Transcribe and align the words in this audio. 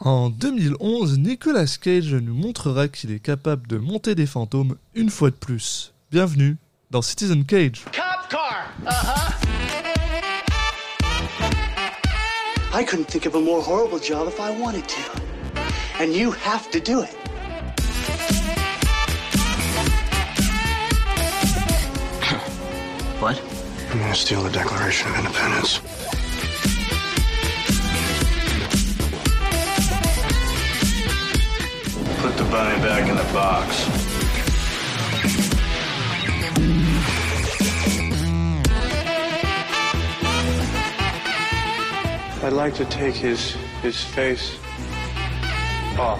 En 0.00 0.30
2011, 0.30 1.18
Nicolas 1.18 1.76
Cage 1.82 2.14
nous 2.14 2.32
montrera 2.34 2.86
qu'il 2.86 3.10
est 3.10 3.18
capable 3.18 3.66
de 3.66 3.78
monter 3.78 4.14
des 4.14 4.26
fantômes 4.26 4.76
une 4.94 5.10
fois 5.10 5.30
de 5.30 5.34
plus. 5.34 5.92
Bienvenue 6.12 6.56
dans 6.92 7.02
Citizen 7.02 7.44
Cage. 7.44 7.84
Cop 7.86 8.28
car. 8.30 8.72
Uh 8.86 8.90
huh. 8.90 9.34
I 12.72 12.84
couldn't 12.84 13.06
think 13.06 13.26
of 13.26 13.34
a 13.34 13.40
more 13.40 13.60
horrible 13.60 13.98
job 13.98 14.28
if 14.28 14.38
I 14.38 14.50
wanted 14.56 14.86
to. 14.86 15.00
And 16.00 16.14
you 16.14 16.30
have 16.30 16.70
to 16.70 16.78
do 16.78 17.02
it. 17.02 17.10
What? 23.18 23.42
I'm 23.90 23.98
gonna 23.98 24.14
steal 24.14 24.44
the 24.44 24.50
Declaration 24.50 25.10
of 25.10 25.18
Independence? 25.18 25.80
Bunny 32.50 32.80
back 32.80 33.08
in 33.08 33.16
the 33.16 33.32
box. 33.32 33.86
I'd 42.42 42.52
like 42.52 42.74
to 42.76 42.84
take 42.86 43.14
his 43.14 43.54
his 43.82 44.02
face 44.14 44.52
off. 45.98 46.18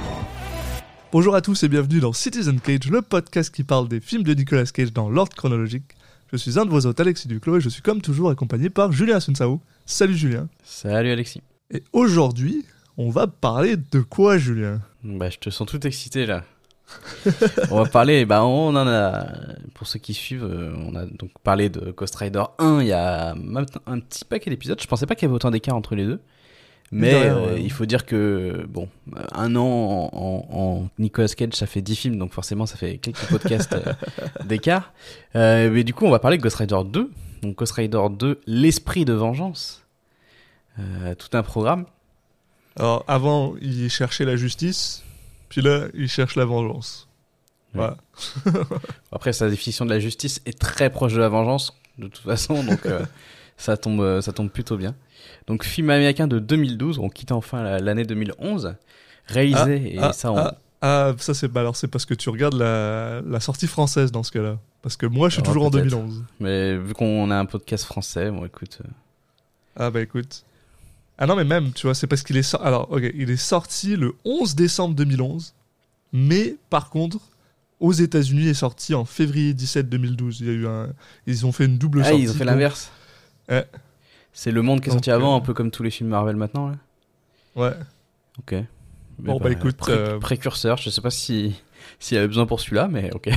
Bonjour 1.11 1.35
à 1.35 1.41
tous 1.41 1.63
et 1.63 1.69
bienvenue 1.69 2.01
dans 2.01 2.13
Citizen 2.13 2.61
Cage, 2.61 2.91
le 2.91 3.01
podcast 3.01 3.55
qui 3.55 3.65
parle 3.65 3.89
des 3.89 4.01
films 4.01 4.25
de 4.25 4.35
Nicolas 4.35 4.67
Cage 4.67 4.93
dans 4.93 5.09
l'ordre 5.09 5.35
chronologique. 5.35 5.97
Je 6.31 6.37
suis 6.37 6.59
un 6.59 6.67
de 6.67 6.71
vos 6.71 6.85
hôtes, 6.85 7.01
Alexis 7.01 7.29
Duclos, 7.29 7.57
et 7.57 7.61
je 7.63 7.71
suis 7.71 7.81
comme 7.81 8.03
toujours 8.03 8.29
accompagné 8.29 8.69
par 8.69 8.93
Julien 8.93 9.17
Asunsao. 9.17 9.63
Salut 9.87 10.15
Julien. 10.17 10.49
Salut 10.63 11.11
Alexis. 11.11 11.41
Et 11.71 11.83
aujourd'hui, 11.95 12.67
on 12.99 13.09
va 13.09 13.27
parler 13.27 13.77
de 13.79 14.01
quoi 14.01 14.37
Julien? 14.37 14.83
Bah, 15.05 15.31
je 15.31 15.39
te 15.39 15.51
sens 15.51 15.67
tout 15.69 15.87
excité 15.87 16.27
là. 16.27 16.45
on 17.71 17.83
va 17.83 17.85
parler, 17.89 18.25
bah, 18.25 18.45
on 18.45 18.69
en 18.75 18.87
a, 18.87 19.27
pour 19.75 19.87
ceux 19.87 19.99
qui 19.99 20.15
suivent, 20.15 20.45
euh, 20.45 20.73
on 20.79 20.95
a 20.95 21.05
donc 21.05 21.31
parlé 21.43 21.69
de 21.69 21.91
Ghost 21.91 22.17
Rider 22.17 22.43
1 22.59 22.81
il 22.81 22.87
y 22.89 22.93
a 22.93 23.35
un 23.87 24.01
petit 24.01 24.25
paquet 24.25 24.49
d'épisodes. 24.51 24.81
Je 24.81 24.87
pensais 24.87 25.05
pas 25.07 25.15
qu'il 25.15 25.25
y 25.25 25.29
avait 25.29 25.35
autant 25.37 25.51
d'écart 25.51 25.77
entre 25.77 25.95
les 25.95 26.05
deux. 26.07 26.21
Mais 26.91 27.13
euh, 27.15 27.55
ouais. 27.55 27.63
il 27.63 27.71
faut 27.71 27.85
dire 27.85 28.07
que, 28.07 28.65
bon, 28.67 28.89
euh, 29.15 29.21
un 29.33 29.55
an 29.57 29.61
en, 29.63 30.11
en- 30.15 30.59
en 30.59 30.89
Nicolas 30.99 31.29
Cage, 31.29 31.53
ça 31.53 31.67
fait 31.67 31.83
10 31.83 31.97
films, 31.97 32.19
donc 32.19 32.33
forcément 32.33 32.65
ça 32.65 32.77
fait 32.79 32.97
quelques 32.97 33.27
podcasts 33.29 33.75
euh, 33.75 33.93
d'écart. 34.47 34.95
Euh, 35.37 35.69
mais 35.71 35.85
du 35.85 35.93
coup, 35.93 36.07
on 36.07 36.11
va 36.11 36.19
parler 36.21 36.39
de 36.39 36.43
Ghost 36.43 36.57
Rider 36.57 36.79
2. 36.87 37.11
Donc 37.43 37.57
Ghost 37.57 37.73
Rider 37.73 38.01
2, 38.11 38.41
l'esprit 38.47 39.05
de 39.05 39.13
vengeance. 39.13 39.85
Tout 41.19 41.37
un 41.37 41.43
programme. 41.43 41.85
Alors 42.79 43.05
avant, 43.09 43.55
il 43.61 43.91
cherchait 43.91 44.25
la 44.25 44.37
justice, 44.37 45.03
puis 45.49 45.61
là, 45.63 45.87
il 45.95 46.09
cherche 46.09 46.37
la 46.37 46.45
vengeance. 46.45 47.09
Voilà. 47.75 47.97
Après, 49.13 49.33
sa 49.33 49.49
définition 49.51 49.85
de 49.85 49.91
la 49.91 50.01
justice 50.01 50.41
est 50.47 50.59
très 50.59 50.91
proche 50.91 51.13
de 51.13 51.19
la 51.19 51.29
vengeance, 51.29 51.75
de 51.99 52.09
toute 52.09 52.25
façon, 52.25 52.63
donc 52.65 52.87
euh, 52.87 53.05
ça, 53.57 53.77
tombe, 53.77 54.01
euh, 54.01 54.21
ça 54.21 54.33
tombe 54.33 54.49
plutôt 54.51 54.77
bien. 54.77 54.95
Donc, 55.47 55.65
film 55.65 55.91
américain 55.91 56.27
de 56.27 56.39
2012, 56.39 56.99
on 56.99 57.09
quitte 57.09 57.33
enfin 57.33 57.63
la- 57.63 57.79
l'année 57.79 58.05
2011, 58.05 58.75
réalisé, 59.27 59.95
et 59.97 59.99
ah, 59.99 60.13
ça, 60.13 60.33
on... 60.33 60.37
ah, 60.39 60.55
ah, 60.81 61.13
ça 61.19 61.35
c'est 61.35 61.55
alors 61.57 61.75
c'est 61.77 61.89
parce 61.89 62.05
que 62.07 62.15
tu 62.15 62.31
regardes 62.31 62.55
la, 62.55 63.21
la 63.27 63.41
sortie 63.41 63.67
française 63.67 64.13
dans 64.13 64.23
ce 64.23 64.31
cas-là. 64.33 64.59
Parce 64.83 64.97
que 64.97 65.07
moi, 65.07 65.29
je 65.29 65.35
suis 65.35 65.43
Ah, 65.45 65.49
toujours 65.49 65.67
en 65.67 65.71
peut-être. 65.71 65.89
2011. 65.89 66.25
mais 66.41 66.77
vu 66.79 66.95
qu'on 66.95 67.31
a 67.31 67.37
un 67.37 67.45
podcast 67.47 67.85
français, 67.85 68.31
bon, 68.31 68.45
écoute, 68.47 68.79
euh, 68.85 68.89
Ah 69.77 69.91
bah 69.91 70.01
écoute. 70.01 70.45
Ah 71.19 71.27
non 71.27 71.35
mais 71.35 71.45
même, 71.45 71.73
tu 71.73 71.87
vois, 71.87 71.95
c'est 71.95 72.07
parce 72.07 72.23
qu'il 72.23 72.37
est 72.37 72.43
sorti... 72.43 72.67
Alors, 72.67 72.91
ok, 72.93 73.03
il 73.15 73.31
est 73.31 73.37
sorti 73.37 73.97
le 73.97 74.15
11 74.25 74.55
décembre 74.55 74.95
2011, 74.95 75.53
mais 76.13 76.57
par 76.71 76.91
contre, 76.91 77.19
aux 77.81 77.93
États-Unis, 77.93 78.43
il 78.43 78.49
est 78.49 78.55
sorti 78.55 78.95
en 78.95 79.05
février 79.05 79.53
17 79.53 79.89
2012. 79.89 80.41
Il 80.41 80.47
y 80.47 80.51
a 80.51 80.53
eu 80.53 80.67
un... 80.67 80.89
Ils 81.27 81.45
ont 81.45 81.53
fait 81.53 81.65
une 81.65 81.79
double 81.79 82.03
ah, 82.03 82.09
sortie. 82.09 82.23
ils 82.23 82.31
ont 82.31 82.35
fait 82.35 82.45
l'inverse. 82.45 82.91
Ouais. 83.49 83.67
C'est 84.33 84.53
le 84.53 84.63
monde 84.63 84.81
qui 84.81 84.89
est 84.89 84.93
sorti 84.93 85.11
avant, 85.11 85.35
euh, 85.35 85.39
un 85.39 85.41
peu 85.41 85.55
comme 85.55 85.71
tous 85.71 85.83
les 85.83 85.91
films 85.91 86.11
Marvel 86.11 86.37
maintenant, 86.37 86.69
là. 86.69 86.77
Ouais. 87.57 87.75
Ok. 88.39 88.53
Mais 88.53 88.67
Bon, 89.19 89.41
bah, 89.41 89.51
écoute, 89.51 89.77
pré- 89.77 89.93
euh, 89.93 90.19
précurseur, 90.21 90.77
je 90.77 90.91
sais 90.91 91.01
pas 91.01 91.11
si 91.11 91.55
s'il 91.99 92.15
y 92.15 92.19
avait 92.19 92.29
besoin 92.29 92.47
pour 92.47 92.61
celui-là, 92.61 92.89
mais 92.89 93.13
ok. 93.13 93.31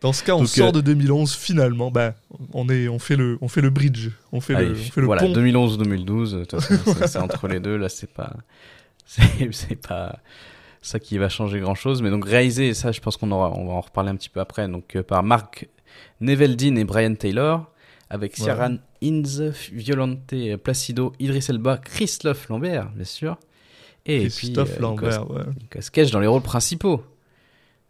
Dans 0.00 0.12
ce 0.12 0.22
cas, 0.22 0.34
on 0.34 0.40
Donc, 0.40 0.48
sort 0.48 0.68
euh, 0.68 0.72
de 0.72 0.80
2011 0.80 1.34
finalement. 1.34 1.90
Bah, 1.90 2.14
on 2.52 2.68
est, 2.68 2.86
on 2.88 2.98
fait 3.00 3.16
le, 3.16 3.36
on 3.40 3.48
fait 3.48 3.60
le 3.60 3.70
bridge, 3.70 4.10
on 4.32 4.40
fait 4.40 4.54
Allez, 4.54 4.66
le, 4.68 4.72
on 4.72 4.76
fait 4.76 5.00
le 5.00 5.06
voilà, 5.06 5.22
pont. 5.22 5.32
2011 5.32 5.74
ou 5.74 5.76
2012, 5.78 6.32
de 6.34 6.44
toute 6.44 6.60
façon, 6.60 6.94
c'est- 6.94 7.06
c'est 7.08 7.18
entre 7.18 7.48
les 7.48 7.58
deux, 7.58 7.76
là, 7.76 7.88
c'est 7.88 8.10
pas, 8.12 8.32
c'est 9.06 9.74
pas 9.88 10.18
ça 10.82 11.00
qui 11.00 11.18
va 11.18 11.28
changer 11.28 11.58
grand 11.60 11.74
chose. 11.74 12.00
Mais 12.02 12.10
donc, 12.10 12.24
réalisé, 12.26 12.68
et 12.68 12.74
ça, 12.74 12.92
je 12.92 13.00
pense 13.00 13.16
qu'on 13.16 13.30
aura, 13.32 13.50
on 13.58 13.66
va 13.66 13.72
en 13.72 13.80
reparler 13.80 14.10
un 14.10 14.16
petit 14.16 14.28
peu 14.28 14.40
après, 14.40 14.68
donc, 14.68 14.94
euh, 14.96 15.02
par 15.02 15.22
Mark 15.24 15.68
Neveldine 16.20 16.78
et 16.78 16.84
Brian 16.84 17.14
Taylor, 17.14 17.70
avec 18.10 18.36
Ouais. 18.38 18.44
Ciaran 18.44 18.76
Hinz, 19.02 19.52
Violante 19.72 20.32
Placido, 20.62 21.12
Idris 21.18 21.46
Elba, 21.48 21.76
Christophe 21.78 22.48
Lambert, 22.48 22.90
bien 22.94 23.04
sûr. 23.04 23.36
Et 24.06 24.28
Christophe 24.28 24.68
puis, 24.70 24.78
euh, 24.78 24.82
Lambert, 24.82 25.30
ouais. 25.30 25.42
Cage 25.92 26.10
dans 26.12 26.20
les 26.20 26.26
rôles 26.28 26.40
principaux. 26.42 27.02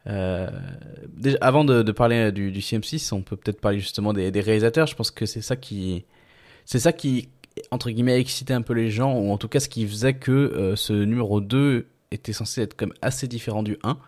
Euh, 0.07 0.49
avant 1.41 1.65
de, 1.65 1.93
parler 1.93 2.33
du, 2.33 2.51
du 2.51 2.61
CM6, 2.61 3.13
on 3.13 3.23
peut 3.23 3.37
peut-être 3.37 3.61
parler 3.61 3.79
justement 3.81 4.13
des, 4.13 4.31
réalisateurs. 4.41 4.87
Je 4.87 4.95
pense 4.95 5.11
que 5.11 5.27
c'est 5.27 5.43
ça 5.43 5.57
qui, 5.57 6.05
c'est 6.65 6.79
ça 6.79 6.93
qui, 6.93 7.29
entre 7.71 7.91
guillemets, 7.91 8.15
a 8.15 8.19
excité 8.19 8.55
un 8.55 8.63
peu 8.63 8.75
les 8.75 8.91
gens, 8.91 9.15
ou 9.19 9.31
en 9.31 9.39
tout 9.39 9.49
cas 9.49 9.61
ce 9.61 9.69
qui 9.69 9.87
faisait 9.87 10.15
que 10.15 10.33
euh, 10.33 10.77
ce 10.77 10.93
numéro 10.93 11.41
2 11.41 11.87
était 12.11 12.33
censé 12.33 12.63
être 12.63 12.75
comme 12.75 12.95
assez 13.03 13.29
différent 13.29 13.63
du 13.63 13.77
1. 13.83 13.99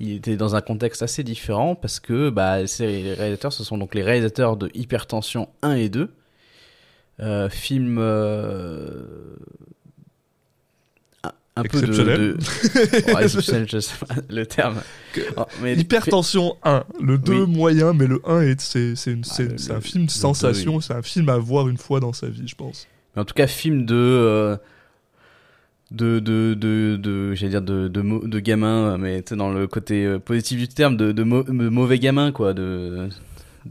Il 0.00 0.12
était 0.12 0.36
dans 0.36 0.54
un 0.54 0.60
contexte 0.60 1.02
assez 1.02 1.24
différent 1.24 1.74
parce 1.74 1.98
que 1.98 2.30
bah, 2.30 2.62
les 2.62 3.14
réalisateurs, 3.14 3.52
ce 3.52 3.64
sont 3.64 3.78
donc 3.78 3.94
les 3.94 4.02
réalisateurs 4.02 4.56
de 4.56 4.70
Hypertension 4.74 5.48
1 5.62 5.74
et 5.74 5.88
2. 5.88 6.10
Euh, 7.20 7.48
film 7.48 7.98
euh, 7.98 9.36
un, 11.58 11.62
peu 11.64 11.80
de, 11.80 11.86
Exceptionnel. 11.86 12.36
de... 12.36 13.12
Ouais, 13.14 13.24
exceptionnel, 13.24 13.66
je 13.68 13.78
sais 13.80 13.94
pas 14.06 14.14
le 14.28 14.46
terme. 14.46 14.76
Oh, 15.36 15.44
mais 15.62 15.74
Hypertension 15.76 16.56
1, 16.64 16.84
le 17.00 17.18
2 17.18 17.32
Oui. 17.32 17.46
moyen, 17.50 17.92
mais 17.92 18.06
le 18.06 18.20
1 18.26 18.42
est, 18.42 18.60
c'est, 18.60 18.94
Ah, 18.96 19.72
un 19.72 19.74
le- 19.74 19.80
film 19.80 20.04
de 20.04 20.10
le 20.10 20.14
sensation, 20.14 20.76
oui. 20.76 20.82
c'est 20.86 20.94
un 20.94 21.02
film 21.02 21.28
à 21.28 21.38
voir 21.38 21.68
une 21.68 21.78
fois 21.78 22.00
dans 22.00 22.12
sa 22.12 22.28
vie, 22.28 22.46
je 22.46 22.54
pense. 22.54 22.86
Mais 23.16 23.22
en 23.22 23.24
tout 23.24 23.34
cas, 23.34 23.46
film 23.46 23.84
de. 23.86 23.94
euh, 23.94 24.56
de, 25.90 26.18
de, 26.18 26.52
de, 26.54 26.96
de 27.00 27.34
j'allais 27.34 27.50
dire 27.50 27.62
de, 27.62 27.88
de, 27.88 28.26
de 28.26 28.38
gamin, 28.40 28.98
mais 28.98 29.22
dans 29.32 29.50
le 29.50 29.66
côté 29.66 30.04
euh, 30.04 30.18
positif 30.18 30.58
du 30.58 30.68
terme, 30.68 30.96
de, 30.98 31.12
de, 31.12 31.22
mo- 31.22 31.44
de 31.44 31.50
mauvais 31.70 31.98
gamin, 31.98 32.30
quoi. 32.30 32.52
De, 32.52 32.60
de- 32.62 33.08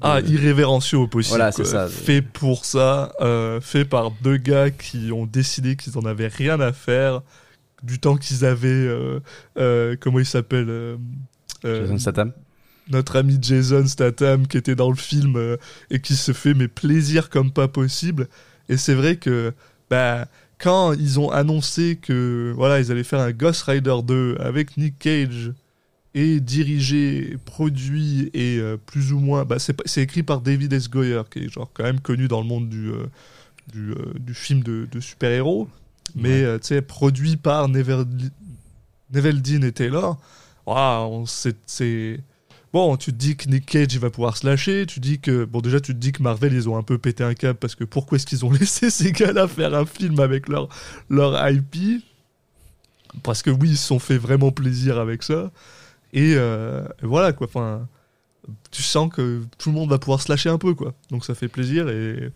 Ah, 0.02 0.20
irrévérencieux 0.22 0.98
au 0.98 1.08
possible. 1.08 1.38
Voilà, 1.38 1.52
ça. 1.52 1.88
Fait 1.88 2.24
pour 2.24 2.66
ça, 2.66 3.14
euh, 3.22 3.62
fait 3.62 3.86
par 3.86 4.10
deux 4.24 4.38
gars 4.38 4.72
qui 4.72 5.12
ont 5.12 5.28
décidé 5.28 5.76
qu'ils 5.76 5.96
en 5.98 6.06
avaient 6.06 6.28
rien 6.28 6.60
à 6.60 6.74
faire 6.74 7.22
du 7.84 8.00
temps 8.00 8.18
qu'ils 8.18 8.46
avaient. 8.46 8.68
euh, 8.70 9.20
euh, 9.58 9.96
comment 10.00 10.20
il 10.20 10.26
s'appelle 10.26 10.70
euh, 10.70 10.98
Jason 11.64 11.98
Statham. 11.98 12.34
notre 12.90 13.18
ami 13.18 13.38
Jason 13.42 13.86
Statham 13.88 14.48
qui 14.48 14.58
était 14.58 14.76
dans 14.76 14.90
le 14.90 14.96
film 14.96 15.36
euh, 15.36 15.58
et 15.90 16.00
qui 16.02 16.16
se 16.16 16.32
fait 16.32 16.54
mais 16.54 16.68
plaisir 16.68 17.30
comme 17.30 17.52
pas 17.52 17.68
possible. 17.68 18.28
Et 18.70 18.78
c'est 18.78 18.94
vrai 18.94 19.18
que 19.18 19.54
bah, 19.90 20.28
quand 20.60 20.94
ils 20.94 21.20
ont 21.20 21.30
annoncé 21.30 21.98
que 22.02 22.54
voilà 22.56 22.80
ils 22.80 22.92
allaient 22.92 23.04
faire 23.04 23.20
un 23.22 23.32
Ghost 23.32 23.64
Rider 23.64 23.98
2 24.04 24.38
avec 24.40 24.78
Nick 24.78 24.98
Cage 25.00 25.54
et 26.16 26.40
dirigé, 26.40 27.38
produit 27.46 28.30
et 28.34 28.58
euh, 28.60 28.78
plus 28.78 29.14
ou 29.14 29.20
moins 29.20 29.46
bah, 29.46 29.58
c'est 29.60 30.02
écrit 30.02 30.24
par 30.24 30.42
David 30.42 30.74
S. 30.74 30.90
Goyer 30.90 31.22
qui 31.32 31.40
est 31.46 31.50
genre 31.50 31.72
quand 31.74 31.84
même 31.84 32.00
connu 32.02 32.28
dans 32.28 32.42
le 32.42 32.48
monde 32.48 32.70
du 32.70 32.90
euh, 32.92 33.08
du, 33.74 33.94
du 34.20 34.34
film 34.34 34.64
de, 34.64 34.88
de 34.92 35.00
super-héros 35.02 35.70
mais 36.16 36.42
euh, 36.44 36.58
tu 36.60 36.68
sais 36.68 36.82
produit 36.82 37.38
par 37.38 37.70
Neverdi- 37.70 38.32
Neveldine 39.14 39.64
et 39.64 39.72
Taylor. 39.72 40.18
C'est- 41.26 41.58
c'est 41.66 42.20
Bon, 42.74 42.98
tu 42.98 43.12
te 43.14 43.18
dis 43.18 43.38
que 43.38 43.48
Nick 43.50 43.66
Cage 43.66 43.94
il 43.94 44.00
va 44.00 44.10
pouvoir 44.10 44.36
se 44.36 44.46
lâcher, 44.46 44.86
tu 44.86 45.00
dis 45.00 45.20
que 45.20 45.46
bon 45.46 45.62
déjà 45.62 45.80
tu 45.80 45.94
te 45.94 45.98
dis 46.00 46.12
que 46.12 46.22
Marvel 46.22 46.54
ils 46.54 46.68
ont 46.68 46.78
un 46.78 46.84
peu 46.84 46.98
pété 46.98 47.24
un 47.24 47.34
câble 47.34 47.58
parce 47.58 47.76
que 47.76 47.86
pourquoi 47.86 48.18
est-ce 48.18 48.26
qu'ils 48.28 48.46
ont 48.46 48.52
laissé 48.60 48.90
ces 48.90 49.14
gars-là 49.14 49.48
faire 49.48 49.74
un 49.74 49.86
film 49.86 50.20
avec 50.20 50.50
leur 50.50 50.68
leur 51.10 51.50
IP 51.50 52.04
Parce 53.24 53.42
que 53.42 53.50
oui, 53.50 53.70
ils 53.72 53.78
se 53.78 53.88
sont 53.88 54.00
fait 54.00 54.18
vraiment 54.18 54.52
plaisir 54.52 55.00
avec 55.00 55.24
ça 55.24 55.52
et, 56.14 56.34
euh, 56.36 56.86
et 57.02 57.06
voilà 57.06 57.32
quoi. 57.34 57.48
Enfin, 57.48 57.88
tu 58.72 58.84
sens 58.84 59.12
que 59.14 59.44
tout 59.58 59.70
le 59.70 59.76
monde 59.76 59.90
va 59.90 59.98
pouvoir 60.00 60.22
se 60.22 60.30
lâcher 60.32 60.50
un 60.50 60.58
peu 60.58 60.74
quoi. 60.76 60.94
Donc 61.10 61.26
ça 61.26 61.36
fait 61.36 61.48
plaisir 61.48 61.90
et 61.90 62.32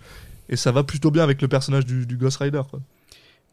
et 0.50 0.56
ça 0.56 0.72
va 0.72 0.84
plutôt 0.84 1.12
bien 1.12 1.24
avec 1.24 1.42
le 1.42 1.48
personnage 1.50 1.86
du, 1.86 2.06
du 2.06 2.18
Ghost 2.18 2.38
Rider 2.38 2.62
quoi. 2.70 2.80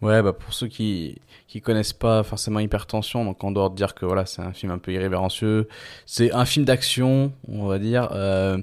Ouais, 0.01 0.23
bah 0.23 0.33
pour 0.33 0.55
ceux 0.55 0.69
qui 0.69 1.21
qui 1.49 1.61
connaissent 1.61 1.93
pas 1.93 2.23
forcément 2.23 2.61
Hypertension, 2.61 3.25
donc 3.25 3.43
en 3.43 3.51
dehors 3.51 3.71
de 3.71 3.75
dire 3.77 3.95
que 3.95 4.07
voilà, 4.07 4.27
c'est 4.27 4.43
un 4.43 4.53
film 4.53 4.71
un 4.71 4.79
peu 4.79 4.93
irrévérencieux, 4.93 5.67
c'est 6.07 6.31
un 6.33 6.45
film 6.45 6.65
d'action, 6.65 7.33
on 7.49 7.67
va 7.67 7.79
dire, 7.79 8.11
euh, 8.13 8.59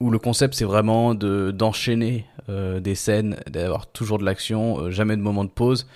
où 0.00 0.10
le 0.10 0.18
concept 0.18 0.54
c'est 0.54 0.64
vraiment 0.64 1.14
de 1.14 1.52
d'enchaîner 1.52 2.26
euh, 2.48 2.80
des 2.80 2.94
scènes, 2.96 3.36
d'avoir 3.48 3.86
toujours 3.86 4.18
de 4.18 4.24
l'action, 4.24 4.80
euh, 4.80 4.90
jamais 4.90 5.16
de 5.16 5.22
moment 5.22 5.44
de 5.44 5.50
pause. 5.50 5.86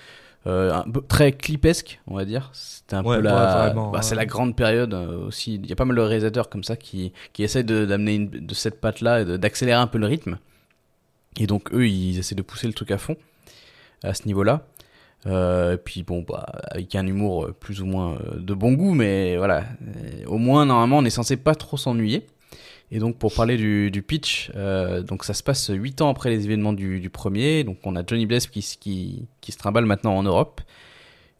un 0.45 0.85
peu 0.89 1.01
très 1.01 1.33
clipesque, 1.33 1.99
on 2.07 2.15
va 2.15 2.23
dire. 2.23 2.49
C'était 2.53 2.95
un 2.95 3.03
Ouais, 3.03 3.17
peu 3.17 3.23
la, 3.23 3.71
bah, 3.71 3.89
ouais. 3.91 4.01
c'est 4.01 4.15
la 4.15 4.25
grande 4.25 4.55
période 4.55 4.93
aussi. 4.93 5.55
Il 5.55 5.65
y 5.65 5.73
a 5.73 5.75
pas 5.75 5.83
mal 5.83 5.97
de 5.97 6.01
réalisateurs 6.01 6.47
comme 6.49 6.63
ça 6.63 6.77
qui, 6.77 7.11
qui 7.33 7.43
essayent 7.43 7.65
d'amener 7.65 8.19
de 8.19 8.53
cette 8.53 8.79
patte-là 8.79 9.21
et 9.21 9.25
de- 9.25 9.35
d'accélérer 9.35 9.77
un 9.81 9.87
peu 9.87 9.97
le 9.97 10.05
rythme. 10.07 10.37
Et 11.37 11.47
donc 11.47 11.73
eux, 11.73 11.85
ils 11.89 12.17
essaient 12.17 12.35
de 12.35 12.41
pousser 12.43 12.67
le 12.67 12.73
truc 12.73 12.91
à 12.91 12.97
fond 12.97 13.17
à 14.03 14.13
ce 14.13 14.25
niveau-là. 14.25 14.65
Euh, 15.25 15.77
puis 15.77 16.03
bon, 16.03 16.23
bah, 16.27 16.45
avec 16.69 16.93
un 16.95 17.05
humour 17.05 17.45
euh, 17.45 17.51
plus 17.51 17.81
ou 17.81 17.85
moins 17.85 18.13
euh, 18.15 18.39
de 18.39 18.53
bon 18.53 18.73
goût, 18.73 18.93
mais 18.93 19.37
voilà. 19.37 19.63
Au 20.27 20.37
moins, 20.37 20.65
normalement, 20.65 20.99
on 20.99 21.05
est 21.05 21.09
censé 21.09 21.37
pas 21.37 21.55
trop 21.55 21.77
s'ennuyer. 21.77 22.27
Et 22.89 22.99
donc, 22.99 23.17
pour 23.17 23.33
parler 23.33 23.57
du, 23.57 24.01
pitch, 24.01 24.49
euh, 24.55 25.01
donc 25.01 25.25
ça 25.25 25.33
se 25.33 25.43
passe 25.43 25.69
8 25.73 26.01
ans 26.01 26.09
après 26.09 26.29
les 26.29 26.45
événements 26.45 26.71
du, 26.71 27.09
premier. 27.09 27.63
Donc, 27.65 27.79
on 27.83 27.95
a 27.97 28.03
Johnny 28.05 28.25
Blaze 28.25 28.47
qui, 28.47 28.61
qui, 28.79 29.27
qui 29.41 29.51
se 29.51 29.57
trimballe 29.57 29.85
maintenant 29.85 30.15
en 30.15 30.23
Europe. 30.23 30.61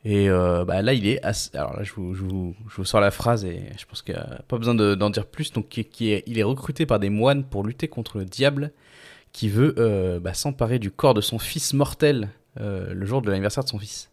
Et 0.04 0.30
bah, 0.30 0.82
là, 0.82 0.94
il 0.94 1.08
est. 1.08 1.22
Alors 1.54 1.76
là, 1.76 1.84
je 1.84 1.94
vous, 1.94 2.14
je, 2.14 2.24
vous, 2.24 2.56
je 2.70 2.76
vous 2.76 2.86
sors 2.86 3.02
la 3.02 3.12
phrase 3.12 3.46
et 3.46 3.62
je 3.78 3.86
pense 3.86 4.02
qu'il 4.02 4.16
n'y 4.16 4.20
a 4.20 4.42
pas 4.48 4.58
besoin 4.58 4.76
de- 4.76 4.96
d'en 4.96 5.10
dire 5.10 5.26
plus. 5.26 5.52
Donc, 5.54 5.70
qui, 5.70 6.12
est, 6.12 6.24
il 6.28 6.38
est 6.40 6.44
recruté 6.44 6.86
par 6.86 7.00
des 7.00 7.10
moines 7.10 7.44
pour 7.44 7.64
lutter 7.64 7.88
contre 7.88 8.18
le 8.18 8.26
diable 8.26 8.72
qui 9.32 9.48
veut 9.48 10.20
bah, 10.22 10.34
s'emparer 10.34 10.80
du 10.80 10.92
corps 10.92 11.14
de 11.14 11.22
son 11.22 11.40
fils 11.40 11.74
mortel 11.74 12.30
le 12.59 13.06
jour 13.06 13.21
de 13.21 13.30
l'anniversaire 13.30 13.63
de 13.63 13.69
son 13.69 13.80
fils. 13.80 14.09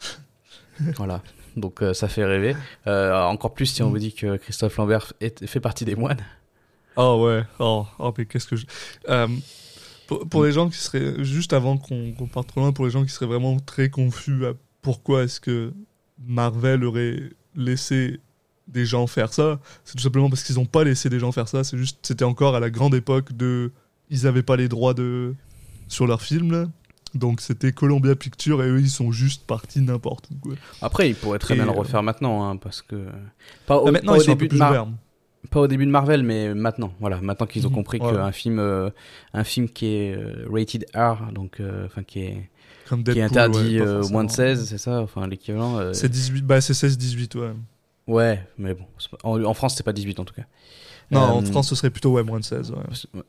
voilà. 0.96 1.22
Donc 1.56 1.82
euh, 1.82 1.94
ça 1.94 2.08
fait 2.08 2.24
rêver. 2.24 2.54
Euh, 2.86 3.14
encore 3.22 3.54
plus 3.54 3.66
si 3.66 3.82
on 3.82 3.90
vous 3.90 3.98
dit 3.98 4.12
que 4.12 4.36
Christophe 4.36 4.76
Lambert 4.76 5.12
est- 5.20 5.46
fait 5.46 5.60
partie 5.60 5.84
des 5.84 5.96
moines. 5.96 6.24
Oh 6.96 7.24
ouais, 7.26 7.44
oh, 7.58 7.86
oh 7.98 8.14
mais 8.16 8.26
qu'est-ce 8.26 8.46
que 8.46 8.56
je... 8.56 8.66
Euh, 9.08 9.28
pour, 10.06 10.26
pour 10.28 10.44
les 10.44 10.52
gens 10.52 10.68
qui 10.68 10.78
seraient, 10.78 11.24
juste 11.24 11.52
avant 11.52 11.76
qu'on 11.76 12.12
qu'on 12.12 12.26
parte 12.26 12.48
trop 12.48 12.60
loin, 12.60 12.72
pour 12.72 12.84
les 12.86 12.90
gens 12.90 13.04
qui 13.04 13.10
seraient 13.10 13.26
vraiment 13.26 13.58
très 13.58 13.90
confus 13.90 14.46
à 14.46 14.52
pourquoi 14.82 15.24
est-ce 15.24 15.40
que 15.40 15.72
Marvel 16.24 16.84
aurait 16.84 17.18
laissé 17.54 18.20
des 18.68 18.86
gens 18.86 19.06
faire 19.06 19.32
ça, 19.32 19.60
c'est 19.84 19.96
tout 19.96 20.02
simplement 20.02 20.28
parce 20.28 20.42
qu'ils 20.42 20.56
n'ont 20.56 20.64
pas 20.66 20.84
laissé 20.84 21.08
des 21.08 21.18
gens 21.18 21.32
faire 21.32 21.48
ça, 21.48 21.64
c'est 21.64 21.76
juste, 21.76 21.98
c'était 22.02 22.24
encore 22.24 22.54
à 22.54 22.60
la 22.60 22.70
grande 22.70 22.94
époque 22.94 23.32
de... 23.32 23.72
Ils 24.08 24.22
n'avaient 24.24 24.42
pas 24.42 24.56
les 24.56 24.68
droits 24.68 24.94
de 24.94 25.34
sur 25.88 26.06
leurs 26.06 26.22
films, 26.22 26.52
là. 26.52 26.66
Donc 27.16 27.40
c'était 27.40 27.72
Columbia 27.72 28.14
Pictures 28.16 28.62
et 28.62 28.68
eux 28.68 28.80
ils 28.80 28.90
sont 28.90 29.12
juste 29.12 29.46
partis 29.46 29.80
n'importe 29.80 30.28
où. 30.30 30.34
quoi. 30.36 30.54
Après, 30.80 31.08
il 31.10 31.16
pourrait 31.16 31.38
très 31.38 31.54
Et, 31.54 31.58
bien 31.58 31.64
le 31.64 31.70
euh, 31.70 31.74
refaire 31.74 32.02
maintenant, 32.02 32.48
hein, 32.48 32.56
parce 32.56 32.82
que 32.82 33.06
pas 33.66 33.78
au, 33.78 33.88
Ah, 33.88 33.92
maintenant 33.92 34.12
pas 34.12 34.18
ils 34.18 34.20
au 34.20 34.22
sont 34.24 34.32
un 34.32 34.36
peu 34.36 34.46
début 34.46 34.48
de 34.48 34.58
Mar- 34.58 34.72
pas 35.50 35.60
au 35.60 35.66
début 35.68 35.86
de 35.86 35.90
Marvel, 35.90 36.22
mais 36.22 36.54
maintenant. 36.54 36.92
Voilà, 37.00 37.20
maintenant 37.20 37.46
qu'ils 37.46 37.66
ont 37.66 37.70
Mhm, 37.70 37.76
compris 37.76 37.98
qu'un 38.00 38.32
film, 38.32 38.58
euh, 38.58 38.90
un 39.32 39.44
film 39.44 39.68
qui 39.68 39.86
est 39.86 40.16
euh, 40.16 40.46
rated 40.50 40.86
R, 40.94 41.32
donc 41.32 41.60
enfin 41.84 42.02
qui 42.02 42.20
est 42.20 42.50
Comme 42.84 43.02
qui 43.04 43.18
est 43.18 43.22
interdit 43.22 43.80
ouais, 43.80 43.86
moins 44.08 44.24
de 44.24 44.30
forcément. 44.30 44.30
16, 44.30 44.68
c'est 44.68 44.78
ça, 44.78 45.00
enfin 45.02 45.26
l'équivalent. 45.28 45.78
C'est 45.92 46.08
18, 46.08 46.42
bah 46.44 46.60
c'est 46.60 46.74
16-18, 46.74 47.36
ouais. 47.36 47.52
Ouais, 48.06 48.40
mais 48.56 48.74
bon, 48.74 48.86
en 49.24 49.54
France 49.54 49.74
c'est 49.76 49.82
pas 49.82 49.92
18 49.92 50.20
en 50.20 50.24
tout 50.24 50.34
cas. 50.34 50.44
Non, 51.10 51.20
en 51.20 51.42
Euh, 51.42 51.46
France 51.46 51.68
ce 51.68 51.74
serait 51.74 51.90
plutôt 51.90 52.10
ouais, 52.12 52.22
moins 52.24 52.40
de 52.40 52.44
16, 52.44 52.72
ouais. 52.72 52.78
Ouais. 53.14 53.22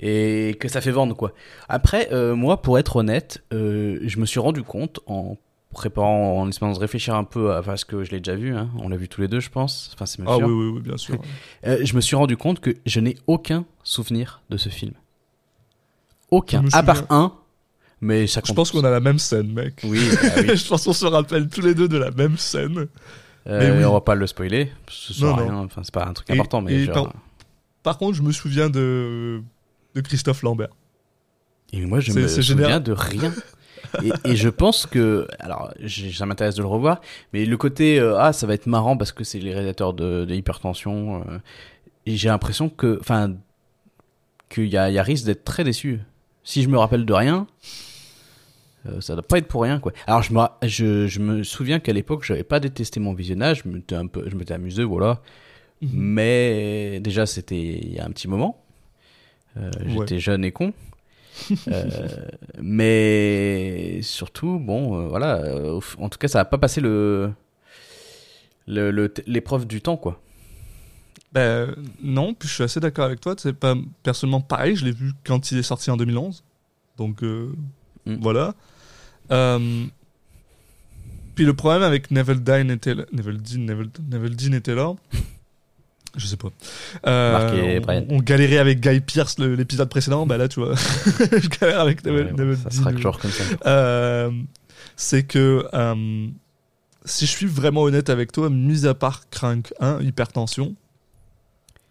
Et 0.00 0.54
que 0.58 0.68
ça 0.68 0.80
fait 0.80 0.90
vendre 0.90 1.14
quoi. 1.14 1.32
Après, 1.68 2.08
euh, 2.12 2.34
moi, 2.34 2.60
pour 2.62 2.78
être 2.78 2.96
honnête, 2.96 3.42
euh, 3.52 3.98
je 4.02 4.18
me 4.18 4.26
suis 4.26 4.40
rendu 4.40 4.62
compte 4.62 5.00
en 5.06 5.36
préparant, 5.72 6.40
en 6.40 6.48
essayant 6.48 6.72
de 6.72 6.78
réfléchir 6.78 7.14
un 7.14 7.22
peu 7.22 7.52
à 7.52 7.62
parce 7.62 7.84
que 7.84 8.02
je 8.02 8.10
l'ai 8.10 8.18
déjà 8.18 8.34
vu, 8.36 8.56
hein, 8.56 8.68
on 8.80 8.88
l'a 8.88 8.96
vu 8.96 9.08
tous 9.08 9.20
les 9.20 9.28
deux, 9.28 9.38
je 9.38 9.50
pense. 9.50 9.92
Enfin, 9.94 10.06
c'est 10.06 10.20
Ah 10.26 10.36
sûr. 10.36 10.46
oui, 10.48 10.52
oui, 10.52 10.70
oui, 10.74 10.80
bien 10.80 10.96
sûr. 10.96 11.16
Euh, 11.66 11.78
je 11.84 11.94
me 11.94 12.00
suis 12.00 12.16
rendu 12.16 12.36
compte 12.36 12.58
que 12.60 12.74
je 12.86 12.98
n'ai 13.00 13.16
aucun 13.28 13.64
souvenir 13.84 14.42
de 14.50 14.56
ce 14.56 14.68
film. 14.68 14.94
Aucun, 16.30 16.64
à 16.72 16.82
part 16.82 17.04
un. 17.10 17.32
Mais 18.00 18.26
ça 18.26 18.40
Je 18.44 18.52
pense 18.54 18.70
qu'on 18.70 18.82
a 18.84 18.90
la 18.90 19.00
même 19.00 19.18
scène, 19.18 19.52
mec. 19.52 19.80
Oui, 19.84 20.00
bah 20.22 20.28
oui. 20.38 20.42
je 20.56 20.66
pense 20.68 20.84
qu'on 20.84 20.92
se 20.92 21.04
rappelle 21.06 21.48
tous 21.48 21.60
les 21.60 21.74
deux 21.74 21.86
de 21.88 21.98
la 21.98 22.10
même 22.10 22.38
scène. 22.38 22.86
Euh, 23.46 23.58
Mais 23.58 23.78
oui. 23.78 23.84
On 23.84 23.92
va 23.92 24.00
pas 24.02 24.14
le 24.14 24.26
spoiler. 24.26 24.70
Ce 24.88 25.12
sera 25.14 25.30
Non, 25.30 25.36
non. 25.36 25.42
rien. 25.44 25.54
Enfin, 25.64 25.82
c'est 25.84 25.94
pas 25.94 26.04
un 26.06 26.12
truc 26.12 26.28
Et- 26.30 26.34
important, 26.34 26.60
mais 26.60 26.84
genre- 26.84 27.04
par- 27.10 27.12
Par 27.82 27.98
contre, 27.98 28.16
je 28.16 28.22
me 28.22 28.32
souviens 28.32 28.68
de, 28.68 29.40
de 29.94 30.00
Christophe 30.02 30.42
Lambert. 30.42 30.68
Et 31.72 31.84
moi, 31.86 32.00
je 32.00 32.12
me 32.12 32.26
souviens 32.28 32.42
général. 32.42 32.82
de 32.82 32.92
rien. 32.92 33.32
et, 34.04 34.10
et 34.24 34.36
je 34.36 34.48
pense 34.50 34.84
que, 34.86 35.26
alors, 35.38 35.72
ça 36.12 36.26
m'intéresse 36.26 36.54
de 36.56 36.62
le 36.62 36.68
revoir, 36.68 37.00
mais 37.32 37.46
le 37.46 37.56
côté 37.56 37.98
euh, 37.98 38.18
ah, 38.18 38.32
ça 38.34 38.46
va 38.46 38.52
être 38.54 38.66
marrant 38.66 38.96
parce 38.98 39.12
que 39.12 39.24
c'est 39.24 39.38
les 39.38 39.52
réalisateurs 39.52 39.94
de, 39.94 40.24
de 40.26 40.34
hypertension. 40.34 41.22
euh, 41.28 41.38
et 42.06 42.16
j'ai 42.16 42.28
l'impression 42.28 42.68
que, 42.68 42.98
enfin, 43.00 43.32
qu'il 44.48 44.64
y 44.66 44.70
y 44.72 44.76
a 44.76 45.02
risque 45.02 45.24
d'être 45.24 45.44
très 45.44 45.64
déçu. 45.64 46.00
Si 46.44 46.62
je 46.62 46.68
me 46.68 46.76
rappelle 46.78 47.06
de 47.06 47.12
rien, 47.12 47.46
euh, 48.86 49.00
ça 49.00 49.14
doit 49.14 49.22
pas 49.22 49.38
être 49.38 49.48
pour 49.48 49.62
rien, 49.62 49.78
quoi. 49.80 49.92
Alors, 50.06 50.22
je 50.22 50.32
me, 50.32 50.40
je, 50.62 51.06
je 51.06 51.20
me 51.20 51.42
souviens 51.42 51.80
qu'à 51.80 51.92
l'époque, 51.92 52.24
j'avais 52.24 52.42
pas 52.44 52.60
détesté 52.60 52.98
mon 53.00 53.12
visionnage, 53.14 53.62
je 53.64 53.68
m'étais 53.68 53.94
un 53.94 54.06
peu, 54.06 54.28
je 54.28 54.34
m'étais 54.36 54.54
amusé, 54.54 54.84
voilà. 54.84 55.20
Mhm. 55.82 55.90
Mais 55.94 57.00
déjà, 57.00 57.26
c'était 57.26 57.58
il 57.60 57.92
y 57.94 57.98
a 57.98 58.04
un 58.06 58.10
petit 58.10 58.28
moment. 58.28 58.62
Euh, 59.56 59.70
J'étais 59.86 60.18
jeune 60.20 60.44
et 60.44 60.52
con. 60.52 60.72
Euh, 61.68 62.26
mais 62.60 64.00
surtout, 64.02 64.58
bon, 64.58 65.00
euh, 65.00 65.08
voilà. 65.08 65.42
en 65.98 66.08
tout 66.08 66.18
cas, 66.18 66.28
ça 66.28 66.38
n'a 66.40 66.44
pas 66.44 66.58
passé 66.58 66.80
le 66.80 67.32
le- 68.66 68.90
le- 68.90 69.12
l'épreuve 69.26 69.66
du 69.66 69.80
temps, 69.80 69.96
quoi. 69.96 70.20
Ben, 71.32 71.74
non, 72.02 72.34
puis 72.34 72.48
je 72.48 72.54
suis 72.54 72.64
assez 72.64 72.80
d'accord 72.80 73.04
avec 73.06 73.20
toi. 73.20 73.34
C'est 73.38 73.52
pas 73.52 73.74
personnellement 74.02 74.40
pareil. 74.40 74.74
Je 74.76 74.84
l'ai 74.84 74.92
vu 74.92 75.12
quand 75.24 75.50
il 75.52 75.58
est 75.58 75.62
sorti 75.62 75.90
en 75.90 75.96
2011. 75.96 76.42
Donc 76.98 77.22
euh, 77.22 77.52
Mm. 78.06 78.16
voilà. 78.20 78.54
Euh, 79.30 79.84
puis 81.34 81.44
le 81.44 81.54
problème 81.54 81.82
avec 81.82 82.10
Neville 82.10 82.42
Dean 82.42 82.68
était 82.68 82.94
là. 82.94 83.04
Neville 83.12 83.40
Dean, 83.40 83.60
Neville, 83.60 83.90
Neville 84.10 84.36
Dean 84.36 84.52
était 84.54 84.74
là. 84.74 84.92
Je 86.16 86.26
sais 86.26 86.36
pas. 86.36 86.48
Euh, 87.06 87.52
et 87.76 87.80
on, 87.86 88.16
on 88.16 88.18
galérait 88.18 88.58
avec 88.58 88.80
Guy 88.80 89.00
Pierce 89.00 89.38
l'épisode 89.38 89.88
précédent. 89.88 90.26
Bah 90.26 90.36
là, 90.38 90.48
tu 90.48 90.58
vois, 90.60 90.74
je 90.76 91.48
galère 91.60 91.80
avec 91.80 92.04
Neville, 92.04 92.26
Ouais, 92.26 92.32
Neville 92.32 92.56
ça 92.56 92.68
Dean. 92.68 92.76
sera 92.78 92.92
toujours 92.92 93.18
comme 93.20 93.30
ça. 93.30 93.44
Euh, 93.66 94.30
c'est 94.96 95.22
que 95.22 95.66
euh, 95.72 96.26
si 97.04 97.26
je 97.26 97.30
suis 97.30 97.46
vraiment 97.46 97.82
honnête 97.82 98.10
avec 98.10 98.32
toi, 98.32 98.50
mis 98.50 98.86
à 98.86 98.94
part 98.94 99.30
Crank 99.30 99.72
1, 99.80 100.00
Hypertension, 100.02 100.74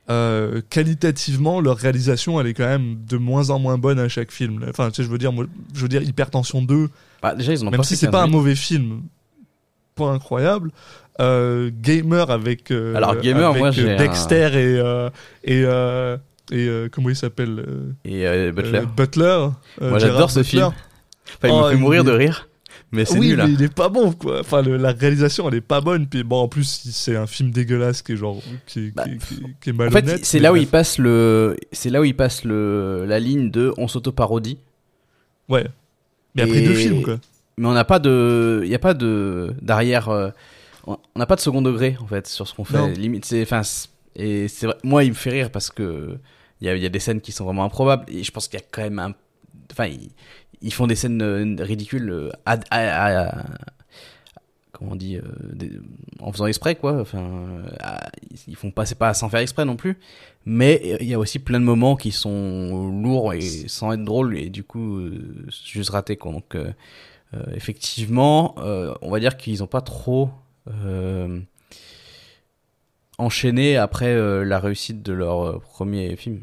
euh, 0.10 0.62
qualitativement, 0.70 1.62
leur 1.62 1.78
réalisation, 1.78 2.40
elle 2.42 2.48
est 2.48 2.54
quand 2.54 2.66
même 2.68 2.98
de 3.08 3.18
moins 3.18 3.50
en 3.52 3.60
moins 3.60 3.78
bonne 3.78 4.00
à 4.00 4.10
chaque 4.10 4.32
film. 4.32 4.66
Enfin, 4.70 4.90
tu 4.90 4.96
sais, 4.98 5.04
je 5.04 5.10
veux 5.10 5.18
dire, 5.20 5.32
moi, 5.32 5.46
je 5.74 5.82
veux 5.82 5.88
dire, 5.88 6.02
Hypertension 6.02 6.62
2, 6.62 6.90
Bah, 7.22 7.36
déjà, 7.36 7.54
ils 7.54 7.64
en 7.64 7.68
ont 7.68 7.72
même 7.72 7.84
si 7.84 7.96
c'est 7.96 8.08
15 8.08 8.12
pas 8.12 8.22
un 8.24 8.28
000. 8.28 8.38
mauvais 8.38 8.56
film, 8.56 9.02
pas 9.96 10.10
incroyable. 10.12 10.72
euh, 11.22 11.70
Gamer 11.82 12.32
avec, 12.32 12.72
euh, 12.72 12.96
Alors, 12.96 13.18
Gamer, 13.18 13.50
avec 13.50 13.60
moi, 13.60 13.68
un- 13.70 13.98
Dexter 13.98 14.50
et 15.44 15.62
et 15.62 15.66
et 16.52 16.90
comment 16.92 17.10
il 17.10 17.16
s'appelle 17.16 17.64
Et 18.06 18.52
Butler. 18.52 18.82
Butler. 18.98 19.48
Moi, 19.82 20.00
j'adore 20.00 20.32
ce 20.32 20.42
film. 20.44 20.64
Enfin, 21.38 21.48
il 21.48 21.52
Oh, 21.52 21.66
me 21.66 21.70
fait 21.72 21.76
mourir 21.78 22.04
de 22.04 22.12
rire. 22.12 22.49
Mais 22.92 23.06
c'est 23.06 23.20
oui, 23.20 23.28
nul, 23.30 23.42
hein. 23.42 23.46
mais 23.48 23.54
il 23.54 23.62
est 23.62 23.74
pas 23.74 23.88
bon, 23.90 24.12
quoi. 24.14 24.40
Enfin, 24.40 24.62
le- 24.64 24.78
la 24.78 24.92
réalisation, 24.94 25.48
elle 25.48 25.56
est 25.56 25.62
pas 25.62 25.80
bonne. 25.80 26.08
Puis 26.08 26.24
bon, 26.24 26.38
en 26.42 26.48
plus, 26.48 26.90
c'est 26.92 27.16
un 27.16 27.28
film 27.28 27.52
dégueulasse 27.52 28.02
qui 28.02 28.14
est 28.14 28.18
genre, 28.18 28.42
qui, 28.66 28.80
est- 28.88 28.92
Bah, 28.96 29.04
qui, 29.04 29.12
est- 29.12 29.18
qui, 29.18 29.34
est- 29.36 29.38
qui 29.62 29.70
est 29.70 29.74
En 29.74 29.76
malhonnête. 29.76 30.10
fait, 30.20 30.26
c'est 30.26 30.40
là 30.40 30.52
où 30.52 30.56
il 30.56 30.66
passe 30.68 30.98
le, 30.98 31.56
c'est 31.72 31.90
là 31.92 32.02
où 32.02 32.04
il 32.04 32.16
passe 32.16 32.44
le, 32.46 33.06
la 33.08 33.20
ligne 33.20 33.52
de 33.52 33.74
on 33.78 33.88
s'auto-parodie. 33.88 34.58
Ouais. 35.50 35.66
Mais 36.36 36.44
après 36.44 36.64
Et- 36.64 36.68
deux 36.68 36.74
films, 36.74 37.04
quoi. 37.04 37.20
mais 37.58 37.68
on 37.68 37.74
n'a 37.74 37.86
pas 37.86 38.00
de 38.00 38.62
il 38.64 38.70
y 38.70 38.76
a 38.76 38.80
pas 38.80 38.94
de 38.94 39.54
d'arrière 39.62 40.10
euh, 40.10 40.30
on 40.86 40.98
n'a 41.16 41.26
pas 41.26 41.36
de 41.36 41.42
second 41.42 41.62
degré 41.62 41.98
en 42.02 42.08
fait 42.08 42.28
sur 42.28 42.48
ce 42.48 42.54
qu'on 42.54 42.64
fait 42.64 42.78
Non. 42.78 42.88
limite 42.88 43.26
c'est 43.26 43.42
enfin 43.42 43.62
et 44.16 44.48
c'est 44.48 44.68
vrai 44.68 44.78
moi 44.84 45.04
il 45.04 45.10
me 45.10 45.16
fait 45.16 45.32
rire 45.32 45.52
parce 45.52 45.70
que 45.72 46.18
il 46.62 46.68
y 46.68 46.70
a, 46.70 46.76
il 46.76 46.82
y 46.84 46.86
a 46.86 46.90
des 46.90 47.00
scènes 47.00 47.20
qui 47.20 47.32
sont 47.32 47.46
vraiment 47.46 47.64
improbables 47.66 48.06
et 48.08 48.24
je 48.24 48.32
pense 48.32 48.48
qu'il 48.48 48.60
y 48.60 48.64
a 48.64 48.66
quand 48.72 48.84
même 48.84 49.00
un 49.00 49.14
enfin 49.72 49.88
ils, 49.88 50.12
ils 50.62 50.74
font 50.74 50.88
des 50.88 50.96
scènes 50.96 51.22
euh, 51.22 51.56
ridicules 51.64 52.10
euh, 52.10 52.30
à, 52.46 52.60
à- 52.72 53.28
à- 53.30 53.46
comment 54.72 54.92
on 54.92 54.96
dit 54.96 55.18
euh, 55.18 55.22
en 56.20 56.32
faisant 56.32 56.46
exprès 56.48 56.76
quoi. 56.76 57.00
Enfin 57.02 57.64
ils 58.48 58.56
font 58.56 58.72
pas 58.72 58.86
c'est 58.86 58.98
pas 58.98 59.14
sans 59.14 59.30
faire 59.30 59.40
exprès 59.42 59.66
non 59.66 59.76
plus. 59.76 59.98
Mais 60.46 60.98
il 61.02 61.08
y 61.08 61.14
a 61.14 61.20
aussi 61.20 61.40
plein 61.40 61.60
de 61.60 61.66
moments 61.66 61.96
qui 61.96 62.12
sont 62.12 62.90
lourds 63.02 63.34
et 63.34 63.42
sans 63.42 63.92
être 63.94 64.04
drôles 64.04 64.38
et 64.38 64.50
du 64.50 64.64
coup 64.64 64.98
euh, 64.98 65.46
juste 65.66 65.90
ratés 65.90 66.16
quoi. 66.18 66.32
Donc 66.32 66.56
euh, 66.56 66.72
effectivement, 67.54 68.56
on 69.02 69.10
va 69.12 69.20
dire 69.20 69.38
qu'ils 69.38 69.60
n'ont 69.60 69.68
pas 69.68 69.82
trop 69.82 70.30
enchaîné 73.18 73.78
après 73.78 74.16
la 74.46 74.60
réussite 74.60 75.04
de 75.04 75.14
leur 75.14 75.62
premier 75.62 76.16
film. 76.16 76.42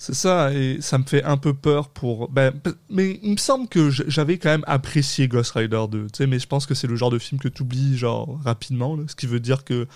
C'est 0.00 0.14
ça, 0.14 0.52
et 0.54 0.78
ça 0.80 0.96
me 0.96 1.02
fait 1.02 1.24
un 1.24 1.36
peu 1.36 1.52
peur 1.54 1.88
pour. 1.88 2.28
Ben, 2.28 2.52
mais 2.88 3.18
il 3.22 3.32
me 3.32 3.36
semble 3.36 3.66
que 3.68 3.90
j'avais 3.90 4.38
quand 4.38 4.50
même 4.50 4.62
apprécié 4.68 5.26
Ghost 5.26 5.50
Rider 5.52 5.84
2, 5.90 6.02
tu 6.04 6.08
sais, 6.18 6.26
mais 6.28 6.38
je 6.38 6.46
pense 6.46 6.66
que 6.66 6.74
c'est 6.74 6.86
le 6.86 6.94
genre 6.94 7.10
de 7.10 7.18
film 7.18 7.40
que 7.40 7.48
tu 7.48 7.62
oublies, 7.62 7.96
genre, 7.98 8.40
rapidement, 8.44 8.94
là, 8.94 9.02
ce 9.08 9.16
qui 9.16 9.26
veut 9.26 9.40
dire 9.40 9.64
que 9.64 9.88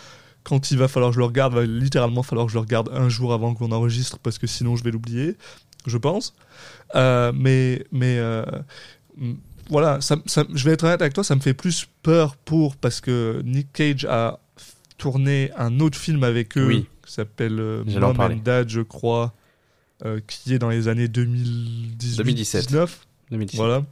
quand 0.43 0.73
il 0.73 0.77
va 0.79 0.89
falloir 0.89 1.13
que 1.13 1.15
je 1.15 1.21
le 1.21 1.27
regarde, 1.27 1.55
va 1.55 1.65
littéralement 1.65 2.25
falloir 2.25 2.47
que 2.47 2.53
je 2.53 2.57
le 2.57 2.63
regarde 2.63 2.91
un 2.93 3.09
jour 3.09 3.33
avant 3.33 3.55
qu'on 3.55 3.71
enregistre, 3.71 4.19
parce 4.19 4.39
que 4.39 4.49
sinon 4.49 4.75
je 4.75 4.83
vais 4.83 4.91
l'oublier, 4.91 5.37
je 5.87 5.97
pense. 5.99 6.35
Euh, 6.97 7.31
mais 7.33 7.85
mais 7.93 8.19
euh, 8.19 8.45
voilà, 9.71 10.01
ça, 10.01 10.17
ça- 10.27 10.45
je 10.53 10.65
vais 10.65 10.73
être 10.73 10.85
honnête 10.85 11.01
avec 11.01 11.15
toi, 11.15 11.23
ça 11.25 11.37
me 11.37 11.41
fait 11.41 11.55
plus 11.55 11.87
peur 12.03 12.37
pour 12.37 12.75
parce 12.77 13.01
que 13.01 13.41
Nick 13.45 13.73
Cage 13.73 14.05
a 14.05 14.41
tourné 14.99 15.51
un 15.57 15.81
autre 15.81 15.97
film 15.99 16.25
avec 16.25 16.59
eux 16.59 16.67
Oui. 16.67 16.87
qui 17.07 17.13
s'appelle 17.13 17.59
euh, 17.61 17.85
Mom 17.87 18.21
and 18.21 18.41
Dad, 18.45 18.69
je 18.69 18.81
crois, 18.81 19.33
euh, 20.05 20.21
qui 20.27 20.55
est 20.55 20.59
dans 20.59 20.69
les 20.71 20.89
années 20.89 21.09
2018 21.09 22.17
2017. 22.19 22.67
19 22.69 23.07
2017. 23.31 23.57
voilà. 23.59 23.83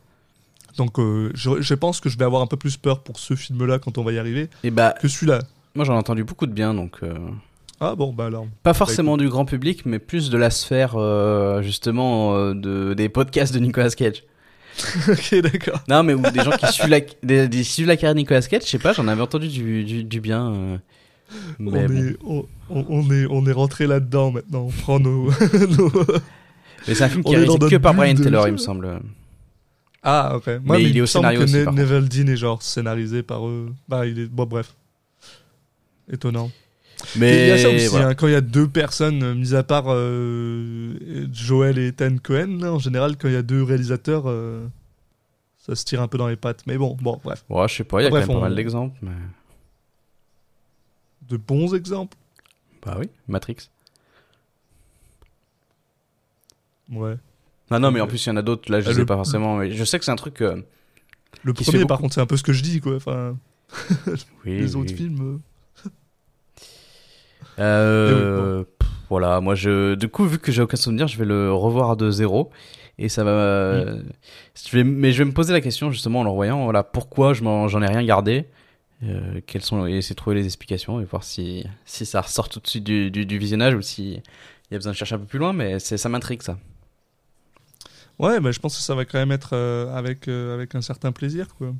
Donc 0.77 0.99
euh, 0.99 1.31
je, 1.35 1.61
je 1.61 1.75
pense 1.75 2.01
que 2.01 2.09
je 2.09 2.17
vais 2.19 2.25
avoir 2.25 2.43
un 2.43 2.47
peu 2.47 2.57
plus 2.57 2.77
peur 2.77 3.01
pour 3.03 3.19
ce 3.19 3.35
film-là 3.35 3.79
quand 3.79 3.99
on 3.99 4.05
va 4.05 4.13
y 4.13 4.19
arriver 4.19 4.49
Et 4.65 4.71
bah, 4.71 4.95
que 5.01 5.09
celui-là. 5.09 5.41
moi 5.75 5.85
j'en 5.85 5.95
ai 5.95 5.99
entendu 5.99 6.25
beaucoup 6.25 6.47
de 6.47 6.53
bien, 6.53 6.75
donc 6.75 6.99
euh, 7.03 7.15
Ah 7.81 7.95
bon, 7.97 8.13
bah 8.13 8.27
alors. 8.27 8.47
pas 8.63 8.75
forcément 8.75 9.17
du 9.17 9.29
grand 9.29 9.45
public, 9.45 9.85
mais 9.87 9.99
plus 9.99 10.31
de 10.31 10.39
la 10.39 10.51
sphère 10.51 10.93
justement 11.63 12.53
de 12.55 12.95
des 12.95 13.09
podcasts 13.09 13.53
de 13.55 13.59
Nicolas 13.59 13.91
Cage. 13.91 14.23
ok, 15.09 15.35
d'accord. 15.43 15.81
Non, 15.89 16.03
mais 16.05 16.15
ou 16.15 16.23
des 16.23 16.43
gens 16.43 16.53
qui 16.53 16.67
suivent 16.73 16.89
la, 16.89 17.01
des, 17.23 17.49
des- 17.49 17.65
suivent 17.65 17.89
la 17.89 17.97
carrière 17.97 18.15
de 18.15 18.21
Nicolas 18.21 18.41
Cage, 18.41 18.63
je 18.65 18.69
sais 18.69 18.79
pas, 18.79 18.93
j'en 18.93 19.09
avais 19.09 19.21
entendu 19.21 19.49
du, 19.49 19.85
du, 19.85 20.05
du 20.05 20.21
bien. 20.21 20.81
Mais 21.59 21.71
On, 21.71 21.87
bon. 21.89 22.41
est, 22.41 22.47
on, 22.89 23.11
est, 23.13 23.27
on 23.31 23.47
est 23.47 23.53
rentré 23.53 23.87
là-dedans 23.87 24.31
maintenant. 24.33 24.63
On 24.69 24.71
prend 24.71 25.01
nos. 25.01 25.31
nos- 25.79 25.93
Mais 26.89 26.95
c'est 26.95 27.05
un 27.05 27.09
film 27.09 27.25
qui 27.25 27.33
est 27.33 27.35
est 27.35 27.39
réalisé 27.45 27.69
que 27.71 27.77
par 27.77 27.95
Brian 27.95 28.15
de- 28.15 28.23
Taylor, 28.23 28.49
il 28.49 28.53
me 28.53 28.59
semble. 28.59 29.01
Ah, 30.03 30.33
ok. 30.37 30.47
Moi, 30.65 30.79
Mais 30.79 30.85
il 30.85 30.97
est 30.97 30.99
me 31.01 31.03
au 31.03 31.07
scénario 31.07 31.41
que 31.41 31.45
aussi, 31.45 31.55
Ne-. 31.57 31.71
Neville 31.73 32.09
Dean 32.09 32.33
est 32.33 32.37
genre 32.37 32.63
scénarisé 32.63 33.23
par 33.23 33.47
eux. 33.47 33.73
Bah, 33.89 34.07
il 34.07 34.19
est. 34.19 34.27
Bon, 34.27 34.47
bref. 34.47 34.75
Étonnant. 36.11 36.51
Mais 37.17 37.45
il 37.45 37.49
y 37.49 37.51
a 37.53 37.59
ça 37.59 37.69
aussi, 37.71 37.87
voilà. 37.87 38.09
hein, 38.09 38.15
quand 38.15 38.27
il 38.27 38.33
y 38.33 38.37
a 38.37 38.41
deux 38.43 38.69
personnes, 38.69 39.23
euh, 39.23 39.35
mis 39.35 39.55
à 39.55 39.63
part 39.63 39.85
euh, 39.89 40.95
Joel 41.33 41.79
et 41.79 41.87
Ethan 41.89 42.17
Cohen, 42.23 42.59
là, 42.61 42.73
en 42.75 42.79
général, 42.79 43.17
quand 43.17 43.29
il 43.29 43.33
y 43.35 43.39
a 43.39 43.43
deux 43.43 43.63
réalisateurs, 43.63 44.25
euh, 44.27 44.67
ça 45.67 45.75
se 45.75 45.85
tire 45.85 46.03
un 46.03 46.09
peu 46.09 46.19
dans 46.19 46.29
les 46.29 46.37
pattes. 46.37 46.63
Mais 46.67 46.77
bon, 46.77 46.97
bon, 47.01 47.19
bref. 47.25 47.43
Ouais, 47.49 47.67
je 47.69 47.77
sais 47.77 47.85
pas, 47.85 48.01
il 48.03 48.05
y 48.05 48.07
a 48.07 48.11
Bref, 48.11 48.27
quand 48.27 48.29
même 48.33 48.37
on- 48.39 48.41
pas 48.41 48.49
mal 48.49 48.55
d'exemples. 48.57 48.99
Mais... 49.03 49.11
De 51.31 51.37
bons 51.39 51.75
exemples. 51.75 52.17
Bah 52.85 52.97
oui, 52.99 53.09
Matrix. 53.29 53.71
Ouais. 56.93 57.17
Non, 57.71 57.79
non, 57.79 57.91
mais 57.93 58.01
en 58.01 58.07
plus, 58.07 58.25
il 58.27 58.29
y 58.29 58.33
en 58.33 58.37
a 58.37 58.43
d'autres, 58.43 58.71
là, 58.71 58.81
je 58.81 58.89
Euh, 58.89 58.93
sais 58.93 58.99
le- 59.01 59.07
pas 59.07 59.15
forcément. 59.17 59.57
Mais 59.59 59.71
je 59.71 59.85
sais 59.85 59.99
que 59.99 60.05
c'est 60.05 60.11
un 60.11 60.17
truc. 60.17 60.43
euh, 60.43 60.61
Le 61.45 61.53
premier, 61.55 61.85
par 61.87 61.99
contre, 61.99 62.15
c'est 62.15 62.21
un 62.21 62.27
peu 62.27 62.37
ce 62.37 62.43
que 62.43 62.53
je 62.53 62.63
dis, 62.63 62.81
quoi. 62.81 62.97
Enfin, 62.97 63.37
Oui, 64.45 64.59
les 64.59 64.75
oui. 64.75 64.81
autres 64.83 64.95
films. 64.95 65.21
euh, 65.21 65.39
Euh, 67.59 68.65
pff, 68.79 68.89
voilà, 69.09 69.41
moi 69.41 69.55
je, 69.55 69.95
du 69.95 70.09
coup, 70.09 70.25
vu 70.25 70.39
que 70.39 70.51
j'ai 70.53 70.63
aucun 70.63 70.77
souvenir, 70.77 71.09
je 71.09 71.19
vais 71.19 71.25
le 71.25 71.53
revoir 71.53 71.97
de 71.97 72.11
zéro. 72.11 72.51
Et 72.99 73.09
ça 73.09 73.25
va. 73.25 73.85
Mais 74.75 75.13
je 75.13 75.19
vais 75.19 75.25
me 75.25 75.33
poser 75.33 75.53
la 75.53 75.61
question 75.61 75.91
justement 75.91 76.21
en 76.21 76.25
le 76.25 76.31
revoyant. 76.31 76.65
Voilà, 76.65 76.83
pourquoi 76.83 77.33
je 77.33 77.43
j'en 77.43 77.83
ai 77.83 77.87
rien 77.87 78.03
gardé? 78.05 78.47
Euh, 79.03 79.41
quelles 79.47 79.63
sont 79.63 79.87
et 79.87 79.93
essayer 79.97 80.15
de 80.15 80.19
trouver 80.19 80.37
les 80.37 80.45
explications 80.45 81.01
et 81.01 81.05
voir 81.05 81.25
si 81.25 81.65
si 81.87 82.05
ça 82.05 82.21
ressort 82.21 82.51
tout 82.51 82.61
de 82.61 82.67
suite 82.67 82.85
du, 82.85 83.11
du, 83.11 83.25
du 83.25 83.39
visionnage 83.39 83.75
ou 83.75 83.81
si 83.81 84.13
il 84.13 84.73
y 84.73 84.75
a 84.75 84.79
besoin 84.79 84.93
de 84.93 84.97
chercher 84.97 85.15
un 85.15 85.19
peu 85.19 85.25
plus 85.25 85.39
loin. 85.39 85.53
Mais 85.55 85.79
c'est 85.79 85.97
ça 85.97 86.09
m'intrigue 86.11 86.43
ça. 86.43 86.59
Ouais, 88.19 88.39
bah, 88.41 88.51
je 88.53 88.59
pense 88.59 88.77
que 88.77 88.83
ça 88.83 88.95
va 88.95 89.05
quand 89.07 89.19
même 89.19 89.33
être 89.33 89.51
euh, 89.55 89.95
avec, 89.97 90.29
euh, 90.29 90.55
avec 90.55 90.75
un 90.75 90.83
certain 90.83 91.13
plaisir, 91.13 91.55
quoi. 91.55 91.73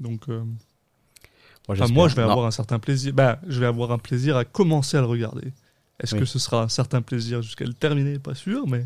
Donc, 0.00 0.26
Moi, 0.26 0.38
enfin, 1.68 1.74
j'espère. 1.74 1.94
moi, 1.94 2.08
je 2.08 2.16
vais 2.16 2.22
Non. 2.22 2.30
avoir 2.30 2.46
un 2.46 2.50
certain 2.50 2.80
plaisir. 2.80 3.12
Bah, 3.14 3.38
je 3.46 3.60
vais 3.60 3.66
avoir 3.66 3.92
un 3.92 3.98
plaisir 3.98 4.36
à 4.36 4.44
commencer 4.44 4.96
à 4.96 5.00
le 5.00 5.06
regarder. 5.06 5.52
Est-ce 6.00 6.14
Oui. 6.14 6.20
que 6.20 6.26
ce 6.26 6.40
sera 6.40 6.62
un 6.64 6.68
certain 6.68 7.02
plaisir 7.02 7.40
jusqu'à 7.42 7.64
le 7.64 7.74
terminer? 7.74 8.18
Pas 8.18 8.34
sûr, 8.34 8.66
mais 8.66 8.84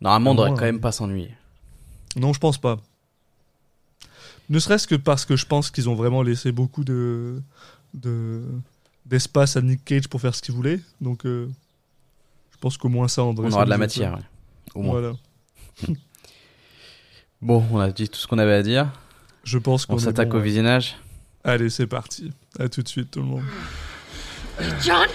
Normalement, 0.00 0.32
on 0.32 0.34
devrait 0.34 0.50
quand 0.58 0.62
euh, 0.66 0.72
même 0.72 0.80
pas 0.80 0.90
s'ennuyer. 0.90 1.30
non, 2.16 2.32
je 2.32 2.40
pense 2.40 2.58
pas. 2.58 2.78
Ne 4.50 4.58
serait-ce 4.58 4.86
que 4.86 4.96
parce 4.96 5.24
que 5.24 5.36
je 5.36 5.46
pense 5.46 5.70
qu'ils 5.70 5.88
ont 5.88 5.94
vraiment 5.94 6.22
laissé 6.22 6.52
beaucoup 6.52 6.84
de 6.84 7.40
de 7.94 8.42
d'espace 9.06 9.56
à 9.56 9.62
Nick 9.62 9.84
Cage 9.84 10.08
pour 10.08 10.20
faire 10.20 10.34
ce 10.34 10.42
qu'il 10.42 10.54
voulait. 10.54 10.80
Donc, 11.00 11.24
euh, 11.24 11.48
je 12.52 12.58
pense 12.58 12.76
qu'au 12.76 12.88
moins 12.88 13.08
ça, 13.08 13.24
on, 13.24 13.32
devrait 13.32 13.50
On 13.50 13.54
aura 13.54 13.64
de 13.64 13.70
la 13.70 13.78
matière, 13.78 14.14
ouais. 14.14 14.22
au 14.74 14.82
moins. 14.82 15.00
Voilà. 15.00 15.14
Bon, 17.42 17.64
on 17.72 17.80
a 17.80 17.90
dit 17.90 18.06
tout 18.06 18.18
ce 18.18 18.26
qu'on 18.26 18.36
avait 18.36 18.52
à 18.52 18.62
dire. 18.62 18.92
Je 19.44 19.56
pense 19.56 19.86
qu'on 19.86 19.96
s'attaque 19.96 20.28
bon, 20.28 20.36
au 20.36 20.40
ouais. 20.40 20.44
visionnage. 20.44 20.98
Allez, 21.42 21.70
c'est 21.70 21.86
parti. 21.86 22.34
À 22.58 22.68
tout 22.68 22.82
de 22.82 22.88
suite, 22.88 23.10
tout 23.12 23.20
le 23.20 23.24
monde. 23.24 23.44
John? 24.82 25.08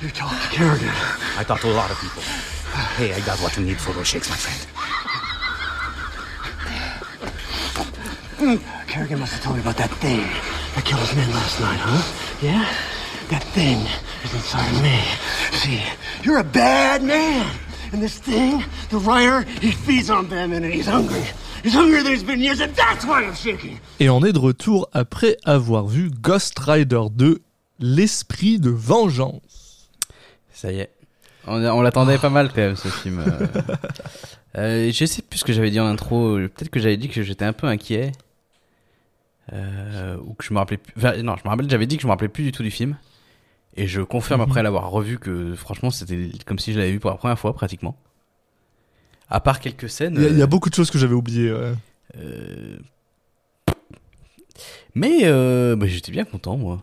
You. 0.00 0.10
I 1.40 1.44
talked 1.44 1.62
to 1.62 1.68
a 1.68 1.74
lot 1.74 1.90
of 1.90 1.98
people. 2.00 2.22
Hey, 2.96 3.12
I 3.12 3.20
got 3.26 3.40
what 3.42 3.56
you 3.56 3.64
need 3.64 3.78
for 3.78 3.92
those 3.92 4.06
shakes, 4.06 4.30
my 4.30 4.36
friend. 4.36 4.85
Kerrigan 8.36 9.18
must 9.18 9.32
have 9.32 9.42
told 9.42 9.56
you 9.56 9.62
about 9.62 9.78
that 9.78 9.90
thing 9.98 10.20
that 10.74 10.84
killed 10.84 11.00
his 11.00 11.16
men 11.16 11.30
last 11.30 11.58
night, 11.58 11.78
huh? 11.80 12.02
Yeah? 12.42 12.68
That 13.30 13.42
thing 13.42 13.78
is 14.24 14.34
inside 14.34 14.68
of 14.76 14.82
me. 14.82 15.00
See, 15.52 15.82
you're 16.22 16.38
a 16.38 16.44
bad 16.44 17.02
man. 17.02 17.46
And 17.92 18.02
this 18.02 18.18
thing, 18.18 18.62
the 18.90 18.98
writer, 18.98 19.42
he 19.60 19.70
feeds 19.70 20.10
on 20.10 20.26
Batman 20.26 20.64
and 20.64 20.72
he's 20.74 20.86
hungry. 20.86 21.22
He's 21.62 21.72
hungrier 21.72 22.02
than 22.02 22.12
he's 22.12 22.22
been 22.22 22.36
in 22.36 22.42
years, 22.42 22.60
and 22.60 22.74
that's 22.76 23.06
why 23.06 23.24
I'm 23.24 23.34
shaking. 23.34 23.80
Et 24.00 24.10
on 24.10 24.22
est 24.22 24.32
de 24.32 24.38
retour 24.38 24.88
après 24.92 25.38
avoir 25.44 25.86
vu 25.86 26.10
Ghost 26.10 26.58
Rider 26.58 27.04
2, 27.10 27.40
l'esprit 27.80 28.58
de 28.58 28.70
vengeance. 28.70 29.88
Ça 30.52 30.70
y 30.70 30.80
est. 30.80 30.90
On, 31.46 31.64
on 31.64 31.80
l'attendait 31.80 32.18
pas 32.18 32.28
mal 32.28 32.48
quand 32.48 32.60
même 32.60 32.76
ce 32.76 32.88
film. 32.88 33.24
Euh, 34.58 34.90
je 34.90 35.04
sais 35.04 35.20
plus 35.20 35.40
ce 35.40 35.44
que 35.44 35.52
j'avais 35.52 35.70
dit 35.70 35.78
en 35.78 35.84
intro. 35.86 36.36
Peut-être 36.36 36.70
que 36.70 36.80
j'avais 36.80 36.96
dit 36.96 37.10
que 37.10 37.22
j'étais 37.22 37.44
un 37.44 37.52
peu 37.52 37.66
inquiet. 37.66 38.12
Euh, 39.52 40.16
ou 40.24 40.34
que 40.34 40.44
je 40.44 40.52
me 40.52 40.58
rappelais 40.58 40.76
plus. 40.78 40.92
enfin, 40.96 41.22
non, 41.22 41.36
je 41.36 41.44
me 41.44 41.48
rappelle, 41.48 41.70
j'avais 41.70 41.86
dit 41.86 41.96
que 41.96 42.02
je 42.02 42.06
me 42.06 42.12
rappelais 42.12 42.28
plus 42.28 42.42
du 42.44 42.52
tout 42.52 42.62
du 42.62 42.70
film. 42.70 42.96
Et 43.76 43.86
je 43.86 44.00
confirme 44.00 44.40
après 44.40 44.62
l'avoir 44.62 44.90
revu 44.90 45.18
que 45.18 45.54
franchement 45.54 45.90
c'était 45.90 46.30
comme 46.46 46.58
si 46.58 46.72
je 46.72 46.78
l'avais 46.78 46.92
vu 46.92 46.98
pour 46.98 47.10
la 47.10 47.16
première 47.16 47.38
fois 47.38 47.52
pratiquement. 47.54 47.96
À 49.28 49.38
part 49.40 49.60
quelques 49.60 49.90
scènes. 49.90 50.14
Il 50.16 50.22
y, 50.22 50.26
a- 50.26 50.28
il 50.30 50.38
y 50.38 50.40
a 50.40 50.44
euh, 50.44 50.46
beaucoup 50.46 50.70
de 50.70 50.74
choses 50.74 50.90
que 50.90 50.98
j'avais 50.98 51.14
oubliées. 51.14 51.52
ouais. 51.52 51.74
euh, 52.16 52.78
Mais 54.94 55.20
euh, 55.24 55.76
bah, 55.76 55.86
j'étais 55.86 56.10
bien 56.12 56.24
content, 56.24 56.56
moi. 56.56 56.82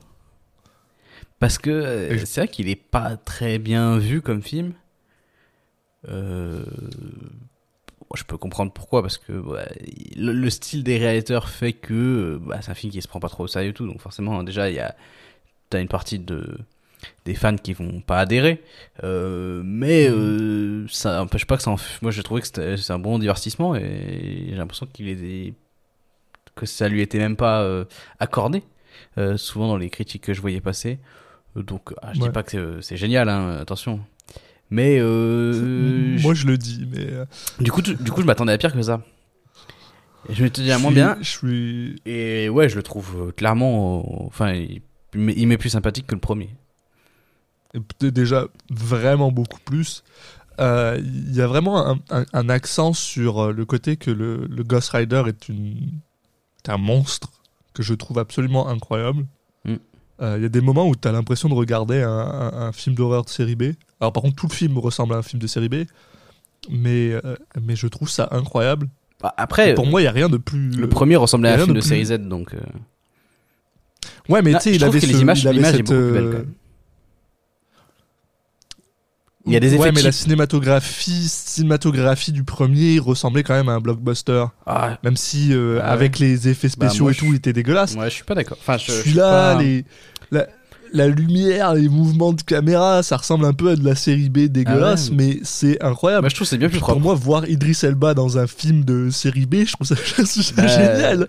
Parce 1.40 1.58
que 1.58 1.70
euh, 1.72 2.18
je- 2.18 2.26
c'est 2.26 2.42
vrai 2.42 2.48
qu'il 2.48 2.70
est 2.70 2.76
pas 2.76 3.18
très 3.18 3.58
bien 3.60 3.98
vu 3.98 4.22
comme 4.22 4.42
film. 4.44 4.74
Bon, 8.14 8.18
je 8.20 8.24
peux 8.26 8.38
comprendre 8.38 8.72
pourquoi, 8.72 9.02
parce 9.02 9.18
que 9.18 9.34
ouais, 9.34 9.68
le, 10.16 10.34
le 10.34 10.50
style 10.50 10.84
des 10.84 10.98
réalisateurs 10.98 11.50
fait 11.50 11.74
que 11.74 11.94
euh, 11.94 12.40
bah, 12.40 12.60
c'est 12.62 12.72
un 12.72 12.76
film 12.76 12.92
qui 12.94 13.02
se 13.02 13.08
prend 13.08 13.20
pas 13.20 13.30
trop 13.30 13.44
au 13.46 13.48
sérieux 13.48 13.72
et 13.72 13.74
tout. 13.74 13.88
Donc 13.88 14.00
forcément, 14.02 14.44
déjà, 14.44 14.70
il 14.70 14.76
y 14.76 14.80
a 14.80 14.96
t'as 15.70 15.82
une 15.82 15.88
partie 15.88 16.20
de 16.20 16.58
des 17.26 17.34
fans 17.36 17.56
qui 17.58 17.74
vont 17.74 18.02
pas 18.02 18.20
adhérer, 18.20 18.64
euh, 19.04 19.62
mais 19.66 20.08
euh, 20.10 20.88
ça 20.88 21.22
empêche 21.22 21.46
pas 21.46 21.58
que 21.58 21.64
ça. 21.64 21.72
En... 21.72 21.78
Moi, 22.02 22.12
j'ai 22.12 22.24
trouvé 22.24 22.42
que 22.42 22.48
c'était 22.48 22.78
c'est 22.78 22.94
un 22.94 23.00
bon 23.00 23.20
divertissement 23.20 23.76
et 23.76 24.46
j'ai 24.50 24.56
l'impression 24.56 24.86
qu'il 24.86 25.10
est 25.10 25.54
que 26.56 26.66
ça 26.66 26.88
lui 26.88 27.02
était 27.02 27.18
même 27.18 27.36
pas 27.36 27.64
euh, 27.64 27.86
accordé. 28.20 28.64
souvent 29.38 29.68
dans 29.68 29.78
les 29.78 29.90
critiques 29.90 30.24
que 30.24 30.34
je 30.34 30.42
voyais 30.42 30.62
passer. 30.62 31.00
Donc, 31.56 31.94
ah, 32.02 32.14
je 32.14 32.20
dis 32.20 32.26
Ouais. 32.26 32.32
pas 32.32 32.44
que 32.44 32.52
c'est- 32.52 32.82
c'est 32.82 32.98
génial, 32.98 33.30
hein, 33.30 33.58
attention. 33.60 34.00
Mais 34.74 34.98
euh, 35.00 36.18
Moi, 36.22 36.34
je 36.34 36.48
le 36.48 36.58
dis, 36.58 36.88
mais. 36.92 37.06
euh, 37.12 37.26
du 37.60 37.72
coup, 37.72 37.84
tu- 37.84 37.94
du 37.96 38.12
coup, 38.12 38.22
je 38.22 38.26
m'attendais 38.26 38.54
à 38.54 38.58
pire 38.58 38.74
que 38.74 38.82
ça. 38.82 39.02
Et 40.30 40.34
je 40.34 40.44
me 40.44 40.50
dit 40.50 40.72
à 40.72 40.80
moins 40.80 40.90
suis- 40.90 40.96
bien. 40.96 41.18
Je 41.22 41.30
suis. 41.30 42.02
Et 42.06 42.50
ouais, 42.50 42.70
je 42.70 42.76
le 42.76 42.82
trouve 42.84 43.28
euh, 43.28 43.32
clairement. 43.32 44.26
Enfin, 44.26 44.54
il, 44.54 44.82
il 45.14 45.48
m'est- 45.48 45.58
plus 45.58 45.70
sympathique 45.70 46.08
que 46.08 46.16
le 46.16 46.22
premier. 46.22 46.50
déjà 48.02 48.46
vraiment 48.70 49.32
beaucoup 49.32 49.60
plus. 49.64 50.04
Euh, 50.60 51.00
Il 51.04 51.36
y 51.36 51.42
a 51.42 51.48
vraiment 51.48 51.86
un, 51.88 52.00
un- 52.10 52.26
un 52.34 52.50
accent 52.50 52.94
sur 52.94 53.52
le 53.54 53.66
côté 53.66 53.96
que 53.98 54.12
le, 54.12 54.46
le 54.48 54.64
Ghost 54.64 54.90
Rider 54.90 55.24
est, 55.28 55.50
une, 55.50 56.00
est 56.66 56.70
un 56.70 56.78
monstre 56.78 57.32
que 57.74 57.82
je 57.84 57.94
trouve 57.94 58.20
absolument 58.20 58.68
incroyable. 58.70 59.26
Mm. 60.20 60.24
Euh, 60.24 60.38
Il 60.38 60.44
y 60.44 60.46
a 60.46 60.50
des 60.50 60.62
moments 60.62 60.88
où 60.88 60.96
tu 60.96 61.08
as 61.08 61.12
l'impression 61.12 61.50
de 61.50 61.54
regarder 61.54 62.02
un, 62.02 62.10
un- 62.10 62.54
un 62.68 62.72
film 62.72 62.96
d'horreur 62.96 63.24
de 63.26 63.30
série 63.30 63.56
B. 63.56 63.74
Alors 64.00 64.14
par 64.14 64.22
contre, 64.24 64.36
tout 64.36 64.48
le 64.48 64.54
film 64.54 64.78
ressemble 64.78 65.14
à 65.14 65.18
un 65.18 65.22
film 65.24 65.42
de 65.42 65.48
série 65.48 65.70
B, 65.70 65.76
mais, 66.70 67.12
euh, 67.14 67.36
mais 67.62 67.76
je 67.76 67.88
trouve 67.88 68.10
ça 68.10 68.28
incroyable. 68.32 68.88
Bah, 69.22 69.34
après, 69.38 69.74
Pour 69.74 69.86
moi, 69.88 70.02
il 70.02 70.04
n'y 70.04 70.10
a 70.10 70.12
rien 70.12 70.28
de 70.30 70.38
plus... 70.38 70.70
le 70.72 70.90
premier 70.90 71.16
ressemblait 71.16 71.50
à 71.50 71.54
un 71.54 71.58
film 71.60 71.76
de 71.76 71.82
série 71.82 72.06
Z, 72.06 72.18
donc. 72.28 72.54
euh, 72.54 72.60
Ouais, 74.30 74.42
mais 74.42 74.52
Non, 74.52 74.58
tu 74.60 74.64
sais, 74.70 74.76
il 74.76 74.84
avait 74.84 75.00
que 75.00 75.06
ce- 75.08 75.12
les 75.12 75.22
images- 75.22 75.42
il 75.44 75.48
avait 75.48 75.56
l'image 75.58 75.74
est 75.74 75.78
cette, 75.78 75.86
beaucoup 75.86 76.00
plus 76.02 76.12
belle, 76.14 76.24
quand 76.26 76.38
même. 76.40 76.54
Il 79.46 79.52
y 79.52 79.58
a 79.58 79.60
des 79.60 79.74
effets 79.74 79.84
Ouais, 79.84 79.92
mais 79.92 80.02
la 80.02 80.12
cinématographie, 80.14 81.28
cinématographie 81.28 82.32
du 82.32 82.44
premier 82.44 83.00
ressemblait 83.00 83.44
quand 83.44 83.54
même 83.54 83.68
à 83.70 83.74
un 83.74 83.80
blockbuster. 83.82 84.46
Ah, 84.66 84.98
Même 85.04 85.18
si 85.18 85.50
euh, 85.54 85.78
Ouais. 85.78 85.82
avec 85.84 86.20
les 86.20 86.48
effets 86.48 86.70
Bah, 86.78 86.88
spéciaux 86.88 87.06
moi, 87.06 87.12
et 87.12 87.16
tout, 87.16 87.26
il 87.28 87.36
était 87.36 87.52
dégueulasse. 87.54 87.96
ouais, 87.96 88.10
je 88.10 88.16
suis 88.16 88.24
pas 88.24 88.36
d'accord. 88.36 88.58
Enfin, 88.62 88.78
je, 88.78 88.86
je 88.88 88.92
suis 88.92 89.02
Celui-là, 89.02 89.56
pas- 89.56 89.62
les, 89.62 89.84
la, 90.32 90.48
la 90.94 91.08
lumière, 91.10 91.74
les 91.74 91.90
mouvements 91.90 92.32
de 92.32 92.42
caméra, 92.42 93.04
ça 93.04 93.18
ressemble 93.18 93.44
un 93.46 93.54
peu 93.54 93.72
à 93.72 93.76
de 93.76 93.84
la 93.84 93.96
série 93.96 94.30
B 94.30 94.48
dégueulasse, 94.48 95.08
Ah 95.08 95.16
ouais. 95.16 95.18
mais 95.18 95.40
c'est 95.44 95.84
incroyable. 95.84 96.24
Bah, 96.24 96.30
je 96.30 96.36
trouve 96.36 96.48
c'est 96.48 96.58
bien 96.58 96.70
plus 96.70 96.80
Pour 96.80 96.88
propre. 96.90 97.02
moi, 97.02 97.14
voir 97.16 97.50
Idris 97.50 97.78
Elba 97.84 98.14
dans 98.14 98.38
un 98.38 98.48
film 98.48 98.86
de 98.86 99.10
série 99.10 99.46
B, 99.46 99.66
je 99.66 99.74
trouve 99.74 99.88
ça, 99.88 99.96
je 100.06 100.14
trouve 100.14 100.26
ça 100.26 100.54
Bah, 100.56 100.68
génial. 100.68 101.28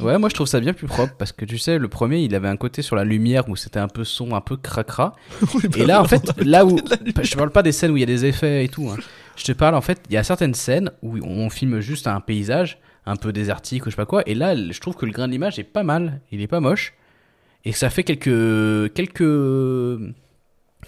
Ouais, 0.00 0.18
moi 0.18 0.28
je 0.28 0.34
trouve 0.34 0.46
ça 0.46 0.58
bien 0.60 0.72
plus 0.72 0.86
propre 0.86 1.14
parce 1.18 1.32
que 1.32 1.44
tu 1.44 1.58
sais, 1.58 1.78
le 1.78 1.88
premier 1.88 2.18
il 2.20 2.34
avait 2.34 2.48
un 2.48 2.56
côté 2.56 2.82
sur 2.82 2.96
la 2.96 3.04
lumière 3.04 3.48
où 3.48 3.56
c'était 3.56 3.78
un 3.78 3.88
peu 3.88 4.04
son, 4.04 4.34
un 4.34 4.40
peu 4.40 4.56
cracra. 4.56 5.14
Oui, 5.54 5.62
bah 5.68 5.78
Et 5.78 5.84
là 5.86 6.00
en 6.00 6.02
oui, 6.04 6.08
fait, 6.08 6.42
là 6.44 6.64
où. 6.64 6.78
Je 7.22 7.30
te 7.30 7.36
parle 7.36 7.50
pas 7.50 7.62
des 7.62 7.72
scènes 7.72 7.90
où 7.90 7.96
il 7.96 8.00
y 8.00 8.04
a 8.04 8.06
des 8.06 8.24
effets 8.24 8.64
et 8.64 8.68
tout. 8.68 8.88
hein. 8.90 8.96
Je 9.36 9.44
te 9.44 9.52
parle 9.52 9.74
en 9.74 9.80
fait, 9.80 10.00
il 10.08 10.14
y 10.14 10.16
a 10.16 10.24
certaines 10.24 10.54
scènes 10.54 10.90
où 11.02 11.18
on 11.22 11.50
filme 11.50 11.80
juste 11.80 12.06
un 12.06 12.20
paysage 12.20 12.78
un 13.06 13.16
peu 13.16 13.32
désertique 13.32 13.82
ou 13.86 13.90
je 13.90 13.90
sais 13.90 13.96
pas 13.96 14.06
quoi. 14.06 14.22
Et 14.26 14.34
là, 14.34 14.54
je 14.56 14.80
trouve 14.80 14.94
que 14.96 15.04
le 15.06 15.12
grain 15.12 15.26
de 15.26 15.32
l'image 15.32 15.58
est 15.58 15.64
pas 15.64 15.82
mal. 15.82 16.20
Il 16.30 16.40
est 16.40 16.46
pas 16.46 16.60
moche. 16.60 16.94
Et 17.64 17.72
ça 17.72 17.90
fait 17.90 18.02
quelques. 18.04 18.92
quelques. 18.94 19.22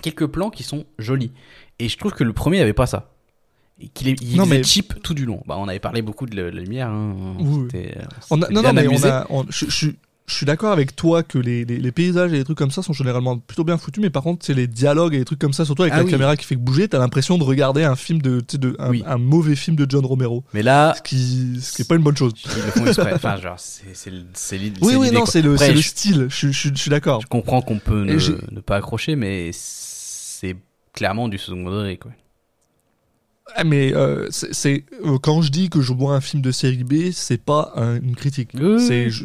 quelques 0.03 0.27
plans 0.27 0.51
qui 0.51 0.63
sont 0.63 0.85
jolis. 0.99 1.33
Et 1.79 1.89
je 1.89 1.97
trouve 1.99 2.13
que 2.13 2.25
le 2.25 2.33
premier 2.33 2.61
avait 2.61 2.73
pas 2.73 2.87
ça. 2.87 3.14
Et 3.81 3.89
qu'il 3.89 4.09
est, 4.09 4.17
il 4.23 4.37
Non, 4.37 4.45
était 4.45 4.59
mais- 4.59 4.63
cheap 4.63 5.03
tout 5.03 5.15
du 5.15 5.27
long. 5.27 5.43
Bah, 5.47 5.57
on 5.59 5.67
avait 5.69 5.81
parlé 5.81 6.01
beaucoup 6.01 6.27
de 6.27 6.37
la, 6.37 6.51
la 6.51 6.61
lumière. 6.61 6.89
Hein. 6.89 7.17
Oui. 7.41 7.67
C'était- 7.73 7.99
On 8.31 8.41
a- 8.41 8.47
c'était 8.47 8.55
non, 8.55 8.63
non, 8.63 8.73
mais 8.73 8.87
on 8.87 9.05
a, 9.05 9.27
on- 9.31 9.45
je, 9.51 9.67
je- 9.69 9.89
je 10.27 10.35
suis 10.35 10.47
d'accord 10.47 10.71
avec 10.73 10.97
toi 10.97 11.23
que 11.23 11.39
les, 11.39 11.65
les, 11.67 11.77
les 11.79 11.93
paysages 11.93 12.33
et 12.33 12.37
les 12.37 12.45
trucs 12.45 12.57
comme 12.57 12.71
ça 12.71 12.83
sont 12.83 12.93
généralement 12.95 13.37
plutôt 13.37 13.65
bien 13.65 13.77
foutus, 13.77 14.01
mais 14.03 14.09
par 14.11 14.23
contre, 14.23 14.47
c'est 14.47 14.55
les 14.55 14.67
dialogues 14.69 15.13
et 15.15 15.19
les 15.19 15.25
trucs 15.27 15.41
comme 15.41 15.53
ça, 15.53 15.65
surtout 15.67 15.83
avec 15.83 15.93
Ah 15.93 15.99
la 15.99 16.05
oui. 16.05 16.11
caméra 16.13 16.35
qui 16.37 16.47
fait 16.47 16.55
que 16.55 16.61
bouger, 16.61 16.89
t'as 16.89 16.99
l'impression 16.99 17.37
de 17.37 17.43
regarder 17.43 17.83
un 17.85 17.95
film 17.97 18.23
de, 18.23 18.43
un, 18.79 18.91
Oui. 18.91 19.03
un 19.07 19.19
mauvais 19.19 19.55
film 19.57 19.77
de 19.77 19.85
John 19.91 20.07
Romero, 20.07 20.45
Mais 20.55 20.63
là, 20.63 20.95
ce 20.97 21.03
qui, 21.03 21.59
ce 21.61 21.73
qui 21.75 21.83
est 21.83 21.85
pas 21.89 21.97
une 21.97 22.03
bonne 22.03 22.17
chose. 22.17 22.33
Ils 22.43 22.65
le 22.65 22.71
font 22.71 22.87
exprès. 22.87 23.13
Enfin, 23.15 23.37
genre, 23.39 23.59
c'est 23.59 23.95
c'est 23.95 24.09
l- 24.11 24.25
c'est 24.35 24.57
l'id- 24.57 24.79
Oui, 24.81 24.95
oui, 24.95 25.07
l'idée, 25.07 25.17
non, 25.19 25.27
c'est 25.27 25.43
le, 25.43 25.55
Après, 25.55 25.73
le 25.75 25.83
style. 25.83 26.29
Je, 26.31 26.49
suis 26.49 26.71
d'accord. 26.91 27.21
je 27.21 27.27
comprends 27.27 27.61
qu'on 27.61 27.81
peut 27.81 28.05
ne, 28.05 28.15
ne 28.55 28.61
pas 28.61 28.77
accrocher, 28.77 29.17
mais 29.17 29.51
c'est 29.53 30.57
clairement 30.95 31.29
du 31.29 31.37
second 31.39 31.65
degré, 31.71 31.99
quoi. 31.99 32.13
Ah, 33.57 33.63
mais 33.65 33.95
euh, 33.95 34.27
c'est 34.31 34.85
euh, 35.05 35.19
quand 35.19 35.43
je 35.43 35.51
dis 35.51 35.69
que 35.69 35.83
je 35.83 35.93
vois 35.93 36.15
un 36.17 36.21
film 36.23 36.43
de 36.43 36.51
série 36.51 36.83
B, 36.83 37.11
c'est 37.13 37.37
pas 37.43 37.73
un- 37.77 37.97
une 38.01 38.17
critique. 38.17 38.51
Oui, 38.55 38.81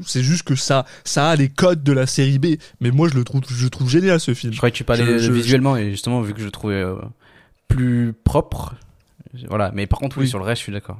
C'est 0.05 0.23
juste 0.23 0.43
que 0.43 0.55
ça, 0.55 0.85
ça 1.05 1.29
a 1.29 1.35
les 1.37 1.47
codes 1.49 1.83
de 1.83 1.93
la 1.93 2.05
série 2.05 2.37
B. 2.37 2.57
Mais 2.81 2.91
moi, 2.91 3.07
je 3.07 3.13
le 3.15 3.23
trouve, 3.23 3.41
je 3.47 3.67
trouve 3.69 3.89
génial 3.89 4.19
ce 4.19 4.33
film. 4.33 4.51
Je 4.51 4.57
croyais 4.57 4.71
que 4.73 4.77
tu 4.77 4.83
parlais 4.83 5.05
Je- 5.05 5.11
de- 5.11 5.17
je- 5.19 5.31
visuellement, 5.31 5.77
et 5.77 5.89
justement, 5.91 6.21
vu 6.21 6.33
que 6.33 6.41
je 6.41 6.45
le 6.45 6.51
trouvais 6.51 6.75
euh, 6.83 6.95
plus 7.69 8.13
propre. 8.25 8.75
Voilà, 9.47 9.71
mais 9.73 9.87
par 9.87 9.99
contre, 9.99 10.17
oui, 10.17 10.23
Oui. 10.23 10.29
sur 10.29 10.39
le 10.39 10.43
reste, 10.45 10.59
je 10.59 10.63
suis 10.63 10.73
d'accord. 10.73 10.99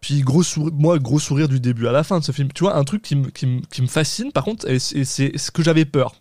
Puis 0.00 0.20
gros 0.22 0.42
sourire, 0.42 0.72
moi 0.76 0.98
gros 0.98 1.18
sourire 1.18 1.48
du 1.48 1.60
début 1.60 1.86
à 1.88 1.92
la 1.92 2.02
fin 2.04 2.18
de 2.18 2.24
ce 2.24 2.32
film. 2.32 2.48
Tu 2.52 2.62
vois 2.64 2.76
un 2.76 2.84
truc 2.84 3.02
qui 3.02 3.16
me 3.16 3.30
qui 3.30 3.46
me- 3.46 3.60
qui 3.62 3.82
me 3.82 3.86
fascine 3.88 4.30
par 4.32 4.44
contre 4.44 4.68
et 4.70 4.78
c'est 4.78 5.04
ce 5.04 5.50
que 5.50 5.62
j'avais 5.62 5.84
peur. 5.84 6.14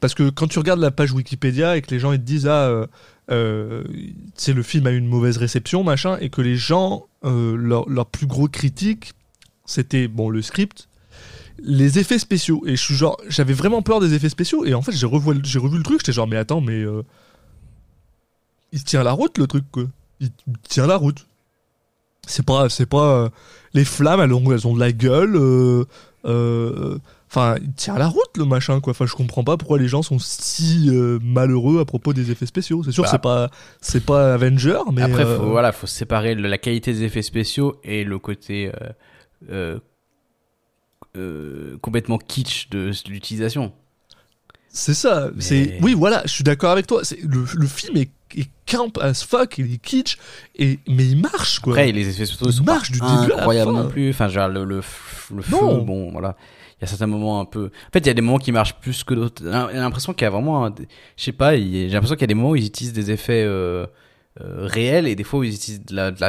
Parce 0.00 0.14
que 0.14 0.30
quand 0.30 0.48
tu 0.48 0.58
regardes 0.58 0.80
la 0.80 0.90
page 0.90 1.12
Wikipédia 1.12 1.76
et 1.76 1.82
que 1.82 1.90
les 1.92 2.00
gens 2.00 2.10
ils 2.12 2.18
te 2.18 2.24
disent 2.24 2.48
ah 2.48 2.86
euh, 3.30 3.84
c'est 4.34 4.52
le 4.52 4.62
film 4.62 4.86
a 4.86 4.90
eu 4.90 4.98
une 4.98 5.06
mauvaise 5.06 5.38
réception 5.38 5.82
machin 5.82 6.18
et 6.20 6.28
que 6.28 6.42
les 6.42 6.56
gens 6.56 7.06
euh, 7.24 7.56
leur, 7.56 7.88
leur 7.88 8.06
plus 8.06 8.26
gros 8.26 8.48
critique 8.48 9.12
c'était 9.64 10.08
bon 10.08 10.28
le 10.28 10.42
script 10.42 10.88
les 11.58 11.98
effets 11.98 12.18
spéciaux. 12.18 12.62
Et 12.66 12.76
je 12.76 12.82
suis 12.82 12.94
genre 12.94 13.16
j'avais 13.28 13.52
vraiment 13.52 13.82
peur 13.82 14.00
des 14.00 14.14
effets 14.14 14.28
spéciaux 14.28 14.64
et 14.64 14.74
en 14.74 14.82
fait 14.82 14.92
j'ai 14.92 15.06
revu 15.06 15.40
j'ai 15.44 15.58
revu 15.58 15.78
le 15.78 15.82
truc 15.82 16.00
j'étais 16.00 16.12
genre 16.12 16.26
mais 16.26 16.36
attends 16.36 16.60
mais 16.60 16.80
euh, 16.80 17.02
il 18.72 18.82
tient 18.84 19.02
la 19.02 19.12
route 19.12 19.38
le 19.38 19.46
truc 19.46 19.64
quoi. 19.70 19.84
Il 20.20 20.30
tient 20.68 20.86
la 20.86 20.96
route. 20.96 21.26
C'est 22.26 22.44
pas 22.44 22.68
c'est 22.68 22.86
pas 22.86 23.24
euh, 23.24 23.28
les 23.74 23.84
flammes 23.84 24.20
elles 24.20 24.32
ont, 24.32 24.52
elles 24.52 24.66
ont 24.66 24.74
de 24.74 24.80
la 24.80 24.92
gueule 24.92 25.36
enfin 27.34 27.56
il 27.60 27.72
tient 27.72 27.98
la 27.98 28.06
route 28.06 28.36
le 28.36 28.44
machin 28.44 28.80
quoi 28.80 28.92
enfin 28.92 29.06
je 29.06 29.14
comprends 29.14 29.42
pas 29.42 29.56
pourquoi 29.56 29.78
les 29.78 29.88
gens 29.88 30.02
sont 30.02 30.18
si 30.20 30.88
euh, 30.88 31.18
malheureux 31.22 31.80
à 31.80 31.84
propos 31.84 32.12
des 32.12 32.30
effets 32.30 32.46
spéciaux 32.46 32.82
c'est 32.84 32.92
sûr 32.92 33.02
Bah. 33.02 33.08
c'est 33.10 33.20
pas 33.20 33.50
c'est 33.80 34.04
pas 34.06 34.34
Avenger 34.34 34.78
mais 34.92 35.02
Après, 35.02 35.24
euh, 35.24 35.36
faut, 35.38 35.46
voilà, 35.50 35.72
faut 35.72 35.88
séparer 35.88 36.34
la 36.36 36.58
qualité 36.58 36.92
des 36.92 37.02
effets 37.02 37.22
spéciaux 37.22 37.80
et 37.82 38.04
le 38.04 38.18
côté 38.20 38.70
euh, 39.50 39.78
euh, 41.16 41.76
complètement 41.80 42.18
kitsch 42.18 42.68
de, 42.70 42.90
de 42.90 43.10
l'utilisation. 43.10 43.72
c'est 44.68 44.94
ça 44.94 45.30
Mais- 45.34 45.42
c'est 45.42 45.78
oui 45.82 45.94
voilà 45.94 46.22
je 46.24 46.30
suis 46.32 46.44
d'accord 46.44 46.70
avec 46.72 46.86
toi 46.86 47.02
le, 47.22 47.44
le 47.54 47.66
film 47.66 47.96
est, 47.96 48.10
camp 48.66 48.96
as 48.98 49.22
fuck 49.24 49.58
il 49.58 49.72
est 49.74 49.78
kitsch 49.78 50.18
et 50.56 50.78
mais 50.88 51.06
il 51.06 51.20
marche 51.20 51.60
quoi 51.60 51.74
Après, 51.74 51.92
les 51.92 52.08
effets 52.08 52.26
spéciaux 52.26 52.50
sont 52.50 52.64
marche 52.64 52.90
pas 52.98 53.06
du 53.06 53.20
début 53.20 53.32
à 53.32 53.46
la 53.52 53.64
fin. 53.64 53.84
plus. 53.86 54.10
Enfin, 54.10 54.28
genre 54.28 54.48
le, 54.48 54.64
le, 54.64 54.76
le 55.34 55.42
feu, 55.42 55.56
bon, 55.82 56.10
voilà. 56.12 56.36
Y 56.84 56.88
certains 56.88 57.06
moments 57.06 57.40
un 57.40 57.44
peu. 57.44 57.66
En 57.66 57.92
fait, 57.92 58.00
il 58.00 58.06
y 58.06 58.10
a 58.10 58.14
des 58.14 58.22
moments 58.22 58.38
qui 58.38 58.52
marchent 58.52 58.74
plus 58.76 59.04
que 59.04 59.14
d'autres. 59.14 59.42
J'ai 59.44 59.78
l'impression 59.78 60.12
qu'il 60.14 60.22
y 60.24 60.26
a 60.26 60.30
vraiment, 60.30 60.66
je 61.16 61.22
sais 61.22 61.32
pas, 61.32 61.56
j'ai 61.56 61.88
l'impression 61.88 62.14
qu'il 62.16 62.22
y 62.22 62.24
a 62.24 62.28
des 62.28 62.34
moments 62.34 62.50
où 62.50 62.56
ils 62.56 62.66
utilisent 62.66 62.92
des 62.92 63.10
effets 63.10 63.42
euh, 63.44 63.86
euh, 64.40 64.66
réels 64.66 65.06
et 65.06 65.14
des 65.16 65.24
fois 65.24 65.40
où 65.40 65.44
ils 65.44 65.54
utilisent 65.54 65.82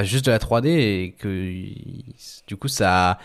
juste 0.04 0.26
de 0.26 0.32
la 0.32 0.40
3D 0.40 0.70
et 0.70 1.12
que 1.18 1.28
du 2.48 2.56
coup 2.58 2.68
ça. 2.68 3.20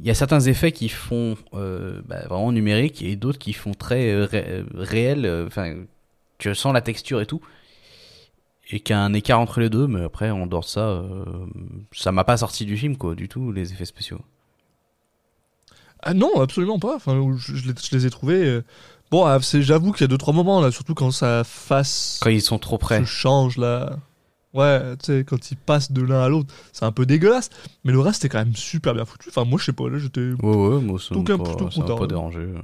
Il 0.00 0.06
y 0.06 0.10
a 0.10 0.14
certains 0.14 0.40
effets 0.40 0.72
qui 0.72 0.88
font 0.88 1.36
euh, 1.54 2.02
bah, 2.06 2.26
vraiment 2.28 2.50
numérique 2.50 3.00
et 3.02 3.14
d'autres 3.14 3.38
qui 3.38 3.52
font 3.52 3.72
très 3.74 4.24
ré- 4.24 4.64
réel. 4.74 5.24
euh, 5.24 5.46
Enfin, 5.46 5.74
tu 6.38 6.52
sens 6.54 6.74
la 6.74 6.80
texture 6.80 7.20
et 7.20 7.26
tout 7.26 7.40
et 8.70 8.80
qu'il 8.80 8.94
y 8.94 8.98
a 8.98 9.02
un 9.02 9.12
écart 9.14 9.40
entre 9.40 9.60
les 9.60 9.68
deux, 9.70 9.86
mais 9.86 10.02
après, 10.02 10.30
en 10.30 10.46
dehors 10.46 10.62
de 10.62 10.66
ça, 10.68 11.02
ça 11.92 12.12
m'a 12.12 12.24
pas 12.24 12.38
sorti 12.38 12.64
du 12.64 12.76
film, 12.76 12.96
quoi, 12.96 13.14
du 13.14 13.28
tout, 13.28 13.52
les 13.52 13.72
effets 13.72 13.84
spéciaux. 13.84 14.20
Ah 16.04 16.14
non, 16.14 16.40
absolument 16.40 16.78
pas. 16.78 16.94
Enfin, 16.96 17.18
je, 17.36 17.56
je 17.56 17.66
les, 17.68 17.74
je 17.82 17.96
les 17.96 18.06
ai 18.06 18.10
trouvés. 18.10 18.44
euh, 18.44 18.62
Bon, 19.10 19.24
ah, 19.24 19.38
c'est- 19.40 19.62
j'avoue 19.62 19.92
qu'il 19.92 20.02
y 20.02 20.04
a 20.04 20.08
deux 20.08 20.18
trois 20.18 20.34
moments 20.34 20.60
là, 20.60 20.70
surtout 20.70 20.94
quand 20.94 21.10
sa 21.10 21.44
face 21.44 22.18
Quand 22.22 22.30
ils 22.30 22.42
sont 22.42 22.58
trop 22.58 22.78
près. 22.78 23.00
se 23.00 23.04
change 23.04 23.56
là. 23.58 23.96
Ouais, 24.54 24.80
tu 24.98 25.06
sais, 25.06 25.24
quand 25.24 25.50
ils 25.50 25.56
passent 25.56 25.90
de 25.92 26.00
l'un 26.02 26.20
à 26.22 26.28
l'autre, 26.28 26.52
c'est 26.72 26.84
un 26.84 26.92
peu 26.92 27.06
dégueulasse. 27.06 27.50
Mais 27.84 27.92
le 27.92 27.98
reste 28.00 28.24
est 28.24 28.28
quand 28.28 28.38
même 28.38 28.54
super 28.54 28.94
bien 28.94 29.04
foutu. 29.04 29.28
Enfin, 29.28 29.44
moi, 29.44 29.58
je 29.58 29.64
sais 29.64 29.72
pas, 29.72 29.88
là, 29.88 29.98
j'étais. 29.98 30.20
Ouais, 30.42 30.54
ouais, 30.56 30.80
moi, 30.80 30.98
ça 31.00 31.14
m'a 31.16 31.24
pas, 31.24 31.44
plutôt 31.44 31.70
ça 31.70 31.80
m'a 31.80 31.86
content, 31.86 31.98
pas 31.98 32.06
dérangé. 32.06 32.38
euh. 32.40 32.58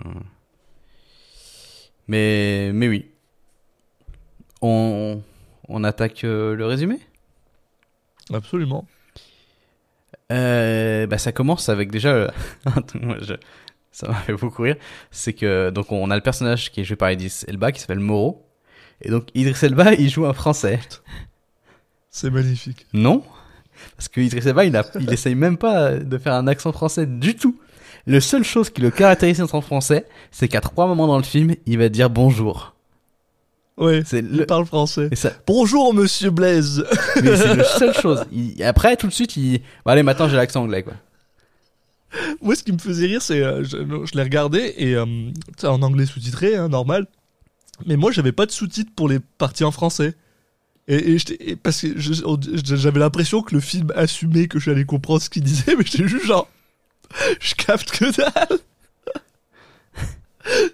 Mais, 2.09 2.71
mais 2.73 2.89
oui. 2.89 3.07
On, 4.63 5.23
on 5.69 5.85
attaque 5.85 6.25
euh, 6.25 6.55
le 6.55 6.67
résumé? 6.67 6.99
Absolument. 8.33 8.87
Euh, 10.31 11.07
bah, 11.07 11.19
ça 11.19 11.33
commence 11.33 11.69
avec 11.69 11.91
déjà 11.91 12.11
euh, 12.11 12.29
je- 13.21 13.35
ça 13.91 14.09
m'a 14.09 14.15
fait 14.15 14.33
beaucoup 14.35 14.63
rire. 14.63 14.77
C'est 15.11 15.33
que 15.33 15.71
donc 15.71 15.91
on 15.93 16.11
a 16.11 16.15
le 16.17 16.23
personnage 16.23 16.71
qui 16.71 16.81
est 16.81 16.85
joué 16.85 16.97
par 16.97 17.11
Idris 17.11 17.43
Elba 17.49 17.73
qui 17.73 17.81
s'appelle 17.81 17.99
Moro. 18.01 18.47
Et 19.03 19.11
donc 19.11 19.29
Idris 19.35 19.57
Elba 19.67 19.95
il 19.95 20.09
joue 20.09 20.27
un 20.27 20.33
français. 20.33 20.79
C'est 22.11 22.31
magnifique. 22.31 22.87
non. 22.93 23.23
Parce 23.97 24.09
que 24.09 24.21
Idris 24.21 24.47
Elba 24.47 24.65
il, 24.65 24.77
a, 24.77 24.85
il 25.01 25.13
essaye 25.13 25.35
même 25.35 25.57
pas 25.57 25.93
de 25.95 26.19
faire 26.19 26.35
un 26.35 26.47
accent 26.47 26.71
français 26.73 27.07
du 27.07 27.35
tout. 27.35 27.59
Le 28.07 28.21
seule 28.21 28.45
chose 28.45 28.71
qui 28.71 28.81
le 28.83 28.91
caractérise 28.91 29.41
en 29.43 29.61
français 29.61 30.07
c'est 30.31 30.49
qu'à 30.49 30.61
trois 30.61 30.87
moments 30.87 31.07
dans 31.07 31.17
le 31.19 31.23
film 31.25 31.55
il 31.67 31.79
va 31.79 31.89
dire 31.89 32.11
bonjour 32.11 32.75
Ouais, 33.81 34.03
c'est 34.05 34.19
il 34.21 34.37
le 34.37 34.47
parle 34.47 34.67
français. 34.67 35.09
et 35.11 35.17
ça, 35.17 35.33
Bonjour, 35.47 35.93
monsieur 35.95 36.31
Blaise. 36.31 36.85
mais 37.23 37.37
c'est 37.37 37.55
la 37.57 37.65
seule 37.65 37.95
chose 37.95 38.25
Il- 38.31 38.63
après 38.63 38.97
tout 38.97 39.07
de 39.09 39.13
suite 39.13 39.37
il 39.37 39.59
bon, 39.85 39.91
allez 39.93 40.03
maintenant 40.03 40.29
j'ai 40.29 40.37
l'accent 40.37 40.63
anglais 40.63 40.83
quoi 40.83 40.93
Moi, 42.43 42.55
ce 42.57 42.63
qui 42.63 42.73
me 42.73 42.79
faisait 42.79 43.07
rire, 43.07 43.23
c'est. 43.23 43.43
euh, 43.43 43.65
je 43.65 43.79
je 43.79 44.15
l'ai 44.17 44.23
regardé 44.23 44.75
et. 44.77 44.95
euh, 44.97 45.07
en 45.63 45.83
anglais 45.83 46.07
sous-titré, 46.07 46.57
hein, 46.57 46.69
normal. 46.69 47.07
Mais 47.87 47.97
moi, 47.97 48.11
j'avais 48.13 48.33
pas 48.33 48.45
de 48.47 48.51
sous-titres 48.51 48.91
pour 48.95 49.09
les 49.09 49.19
parties 49.39 49.65
en 49.65 49.71
français. 49.71 50.15
Et, 50.89 51.17
et 51.39 51.57
parce 51.57 51.81
que 51.83 51.89
j'avais 51.97 52.99
l'impression 52.99 53.43
que 53.43 53.55
le 53.55 53.61
film 53.61 53.93
assumait 53.95 54.49
que 54.49 54.59
j'allais 54.59 54.85
comprendre 54.85 55.23
ce 55.23 55.31
qu'il 55.31 55.45
disait, 55.45 55.75
mais 55.79 55.85
j'étais 55.87 56.07
juste 56.09 56.27
genre. 56.27 56.49
Je 57.41 57.55
capte 57.55 57.91
que 57.93 58.05
dalle. 58.17 58.59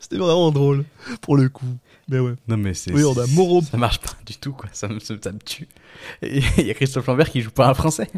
C'était 0.01 0.17
vraiment 0.17 0.51
drôle, 0.53 0.85
pour 1.21 1.37
le 1.37 1.49
coup. 1.49 1.67
Mais 2.09 2.19
ouais. 2.21 2.35
non 2.47 2.57
mais 2.57 2.73
c'est 2.75 2.93
Oui, 2.93 3.03
on 3.05 3.19
a 3.19 3.27
Moreau. 3.29 3.63
ça 3.63 3.77
marche 3.77 3.99
pas 3.99 4.13
du 4.25 4.37
tout 4.37 4.53
quoi 4.53 4.69
ça 4.73 4.87
me, 4.89 5.01
ça 5.01 5.15
me 5.15 5.39
tue 5.45 5.67
et 6.23 6.41
il 6.59 6.67
y 6.67 6.71
a 6.71 6.75
Christophe 6.75 7.07
Lambert 7.07 7.31
qui 7.31 7.41
joue 7.41 7.51
pas 7.51 7.69
un 7.69 7.75
français 7.75 8.09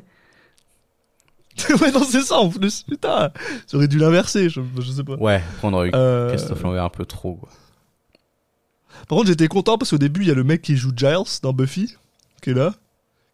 ouais, 1.81 1.91
non, 1.91 2.05
c'est 2.05 2.23
ça 2.23 2.37
en 2.39 2.49
plus. 2.51 2.85
Putain, 2.85 3.33
j'aurais 3.71 3.89
dû 3.89 3.99
l'inverser, 3.99 4.49
je, 4.49 4.61
je 4.79 4.93
sais 4.93 5.03
pas. 5.03 5.17
ouais 5.17 5.43
prendre 5.59 5.83
eu 5.85 5.91
Euh, 5.93 6.29
Christophe 6.29 6.63
Lambert 6.63 6.85
un 6.85 6.89
peu 6.89 7.05
trop 7.05 7.35
quoi 7.35 7.49
Par 9.09 9.17
contre, 9.19 9.27
j'étais 9.27 9.49
content 9.49 9.77
parce 9.77 9.91
qu'au 9.91 9.99
début, 9.99 10.21
il 10.23 10.29
y 10.29 10.31
a 10.31 10.35
le 10.35 10.45
mec 10.45 10.63
qui 10.63 10.77
joue 10.77 10.93
Giles 10.95 11.41
dans 11.43 11.53
Buffy, 11.53 11.97
qui 12.43 12.51
est 12.51 12.55
là, 12.55 12.75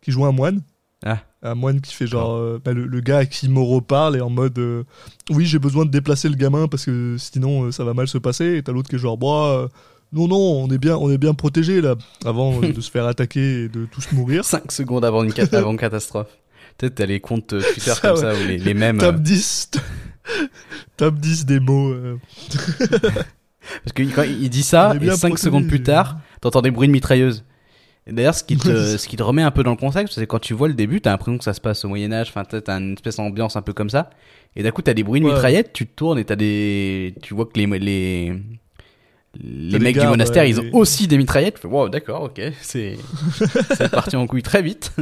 qui 0.01 0.11
joue 0.11 0.25
un 0.25 0.33
moine. 0.33 0.63
Ah. 1.05 1.19
Un 1.43 1.55
moine 1.55 1.83
qui 1.83 1.93
fait 1.95 2.07
genre. 2.07 2.33
euh, 2.37 2.59
bah, 2.65 2.73
le, 2.73 2.87
le 2.87 3.01
gars 3.01 3.19
à 3.19 3.27
qui 3.27 3.51
Moreau 3.51 3.83
parle 3.83 4.17
est 4.17 4.23
en 4.23 4.31
mode 4.31 4.59
euh, 4.59 4.85
Oui, 5.29 5.45
j'ai 5.45 5.59
besoin 5.59 5.85
de 5.85 5.91
déplacer 5.91 6.31
le 6.31 6.37
gamin 6.37 6.67
parce 6.67 6.87
que 6.87 7.17
sinon 7.19 7.65
euh, 7.65 7.73
ça 7.73 7.85
va 7.85 7.93
mal 7.93 8.09
se 8.09 8.17
passer. 8.17 8.57
Et 8.57 8.63
t'as 8.63 8.73
l'autre 8.73 8.89
qui 8.89 8.97
est 8.97 8.99
genre 8.99 9.19
Bah, 9.19 9.69
Non, 10.15 10.29
non, 10.29 10.37
on 10.65 10.69
est 10.71 10.79
bien, 10.79 10.97
on 10.97 11.11
est 11.11 11.19
bien 11.19 11.35
protégé 11.35 11.81
là, 11.81 11.97
avant 12.25 12.63
euh, 12.63 12.73
de 12.73 12.81
se 12.81 12.91
faire 12.91 13.07
attaquer 13.07 13.65
et 13.65 13.69
de 13.69 13.87
tous 13.87 14.13
mourir. 14.13 14.45
5 14.45 14.71
secondes 14.73 15.05
avant 15.05 15.25
une, 15.25 15.33
cat- 15.33 15.49
avant 15.53 15.73
une 15.73 15.79
catastrophe 15.79 16.29
peut-être 16.79 16.97
t'as 16.97 17.07
les 17.07 17.21
comptes 17.21 17.53
euh, 17.53 17.61
Twitter 17.61 17.93
Ça, 17.93 18.01
comme 18.01 18.17
ouais. 18.17 18.21
ça 18.21 18.35
ou 18.35 18.47
les, 18.49 18.59
les 18.59 18.75
mêmes 18.75 18.99
Top 18.99 19.17
euh, 19.17 19.19
10 19.19 19.71
Top 20.97 21.15
10 21.17 21.47
des 21.47 21.61
mots. 21.61 21.91
euh. 21.93 22.17
Parce 23.85 23.93
que 23.95 24.03
quand 24.15 24.23
il 24.25 24.49
dit 24.51 24.63
ça, 24.63 24.93
et 24.95 24.99
bien 24.99 25.17
5 25.17 25.29
protégé. 25.29 25.45
secondes 25.45 25.67
plus 25.69 25.83
tard, 25.83 26.19
t'entends 26.41 26.63
des 26.63 26.71
bruits 26.71 26.89
de 26.89 26.93
mitrailleuse. 26.93 27.45
D'ailleurs, 28.07 28.35
ce 28.35 28.45
qui 28.45 28.59
te, 28.59 28.99
ce 28.99 29.09
qui 29.09 29.17
te 29.17 29.23
remet 29.23 29.41
un 29.43 29.51
peu 29.51 29.63
dans 29.63 29.71
le 29.71 29.77
contexte, 29.79 30.17
c'est 30.17 30.27
quand 30.27 30.39
tu 30.39 30.53
vois 30.53 30.69
le 30.69 30.75
début, 30.75 31.01
t'as 31.01 31.11
l'impression 31.11 31.39
que 31.39 31.45
ça 31.45 31.55
se 31.55 31.61
passe 31.63 31.85
au 31.87 31.89
Moyen-Âge, 31.89 32.29
enfin, 32.29 32.45
t'as 32.45 32.79
une 32.79 32.93
espèce 32.93 33.17
d'ambiance 33.17 33.57
un 33.57 33.63
peu 33.63 33.73
comme 33.73 33.89
ça. 33.89 34.11
Et 34.57 34.63
d'un 34.63 34.71
coup, 34.71 34.83
t'as 34.83 34.93
des 34.93 35.03
bruits 35.03 35.21
de 35.21 35.25
Ouais. 35.27 35.33
mitraillettes, 35.33 35.73
tu 35.73 35.87
te 35.87 35.95
tournes 35.95 36.19
et 36.19 36.25
t'as 36.27 36.37
des, 36.37 37.15
tu 37.23 37.33
vois 37.33 37.47
que 37.47 37.59
les, 37.59 37.67
les, 37.79 38.35
les 39.43 39.79
mecs 39.79 39.99
du 39.99 40.07
monastère, 40.07 40.45
ils 40.45 40.61
ont 40.61 40.69
aussi 40.73 41.07
des 41.07 41.17
mitraillettes. 41.19 41.63
Wow, 41.65 41.89
d'accord, 41.89 42.23
ok, 42.25 42.41
c'est, 42.61 42.97
parti 43.91 44.17
en 44.17 44.27
couille 44.27 44.43
très 44.43 44.63
vite. 44.63 44.93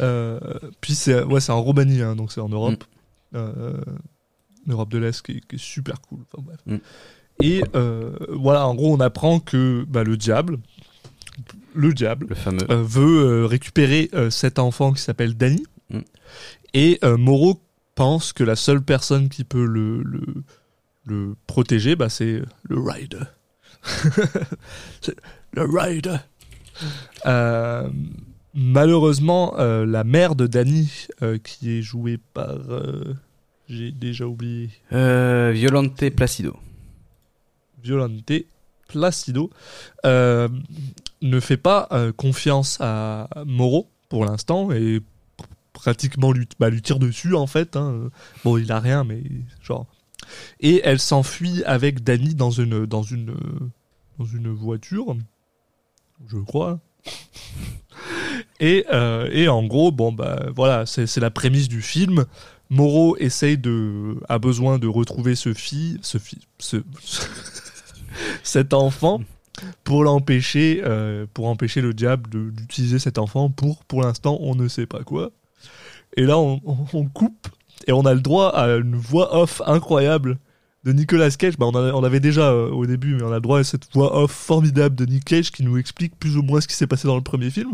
Euh, 0.00 0.40
puis 0.80 0.94
c'est 0.94 1.22
ouais, 1.22 1.40
c'est 1.40 1.52
en 1.52 1.62
Roumanie, 1.62 2.02
hein, 2.02 2.16
donc 2.16 2.32
c'est 2.32 2.40
en 2.40 2.48
Europe. 2.48 2.82
Mm. 3.32 3.36
Euh, 3.36 3.74
L'Europe 4.66 4.90
de 4.90 4.98
l'Est 4.98 5.22
qui, 5.22 5.32
est- 5.32 5.46
qui 5.46 5.56
est 5.56 5.62
super 5.62 6.00
cool. 6.00 6.20
Enfin, 6.32 6.42
bref. 6.46 6.60
Mm. 6.66 6.76
Et 7.42 7.62
euh, 7.74 8.12
voilà, 8.30 8.66
en 8.66 8.74
gros, 8.74 8.94
on 8.94 9.00
apprend 9.00 9.40
que 9.40 9.84
bah, 9.88 10.04
le 10.04 10.16
diable, 10.16 10.58
le 11.74 11.92
diable, 11.92 12.26
Le 12.28 12.34
fameux. 12.34 12.64
veut 12.68 13.44
récupérer 13.46 14.10
cet 14.30 14.58
enfant 14.58 14.92
qui 14.92 15.02
s'appelle 15.02 15.36
Danny. 15.36 15.64
Mm. 15.90 15.98
Et 16.74 16.98
Moreau 17.02 17.60
pense 17.94 18.32
que 18.32 18.44
la 18.44 18.56
seule 18.56 18.82
personne 18.82 19.28
qui 19.28 19.44
peut 19.44 19.64
le, 19.66 20.02
le, 20.02 20.22
le 21.04 21.34
protéger, 21.46 21.96
bah, 21.96 22.08
c'est 22.08 22.42
le 22.62 22.78
Rider. 22.80 23.24
C'est 25.00 25.16
le 25.54 25.64
Rider. 25.64 26.16
Euh, 27.26 27.88
malheureusement, 28.54 29.58
euh, 29.58 29.84
la 29.84 30.04
mère 30.04 30.34
de 30.36 30.46
Danny, 30.46 31.06
euh, 31.22 31.38
qui 31.38 31.72
est 31.72 31.82
jouée 31.82 32.18
par... 32.34 32.50
euh, 32.70 33.14
J'ai 33.68 33.90
déjà 33.90 34.26
oublié. 34.26 34.70
Euh, 34.92 35.50
Violante 35.52 36.08
Placido. 36.10 36.56
Violante 37.82 38.30
Placido, 38.88 39.50
euh, 40.06 40.48
ne 41.22 41.40
fait 41.40 41.56
pas 41.56 41.88
euh, 41.92 42.12
confiance 42.12 42.78
à 42.80 43.28
Moreau 43.46 43.88
pour 44.08 44.24
l'instant 44.24 44.70
et 44.70 44.98
pr- 44.98 45.02
pratiquement 45.72 46.30
lui, 46.32 46.46
bah, 46.60 46.70
lui 46.70 46.82
tire 46.82 46.98
dessus 46.98 47.34
en 47.34 47.46
fait. 47.46 47.74
hein. 47.76 48.10
Bon, 48.44 48.58
il 48.58 48.70
a 48.70 48.78
rien, 48.78 49.02
mais 49.02 49.22
genre. 49.62 49.86
Et 50.60 50.80
elle 50.84 50.98
s'enfuit 50.98 51.62
avec 51.64 52.02
Danny 52.02 52.34
dans 52.34 52.50
une, 52.50 52.86
dans 52.86 53.02
une, 53.02 53.34
dans 54.18 54.24
une 54.24 54.50
voiture, 54.50 55.16
je 56.28 56.38
crois. 56.38 56.80
Et, 58.60 58.86
euh, 58.92 59.28
et 59.32 59.48
en 59.48 59.64
gros, 59.64 59.90
bon, 59.90 60.12
bah 60.12 60.46
voilà, 60.54 60.86
c'est 60.86 61.18
la 61.18 61.30
prémisse 61.30 61.68
du 61.68 61.82
film. 61.82 62.24
Moreau 62.70 63.16
essaye 63.18 63.58
de, 63.58 64.16
a 64.28 64.38
besoin 64.38 64.78
de 64.78 64.86
retrouver 64.86 65.34
ce 65.34 65.52
fille, 65.52 65.98
ce 66.02 66.18
cet 68.42 68.72
enfant 68.72 69.20
pour 69.84 70.04
l'empêcher, 70.04 70.80
euh, 70.84 71.26
pour 71.34 71.48
empêcher 71.48 71.82
le 71.82 71.92
diable 71.92 72.30
d'utiliser 72.30 72.98
cet 72.98 73.18
enfant 73.18 73.50
pour, 73.50 73.84
pour 73.84 74.02
l'instant, 74.02 74.38
on 74.40 74.54
ne 74.54 74.68
sait 74.68 74.86
pas 74.86 75.02
quoi. 75.04 75.30
Et 76.16 76.22
là, 76.22 76.38
on 76.38 76.58
coupe 77.12 77.48
et 77.86 77.92
on 77.92 78.02
a 78.06 78.14
le 78.14 78.20
droit 78.20 78.48
à 78.48 78.68
une 78.76 78.96
voix 78.96 79.36
off 79.36 79.60
incroyable 79.66 80.38
de 80.84 80.92
Nicolas 80.92 81.30
Cage. 81.30 81.56
Bah, 81.58 81.66
on, 81.66 81.74
a- 81.76 81.92
on 81.92 82.02
avait 82.04 82.20
déjà 82.20 82.50
euh, 82.50 82.70
au 82.70 82.86
début, 82.86 83.14
mais 83.14 83.22
on 83.22 83.30
a 83.32 83.36
le 83.36 83.40
droit 83.40 83.60
à 83.60 83.64
cette 83.64 83.86
voix 83.94 84.16
off 84.22 84.32
formidable 84.32 84.94
de 84.96 85.06
Nick 85.06 85.24
Cage 85.24 85.50
qui 85.52 85.62
nous 85.62 85.78
explique 85.78 86.18
plus 86.18 86.36
ou 86.36 86.42
moins 86.42 86.60
ce 86.60 86.68
qui 86.68 86.74
s'est 86.74 86.86
passé 86.86 87.06
dans 87.08 87.16
le 87.16 87.22
premier 87.22 87.50
film. 87.50 87.72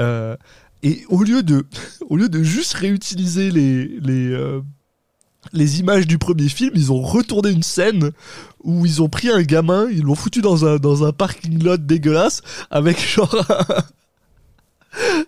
Euh, 0.00 0.36
et 0.82 1.04
au 1.08 1.22
lieu 1.22 1.42
de, 1.42 1.66
au 2.08 2.16
lieu 2.16 2.28
de 2.28 2.42
juste 2.42 2.74
réutiliser 2.74 3.50
les, 3.50 3.86
les, 4.00 4.28
euh, 4.32 4.60
les 5.52 5.80
images 5.80 6.06
du 6.06 6.18
premier 6.18 6.48
film, 6.48 6.72
ils 6.74 6.92
ont 6.92 7.02
retourné 7.02 7.50
une 7.50 7.62
scène 7.62 8.10
où 8.64 8.84
ils 8.84 9.00
ont 9.02 9.08
pris 9.08 9.28
un 9.30 9.42
gamin, 9.42 9.88
ils 9.90 10.02
l'ont 10.02 10.14
foutu 10.16 10.40
dans 10.40 10.66
un, 10.66 10.76
dans 10.76 11.04
un 11.04 11.12
parking 11.12 11.62
lot 11.62 11.76
dégueulasse 11.78 12.42
avec 12.70 13.00
genre 13.14 13.34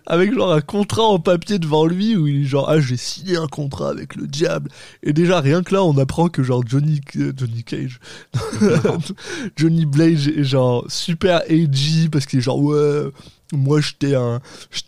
avec 0.05 0.33
genre 0.33 0.51
un 0.51 0.61
contrat 0.61 1.03
en 1.03 1.19
papier 1.19 1.59
devant 1.59 1.85
lui 1.85 2.15
où 2.15 2.27
il 2.27 2.43
est 2.43 2.45
genre 2.45 2.69
ah 2.69 2.79
j'ai 2.79 2.97
signé 2.97 3.37
un 3.37 3.47
contrat 3.47 3.89
avec 3.89 4.15
le 4.15 4.27
diable. 4.27 4.69
Et 5.03 5.13
déjà 5.13 5.39
rien 5.39 5.63
que 5.63 5.73
là 5.73 5.83
on 5.83 5.97
apprend 5.97 6.29
que 6.29 6.43
genre 6.43 6.63
Johnny 6.65 7.01
euh, 7.17 7.33
Johnny 7.35 7.63
Cage 7.63 7.99
Johnny 9.55 9.85
Blaze 9.85 10.27
est 10.27 10.43
genre 10.43 10.85
super 10.89 11.41
edgy 11.47 12.09
parce 12.09 12.25
qu'il 12.25 12.39
est 12.39 12.41
genre 12.41 12.59
ouais 12.59 13.11
moi 13.53 13.81
j'étais 13.81 14.15
un 14.15 14.39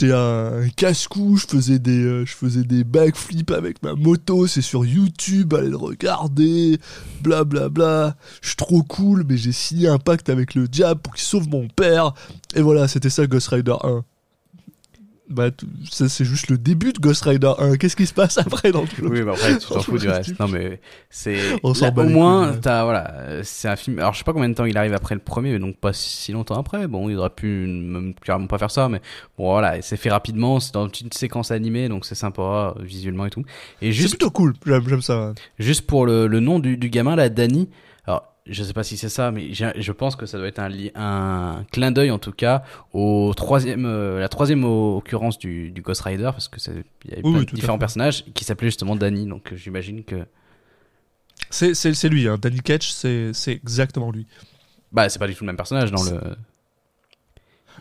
un 0.04 0.70
casse-cou 0.76 1.38
je 1.38 1.46
faisais 1.46 1.80
des 1.80 2.02
euh, 2.02 2.26
faisais 2.26 2.64
des 2.64 2.84
backflips 2.84 3.52
avec 3.52 3.84
ma 3.84 3.94
moto 3.94 4.48
c'est 4.48 4.62
sur 4.62 4.86
YouTube 4.86 5.54
allez 5.54 5.70
le 5.70 5.78
regarder 5.78 6.80
bla 7.22 7.44
bla 7.44 7.70
bla. 7.70 8.16
Je 8.42 8.50
suis 8.50 8.58
trop 8.58 8.84
cool 8.84 9.26
mais 9.28 9.38
j'ai 9.38 9.52
signé 9.52 9.88
un 9.88 10.00
pacte 10.00 10.30
avec 10.30 10.56
le 10.56 10.68
diable 10.68 11.02
pour 11.02 11.14
qu'il 11.14 11.24
sauve 11.24 11.50
mon 11.50 11.68
père. 11.68 12.14
Et 12.56 12.62
voilà 12.62 12.88
c'était 12.88 13.10
ça 13.10 13.28
Ghost 13.28 13.50
Rider 13.50 13.76
1 13.84 14.04
bah 15.30 15.50
ça 15.90 16.10
c'est 16.10 16.26
juste 16.26 16.50
le 16.50 16.58
début 16.58 16.92
de 16.92 17.00
Ghost 17.00 17.24
Rider 17.24 17.54
1 17.58 17.78
qu'est-ce 17.78 17.96
qui 17.96 18.06
se 18.06 18.14
passe 18.14 18.38
après 18.38 18.72
dans 18.72 18.82
le 18.82 18.88
film 18.88 19.08
Oui, 19.10 19.22
bah 19.22 19.32
après, 19.34 19.58
tu 19.58 19.68
t'en 19.68 19.80
fous 19.82 19.98
du 19.98 20.10
reste. 20.10 20.38
Non, 20.40 20.48
mais 20.48 20.80
c'est. 21.10 21.38
Au 21.64 21.74
moins, 22.04 22.52
ouais. 22.52 22.60
t'as, 22.62 22.84
voilà, 22.84 23.42
c'est 23.44 23.70
un 23.70 23.76
film. 23.76 24.00
Alors, 24.00 24.14
je 24.14 24.20
sais 24.20 24.24
pas 24.24 24.34
combien 24.34 24.50
de 24.50 24.54
temps 24.54 24.66
il 24.66 24.78
arrive 24.78 24.94
après 24.94 25.16
le 25.16 25.22
premier, 25.22 25.52
mais 25.54 25.60
donc 25.60 25.78
pas 25.78 25.94
si 25.94 26.32
longtemps 26.34 26.60
après. 26.60 26.88
Bon, 26.88 27.10
il 27.10 27.18
aurait 27.18 27.30
pu 27.30 27.68
même 27.68 28.14
carrément 28.24 28.48
pas 28.48 28.58
faire 28.58 28.72
ça, 28.72 28.90
mais 28.90 29.02
bon, 29.38 29.52
voilà, 29.52 29.82
c'est 29.82 29.98
fait 29.98 30.10
rapidement, 30.10 30.60
c'est 30.60 30.74
dans 30.74 30.86
une 30.86 30.92
petite 30.92 31.14
séquence 31.14 31.52
animée, 31.52 31.88
donc 31.88 32.06
c'est 32.06 32.16
sympa, 32.16 32.76
visuellement 32.80 33.26
et 33.26 33.30
tout. 33.30 33.44
Et 33.82 33.88
c'est 33.88 33.92
juste, 33.94 34.18
plutôt 34.18 34.32
cool 34.32 34.54
j'aime 34.66 34.88
j'aime 34.88 35.02
ça 35.02 35.28
ouais. 35.30 35.34
juste 35.60 35.88
pour 35.88 36.06
le, 36.06 36.28
le 36.28 36.40
nom 36.42 36.60
du, 36.60 36.78
du 36.78 36.90
gamin, 36.90 37.16
là, 37.16 37.30
Danny. 37.30 37.70
Je 38.46 38.62
sais 38.62 38.74
pas 38.74 38.84
si 38.84 38.98
c'est 38.98 39.08
ça, 39.08 39.32
mais 39.32 39.54
je 39.54 39.92
pense 39.94 40.18
que 40.18 40.26
ça 40.26 40.38
doit 40.38 40.48
être 40.48 40.60
un, 40.60 40.68
li- 40.68 40.92
un 40.96 41.64
clin 41.72 41.92
d'œil 41.92 42.12
en 42.12 42.20
tout 42.20 42.34
cas 42.34 42.64
au 42.92 43.32
troisième, 43.36 43.86
euh, 43.86 44.20
la 44.20 44.28
troisième 44.28 44.66
occurrence 44.66 45.40
du, 45.40 45.72
du 45.72 45.82
Ghost 45.82 46.02
Rider, 46.02 46.24
parce 46.34 46.50
que 46.50 46.58
il 47.06 47.12
y 47.12 47.14
avait 47.14 47.22
Oui, 47.24 47.46
différents 47.54 47.78
personnages 47.80 48.26
qui 48.34 48.44
s'appelaient 48.44 48.68
justement 48.68 48.98
Danny, 48.98 49.26
donc 49.28 49.54
euh, 49.54 49.56
j'imagine 49.56 50.04
que. 50.04 50.26
c'est 51.52 52.10
lui 52.10 52.28
hein. 52.28 52.38
Danny 52.42 52.60
Ketch 52.60 52.92
c'est 52.92 53.32
exactement 53.48 54.12
lui 54.12 54.28
Bah, 54.92 55.08
c'est 55.08 55.20
pas 55.20 55.28
du 55.28 55.36
tout 55.36 55.44
le 55.46 55.48
même 55.48 55.58
personnage 55.58 55.92
dans 55.92 56.04
le. 56.04 56.20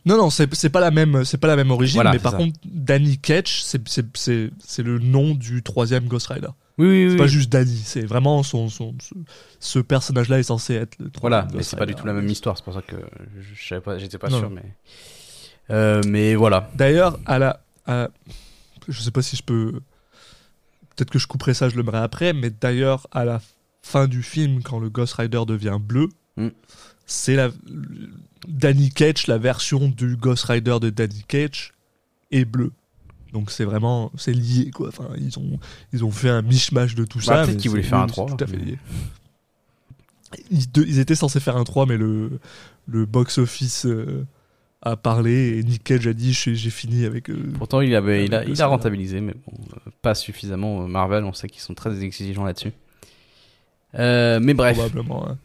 Non, 0.05 0.17
non, 0.17 0.31
c'est 0.31 0.71
pas 0.71 0.81
la 0.81 0.91
même, 0.91 1.25
c'est 1.25 1.39
pas 1.39 1.49
la 1.49 1.57
même 1.57 1.71
origine, 1.71 1.97
Voilà, 1.97 2.13
mais 2.13 2.19
par 2.19 2.33
ça. 2.33 2.39
contre, 2.39 2.59
Danny 2.65 3.19
Ketch, 3.19 3.63
c'est 3.63 4.83
le 4.83 4.99
nom 4.99 5.35
du 5.35 5.63
troisième 5.63 6.05
Ghost 6.07 6.29
Rider. 6.29 6.49
Oui, 6.79 6.87
oui, 6.87 7.05
C'est 7.07 7.13
oui. 7.13 7.19
pas 7.19 7.27
juste 7.27 7.51
Danny, 7.53 7.77
c'est 7.85 8.01
vraiment 8.07 8.43
son 8.43 8.69
son 8.69 8.95
ce, 9.01 9.15
ce 9.61 9.79
personnage-là 9.79 10.39
est 10.39 10.43
censé 10.45 10.75
être 10.75 10.99
le 10.99 11.11
Voilà, 11.21 11.47
mais 11.55 11.63
c'est 11.63 11.77
pas 11.77 11.85
du 11.87 11.95
tout 11.95 12.07
la 12.07 12.15
même 12.15 12.29
histoire, 12.29 12.57
c'est 12.57 12.65
pour 12.65 12.73
ça 12.75 12.83
que 12.83 12.97
je, 13.55 13.75
pas, 13.77 13.99
j'étais 13.99 14.19
pas 14.19 14.29
Non. 14.31 14.39
sûr, 14.39 14.51
mais. 14.51 14.65
Euh, 15.71 16.01
mais 16.07 16.35
voilà. 16.35 16.71
D'ailleurs, 16.75 17.19
à 17.27 17.39
la, 17.39 17.63
à- 17.87 18.09
je 18.89 19.01
sais 19.01 19.11
pas 19.11 19.23
si 19.23 19.37
je 19.37 19.43
peux, 19.43 19.73
peut-être 20.97 21.11
que 21.11 21.19
je 21.19 21.27
couperai 21.27 21.55
ça, 21.55 21.69
je 21.69 21.77
le 21.77 21.83
mettrai 21.83 22.01
après, 22.01 22.33
mais 22.33 22.51
d'ailleurs 22.51 23.07
à 23.13 23.25
la 23.25 23.41
fin 23.83 24.07
du 24.09 24.23
film, 24.23 24.63
quand 24.63 24.79
le 24.79 24.89
Ghost 24.91 25.15
Rider 25.15 25.43
devient 25.47 25.79
bleu, 25.81 26.09
Mm. 26.39 26.49
c'est 27.05 27.37
la 27.37 27.51
Danny 28.49 28.89
Ketch, 28.91 29.27
la 29.27 29.37
version 29.39 29.89
du 29.89 30.17
Ghost 30.17 30.45
Rider 30.45 30.79
de 30.81 30.89
Danny 30.89 31.23
Ketch 31.29 31.73
est 32.31 32.47
bleu. 32.47 32.73
Donc 33.33 33.51
c'est 33.51 33.65
vraiment, 33.65 34.13
c'est 34.17 34.33
lié 34.35 34.71
quoi. 34.71 34.89
Enfin, 34.89 35.09
ils 35.19 35.39
ont, 35.39 35.59
ils 35.93 36.05
ont 36.05 36.11
fait 36.11 36.29
un 36.29 36.43
mishmash 36.43 36.95
de 36.95 37.05
tout 37.05 37.19
Bah, 37.19 37.25
ça. 37.25 37.45
peut-être 37.47 37.57
qu'ils 37.59 37.71
voulaient 37.71 37.83
faire 37.83 37.99
un 37.99 38.03
oui, 38.07 38.09
c'est 38.15 38.25
3, 38.27 38.37
Tout 38.37 38.45
à 38.45 38.47
fait 38.47 38.57
lié. 38.57 38.79
Ils, 40.51 40.71
de- 40.71 40.85
ils 40.85 40.99
étaient 40.99 41.15
censés 41.15 41.41
faire 41.41 41.57
un 41.57 41.65
3, 41.65 41.87
mais 41.87 41.97
le, 41.97 42.39
le 42.87 43.05
box-office 43.07 43.87
euh, 43.87 44.27
a 44.83 44.97
parlé 44.97 45.59
et 45.59 45.63
Nick 45.63 45.85
Cage 45.85 46.07
a 46.07 46.13
dit 46.13 46.33
j'ai 46.33 46.71
fini 46.71 47.05
avec. 47.05 47.29
euh, 47.31 47.53
Pourtant, 47.59 47.81
il, 47.81 47.95
avait, 47.95 48.25
il, 48.27 48.35
a, 48.35 48.45
il 48.45 48.61
a 48.61 48.67
rentabilisé, 48.67 49.21
mais 49.21 49.35
bon, 49.47 49.53
euh, 49.87 49.91
pas 50.03 50.15
suffisamment. 50.15 50.87
Marvel, 50.89 51.25
on 51.25 51.33
sait 51.33 51.49
qu'ils 51.49 51.61
sont 51.63 51.75
très 51.75 52.03
exigeants 52.03 52.45
là-dessus. 52.45 52.73
Euh, 53.99 54.41
mais 54.43 54.55
bref. 54.55 54.77
probablement. 54.77 55.29
hein. 55.29 55.39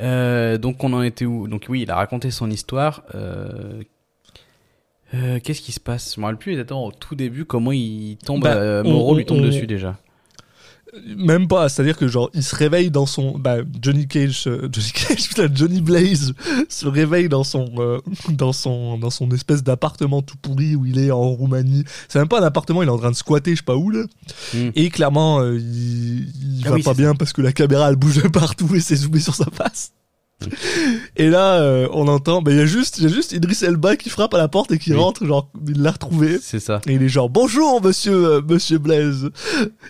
Euh, 0.00 0.56
donc, 0.56 0.82
on 0.82 0.92
en 0.94 1.02
était 1.02 1.26
où? 1.26 1.46
Donc, 1.46 1.66
oui, 1.68 1.82
il 1.82 1.90
a 1.90 1.96
raconté 1.96 2.30
son 2.30 2.50
histoire. 2.50 3.02
Euh, 3.14 3.82
euh, 5.14 5.38
Qu'est-ce 5.42 5.60
qui 5.60 5.72
se 5.72 5.80
passe? 5.80 6.14
Je 6.14 6.20
me 6.20 6.26
rappelle 6.26 6.38
plus 6.38 6.52
exactement 6.52 6.86
au 6.86 6.92
tout 6.92 7.14
début 7.14 7.44
comment 7.44 7.72
il 7.72 8.16
tombe. 8.24 8.42
Bah, 8.42 8.54
euh, 8.54 8.82
Moreau 8.84 9.12
on- 9.12 9.16
lui 9.16 9.24
tombe 9.26 9.38
on- 9.38 9.46
dessus 9.46 9.66
déjà. 9.66 9.98
Même 11.16 11.46
pas, 11.46 11.68
c'est-à-dire 11.68 11.96
que 11.96 12.08
genre 12.08 12.30
il 12.34 12.42
se 12.42 12.56
réveille 12.56 12.90
dans 12.90 13.06
son 13.06 13.38
bah, 13.38 13.58
Johnny 13.80 14.08
Cage, 14.08 14.42
euh, 14.48 14.68
Johnny 14.72 14.90
Cage, 14.92 15.28
putain, 15.28 15.46
Johnny 15.54 15.80
Blaze 15.80 16.34
se 16.68 16.88
réveille 16.88 17.28
dans 17.28 17.44
son 17.44 17.70
euh, 17.78 18.00
dans 18.30 18.52
son 18.52 18.98
dans 18.98 19.10
son 19.10 19.30
espèce 19.30 19.62
d'appartement 19.62 20.20
tout 20.20 20.36
pourri 20.36 20.74
où 20.74 20.84
il 20.86 20.98
est 20.98 21.12
en 21.12 21.28
Roumanie. 21.30 21.84
C'est 22.08 22.18
même 22.18 22.26
pas 22.26 22.40
un 22.40 22.44
appartement, 22.44 22.82
il 22.82 22.88
est 22.88 22.90
en 22.90 22.98
train 22.98 23.12
de 23.12 23.16
squatter, 23.16 23.52
je 23.52 23.58
sais 23.58 23.62
pas 23.62 23.76
où 23.76 23.88
là. 23.90 24.02
Hmm. 24.52 24.70
Et 24.74 24.90
clairement, 24.90 25.38
euh, 25.40 25.58
il, 25.60 26.28
il 26.58 26.62
Ah 26.66 26.70
va 26.70 26.74
oui, 26.74 26.82
pas 26.82 26.94
bien 26.94 27.14
parce 27.14 27.32
que 27.32 27.40
la 27.40 27.52
caméra 27.52 27.88
elle 27.88 27.94
bouge 27.96 28.28
partout 28.32 28.74
et 28.74 28.80
c'est 28.80 28.96
zoomé 28.96 29.20
sur 29.20 29.36
sa 29.36 29.44
face. 29.52 29.92
Et 31.16 31.28
là, 31.28 31.60
euh, 31.60 31.88
on 31.92 32.08
entend, 32.08 32.42
bah, 32.42 32.50
il 32.52 32.56
y 32.58 32.60
a 32.60 32.66
juste, 32.66 32.98
il 32.98 33.04
y 33.04 33.06
a 33.06 33.10
juste 33.14 33.32
Idris 33.32 33.58
Elba 33.62 33.96
qui 33.96 34.08
frappe 34.08 34.32
à 34.34 34.38
la 34.38 34.48
porte 34.48 34.72
et 34.72 34.78
qui 34.78 34.92
Oui. 34.92 34.98
rentre, 34.98 35.26
genre, 35.26 35.50
il 35.68 35.82
l'a 35.82 35.90
retrouvé. 35.92 36.38
C'est 36.40 36.60
ça. 36.60 36.80
Et 36.86 36.94
il 36.94 37.02
est 37.02 37.08
genre, 37.08 37.28
bonjour, 37.30 37.82
monsieur, 37.82 38.12
euh, 38.26 38.40
monsieur 38.48 38.78
Blaise. 38.78 39.30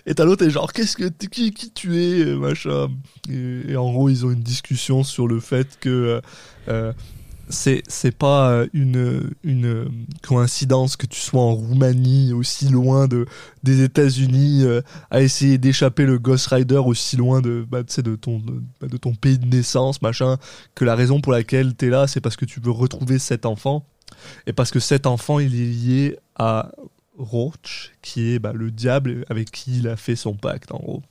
Et 0.05 0.13
t'as 0.15 0.25
l'autre, 0.25 0.45
est 0.45 0.49
genre, 0.49 0.73
qu'est-ce 0.73 0.97
que, 0.97 1.05
qui, 1.27 1.51
qui 1.51 1.71
tu 1.71 2.01
es, 2.03 2.25
machin. 2.35 2.87
Et, 3.29 3.71
et 3.71 3.77
en 3.77 3.91
gros, 3.91 4.09
ils 4.09 4.25
ont 4.25 4.31
une 4.31 4.43
discussion 4.43 5.03
sur 5.03 5.27
le 5.27 5.39
fait 5.39 5.67
que, 5.79 5.89
euh, 5.89 6.21
euh, 6.69 6.93
c'est, 7.51 7.83
c'est 7.87 8.15
pas 8.15 8.49
euh, 8.49 8.67
une, 8.73 9.31
une 9.43 10.05
coïncidence 10.23 10.95
que 10.95 11.05
tu 11.05 11.19
sois 11.19 11.41
en 11.41 11.53
Roumanie, 11.53 12.33
aussi 12.33 12.69
loin 12.69 13.07
de, 13.07 13.25
des 13.63 13.83
États-Unis, 13.83 14.63
euh, 14.63 14.81
à 15.09 15.21
essayer 15.21 15.57
d'échapper 15.57 16.05
le 16.05 16.17
Ghost 16.17 16.47
Rider 16.47 16.77
aussi 16.77 17.17
loin 17.17 17.41
de, 17.41 17.65
bah, 17.69 17.83
tu 17.83 18.01
de, 18.01 18.15
ton, 18.15 18.39
de, 18.39 18.61
bah, 18.79 18.87
de 18.87 18.97
ton 18.97 19.13
pays 19.13 19.37
de 19.37 19.45
naissance, 19.45 20.01
machin, 20.01 20.37
que 20.75 20.85
la 20.85 20.95
raison 20.95 21.21
pour 21.21 21.31
laquelle 21.31 21.75
t'es 21.75 21.89
là, 21.89 22.07
c'est 22.07 22.21
parce 22.21 22.35
que 22.35 22.45
tu 22.45 22.59
veux 22.59 22.71
retrouver 22.71 23.19
cet 23.19 23.45
enfant. 23.45 23.85
Et 24.47 24.53
parce 24.53 24.71
que 24.71 24.79
cet 24.79 25.05
enfant, 25.05 25.39
il 25.39 25.55
est 25.55 25.65
lié 25.65 26.19
à 26.35 26.71
Roach, 27.17 27.91
qui 28.01 28.33
est 28.33 28.39
bah, 28.39 28.53
le 28.53 28.71
diable 28.71 29.25
avec 29.29 29.51
qui 29.51 29.79
il 29.79 29.87
a 29.87 29.95
fait 29.95 30.15
son 30.15 30.33
pacte, 30.33 30.71
en 30.71 30.79
gros. 30.79 31.01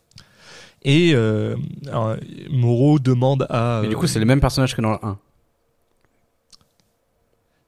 Et 0.83 1.13
euh, 1.15 1.57
alors, 1.89 2.17
Moreau 2.51 2.99
demande 2.99 3.47
à. 3.51 3.81
Mais 3.83 3.89
du 3.89 3.95
euh, 3.95 3.99
coup, 3.99 4.07
c'est 4.07 4.19
le 4.19 4.25
même 4.25 4.41
personnage 4.41 4.75
que 4.75 4.81
dans 4.81 4.93
le 4.93 4.99
1. 5.03 5.19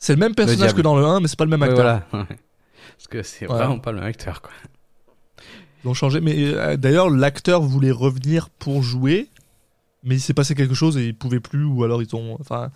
C'est 0.03 0.15
le 0.15 0.19
même 0.19 0.35
personnage 0.35 0.75
que 0.75 0.83
dans 0.83 0.97
le 0.97 1.05
1, 1.05 1.21
mais 1.21 1.29
c'est 1.29 1.39
pas 1.39 1.45
le 1.45 1.51
même 1.51 1.63
acteur. 1.63 2.03
voilà. 2.11 2.27
Parce 2.97 3.09
que 3.09 3.23
c'est 3.23 3.47
vraiment 3.47 3.79
pas 3.79 3.93
le 3.93 3.99
même 3.99 4.09
acteur, 4.09 4.43
quoi. 4.43 4.51
Ils 5.85 5.89
ont 5.89 5.95
changé. 5.95 6.21
Mais 6.21 6.35
euh, 6.39 6.77
d'ailleurs, 6.77 7.09
l'acteur 7.09 7.63
voulait 7.63 7.93
revenir 7.93 8.49
pour 8.51 8.83
jouer, 8.83 9.29
mais 10.03 10.17
il 10.17 10.21
s'est 10.21 10.35
passé 10.35 10.57
quelque 10.57 10.75
chose 10.75 10.97
et 10.97 11.07
il 11.07 11.15
pouvait 11.15 11.41
plus, 11.41 11.65
ou 11.65 11.85
alors 11.85 12.03
ils 12.03 12.17
ont. 12.17 12.37
Enfin. 12.41 12.71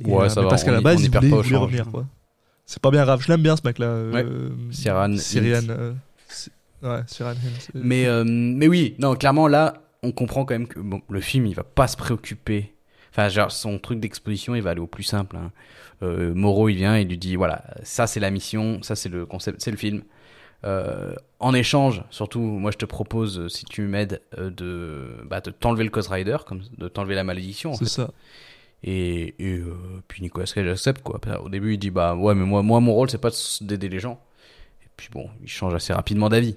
et, 0.00 0.08
Ouais, 0.08 0.26
euh, 0.26 0.28
ça 0.28 0.40
mais 0.40 0.44
va, 0.44 0.50
Parce 0.50 0.62
qu'à 0.62 0.70
la 0.70 0.80
base, 0.80 1.02
il 1.02 1.10
voulait, 1.10 1.28
voulait 1.28 1.56
revenir, 1.56 1.88
quoi. 1.90 2.06
C'est 2.64 2.82
pas 2.82 2.90
bien 2.90 3.04
grave. 3.04 3.22
Je 3.22 3.28
l'aime 3.28 3.42
bien, 3.42 3.56
ce 3.56 3.62
mec-là. 3.64 3.86
euh, 3.86 4.12
euh, 4.14 4.50
ouais, 6.82 7.02
Hintz. 7.42 7.70
Mais, 7.74 8.06
euh, 8.06 8.24
mais 8.24 8.68
oui, 8.68 8.94
non, 9.00 9.16
clairement, 9.16 9.48
là, 9.48 9.82
on 10.04 10.12
comprend 10.12 10.44
quand 10.44 10.54
même 10.54 10.68
que 10.68 10.78
bon, 10.78 11.00
le 11.08 11.20
film, 11.20 11.46
il 11.46 11.54
va 11.54 11.64
pas 11.64 11.88
se 11.88 11.96
préoccuper. 11.96 12.74
Enfin, 13.18 13.28
genre, 13.28 13.50
son 13.50 13.80
truc 13.80 13.98
d'exposition, 13.98 14.54
il 14.54 14.62
va 14.62 14.70
aller 14.70 14.80
au 14.80 14.86
plus 14.86 15.02
simple. 15.02 15.36
hein. 15.36 15.50
Euh, 16.04 16.32
Moreau, 16.34 16.68
il 16.68 16.76
vient, 16.76 16.96
il 16.96 17.08
lui 17.08 17.18
dit 17.18 17.34
voilà, 17.34 17.64
ça 17.82 18.06
c'est 18.06 18.20
la 18.20 18.30
mission, 18.30 18.80
ça 18.84 18.94
c'est 18.94 19.08
le 19.08 19.26
concept, 19.26 19.60
c'est 19.60 19.72
le 19.72 19.76
film. 19.76 20.04
Euh, 20.64 21.12
en 21.40 21.52
échange, 21.52 22.04
surtout, 22.10 22.38
moi 22.40 22.70
je 22.70 22.76
te 22.76 22.84
propose, 22.84 23.40
euh, 23.40 23.48
si 23.48 23.64
tu 23.64 23.82
m'aides, 23.82 24.22
euh, 24.38 24.50
de, 24.50 25.24
bah, 25.24 25.40
de 25.40 25.50
t'enlever 25.50 25.82
le 25.82 25.90
Ghost 25.90 26.08
Rider, 26.10 26.36
comme, 26.46 26.62
de 26.78 26.86
t'enlever 26.86 27.16
la 27.16 27.24
malédiction. 27.24 27.74
C'est 27.74 27.88
ça. 27.88 28.10
Et, 28.84 29.34
et 29.40 29.60
puis 30.06 30.22
Nicolas 30.22 30.46
Cage 30.46 30.68
accepte 30.68 31.02
quoi. 31.02 31.18
Au 31.42 31.48
début, 31.48 31.74
il 31.74 31.78
dit 31.78 31.90
bah 31.90 32.14
ouais, 32.14 32.36
mais 32.36 32.44
moi, 32.44 32.62
moi 32.62 32.78
mon 32.78 32.92
rôle 32.94 33.10
c'est 33.10 33.18
pas 33.18 33.30
de- 33.30 33.64
d'aider 33.66 33.88
les 33.88 33.98
gens. 33.98 34.20
Et 34.84 34.88
puis 34.96 35.08
bon, 35.10 35.28
il 35.42 35.48
change 35.48 35.74
assez 35.74 35.92
rapidement 35.92 36.28
d'avis. 36.28 36.56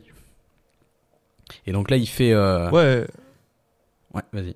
Et 1.66 1.72
donc 1.72 1.90
là, 1.90 1.98
il 1.98 2.08
fait. 2.08 2.36
Ouais. 2.70 3.08
ouais, 4.14 4.22
vas-y. 4.32 4.56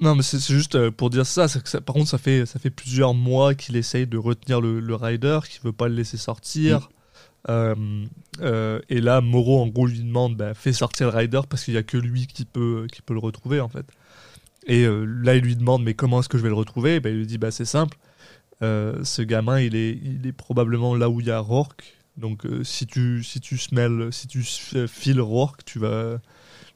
Non, 0.00 0.14
mais 0.16 0.22
c'est 0.22 0.40
juste 0.40 0.74
euh, 0.74 0.90
pour 0.90 1.08
dire 1.10 1.24
ça, 1.24 1.46
c'est 1.48 1.62
que 1.62 1.68
ça- 1.68 1.80
Par 1.80 1.94
contre, 1.94 2.08
ça 2.08 2.18
fait, 2.18 2.46
ça 2.46 2.58
fait 2.58 2.70
plusieurs 2.70 3.14
mois 3.14 3.54
qu'il 3.54 3.76
essaye 3.76 4.06
de 4.06 4.18
retenir 4.18 4.60
le, 4.60 4.80
le 4.80 4.94
rider, 4.94 5.38
qu'il 5.48 5.60
veut 5.62 5.72
pas 5.72 5.88
le 5.88 5.94
laisser 5.94 6.16
sortir. 6.16 6.90
Euh, 7.48 7.74
euh, 8.40 8.80
et 8.88 9.00
là, 9.00 9.20
Moreau, 9.20 9.62
en 9.62 9.68
gros, 9.68 9.86
lui 9.86 10.00
demande 10.02 10.36
bah, 10.36 10.54
fais 10.54 10.72
sortir 10.72 11.10
le 11.12 11.16
rider 11.18 11.40
parce 11.48 11.64
qu'il 11.64 11.74
y 11.74 11.78
a 11.78 11.82
que 11.82 11.96
lui 11.96 12.26
qui 12.26 12.44
peut, 12.44 12.86
qui 12.92 13.02
peut 13.02 13.14
le 13.14 13.20
retrouver, 13.20 13.60
en 13.60 13.68
fait. 13.68 13.86
Et 14.66 14.84
euh, 14.84 15.04
là, 15.04 15.36
il 15.36 15.42
lui 15.44 15.56
demande 15.56 15.84
mais 15.84 15.94
comment 15.94 16.20
est-ce 16.20 16.28
que 16.28 16.38
je 16.38 16.42
vais 16.42 16.48
le 16.48 16.54
retrouver? 16.54 17.00
Bah, 17.00 17.10
Il 17.10 17.18
lui 17.18 17.26
dit 17.26 17.38
bah, 17.38 17.50
c'est 17.50 17.64
simple. 17.66 17.98
Ce 18.62 19.20
gamin, 19.22 19.60
il 19.60 19.76
est, 19.76 19.90
il 20.02 20.26
est 20.26 20.32
probablement 20.32 20.94
là 20.96 21.10
où 21.10 21.20
il 21.20 21.26
y 21.26 21.30
a 21.30 21.38
Rourke. 21.38 21.84
Donc, 22.16 22.44
si 22.62 22.86
tu, 22.86 23.22
si 23.22 23.38
tu 23.40 23.58
smell, 23.58 24.08
si 24.10 24.26
tu 24.26 24.42
files 24.88 25.20
Rourke, 25.20 25.64
tu 25.66 25.78
vas, 25.78 26.18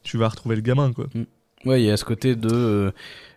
tu 0.03 0.19
vas 0.19 0.29
retrouver 0.29 0.57
le 0.57 0.63
gamin, 0.63 0.93
quoi. 0.93 1.07
Ouais, 1.65 1.83
il 1.83 1.87
y 1.87 1.91
a 1.91 1.97
ce 1.97 2.05
côté 2.05 2.37
de. 2.37 2.49
euh, 2.53 2.91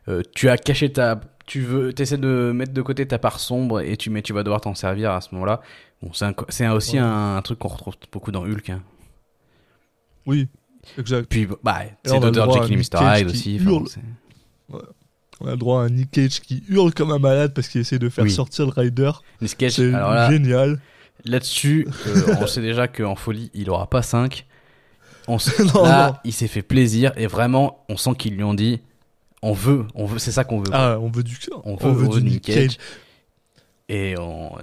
euh, 0.07 0.21
tu 0.35 0.49
as 0.49 0.57
caché 0.57 0.91
ta. 0.91 1.19
Tu 1.47 1.61
veux. 1.61 1.93
Essaies 1.99 2.17
de 2.17 2.51
mettre 2.53 2.73
de 2.73 2.81
côté 2.81 3.05
ta 3.07 3.17
part 3.19 3.39
sombre 3.39 3.81
et 3.81 3.97
tu, 3.97 4.09
mais 4.09 4.21
tu 4.21 4.31
vas 4.33 4.43
devoir 4.43 4.61
t'en 4.61 4.75
servir 4.75 5.11
à 5.11 5.21
ce 5.21 5.29
moment-là. 5.33 5.61
Bon, 6.01 6.11
c'est 6.49 6.67
aussi 6.69 6.93
Ouais. 6.93 6.99
un, 6.99 7.35
un 7.37 7.41
truc 7.41 7.59
qu'on 7.59 7.67
retrouve 7.67 7.95
beaucoup 8.11 8.31
dans 8.31 8.43
Hulk. 8.45 8.69
hein. 8.69 8.81
Oui, 10.25 10.47
exact. 10.97 11.27
Puis, 11.29 11.47
bah, 11.63 11.81
Et 11.85 12.09
c'est 12.09 12.19
Dr. 12.19 12.51
Jekyll 12.53 12.77
Mr. 12.77 12.99
Hyde 13.19 13.27
aussi. 13.29 13.59
On 15.43 15.47
a 15.47 15.51
le 15.51 15.57
droit 15.57 15.81
à 15.81 15.85
un 15.85 15.89
Nick 15.89 16.11
Cage 16.11 16.39
qui 16.41 16.63
hurle 16.69 16.93
comme 16.93 17.11
un 17.11 17.17
malade 17.19 17.53
parce 17.55 17.67
qu'il 17.67 17.81
essaie 17.81 17.97
de 17.97 18.09
faire 18.09 18.23
Oui. 18.25 18.31
sortir 18.31 18.65
le 18.67 18.71
rider. 18.71 19.11
Nick 19.41 19.57
Cage, 19.57 19.71
C'est 19.73 19.93
alors 19.93 20.11
là, 20.11 20.29
génial. 20.31 20.79
Là-dessus, 21.25 21.87
euh, 22.07 22.35
on 22.39 22.45
sait 22.47 22.61
déjà 22.61 22.87
qu'en 22.87 23.15
folie, 23.15 23.49
il 23.55 23.69
aura 23.71 23.89
pas 23.89 24.03
5. 24.03 24.45
On 25.27 25.37
s- 25.37 25.59
Non, 25.75 25.83
là, 25.83 26.07
non. 26.11 26.15
il 26.23 26.33
s'est 26.33 26.47
fait 26.47 26.61
plaisir 26.61 27.11
et 27.15 27.27
vraiment, 27.27 27.83
on 27.89 27.97
sent 27.97 28.11
qu'ils 28.17 28.35
lui 28.35 28.43
ont 28.43 28.53
dit 28.53 28.79
on 29.43 29.53
veut, 29.53 29.85
on 29.95 30.05
veut, 30.05 30.19
c'est 30.19 30.31
ça 30.31 30.43
qu'on 30.43 30.59
veut. 30.59 30.69
Ah, 30.71 30.97
on 31.01 31.09
veut 31.09 31.23
du, 31.23 31.37
on 31.63 31.75
on 31.81 31.91
veut, 31.93 32.07
veut 32.07 32.19
du 32.21 32.29
Nick 32.29 32.43
Cage. 32.43 32.77
Et 33.89 34.11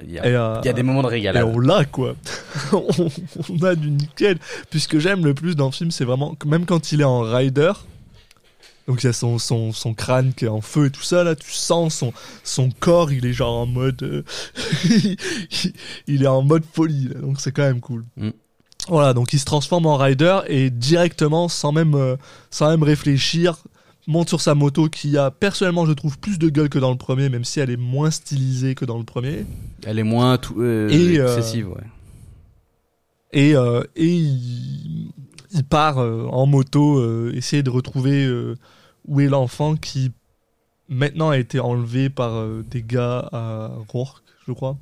il 0.06 0.12
y, 0.12 0.18
a- 0.18 0.26
Et, 0.26 0.34
euh, 0.36 0.60
y 0.64 0.68
a 0.68 0.72
des 0.72 0.82
moments 0.82 1.02
de 1.02 1.08
et 1.08 1.10
régalade. 1.10 1.44
on 1.44 1.58
l'a 1.58 1.84
quoi. 1.84 2.14
on, 2.72 2.86
on 3.50 3.62
a 3.64 3.74
du 3.74 3.90
Nick 3.90 4.14
Cage. 4.14 4.36
Puis 4.70 4.80
ce 4.80 4.88
que 4.88 4.98
j'aime 5.00 5.24
le 5.24 5.34
plus 5.34 5.54
dans 5.56 5.66
le 5.66 5.72
film, 5.72 5.90
c'est 5.90 6.04
vraiment 6.04 6.34
même 6.46 6.64
quand 6.64 6.92
il 6.92 7.00
est 7.00 7.04
en 7.04 7.20
rider. 7.22 7.72
Donc 8.86 9.02
il 9.02 9.06
y 9.06 9.10
a 9.10 9.12
son, 9.12 9.38
son, 9.38 9.72
son 9.72 9.92
crâne 9.92 10.32
qui 10.32 10.46
est 10.46 10.48
en 10.48 10.62
feu 10.62 10.86
et 10.86 10.90
tout 10.90 11.02
ça 11.02 11.22
là, 11.24 11.36
tu 11.36 11.50
sens 11.50 11.96
son, 11.96 12.12
son 12.42 12.70
corps, 12.70 13.12
il 13.12 13.26
est 13.26 13.34
genre 13.34 13.58
en 13.58 13.66
mode, 13.66 14.02
euh, 14.02 14.22
il 16.06 16.22
est 16.22 16.26
en 16.26 16.40
mode 16.42 16.64
folie, 16.72 17.08
là, 17.08 17.20
donc 17.20 17.38
c'est 17.40 17.52
quand 17.52 17.64
même 17.64 17.80
cool. 17.80 18.04
Mm. 18.16 18.30
Voilà, 18.88 19.12
donc 19.12 19.32
il 19.32 19.38
se 19.38 19.44
transforme 19.44 19.86
en 19.86 19.96
rider 19.96 20.40
et 20.46 20.70
directement, 20.70 21.48
sans 21.48 21.72
même, 21.72 21.94
euh, 21.94 22.16
sans 22.50 22.70
même 22.70 22.82
réfléchir, 22.82 23.62
monte 24.06 24.28
sur 24.28 24.40
sa 24.40 24.54
moto 24.54 24.88
qui 24.88 25.18
a 25.18 25.30
personnellement, 25.30 25.84
je 25.84 25.92
trouve, 25.92 26.18
plus 26.18 26.38
de 26.38 26.48
gueule 26.48 26.70
que 26.70 26.78
dans 26.78 26.90
le 26.90 26.96
premier, 26.96 27.28
même 27.28 27.44
si 27.44 27.60
elle 27.60 27.70
est 27.70 27.76
moins 27.76 28.10
stylisée 28.10 28.74
que 28.74 28.84
dans 28.84 28.98
le 28.98 29.04
premier. 29.04 29.44
Elle 29.84 29.98
est 29.98 30.04
moins 30.04 30.38
tout, 30.38 30.60
euh, 30.60 30.88
Et, 30.88 31.18
euh, 31.18 31.36
excessive, 31.36 31.68
ouais. 31.68 31.84
Et, 33.32 33.50
et 33.50 34.06
il, 34.06 35.12
il 35.50 35.64
part 35.64 35.98
en 35.98 36.46
moto 36.46 37.30
essayer 37.30 37.62
de 37.62 37.68
retrouver 37.68 38.26
où 39.06 39.20
est 39.20 39.26
l'enfant 39.26 39.76
qui 39.76 40.12
maintenant 40.88 41.28
a 41.28 41.36
été 41.36 41.60
enlevé 41.60 42.08
par 42.08 42.42
des 42.70 42.82
gars 42.82 43.28
à 43.30 43.70
Rourke, 43.88 44.22
je 44.46 44.52
crois. 44.52 44.78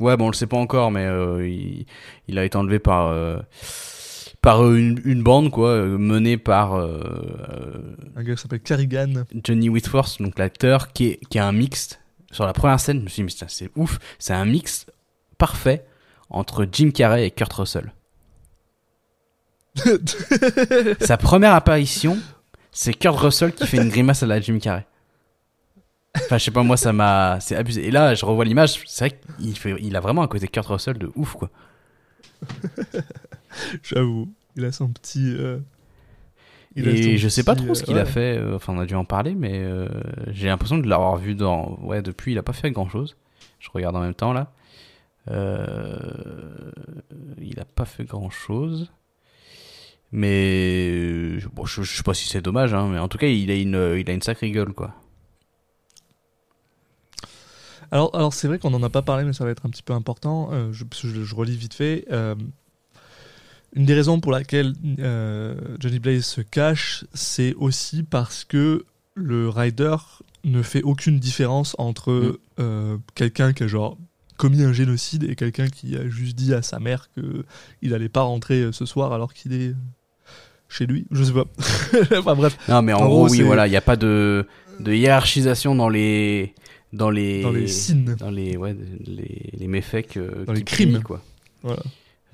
Ouais, 0.00 0.16
bon, 0.16 0.26
on 0.26 0.30
le 0.30 0.34
sait 0.34 0.46
pas 0.46 0.56
encore, 0.56 0.90
mais 0.90 1.04
euh, 1.04 1.46
il, 1.46 1.86
il 2.26 2.38
a 2.38 2.44
été 2.44 2.56
enlevé 2.56 2.78
par 2.78 3.08
euh, 3.08 3.38
par 4.40 4.64
euh, 4.64 4.76
une, 4.76 5.00
une 5.04 5.22
bande 5.22 5.50
quoi, 5.50 5.84
menée 5.84 6.38
par 6.38 6.74
Un 6.74 8.22
gars 8.22 8.34
qui 8.34 8.40
s'appelle 8.40 8.60
Carrigan. 8.60 9.24
Johnny 9.44 9.68
Whitworth, 9.68 10.20
donc 10.20 10.38
l'acteur, 10.38 10.92
qui 10.92 11.06
est, 11.08 11.20
qui 11.28 11.38
est 11.38 11.42
un 11.42 11.52
mixte. 11.52 12.00
Sur 12.32 12.46
la 12.46 12.52
première 12.52 12.80
scène, 12.80 13.00
je 13.00 13.02
me 13.04 13.08
suis 13.08 13.24
dit, 13.24 13.44
c'est 13.48 13.70
ouf, 13.76 13.98
c'est 14.18 14.32
un 14.32 14.44
mix 14.44 14.86
parfait 15.36 15.84
entre 16.30 16.66
Jim 16.70 16.90
Carrey 16.92 17.26
et 17.26 17.30
Kurt 17.30 17.52
Russell. 17.52 17.92
Sa 21.00 21.16
première 21.16 21.54
apparition, 21.54 22.18
c'est 22.72 22.94
Kurt 22.94 23.18
Russell 23.18 23.52
qui 23.52 23.66
fait 23.66 23.78
une 23.78 23.88
grimace 23.88 24.22
à 24.22 24.26
la 24.26 24.40
Jim 24.40 24.58
Carrey. 24.60 24.86
Enfin, 26.16 26.38
je 26.38 26.44
sais 26.44 26.50
pas, 26.50 26.62
moi, 26.62 26.76
ça 26.76 26.92
m'a. 26.92 27.38
C'est 27.40 27.56
abusé. 27.56 27.86
Et 27.86 27.90
là, 27.90 28.14
je 28.14 28.24
revois 28.24 28.44
l'image, 28.44 28.80
c'est 28.86 29.08
vrai 29.08 29.20
qu'il 29.38 29.58
fait... 29.58 29.76
il 29.80 29.96
a 29.96 30.00
vraiment 30.00 30.22
un 30.22 30.28
côté 30.28 30.48
Kurt 30.48 30.66
Russell 30.66 30.98
de 30.98 31.10
ouf, 31.14 31.34
quoi. 31.34 31.50
J'avoue, 33.82 34.32
il 34.56 34.64
a 34.64 34.72
son 34.72 34.88
petit. 34.88 35.34
euh, 35.38 35.58
il 36.76 36.86
Et 36.86 37.02
son 37.02 37.16
je 37.16 37.28
sais 37.28 37.44
pas 37.44 37.54
petit, 37.54 37.64
trop 37.64 37.74
ce 37.74 37.82
euh, 37.82 37.84
qu'il 37.84 37.98
a 37.98 38.04
fait. 38.04 38.38
euh, 38.38 38.56
Enfin, 38.56 38.72
on 38.74 38.80
a 38.80 38.86
dû 38.86 38.94
en 38.94 39.04
parler, 39.04 39.34
mais 39.34 39.58
euh, 39.58 39.88
j'ai 40.28 40.48
l'impression 40.48 40.78
de 40.78 40.88
l'avoir 40.88 41.16
vu 41.16 41.34
dans. 41.34 41.78
Ouais, 41.82 42.02
depuis, 42.02 42.32
il 42.32 42.38
a 42.38 42.42
pas 42.42 42.52
fait 42.52 42.70
grand 42.70 42.88
chose. 42.88 43.16
Je 43.58 43.68
regarde 43.72 43.96
en 43.96 44.00
même 44.00 44.14
temps 44.14 44.32
là. 44.32 44.52
Euh, 45.30 46.72
Il 47.40 47.60
a 47.60 47.64
pas 47.64 47.84
fait 47.84 48.04
grand 48.04 48.30
chose. 48.30 48.90
Mais 50.12 51.38
bon, 51.52 51.64
je, 51.66 51.82
je 51.82 51.96
sais 51.96 52.02
pas 52.02 52.14
si 52.14 52.28
c'est 52.28 52.42
dommage, 52.42 52.74
hein, 52.74 52.88
mais 52.90 52.98
en 52.98 53.08
tout 53.08 53.18
cas, 53.18 53.28
il 53.28 53.50
a 53.50 53.54
une, 53.54 53.96
il 53.98 54.10
a 54.10 54.12
une 54.12 54.22
sacrée 54.22 54.50
gueule, 54.50 54.72
quoi. 54.72 54.94
Alors, 57.92 58.14
alors 58.14 58.32
c'est 58.34 58.46
vrai 58.48 58.58
qu'on 58.58 58.70
n'en 58.70 58.82
a 58.82 58.90
pas 58.90 59.02
parlé, 59.02 59.24
mais 59.24 59.32
ça 59.32 59.44
va 59.44 59.50
être 59.50 59.66
un 59.66 59.70
petit 59.70 59.82
peu 59.82 59.92
important. 59.92 60.50
euh, 60.52 60.72
je, 60.72 61.34
relis 61.34 61.56
vite 61.56 61.74
fait. 61.74 62.04
euh, 62.12 62.34
une 63.74 63.84
des 63.84 63.94
raisons 63.94 64.20
pour 64.20 64.32
laquelle 64.32 64.74
euh, 64.98 65.54
Johnny 65.78 66.00
Blaze 66.00 66.24
se 66.24 66.40
cache, 66.40 67.04
c'est 67.14 67.54
aussi 67.54 68.02
parce 68.02 68.44
que 68.44 68.84
le 69.14 69.48
rider 69.48 69.96
ne 70.44 70.62
fait 70.62 70.82
aucune 70.82 71.18
différence 71.18 71.74
entre 71.78 72.38
Mm. 72.58 72.98
quelqu'un 73.14 73.52
qui 73.54 73.62
a 73.62 73.66
genre 73.68 73.96
commis 74.36 74.62
un 74.62 74.72
génocide 74.74 75.24
et 75.24 75.34
quelqu'un 75.34 75.68
qui 75.68 75.96
a 75.96 76.06
juste 76.08 76.36
dit 76.36 76.52
à 76.52 76.60
sa 76.60 76.78
mère 76.78 77.08
que 77.16 77.44
il 77.80 77.94
allait 77.94 78.10
pas 78.10 78.20
rentrer 78.22 78.68
ce 78.72 78.84
soir 78.84 79.14
alors 79.14 79.32
qu'il 79.32 79.54
est 79.54 79.74
chez 80.68 80.84
lui, 80.86 81.06
je 81.10 81.24
sais 81.24 81.32
pas. 81.32 81.46
enfin 82.18 82.34
bref, 82.36 82.56
Non, 82.68 82.82
mais 82.82 82.92
en, 82.92 82.98
En 83.00 83.06
gros, 83.06 83.16
gros, 83.24 83.30
oui, 83.30 83.40
voilà, 83.40 83.66
il 83.66 83.70
n'y 83.70 83.76
a 83.76 83.80
pas 83.80 83.96
de, 83.96 84.46
de 84.78 84.92
hiérarchisation 84.92 85.74
dans 85.74 85.88
les, 85.88 86.54
dans 86.92 87.10
les, 87.10 87.42
dans 87.42 87.52
les 87.52 87.66
dans 88.18 88.30
les, 88.30 88.56
ouais, 88.56 88.76
les, 89.06 89.50
les 89.56 89.68
méfaits 89.68 90.06
que, 90.08 90.44
Dans 90.44 90.52
les 90.52 90.64
crimes. 90.64 91.02
quoi. 91.02 91.22
Voilà. 91.62 91.82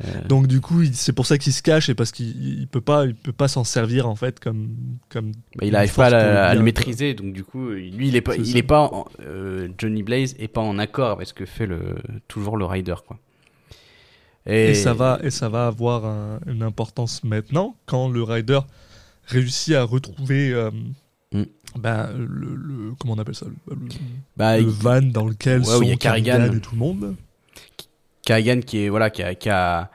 Euh, 0.05 0.29
Donc 0.29 0.47
du 0.47 0.61
coup, 0.61 0.83
c'est 0.93 1.15
pour 1.15 1.25
ça 1.25 1.39
qu'il 1.39 1.55
se 1.55 1.63
cache 1.63 1.89
et 1.89 1.95
parce 1.95 2.13
qu'il 2.13 2.61
il 2.61 2.67
peut 2.69 2.83
pas, 2.83 3.07
il 3.07 3.15
peut 3.15 3.33
pas 3.33 3.49
s'en 3.49 3.65
servir 3.65 4.07
en 4.07 4.15
fait 4.15 4.39
comme 4.41 4.69
comme. 5.09 5.33
bah, 5.57 5.65
il 5.65 5.73
n'arrive 5.73 5.95
pas 5.95 6.07
à, 6.09 6.11
la- 6.11 6.55
le 6.55 6.63
maîtriser, 6.63 7.15
donc 7.15 7.33
du 7.33 7.45
coup, 7.45 7.71
lui, 7.71 8.09
il 8.09 8.15
est 8.17 8.21
pas, 8.21 8.37
il 8.37 8.47
ça. 8.47 8.59
est 8.59 8.63
pas, 8.63 8.83
en- 8.93 9.07
euh, 9.23 9.69
Johnny 9.79 10.03
Blaze 10.03 10.35
est 10.39 10.49
pas 10.49 10.61
en 10.61 10.79
accord 10.79 11.13
avec 11.13 11.27
ce 11.29 11.33
que 11.33 11.47
fait 11.47 11.67
le, 11.67 11.97
toujours 12.29 12.59
le 12.59 12.67
rider, 12.67 12.95
quoi. 13.07 13.19
Et, 14.49 14.75
ça 14.75 14.93
va 14.95 15.19
et 15.25 15.31
ça 15.31 15.49
va 15.49 15.67
avoir 15.67 16.05
un- 16.05 16.41
une 16.47 16.63
importance 16.63 17.25
maintenant 17.25 17.75
quand 17.87 18.09
le 18.09 18.23
rider 18.23 18.61
réussit 19.27 19.75
à 19.75 19.83
retrouver. 19.83 20.53
euh, 20.53 20.71
Mm. 21.41 21.45
ben, 21.79 22.11
le, 22.17 22.55
le- 22.55 22.93
comment 22.99 23.15
on 23.15 23.19
appelle 23.19 23.35
ça? 23.35 23.47
Le, 23.47 23.75
le- 23.77 23.89
Bah, 24.37 24.59
le 24.59 24.65
van 24.67 25.03
dans 25.03 25.27
lequel 25.27 25.61
Ouais, 25.61 25.65
sont 25.67 25.83
il 25.83 25.89
y 25.89 25.93
a 25.93 25.97
Carrigan. 25.97 26.33
Carrigan 26.39 26.57
et 26.57 26.61
tout 26.61 26.73
le 26.73 26.79
monde. 26.79 27.17
Kagan 28.25 28.61
qui 28.61 28.79
est 28.79 28.89
voilà 28.89 29.11
qui 29.11 29.23
a, 29.23 29.35
qui 29.37 29.49
a, 29.49 29.91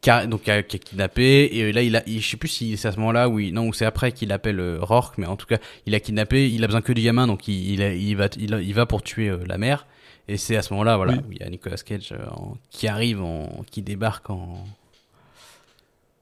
qui 0.00 0.10
a- 0.10 0.26
donc 0.26 0.42
qui 0.42 0.50
a, 0.50 0.62
qui 0.64 0.76
a 0.76 0.78
kidnappé 0.80 1.44
et 1.52 1.72
là 1.72 1.82
il 1.82 1.94
a 1.96 2.02
il- 2.08 2.20
je 2.20 2.28
sais 2.28 2.36
plus 2.36 2.48
si 2.48 2.76
c'est 2.76 2.88
à 2.88 2.92
ce 2.92 2.98
moment-là 2.98 3.28
où 3.28 3.38
il, 3.38 3.54
non 3.54 3.68
ou 3.68 3.72
c'est 3.72 3.84
après 3.84 4.10
qu'il 4.12 4.32
appelle 4.32 4.58
euh, 4.58 4.78
Rourke 4.80 5.18
mais 5.18 5.26
en 5.26 5.36
tout 5.36 5.46
cas 5.46 5.58
il 5.86 5.94
a 5.94 6.00
kidnappé 6.00 6.50
il 6.50 6.64
a 6.64 6.66
besoin 6.66 6.80
que 6.82 6.92
du 6.92 7.02
gamin 7.02 7.26
donc 7.28 7.46
il 7.46 7.70
il, 7.74 7.82
a- 7.82 7.94
il 7.94 8.16
va 8.16 8.28
il, 8.38 8.58
il 8.62 8.74
va 8.74 8.86
pour 8.86 9.02
tuer 9.04 9.28
euh, 9.28 9.38
la 9.46 9.56
mère 9.56 9.86
et 10.26 10.36
c'est 10.36 10.56
à 10.56 10.62
ce 10.62 10.72
moment-là 10.72 10.96
voilà 10.96 11.12
Oui. 11.12 11.18
où 11.28 11.32
il 11.32 11.38
y 11.38 11.42
a 11.44 11.48
Nicolas 11.48 11.76
Cage 11.76 12.10
euh, 12.10 12.26
en- 12.32 12.56
qui 12.70 12.88
arrive 12.88 13.22
en, 13.22 13.64
qui 13.70 13.82
débarque 13.82 14.30
en 14.30 14.64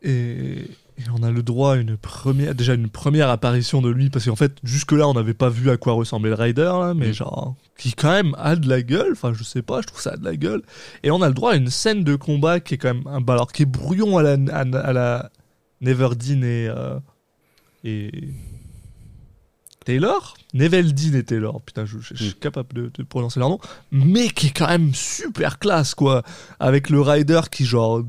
Et, 0.03 0.67
et 0.99 1.03
on 1.13 1.23
a 1.25 1.31
le 1.33 1.43
droit 1.43 1.75
à 1.75 1.77
une 1.77 1.97
première, 1.97 2.55
déjà 2.55 2.75
une 2.75 2.89
première 2.89 3.29
apparition 3.29 3.83
de 3.83 3.91
lui, 3.91 4.11
parce 4.11 4.27
qu'en 4.27 4.37
fait, 4.37 4.53
jusque-là, 4.63 5.09
on 5.09 5.15
n'avait 5.15 5.35
pas 5.35 5.49
vu 5.49 5.69
à 5.71 5.77
quoi 5.77 5.93
ressemblait 5.95 6.31
le 6.31 6.37
Rider, 6.37 6.63
là, 6.63 6.95
mais 6.95 7.13
genre, 7.13 7.57
qui 7.77 7.93
quand 7.95 8.13
même 8.13 8.35
a 8.39 8.55
de 8.55 8.69
la 8.69 8.81
gueule, 8.83 9.11
enfin, 9.13 9.33
je 9.35 9.43
sais 9.43 9.63
pas, 9.63 9.81
je 9.81 9.89
trouve 9.89 10.01
ça 10.01 10.13
a 10.13 10.17
de 10.17 10.25
la 10.25 10.37
gueule. 10.37 10.63
Et 11.03 11.11
on 11.11 11.21
a 11.21 11.27
le 11.29 11.35
droit 11.35 11.53
à 11.53 11.57
une 11.57 11.69
scène 11.71 12.05
de 12.05 12.15
combat 12.15 12.61
qui 12.61 12.75
est 12.75 12.79
quand 12.79 12.95
même, 12.95 13.07
un, 13.09 13.21
bah, 13.21 13.33
alors, 13.33 13.51
qui 13.51 13.63
est 13.63 13.67
brouillon 13.67 14.19
à 14.19 14.23
la, 14.23 14.37
à, 14.53 14.61
à 14.61 14.93
la 14.93 15.31
Neverdeen 15.81 16.45
et, 16.45 16.69
euh, 16.69 16.99
et 17.83 18.13
Taylor. 19.85 20.35
Neveldine 20.55 21.17
et 21.17 21.25
Taylor, 21.25 21.61
putain, 21.63 21.85
je, 21.85 21.99
je- 21.99 22.15
je 22.15 22.25
suis 22.27 22.35
capable 22.35 22.73
de, 22.73 22.91
de 22.97 23.03
prononcer 23.03 23.41
leur 23.41 23.49
nom, 23.51 23.59
mais 23.91 24.29
qui 24.29 24.47
est 24.47 24.57
quand 24.57 24.69
même 24.69 24.95
super 24.95 25.59
classe, 25.59 25.95
quoi, 25.95 26.23
avec 26.61 26.89
le 26.91 27.01
Rider 27.01 27.41
qui, 27.51 27.65
genre, 27.65 28.03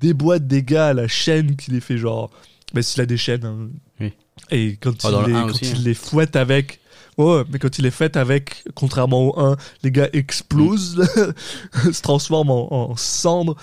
déboîte 0.00 0.46
des 0.46 0.62
gars 0.62 0.88
à 0.88 0.94
la 0.94 1.08
chaîne 1.08 1.56
qui 1.56 1.70
les 1.70 1.80
fait 1.80 1.98
genre 1.98 2.30
bah 2.74 2.82
s'il 2.82 3.00
a 3.00 3.06
des 3.06 3.16
chaînes 3.16 3.44
hein. 3.44 3.68
Oui. 4.00 4.12
et 4.50 4.76
quand, 4.80 5.04
il, 5.04 5.10
le 5.10 5.26
les, 5.26 5.34
1 5.34 5.42
quand 5.42 5.50
aussi, 5.50 5.64
il 5.64 5.76
hein. 5.76 5.82
les 5.84 5.94
fouette 5.94 6.36
avec 6.36 6.80
ouais 7.18 7.42
mais 7.50 7.58
quand 7.58 7.78
il 7.78 7.82
les 7.82 7.90
fouette 7.90 8.16
avec 8.16 8.64
contrairement 8.74 9.28
au 9.28 9.38
1 9.38 9.56
les 9.82 9.90
gars 9.90 10.08
explosent 10.12 11.02
se 11.92 12.02
transforment 12.02 12.50
en, 12.50 12.90
en 12.90 12.96
cendres 12.96 13.56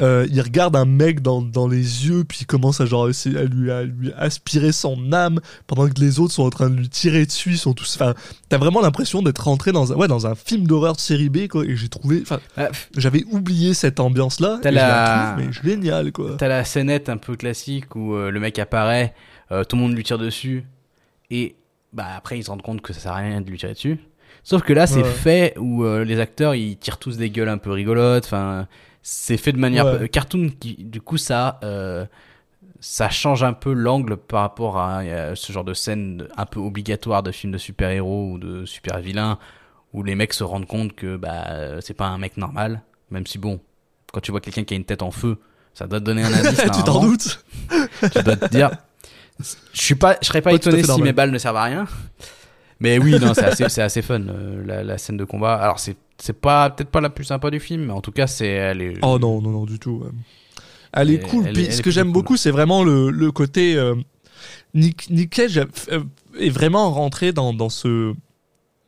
euh, 0.00 0.26
il 0.30 0.40
regarde 0.42 0.76
un 0.76 0.84
mec 0.84 1.22
dans, 1.22 1.40
dans 1.40 1.66
les 1.66 2.06
yeux 2.06 2.22
puis 2.24 2.40
il 2.42 2.46
commence 2.46 2.80
à 2.80 2.86
genre 2.86 3.08
essayer 3.08 3.38
à 3.38 3.44
lui, 3.44 3.70
à 3.70 3.84
lui 3.84 4.12
aspirer 4.18 4.70
son 4.72 5.12
âme 5.12 5.40
pendant 5.66 5.88
que 5.88 5.98
les 5.98 6.20
autres 6.20 6.34
sont 6.34 6.42
en 6.42 6.50
train 6.50 6.68
de 6.68 6.76
lui 6.76 6.88
tirer 6.90 7.24
dessus 7.24 7.52
ils 7.52 7.58
sont 7.58 7.72
tous 7.72 7.96
enfin 7.96 8.14
t'as 8.50 8.58
vraiment 8.58 8.82
l'impression 8.82 9.22
d'être 9.22 9.44
rentré 9.44 9.72
dans 9.72 9.92
un 9.92 9.96
ouais 9.96 10.06
dans 10.08 10.26
un 10.26 10.34
film 10.34 10.66
d'horreur 10.66 10.94
de 10.94 11.00
série 11.00 11.30
B 11.30 11.48
quoi 11.48 11.64
et 11.64 11.74
j'ai 11.74 11.88
trouvé 11.88 12.20
enfin 12.20 12.38
Ah, 12.58 12.68
j'avais 12.96 13.24
oublié 13.30 13.72
cette 13.72 13.98
ambiance 13.98 14.40
là 14.40 14.58
T'as 14.62 14.68
et 14.68 14.72
je 14.72 14.76
la 14.78 15.32
trouve 15.34 15.46
mais 15.46 15.52
géniale 15.52 16.12
quoi 16.12 16.36
T'as 16.38 16.48
la 16.48 16.64
scénette 16.64 17.08
un 17.08 17.16
peu 17.16 17.34
classique 17.36 17.96
où 17.96 18.14
euh, 18.14 18.30
le 18.30 18.40
mec 18.40 18.58
apparaît, 18.58 19.14
euh, 19.52 19.64
tout 19.64 19.76
le 19.76 19.82
monde 19.82 19.94
lui 19.96 20.04
tire 20.04 20.18
dessus, 20.18 20.64
et 21.30 21.54
bah 21.92 22.06
après 22.16 22.38
ils 22.38 22.44
se 22.44 22.50
rendent 22.50 22.60
compte 22.62 22.82
que 22.82 22.92
ça 22.92 23.00
sert 23.00 23.12
à 23.12 23.16
rien 23.16 23.40
de 23.40 23.48
lui 23.50 23.56
tirer 23.58 23.72
dessus. 23.72 23.98
Sauf 24.44 24.62
que 24.62 24.72
là 24.72 24.86
c'est 24.86 25.02
Ouais. 25.02 25.10
fait 25.10 25.54
où 25.58 25.84
euh, 25.84 26.04
les 26.04 26.20
acteurs 26.20 26.54
ils 26.54 26.76
tirent 26.76 26.98
tous 26.98 27.16
des 27.16 27.30
gueules 27.30 27.48
un 27.48 27.58
peu 27.58 27.70
rigolotes, 27.70 28.24
enfin 28.26 28.66
c'est 29.02 29.36
fait 29.36 29.52
de 29.52 29.58
manière 29.58 29.86
Ouais. 29.86 30.08
cartoon 30.08 30.50
qui 30.60 30.74
du 30.78 31.00
coup 31.00 31.16
ça 31.16 31.58
euh, 31.62 32.04
ça 32.80 33.08
change 33.10 33.42
un 33.42 33.52
peu 33.52 33.72
l'angle 33.72 34.16
par 34.16 34.42
rapport 34.42 34.78
à 34.78 35.00
euh, 35.00 35.34
ce 35.34 35.52
genre 35.52 35.64
de 35.64 35.74
scène 35.74 36.28
un 36.36 36.46
peu 36.46 36.60
obligatoire 36.60 37.22
de 37.22 37.30
film 37.32 37.52
de 37.52 37.58
super-héros 37.58 38.32
ou 38.32 38.38
de 38.38 38.64
super-vilains 38.64 39.38
où 39.92 40.02
les 40.02 40.14
mecs 40.14 40.34
se 40.34 40.44
rendent 40.44 40.66
compte 40.66 40.94
que 40.94 41.16
bah 41.16 41.80
c'est 41.80 41.94
pas 41.94 42.06
un 42.06 42.18
mec 42.18 42.36
normal, 42.36 42.82
même 43.10 43.26
si 43.26 43.38
bon 43.38 43.60
quand 44.12 44.20
tu 44.20 44.30
vois 44.30 44.40
quelqu'un 44.40 44.64
qui 44.64 44.74
a 44.74 44.76
une 44.76 44.84
tête 44.84 45.02
en 45.02 45.10
feu, 45.10 45.38
ça 45.74 45.86
doit 45.86 46.00
te 46.00 46.04
donner 46.04 46.22
un 46.22 46.32
indice. 46.32 46.60
tu 46.74 46.82
t'en 46.82 47.00
doutes 47.00 47.44
Tu 48.12 48.22
dois 48.22 48.36
te 48.36 48.46
dire. 48.48 48.70
Je 49.72 49.80
suis 49.80 49.94
pas, 49.94 50.16
je 50.20 50.26
serais 50.26 50.40
pas 50.42 50.52
étonné 50.52 50.82
si 50.82 50.88
normal. 50.88 51.06
mes 51.06 51.12
balles 51.12 51.30
ne 51.30 51.38
servent 51.38 51.56
à 51.58 51.64
rien. 51.64 51.86
Mais 52.80 52.98
oui, 52.98 53.18
non, 53.20 53.34
c'est 53.34 53.44
assez, 53.44 53.64
fun 54.02 54.20
euh, 54.28 54.62
la, 54.64 54.84
la 54.84 54.98
scène 54.98 55.16
de 55.16 55.24
combat. 55.24 55.54
Alors 55.56 55.78
c'est, 55.80 55.96
pas 56.40 56.70
peut-être 56.70 56.90
pas 56.90 57.00
la 57.00 57.10
plus 57.10 57.24
sympa 57.24 57.50
du 57.50 57.58
film, 57.60 57.86
mais 57.86 57.92
en 57.92 58.00
tout 58.00 58.12
cas 58.12 58.26
c'est, 58.26 58.46
elle 58.48 58.82
est. 58.82 58.94
Oh 59.02 59.18
non, 59.18 59.40
non, 59.42 59.50
non, 59.50 59.64
du 59.64 59.78
tout. 59.78 60.02
ouais. 60.04 60.10
Elle 60.92 61.10
est 61.10 61.20
cool. 61.20 61.44
elle 61.46 61.52
Puis 61.54 61.64
elle 61.64 61.72
ce 61.72 61.82
que 61.82 61.90
j'aime 61.90 62.12
beaucoup, 62.12 62.36
c'est 62.36 62.50
vraiment 62.50 62.84
le, 62.84 63.10
le 63.10 63.32
côté. 63.32 63.76
euh, 63.76 63.94
Nick, 64.74 65.10
Nick 65.10 65.30
Cage 65.30 65.58
euh, 65.90 66.04
est 66.38 66.50
vraiment 66.50 66.90
rentré 66.90 67.32
dans, 67.32 67.52
dans 67.52 67.68
ce. 67.68 68.14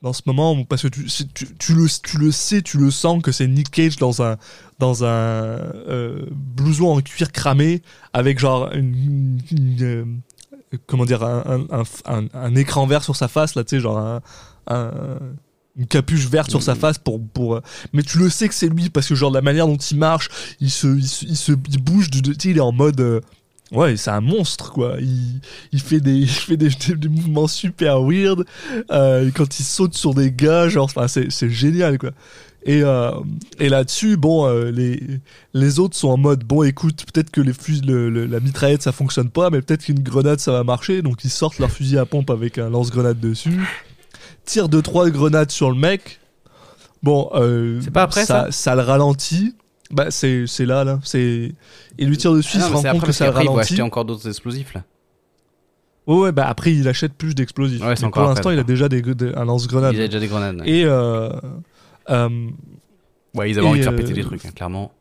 Dans 0.03 0.14
ce 0.14 0.22
moment, 0.24 0.64
parce 0.64 0.81
que 0.81 0.88
tu, 0.88 1.11
c'est- 1.11 1.31
tu, 1.35 1.46
tu 1.59 1.74
le, 1.74 1.87
tu 2.03 2.16
le 2.16 2.31
sais, 2.31 2.62
tu 2.62 2.79
le 2.79 2.90
sens 2.90 3.22
que 3.22 3.33
c'est 3.33 3.46
Nick 3.46 3.70
Cage 3.70 3.96
dans 3.96 4.22
un, 4.22 4.38
dans 4.79 5.05
un 5.05 5.09
euh, 5.09 6.24
blouson 6.31 6.87
en 6.96 7.00
cuir 7.03 7.31
cramé 7.33 7.83
avec 8.14 8.38
genre 8.38 8.72
une, 8.72 9.38
une, 9.53 10.20
comment 10.87 11.04
dire 11.04 11.22
un, 11.22 11.66
un, 11.70 11.83
un, 12.06 12.26
un 12.35 12.54
écran 12.54 12.87
vert 12.87 13.02
sur 13.04 13.16
sa 13.16 13.28
face 13.28 13.54
là, 13.54 13.64
tu 13.64 13.76
sais, 13.76 13.80
genre 13.80 13.98
un, 13.98 14.20
un- 14.68 14.92
une 15.76 15.87
capuche 15.87 16.26
verte 16.26 16.50
sur 16.50 16.62
sa 16.62 16.74
face 16.74 16.98
pour 16.98 17.20
pour 17.33 17.54
euh, 17.56 17.61
mais 17.92 18.02
tu 18.02 18.18
le 18.18 18.28
sais 18.28 18.48
que 18.48 18.54
c'est 18.54 18.68
lui 18.68 18.90
parce 18.90 19.09
que 19.09 19.14
genre 19.14 19.30
la 19.30 19.40
manière 19.40 19.66
dont 19.68 19.76
il 19.76 19.96
marche 19.98 20.28
il 20.61 20.70
se 20.70 20.88
il 20.88 21.06
se, 21.09 21.24
il 21.24 21.37
se- 21.37 21.52
il 21.70 21.83
bouge 21.83 22.11
du 22.11 22.22
tu 22.22 22.35
sais, 22.35 22.48
il 22.50 22.56
est 22.59 22.61
en 22.61 22.72
mode 22.72 23.00
euh, 23.00 23.20
ouais 23.72 23.96
c'est 23.96 24.11
un 24.11 24.20
monstre 24.20 24.72
quoi. 24.72 24.96
Il, 25.00 25.40
il 25.72 25.80
fait 25.80 26.00
des 26.00 26.12
il 26.16 26.28
fait 26.28 26.56
des, 26.56 26.68
des- 26.70 26.96
des 26.96 27.09
mouvements 27.09 27.46
super 27.46 28.02
weird 28.02 28.44
euh, 28.90 29.30
quand 29.35 29.59
il 29.61 29.62
saute 29.64 29.94
sur 29.94 30.12
des 30.12 30.33
gars 30.33 30.68
genre 30.68 30.85
enfin 30.87 31.06
c'est 31.09 31.30
génial 31.50 31.98
quoi 31.98 32.11
et, 32.64 32.83
euh, 32.83 33.11
et 33.59 33.68
là-dessus, 33.68 34.16
bon, 34.16 34.46
euh, 34.46 34.70
les, 34.70 35.01
les 35.55 35.79
autres 35.79 35.96
sont 35.96 36.09
en 36.09 36.16
mode, 36.16 36.44
bon, 36.44 36.62
écoute, 36.62 37.05
peut-être 37.12 37.31
que 37.31 37.40
les 37.40 37.53
le- 37.87 38.11
le- 38.11 38.27
la 38.27 38.40
mitraillette, 38.40 38.83
ça 38.83 38.92
fonctionne 38.92 39.31
pas, 39.31 39.51
mais 39.51 39.62
peut-être 39.62 39.85
qu'une 39.85 40.01
grenade, 40.01 40.40
ça 40.40 40.53
va 40.53 40.62
marcher. 40.64 41.03
Donc, 41.03 41.25
ils 41.25 41.31
sortent 41.31 41.59
leur 41.59 41.70
fusil 41.70 41.96
à 41.99 42.05
pompe 42.07 42.31
avec 42.31 42.59
un 42.59 42.68
lance-grenade 42.68 43.18
dessus, 43.20 43.61
tirent 44.44 44.68
deux, 44.68 44.83
trois 44.83 45.09
grenades 45.11 45.51
sur 45.51 45.70
le 45.70 45.77
mec. 45.77 46.20
Bon, 47.03 47.31
euh, 47.35 47.81
C'est 47.83 47.90
pas 47.90 48.03
après, 48.03 48.27
ça 48.27 48.49
ça 48.51 48.75
le 48.75 48.83
ralentit. 48.83 49.55
Bah, 49.90 50.11
c'est 50.11 50.44
c'est 50.46 50.66
là, 50.66 50.85
là. 50.85 51.01
C'est... 51.03 51.53
Il 51.99 52.09
lui 52.09 52.16
tire 52.18 52.33
dessus, 52.33 52.59
Ah 52.61 52.61
non, 52.61 52.66
il 52.66 52.68
se 52.68 52.70
mais 52.70 52.77
rend 52.77 52.83
compte 52.83 52.96
après 52.99 53.07
que 53.09 53.12
ça 53.12 53.27
il 53.27 53.29
faut 53.33 53.38
ralentit. 53.38 53.61
acheter 53.61 53.83
encore 53.83 54.05
d'autres 54.05 54.29
explosifs 54.29 54.75
là. 54.75 54.85
Ouais, 56.07 56.16
ouais, 56.18 56.33
bah 56.33 56.46
après, 56.49 56.73
il 56.73 56.87
achète 56.88 57.12
plus 57.14 57.35
d'explosifs. 57.35 57.81
Ouais, 57.83 57.94
pour 57.94 58.07
après, 58.07 58.23
l'instant, 58.25 58.51
il 58.51 58.59
a 58.59 58.62
déjà 58.64 58.88
des, 58.88 59.01
des- 59.03 59.35
un 59.35 59.44
lance-grenade. 59.44 59.92
Ils 59.94 59.99
avaient 59.99 60.09
déjà 60.09 60.20
des 60.20 60.27
grenades. 60.29 60.61
ouais. 60.61 60.68
Et, 60.68 60.85
euh, 60.85 61.31
Ouais, 63.35 63.51
ils 63.51 63.59
avaient 63.59 63.68
envie 63.68 63.79
de 63.79 63.85
faire 63.85 63.96
péter 63.96 64.12
euh, 64.12 64.14
des 64.14 64.23
trucs, 64.23 64.44
hein, 64.44 64.51
clairement. 64.55 64.92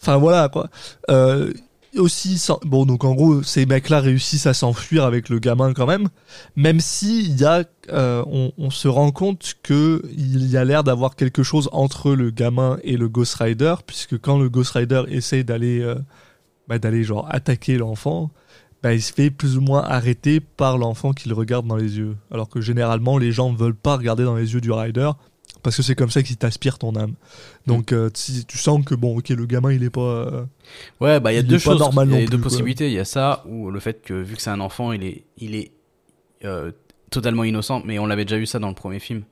Enfin 0.00 0.16
voilà 0.16 0.48
quoi. 0.48 0.68
Euh, 1.10 1.52
aussi, 1.98 2.42
bon 2.64 2.84
donc 2.84 3.04
en 3.04 3.14
gros 3.14 3.42
ces 3.42 3.66
mecs-là 3.66 4.00
réussissent 4.00 4.46
à 4.46 4.54
s'enfuir 4.54 5.04
avec 5.04 5.28
le 5.28 5.38
gamin 5.38 5.72
quand 5.72 5.86
même, 5.86 6.08
même 6.54 6.80
si 6.80 7.24
il 7.24 7.40
y 7.40 7.44
a, 7.44 7.64
euh, 7.90 8.22
on, 8.26 8.52
on 8.58 8.70
se 8.70 8.88
rend 8.88 9.10
compte 9.10 9.54
que 9.62 10.02
il 10.16 10.46
y 10.46 10.56
a 10.56 10.64
l'air 10.64 10.84
d'avoir 10.84 11.16
quelque 11.16 11.42
chose 11.42 11.68
entre 11.72 12.12
le 12.12 12.30
gamin 12.30 12.78
et 12.82 12.96
le 12.96 13.08
Ghost 13.08 13.36
Rider, 13.36 13.74
puisque 13.86 14.18
quand 14.18 14.38
le 14.38 14.48
Ghost 14.48 14.72
Rider 14.72 15.04
essaye 15.08 15.44
d'aller, 15.44 15.80
euh, 15.80 15.96
bah, 16.68 16.78
d'aller 16.78 17.02
genre 17.02 17.26
attaquer 17.30 17.78
l'enfant, 17.78 18.30
bah, 18.82 18.92
il 18.92 19.02
se 19.02 19.12
fait 19.12 19.30
plus 19.30 19.56
ou 19.56 19.60
moins 19.60 19.82
arrêter 19.82 20.40
par 20.40 20.78
l'enfant 20.78 21.12
qui 21.12 21.28
le 21.28 21.34
regarde 21.34 21.66
dans 21.66 21.76
les 21.76 21.98
yeux, 21.98 22.16
alors 22.30 22.48
que 22.48 22.60
généralement 22.60 23.18
les 23.18 23.32
gens 23.32 23.50
ne 23.50 23.56
veulent 23.56 23.74
pas 23.74 23.96
regarder 23.96 24.24
dans 24.24 24.36
les 24.36 24.52
yeux 24.52 24.60
du 24.60 24.72
Rider. 24.72 25.10
Parce 25.62 25.76
que 25.76 25.82
c'est 25.82 25.94
comme 25.96 26.10
ça 26.10 26.22
qu'il 26.22 26.36
t'aspire 26.36 26.78
ton 26.78 26.94
âme. 26.94 27.14
Donc, 27.66 27.92
euh, 27.92 28.08
si 28.14 28.44
tu 28.44 28.56
sens 28.58 28.84
que 28.84 28.94
bon, 28.94 29.18
ok, 29.18 29.30
le 29.30 29.46
gamin 29.46 29.72
il 29.72 29.82
est 29.82 29.90
pas, 29.90 30.00
euh, 30.00 30.44
Ouais, 31.00 31.18
bah 31.20 31.32
il 31.32 31.36
y 31.36 31.38
a 31.38 31.42
deux 31.42 31.58
choses. 31.58 31.82
Il 32.04 32.12
y 32.20 32.24
a 32.24 32.26
deux 32.26 32.38
possibilités. 32.40 32.86
Il 32.88 32.92
y 32.94 32.98
a 32.98 33.04
ça 33.04 33.42
ou 33.48 33.70
le 33.70 33.80
fait 33.80 34.02
que 34.02 34.14
vu 34.14 34.36
que 34.36 34.42
c'est 34.42 34.50
un 34.50 34.60
enfant, 34.60 34.92
il 34.92 35.02
est, 35.02 35.24
il 35.38 35.54
est 35.56 35.72
euh, 36.44 36.70
totalement 37.10 37.42
innocent. 37.44 37.82
Mais 37.84 37.98
on 37.98 38.06
l'avait 38.06 38.24
déjà 38.24 38.38
eu 38.38 38.46
ça 38.46 38.58
dans 38.58 38.68
le 38.68 38.74
premier 38.74 39.00
film 39.00 39.22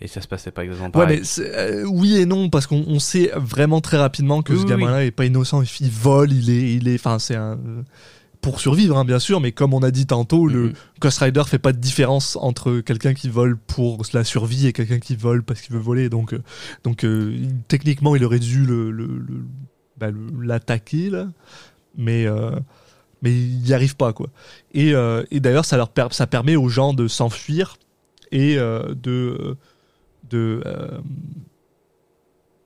et 0.00 0.06
ça 0.06 0.20
se 0.20 0.28
passait 0.28 0.50
pas 0.50 0.62
exactement 0.64 0.86
Ouais, 0.88 0.92
pareil. 0.92 1.18
mais 1.18 1.24
c'est- 1.24 1.54
euh, 1.54 1.84
oui 1.86 2.16
et 2.16 2.24
non 2.26 2.48
parce 2.50 2.66
qu'on 2.66 2.84
on 2.86 2.98
sait 3.00 3.30
vraiment 3.36 3.80
très 3.80 3.96
rapidement 3.98 4.42
que 4.42 4.52
Oui, 4.52 4.58
ce 4.60 4.64
oui, 4.64 4.70
gamin-là 4.70 5.04
est 5.04 5.10
pas 5.10 5.26
innocent. 5.26 5.62
Il, 5.80 5.90
vole, 5.90 6.32
il 6.32 6.48
est, 6.50 6.74
il 6.76 6.88
est, 6.88 6.94
enfin 6.94 7.18
c'est 7.18 7.34
un 7.36 7.58
pour 8.40 8.60
survivre 8.60 8.96
hein, 8.96 9.04
bien 9.04 9.18
sûr, 9.18 9.38
mais 9.40 9.52
comme 9.52 9.74
on 9.74 9.82
a 9.82 9.90
dit 9.90 10.06
tantôt, 10.06 10.46
le 10.48 10.68
Mhm. 10.68 10.72
Ghost 11.00 11.18
Rider 11.18 11.42
fait 11.46 11.58
pas 11.58 11.72
de 11.72 11.78
différence 11.78 12.36
entre 12.40 12.80
quelqu'un 12.80 13.12
qui 13.14 13.28
vole 13.28 13.56
pour 13.58 14.02
la 14.14 14.24
survie 14.24 14.66
et 14.66 14.72
quelqu'un 14.72 14.98
qui 14.98 15.14
vole 15.16 15.42
parce 15.42 15.60
qu'il 15.60 15.74
veut 15.74 15.80
voler. 15.82 16.08
Donc, 16.08 16.32
euh, 16.32 16.42
donc 16.84 17.04
euh, 17.04 17.32
il- 17.36 17.62
techniquement, 17.68 18.16
il 18.16 18.24
aurait 18.24 18.38
dû 18.38 18.64
le, 18.64 18.90
le- 18.90 19.06
le- 19.06 19.44
bah, 19.98 20.08
l'attaquer 20.40 21.10
mais 21.96 22.24
euh, 22.26 22.52
mais 23.20 23.30
ils 23.32 23.60
n'y 23.62 23.72
arrivent 23.74 23.96
pas 23.96 24.12
quoi. 24.14 24.28
Et, 24.72 24.94
euh, 24.94 25.22
et 25.30 25.40
d'ailleurs 25.40 25.66
ça 25.66 25.76
leur 25.76 25.90
per- 25.90 26.08
ça 26.12 26.26
permet 26.26 26.56
aux 26.56 26.68
gens 26.70 26.94
de 26.94 27.08
s'enfuir 27.08 27.76
et 28.32 28.56
de 28.56 29.56
de 30.30 30.62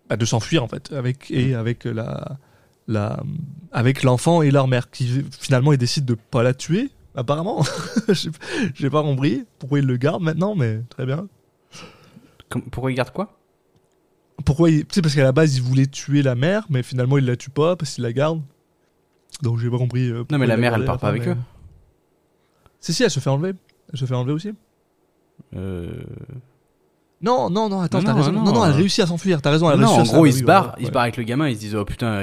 bah, 0.09 0.17
de 0.17 0.25
s'enfuir 0.25 0.63
en 0.63 0.69
fait 0.69 0.93
avec 0.93 1.31
et 1.31 1.55
avec 1.55 1.85
la 1.85 2.39
la 2.89 3.23
avec 3.73 4.03
l'enfant 4.03 4.43
et 4.43 4.51
leur 4.51 4.69
mère 4.69 4.91
qui 4.91 5.25
finalement 5.39 5.73
ils 5.73 5.79
décident 5.79 6.07
de 6.07 6.15
pas 6.31 6.43
la 6.43 6.55
tuer 6.55 6.91
apparemment. 7.15 7.65
J'ai 8.75 8.91
pas 8.91 9.03
compris 9.03 9.45
pourquoi 9.59 9.79
ils 9.79 9.87
le 9.87 9.97
gardent 9.97 10.23
maintenant 10.23 10.55
mais 10.55 10.81
très 10.91 11.07
bien. 11.07 11.29
Pourquoi 12.71 12.93
il 12.93 12.95
garde 12.95 13.11
quoi? 13.11 13.37
Pourquoi 14.45 14.71
il... 14.71 14.81
Tu 14.87 14.95
sais, 14.97 15.03
parce 15.03 15.15
qu'à 15.15 15.23
la 15.25 15.33
base, 15.33 15.57
il 15.57 15.63
voulait 15.63 15.87
tuer 15.87 16.23
la 16.23 16.35
mère, 16.35 16.67
mais 16.69 16.83
finalement, 16.83 17.19
il 17.19 17.25
la 17.25 17.37
tue 17.37 17.51
pas 17.51 17.77
parce 17.77 17.95
qu'il 17.95 18.03
la 18.05 18.13
garde. 18.13 18.43
Donc, 19.43 19.59
j'ai 19.59 19.71
pas 19.71 19.79
compris. 19.79 20.09
euh, 20.11 20.25
Non, 20.31 20.39
mais 20.39 20.47
la 20.47 20.57
mère, 20.57 20.75
elle 20.75 20.85
part 20.85 20.99
pas 20.99 21.09
avec 21.09 21.25
mais- 21.27 21.33
eux. 21.33 21.37
Si, 22.81 22.93
si, 22.93 23.03
elle 23.05 23.11
se 23.11 23.21
fait 23.21 23.31
enlever. 23.31 23.55
Elle 23.93 23.99
se 23.99 24.05
fait 24.07 24.15
enlever 24.15 24.33
aussi. 24.33 24.53
Euh, 25.57 25.89
Non, 27.25 27.49
non, 27.51 27.69
non, 27.69 27.81
attends, 27.81 28.03
t'as 28.03 28.13
raison. 28.13 28.31
non, 28.33 28.43
Non, 28.45 28.53
non, 28.53 28.65
elle 28.67 28.73
euh, 28.73 28.77
réussit 28.77 29.03
à 29.03 29.07
s'enfuir. 29.07 29.41
T'as 29.43 29.51
raison, 29.51 29.71
elle 29.71 29.81
non, 29.81 29.87
réussit 29.97 30.01
en 30.01 30.17
gros, 30.17 30.25
s'en- 30.25 30.25
il 30.27 30.33
oui, 30.35 30.39
se 30.41 30.45
barre, 30.45 30.63
voilà, 30.65 30.77
il 30.81 30.87
se 30.87 30.91
barre 30.93 31.03
avec 31.05 31.17
le 31.17 31.23
gamin, 31.25 31.49
ils 31.49 31.55
se 31.57 31.61
disent 31.61 31.75
oh 31.75 31.85
putain, 31.85 32.21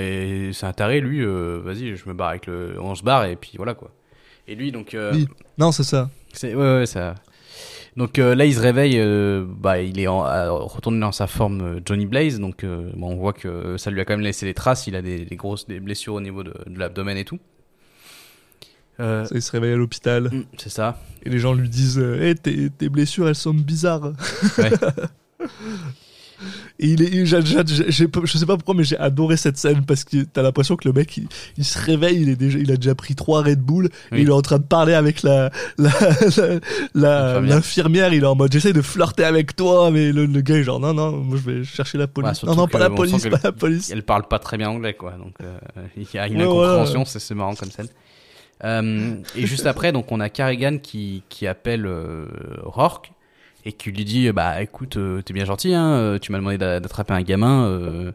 c'est 0.54 0.66
un 0.66 0.74
taré 0.74 1.02
lui, 1.02 1.22
euh, 1.26 1.60
vas-y, 1.64 1.96
je 1.96 2.08
me 2.08 2.14
barre 2.14 2.30
avec 2.30 2.46
le, 2.46 2.76
on 2.80 2.94
se 2.96 3.04
barre 3.04 3.26
et 3.26 3.36
puis 3.36 3.54
voilà 3.58 3.74
quoi. 3.74 3.90
Et 4.48 4.56
lui 4.56 4.72
donc, 4.72 4.94
euh, 4.94 5.12
Oui. 5.14 5.28
Non, 5.58 5.72
c'est 5.72 5.84
ça. 5.84 6.10
ouais 6.44 6.54
ouais 6.56 6.86
ça. 6.86 7.16
Donc 7.98 8.20
euh, 8.20 8.36
là, 8.36 8.46
il 8.46 8.54
se 8.54 8.60
réveille, 8.62 8.98
euh, 9.00 9.44
bah 9.46 9.82
il 9.82 10.00
est 10.00 10.08
en- 10.08 10.22
retourné 10.68 11.00
dans 11.00 11.12
sa 11.12 11.28
forme 11.28 11.62
euh, 11.62 11.80
Johnny 11.86 12.06
Blaze, 12.06 12.40
donc 12.40 12.64
bon, 12.64 13.10
on 13.12 13.16
voit 13.18 13.34
que 13.34 13.76
ça 13.78 13.92
lui 13.92 14.00
a 14.00 14.06
quand 14.06 14.14
même 14.14 14.22
laissé 14.22 14.46
des 14.46 14.54
traces, 14.54 14.88
il 14.88 14.96
a 14.96 15.02
des, 15.02 15.26
des 15.26 15.36
grosses 15.36 15.68
des 15.68 15.80
blessures 15.82 16.14
au 16.14 16.22
niveau 16.22 16.44
de, 16.44 16.54
de 16.68 16.80
l'abdomen 16.80 17.18
et 17.18 17.26
tout. 17.26 17.40
Euh, 19.00 19.26
Ça, 19.26 19.36
il 19.36 19.42
se 19.42 19.52
réveille 19.52 19.74
à 19.74 19.78
l'hôpital 19.78 20.26
mm, 20.32 20.44
c'est 20.58 20.70
ça. 20.70 21.00
et 21.24 21.30
les 21.30 21.40
gens 21.40 21.54
lui 21.54 21.70
disent 21.70 21.98
euh, 22.00 22.22
Hey, 22.22 22.36
tes, 22.36 22.70
tes 22.70 22.90
blessures, 22.90 23.28
elles 23.28 23.36
sont 23.36 23.54
bizarres. 23.54 24.14
Ouais. 24.58 24.72
Et 26.80 26.88
il 26.88 27.02
est, 27.04 27.26
je 27.26 27.88
sais 27.88 28.46
pas 28.48 28.56
pourquoi, 28.58 28.74
mais 28.74 28.84
j'ai 28.84 28.98
adoré 28.98 29.38
cette 29.38 29.58
scène 29.58 29.86
parce 29.86 30.04
que 30.04 30.24
t'as 30.24 30.42
l'impression 30.42 30.76
que 30.76 30.88
le 30.88 30.94
mec, 30.94 31.16
il, 31.18 31.28
il 31.58 31.64
se 31.64 31.78
réveille, 31.80 32.20
il 32.24 32.30
est 32.30 32.36
déjà, 32.36 32.58
il 32.58 32.72
a 32.72 32.78
déjà 32.78 32.96
pris 32.96 33.14
trois 33.14 33.44
Red 33.44 33.60
Bull, 33.60 33.90
et 34.12 34.22
il 34.22 34.28
est 34.28 34.32
en 34.32 34.42
train 34.42 34.58
de 34.58 34.64
parler 34.64 34.96
avec 34.96 35.22
la, 35.22 35.52
L'infirmière. 36.96 38.14
Il 38.14 38.24
est 38.24 38.26
en 38.28 38.36
mode, 38.36 38.52
j'essaie 38.52 38.74
de 38.74 38.82
flirter 38.82 39.24
avec 39.24 39.56
toi, 39.56 39.92
mais 39.92 40.12
le, 40.12 40.26
le 40.26 40.42
gars 40.42 40.56
est 40.56 40.64
genre, 40.64 40.80
non, 40.80 40.94
non, 40.94 41.12
moi 41.12 41.38
je 41.38 41.52
vais 41.52 41.64
chercher 41.64 41.98
la 41.98 42.08
police. 42.08 42.44
non, 42.44 42.56
non, 42.56 42.68
pas 42.68 42.80
la 42.80 42.90
police, 42.90 43.28
pas 43.28 43.40
la 43.44 43.52
police. 43.52 43.92
Elle 43.92 44.04
parle 44.04 44.28
pas 44.28 44.40
très 44.40 44.58
bien 44.58 44.70
anglais, 44.70 44.94
quoi. 44.94 45.12
Donc, 45.12 45.36
euh, 45.42 45.58
il 45.98 46.08
y 46.14 46.18
a 46.18 46.28
une 46.28 46.38
Ouais, 46.38 46.44
incompréhension, 46.44 47.06
c'est 47.06 47.36
marrant 47.36 47.56
comme 47.56 47.72
scène. 47.72 47.88
Euh, 48.64 49.16
et 49.36 49.46
juste 49.46 49.66
après, 49.66 49.92
donc, 49.92 50.12
on 50.12 50.20
a 50.20 50.30
Carrigan 50.30 50.78
qui, 50.78 51.24
qui 51.30 51.48
appelle 51.48 51.86
euh, 51.86 52.26
Rourke 52.64 53.12
et 53.66 53.74
qui 53.74 53.92
lui 53.92 54.06
dit 54.06 54.32
Bah 54.32 54.62
écoute, 54.62 54.98
euh, 54.98 55.22
t'es 55.22 55.34
bien 55.34 55.46
gentil, 55.46 55.74
hein, 55.74 55.92
euh, 55.94 56.20
tu 56.20 56.32
m'as 56.32 56.38
demandé 56.38 56.58
d'a- 56.58 56.80
d'attraper 56.80 57.14
un 57.14 57.22
gamin. 57.24 58.14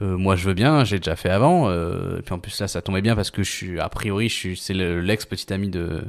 moi, 0.00 0.34
je 0.34 0.48
veux 0.48 0.54
bien, 0.54 0.82
j'ai 0.84 0.98
déjà 0.98 1.14
fait 1.14 1.28
avant. 1.30 1.70
et 1.72 2.22
puis 2.24 2.34
en 2.34 2.38
plus, 2.40 2.58
là, 2.60 2.66
ça 2.68 2.82
tombait 2.82 3.02
bien 3.02 3.14
parce 3.14 3.30
que 3.30 3.42
je 3.42 3.50
suis, 3.50 3.78
a 3.80 3.88
priori, 3.88 4.28
je 4.28 4.34
suis, 4.34 4.56
c'est 4.56 4.74
le- 4.74 5.00
l'ex-petit 5.00 5.52
ami 5.52 5.68
de, 5.68 6.02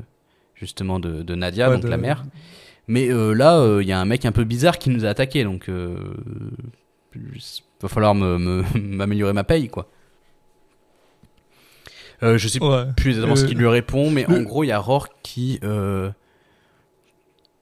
justement, 0.56 1.00
de, 1.00 1.22
de 1.22 1.36
Nadia, 1.36 1.68
Ouais, 1.70 1.76
donc 1.76 1.84
de- 1.84 1.90
la 1.90 1.98
mère. 1.98 2.24
Mais 2.88 3.08
là, 3.10 3.80
il 3.82 3.88
y 3.88 3.92
a 3.92 4.00
un 4.00 4.06
mec 4.06 4.26
un 4.26 4.32
peu 4.32 4.44
bizarre 4.46 4.78
qui 4.80 4.90
nous 4.90 5.06
a 5.06 5.10
attaqué, 5.10 5.44
donc 5.44 5.70
euh, 5.70 5.96
va 7.82 7.90
falloir 7.90 8.16
me- 8.16 8.38
me- 8.38 8.64
m'améliorer 8.80 9.34
ma 9.34 9.44
paye, 9.44 9.70
quoi. 9.70 9.88
Euh, 12.24 12.38
je 12.38 12.48
sais 12.48 12.62
Ouais. 12.64 12.86
plus 12.96 13.10
exactement 13.12 13.36
ce 13.36 13.44
Euh, 13.44 13.48
qu'il 13.48 13.58
lui 13.58 13.68
répond, 13.68 14.10
mais 14.10 14.26
le- 14.28 14.40
en 14.40 14.42
gros, 14.44 14.64
il 14.64 14.68
y 14.68 14.72
a 14.72 14.80
Rourke 14.80 15.12
qui 15.24 15.60
euh, 15.64 16.10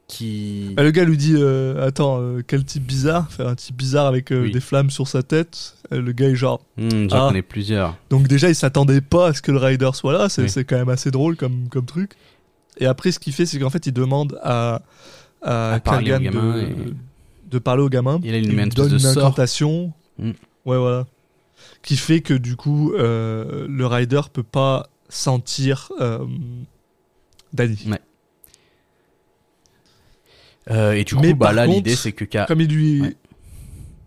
qui 0.07 0.73
Ah, 0.77 0.83
le 0.83 0.91
gars 0.91 1.05
lui 1.05 1.17
dit 1.17 1.35
euh, 1.37 1.87
Attends, 1.87 2.19
euh, 2.19 2.41
quel 2.45 2.65
type 2.65 2.83
bizarre 2.85 3.31
Faire 3.31 3.47
un 3.47 3.55
type 3.55 3.75
bizarre 3.77 4.07
avec 4.07 4.31
euh, 4.31 4.43
Oui. 4.43 4.51
des 4.51 4.59
flammes 4.59 4.89
sur 4.89 5.07
sa 5.07 5.23
tête. 5.23 5.75
Euh, 5.93 6.01
le 6.01 6.11
gars 6.11 6.27
est 6.29 6.35
genre. 6.35 6.61
Hmm, 6.77 7.09
j'en 7.09 7.25
Ah. 7.25 7.27
connais 7.29 7.41
plusieurs. 7.41 7.95
Donc, 8.09 8.27
déjà, 8.27 8.49
il 8.49 8.55
s'attendait 8.55 9.01
pas 9.01 9.27
à 9.27 9.33
ce 9.33 9.41
que 9.41 9.51
le 9.51 9.57
rider 9.57 9.89
soit 9.93 10.13
là. 10.13 10.27
C'est 10.29 10.43
Oui. 10.57 10.65
quand 10.65 10.75
même 10.77 10.89
assez 10.89 11.11
drôle 11.11 11.37
comme, 11.37 11.69
comme 11.69 11.85
truc. 11.85 12.11
Et 12.77 12.85
après, 12.85 13.11
ce 13.11 13.19
qu'il 13.19 13.33
fait, 13.33 13.45
c'est 13.45 13.57
qu'en 13.59 13.69
fait, 13.69 13.85
il 13.85 13.93
demande 13.93 14.37
à, 14.43 14.81
à, 15.41 15.73
À 15.75 15.79
parler 15.79 16.11
de, 16.11 16.59
et- 16.61 16.93
de 17.49 17.59
parler 17.59 17.83
au 17.83 17.89
gamin. 17.89 18.19
Il 18.23 18.27
Il 18.35 18.53
met 18.53 18.63
une 18.63 18.69
lui 18.69 18.75
donne 18.75 18.93
une 18.97 19.05
incantation. 19.05 19.93
Mm. 20.19 20.29
Ouais, 20.65 20.77
voilà. 20.77 21.05
Qui 21.83 21.97
fait 21.97 22.21
que 22.21 22.33
du 22.33 22.55
coup, 22.55 22.93
euh, 22.93 23.65
le 23.67 23.85
rider 23.87 24.21
peut 24.31 24.43
pas 24.43 24.87
sentir 25.09 25.91
euh, 25.99 26.25
Danny. 27.53 27.83
Ouais. 27.87 27.99
Euh, 30.69 30.91
et 30.93 31.03
du 31.03 31.15
coup, 31.15 31.21
Mais 31.21 31.33
bah 31.33 31.51
là, 31.53 31.65
l'idée 31.65 31.95
c'est 31.95 32.11
que 32.11 32.25
Comme 32.45 32.61
il 32.61 32.69
lui, 32.69 33.01
Ouais. 33.01 33.15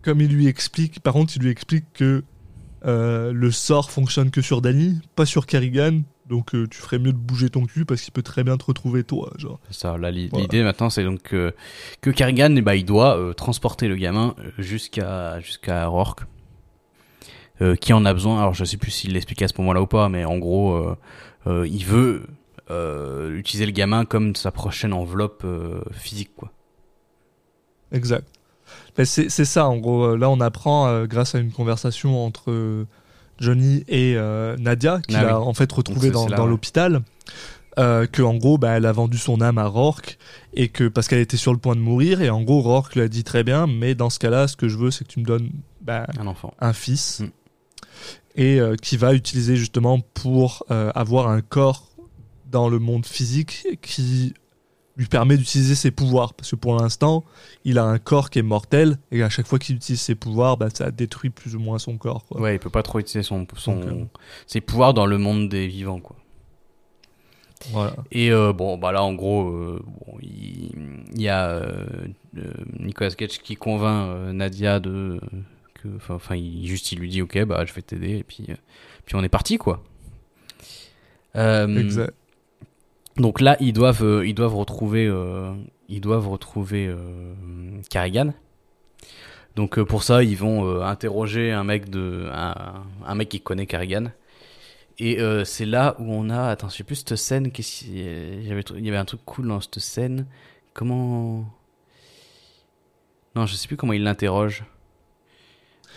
comme 0.03 0.21
il 0.21 0.29
lui 0.33 0.47
explique, 0.47 0.99
par 1.01 1.13
contre, 1.13 1.35
il 1.35 1.41
lui 1.43 1.49
explique 1.49 1.85
que 1.93 2.23
euh, 2.85 3.33
le 3.33 3.51
sort 3.51 3.91
fonctionne 3.91 4.31
que 4.31 4.41
sur 4.41 4.61
Danny, 4.61 4.99
pas 5.15 5.25
sur 5.25 5.45
Kerrigan. 5.45 6.01
Donc 6.27 6.55
euh, 6.55 6.65
tu 6.67 6.77
ferais 6.79 6.97
mieux 6.97 7.11
de 7.13 7.17
bouger 7.17 7.49
ton 7.49 7.65
cul 7.65 7.85
parce 7.85 8.01
qu'il 8.01 8.11
peut 8.13 8.23
très 8.23 8.43
bien 8.43 8.57
te 8.57 8.65
retrouver 8.65 9.03
toi, 9.03 9.31
genre. 9.37 9.59
Ça, 9.69 9.89
Voilà. 9.91 10.09
l'idée 10.11 10.63
maintenant, 10.63 10.89
c'est 10.89 11.03
donc 11.03 11.21
que, 11.21 11.53
Kerrigan, 12.01 12.55
eh 12.55 12.61
ben, 12.61 12.73
il 12.73 12.85
doit 12.85 13.33
transporter 13.35 13.87
le 13.87 13.95
gamin 13.95 14.33
jusqu'à 14.57 15.39
jusqu'à 15.41 15.85
Rourke, 15.87 16.21
euh, 17.61 17.75
qui 17.75 17.93
en 17.93 18.05
a 18.05 18.13
besoin. 18.13 18.39
Alors, 18.39 18.53
je 18.53 18.65
sais 18.65 18.77
plus 18.77 18.91
s'il 18.91 19.13
l'explique 19.13 19.41
à 19.41 19.47
ce 19.47 19.53
moment-là 19.59 19.81
ou 19.81 19.87
pas, 19.87 20.09
mais 20.09 20.25
en 20.25 20.37
gros, 20.37 20.73
euh, 20.73 20.97
euh, 21.47 21.67
il 21.67 21.85
veut 21.85 22.27
utiliser 23.37 23.65
le 23.67 23.71
gamin 23.71 24.05
comme 24.05 24.35
sa 24.35 24.49
prochaine 24.51 24.91
enveloppe 24.91 25.45
physique, 25.91 26.31
quoi. 26.35 26.51
Exact. 27.91 28.27
Ben, 28.97 29.05
c'est 29.05 29.29
ça, 29.29 29.67
en 29.67 29.77
gros. 29.77 30.15
Là, 30.15 30.29
on 30.29 30.39
apprend, 30.41 31.05
grâce 31.05 31.35
à 31.35 31.39
une 31.39 31.51
conversation 31.51 32.25
entre 32.25 32.85
Johnny 33.39 33.83
et 33.87 34.15
Nadia, 34.57 34.99
qu'il 35.07 35.15
Ah 35.15 35.35
a 35.35 35.39
oui. 35.39 35.45
en 35.47 35.53
fait 35.53 35.71
retrouvé 35.71 36.09
dans, 36.09 36.47
l'hôpital, 36.47 37.03
euh, 37.77 38.07
que 38.07 38.21
en 38.21 38.35
gros, 38.35 38.57
bah, 38.57 38.71
elle 38.77 38.85
a 38.85 38.91
vendu 38.93 39.17
son 39.17 39.41
âme 39.41 39.57
à 39.57 39.65
Rourke, 39.67 40.17
et 40.53 40.69
que 40.69 40.87
parce 40.87 41.07
qu'elle 41.09 41.19
était 41.19 41.35
sur 41.37 41.51
le 41.51 41.59
point 41.59 41.75
de 41.75 41.81
mourir, 41.81 42.21
et 42.21 42.29
en 42.29 42.41
gros, 42.41 42.61
Rourke 42.61 42.95
lui 42.95 43.01
a 43.01 43.07
dit 43.09 43.23
très 43.25 43.43
bien, 43.43 43.67
mais 43.67 43.95
dans 43.95 44.09
ce 44.09 44.17
cas-là, 44.19 44.47
ce 44.47 44.55
que 44.55 44.69
je 44.69 44.77
veux, 44.77 44.91
c'est 44.91 45.05
que 45.05 45.11
tu 45.11 45.19
me 45.19 45.25
donnes 45.25 45.51
bah, 45.81 46.07
Un 46.17 46.27
enfant. 46.27 46.53
un 46.59 46.73
fils, 46.73 47.19
Mm. 47.19 47.29
Et 48.35 48.59
euh, 48.59 48.75
qui 48.75 48.97
va 48.97 49.13
utiliser 49.13 49.55
justement 49.55 49.99
pour 49.99 50.63
euh, 50.71 50.91
avoir 50.95 51.29
un 51.29 51.41
corps 51.41 51.89
dans 52.51 52.69
le 52.69 52.79
monde 52.79 53.05
physique 53.05 53.67
qui 53.81 54.33
lui 54.97 55.07
permet 55.07 55.37
d'utiliser 55.37 55.75
ses 55.75 55.91
pouvoirs. 55.91 56.33
Parce 56.33 56.51
que 56.51 56.55
pour 56.55 56.75
l'instant, 56.75 57.25
il 57.63 57.79
a 57.79 57.83
un 57.83 57.97
corps 57.97 58.29
qui 58.29 58.39
est 58.39 58.43
mortel, 58.43 58.97
et 59.11 59.23
à 59.23 59.29
chaque 59.29 59.47
fois 59.47 59.59
qu'il 59.59 59.75
utilise 59.75 60.01
ses 60.01 60.15
pouvoirs, 60.15 60.57
bah, 60.57 60.69
ça 60.73 60.91
détruit 60.91 61.29
plus 61.29 61.55
ou 61.55 61.59
moins 61.59 61.79
son 61.79 61.97
corps. 61.97 62.25
quoi. 62.25 62.39
Ouais, 62.41 62.55
il 62.55 62.59
peut 62.59 62.69
pas 62.69 62.83
trop 62.83 62.99
utiliser 62.99 63.23
son, 63.23 63.45
son, 63.57 63.79
Donc, 63.79 63.85
euh, 63.85 64.05
ses 64.47 64.61
pouvoirs 64.61 64.93
dans 64.93 65.05
le 65.05 65.17
monde 65.17 65.49
des 65.49 65.67
vivants, 65.67 65.99
quoi. 65.99 66.15
Voilà. 67.71 67.95
Et 68.11 68.31
euh, 68.31 68.53
bon, 68.53 68.77
bah 68.77 68.91
là, 68.91 69.03
en 69.03 69.13
gros, 69.13 69.49
euh, 69.49 69.81
bon, 69.83 70.17
il, 70.21 70.71
il 71.13 71.21
y 71.21 71.29
a 71.29 71.47
euh, 71.47 71.85
Nicolas 72.79 73.11
Cage 73.11 73.39
qui 73.39 73.55
convainc 73.55 74.33
Nadia 74.33 74.79
de 74.79 75.19
que, 75.85 76.13
enfin, 76.13 76.35
il 76.35 76.67
juste 76.67 76.91
il 76.91 76.99
lui 76.99 77.09
dit, 77.09 77.21
ok, 77.21 77.43
bah 77.45 77.63
je 77.65 77.73
vais 77.73 77.81
t'aider, 77.81 78.17
et 78.17 78.23
puis, 78.23 78.45
euh, 78.49 78.55
puis 79.05 79.15
on 79.15 79.23
est 79.23 79.29
parti, 79.29 79.57
quoi. 79.57 79.83
Euh, 81.35 81.77
Exact. 81.77 82.13
donc 83.17 83.41
là, 83.41 83.57
ils 83.59 83.73
doivent, 83.73 84.03
euh, 84.03 84.25
ils 84.25 84.35
doivent 84.35 84.55
retrouver, 84.55 85.13
ils 85.89 86.01
doivent 86.01 86.27
retrouver 86.27 86.93
Carrigan. 87.89 88.33
Donc 89.55 89.81
pour 89.83 90.03
ça, 90.03 90.23
ils 90.23 90.37
vont 90.37 90.81
interroger 90.81 91.51
un 91.51 91.63
mec 91.63 91.89
de, 91.89 92.29
un, 92.31 92.83
un 93.05 93.15
mec 93.15 93.29
qui 93.29 93.39
connaît 93.41 93.65
Carrigan. 93.65 94.11
Et 94.97 95.19
euh, 95.19 95.43
c'est 95.43 95.65
là 95.65 95.95
où 95.99 96.05
on 96.13 96.29
a, 96.29 96.49
attends, 96.49 96.69
je 96.69 96.77
sais 96.77 96.83
plus 96.83 96.95
cette 96.95 97.15
scène. 97.15 97.47
Y 97.47 98.51
avait, 98.51 98.63
il 98.77 98.85
y 98.85 98.89
avait 98.89 98.97
un 98.97 99.05
truc 99.05 99.21
cool 99.25 99.47
dans 99.47 99.59
cette 99.59 99.79
scène. 99.79 100.25
Comment 100.73 101.45
Non, 103.35 103.45
je 103.45 103.55
sais 103.55 103.67
plus 103.67 103.77
comment 103.77 103.93
il 103.93 104.03
l'interroge. 104.03 104.63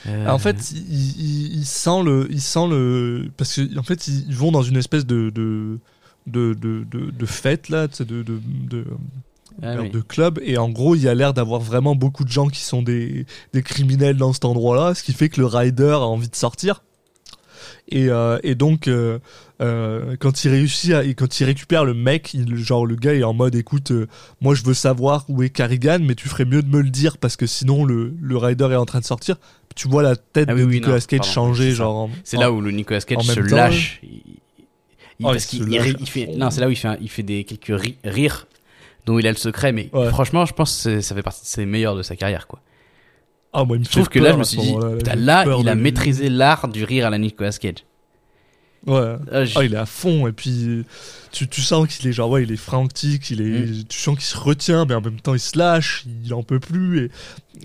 Euh, 0.07 0.29
En 0.29 0.39
fait, 0.39 0.71
il, 0.73 1.21
il- 1.21 1.57
il 1.59 1.65
sent 1.67 2.03
le, 2.05 2.27
il 2.31 2.41
sent 2.41 2.69
le, 2.69 3.31
parce 3.37 3.57
que 3.57 3.79
en 3.79 3.83
fait, 3.83 4.07
ils 4.09 4.35
vont 4.35 4.53
dans 4.53 4.63
une 4.63 4.77
espèce 4.77 5.07
de 5.07 5.31
de 5.31 5.79
de 6.27 6.55
de, 6.55 6.85
de, 6.91 7.11
de 7.11 7.27
fête 7.27 7.69
là, 7.69 7.89
de 7.89 8.05
de, 8.05 8.41
de, 8.71 8.85
ah 9.63 9.75
oui. 9.81 9.91
de 9.91 10.01
club, 10.01 10.39
et 10.43 10.57
en 10.59 10.69
gros, 10.69 10.95
il 10.95 11.03
y 11.03 11.09
a 11.09 11.15
l'air 11.15 11.35
d'avoir 11.35 11.61
vraiment 11.61 11.97
beaucoup 11.97 12.25
de 12.25 12.31
gens 12.31 12.49
qui 12.49 12.61
sont 12.61 12.83
des 12.83 13.27
des 13.53 13.63
criminels 13.63 14.17
dans 14.17 14.33
cet 14.33 14.45
endroit-là, 14.45 14.95
ce 14.95 15.03
qui 15.03 15.13
fait 15.13 15.29
que 15.29 15.41
le 15.41 15.47
rider 15.47 15.91
a 15.91 16.01
envie 16.01 16.29
de 16.29 16.37
sortir. 16.37 16.83
Et, 17.91 18.09
euh, 18.11 18.39
et 18.43 18.55
donc, 18.55 18.87
euh, 18.87 19.19
euh, 19.63 20.15
quand 20.21 20.45
il 20.45 20.51
réussit, 20.51 20.93
à, 20.93 21.05
et 21.05 21.15
quand 21.15 21.41
il 21.41 21.45
récupère 21.45 21.85
le 21.87 21.95
mec, 21.95 22.35
il, 22.35 22.55
genre 22.57 22.85
le 22.87 22.97
gars 22.97 23.15
est 23.15 23.23
en 23.23 23.33
mode, 23.33 23.55
écoute, 23.55 23.93
moi 24.43 24.55
je 24.55 24.63
veux 24.63 24.75
savoir 24.75 25.25
où 25.29 25.43
est 25.43 25.49
Carrigan, 25.51 25.99
mais 26.03 26.15
tu 26.15 26.29
ferais 26.29 26.45
mieux 26.45 26.63
de 26.63 26.69
me 26.69 26.83
le 26.83 26.91
dire 26.91 27.17
parce 27.17 27.37
que 27.37 27.47
sinon 27.47 27.85
le, 27.85 28.15
le 28.21 28.37
rider 28.37 28.69
est 28.71 28.77
en 28.77 28.85
train 28.85 29.01
de 29.01 29.07
sortir. 29.07 29.37
Tu 29.79 29.89
vois 29.89 30.03
la 30.03 30.17
tête 30.17 30.49
Ah 30.51 30.55
oui, 30.55 30.63
de 30.63 30.67
oui, 30.67 30.75
Nicolas 30.77 30.97
non, 30.97 31.01
Cage 31.07 31.19
pardon, 31.21 31.33
changer, 31.33 31.71
genre. 31.71 31.95
en- 31.97 32.11
C'est 32.25 32.37
là 32.37 32.51
où 32.51 32.61
le 32.61 32.73
Nicolas 32.73 33.01
Cage 33.01 33.23
se 33.25 33.41
lâche. 33.41 34.01
Il, 34.03 34.23
Il, 35.21 35.27
Oh, 35.27 35.31
parce 35.31 35.47
qu'il 35.47 35.63
il 35.73 36.07
fait, 36.09 36.27
non, 36.37 36.49
c'est 36.51 36.61
là 36.61 36.69
où 36.69 36.71
il 36.71 36.77
fait, 36.77 36.87
un- 36.89 36.97
il 37.01 37.09
fait 37.11 37.25
des 37.25 37.43
quelques 37.45 37.81
ri- 37.81 37.97
rires 38.05 38.47
dont 39.07 39.19
il 39.19 39.27
a 39.27 39.31
le 39.33 39.37
secret, 39.37 39.73
mais 39.73 39.89
Ouais. 39.93 40.09
franchement, 40.11 40.47
je 40.47 40.53
pense 40.53 40.85
que 40.85 41.01
ça 41.01 41.15
fait 41.15 41.23
partie 41.23 41.43
de 41.43 41.47
ses 41.47 41.67
meilleurs 41.67 41.97
de 41.97 42.03
sa 42.03 42.15
carrière, 42.15 42.47
quoi. 42.47 42.61
Ah, 43.53 43.65
moi, 43.65 43.77
il 43.77 43.81
me 43.81 43.85
Je 43.85 43.91
trouve 43.91 44.09
que 44.09 44.19
là, 44.21 44.33
je 44.33 44.37
me 44.37 44.45
suis 44.45 44.59
dit, 44.59 44.75
là, 45.17 45.43
peur 45.45 45.59
il 45.61 45.69
a 45.69 45.75
maîtrisé 45.75 46.29
l'art 46.29 46.69
du 46.69 46.85
rire 46.85 47.07
à 47.07 47.11
la 47.11 47.19
Nicolas 47.19 47.51
Cage. 47.51 47.85
Ouais. 48.89 49.17
Ah, 49.31 49.45
Ah, 49.55 49.65
il 49.65 49.75
est 49.75 49.77
à 49.77 49.87
fond 49.87 50.27
et 50.27 50.33
puis 50.33 50.85
tu, 51.31 51.47
tu 51.47 51.61
sens 51.61 51.87
qu'il 51.89 52.09
est 52.09 52.13
genre 52.13 52.31
ouais 52.31 52.43
il 52.43 52.51
est 52.53 52.57
frantic, 52.57 53.31
il 53.31 53.41
est 53.43 53.67
Mm. 53.67 53.85
tu 53.89 53.99
sens 53.99 54.15
qu'il 54.17 54.25
se 54.25 54.37
retient 54.37 54.85
mais 54.87 54.95
en 54.95 55.01
même 55.01 55.21
temps 55.21 55.35
il 55.35 55.41
se 55.41 55.57
lâche, 55.59 56.05
il 56.25 56.33
en 56.35 56.43
peut 56.43 56.59
plus 56.61 57.05
et 57.05 57.11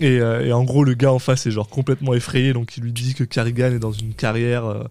et, 0.00 0.18
euh, 0.20 0.44
et 0.44 0.52
en 0.52 0.64
gros 0.64 0.82
le 0.84 0.94
gars 0.94 1.12
en 1.12 1.20
face 1.20 1.46
est 1.46 1.52
genre 1.52 1.68
complètement 1.68 2.14
effrayé 2.14 2.52
donc 2.52 2.76
il 2.76 2.82
lui 2.82 2.92
dit 2.92 3.14
que 3.14 3.22
Carrigan 3.24 3.66
est 3.72 3.78
dans 3.78 3.92
une 3.92 4.12
carrière 4.12 4.64
euh, 4.66 4.84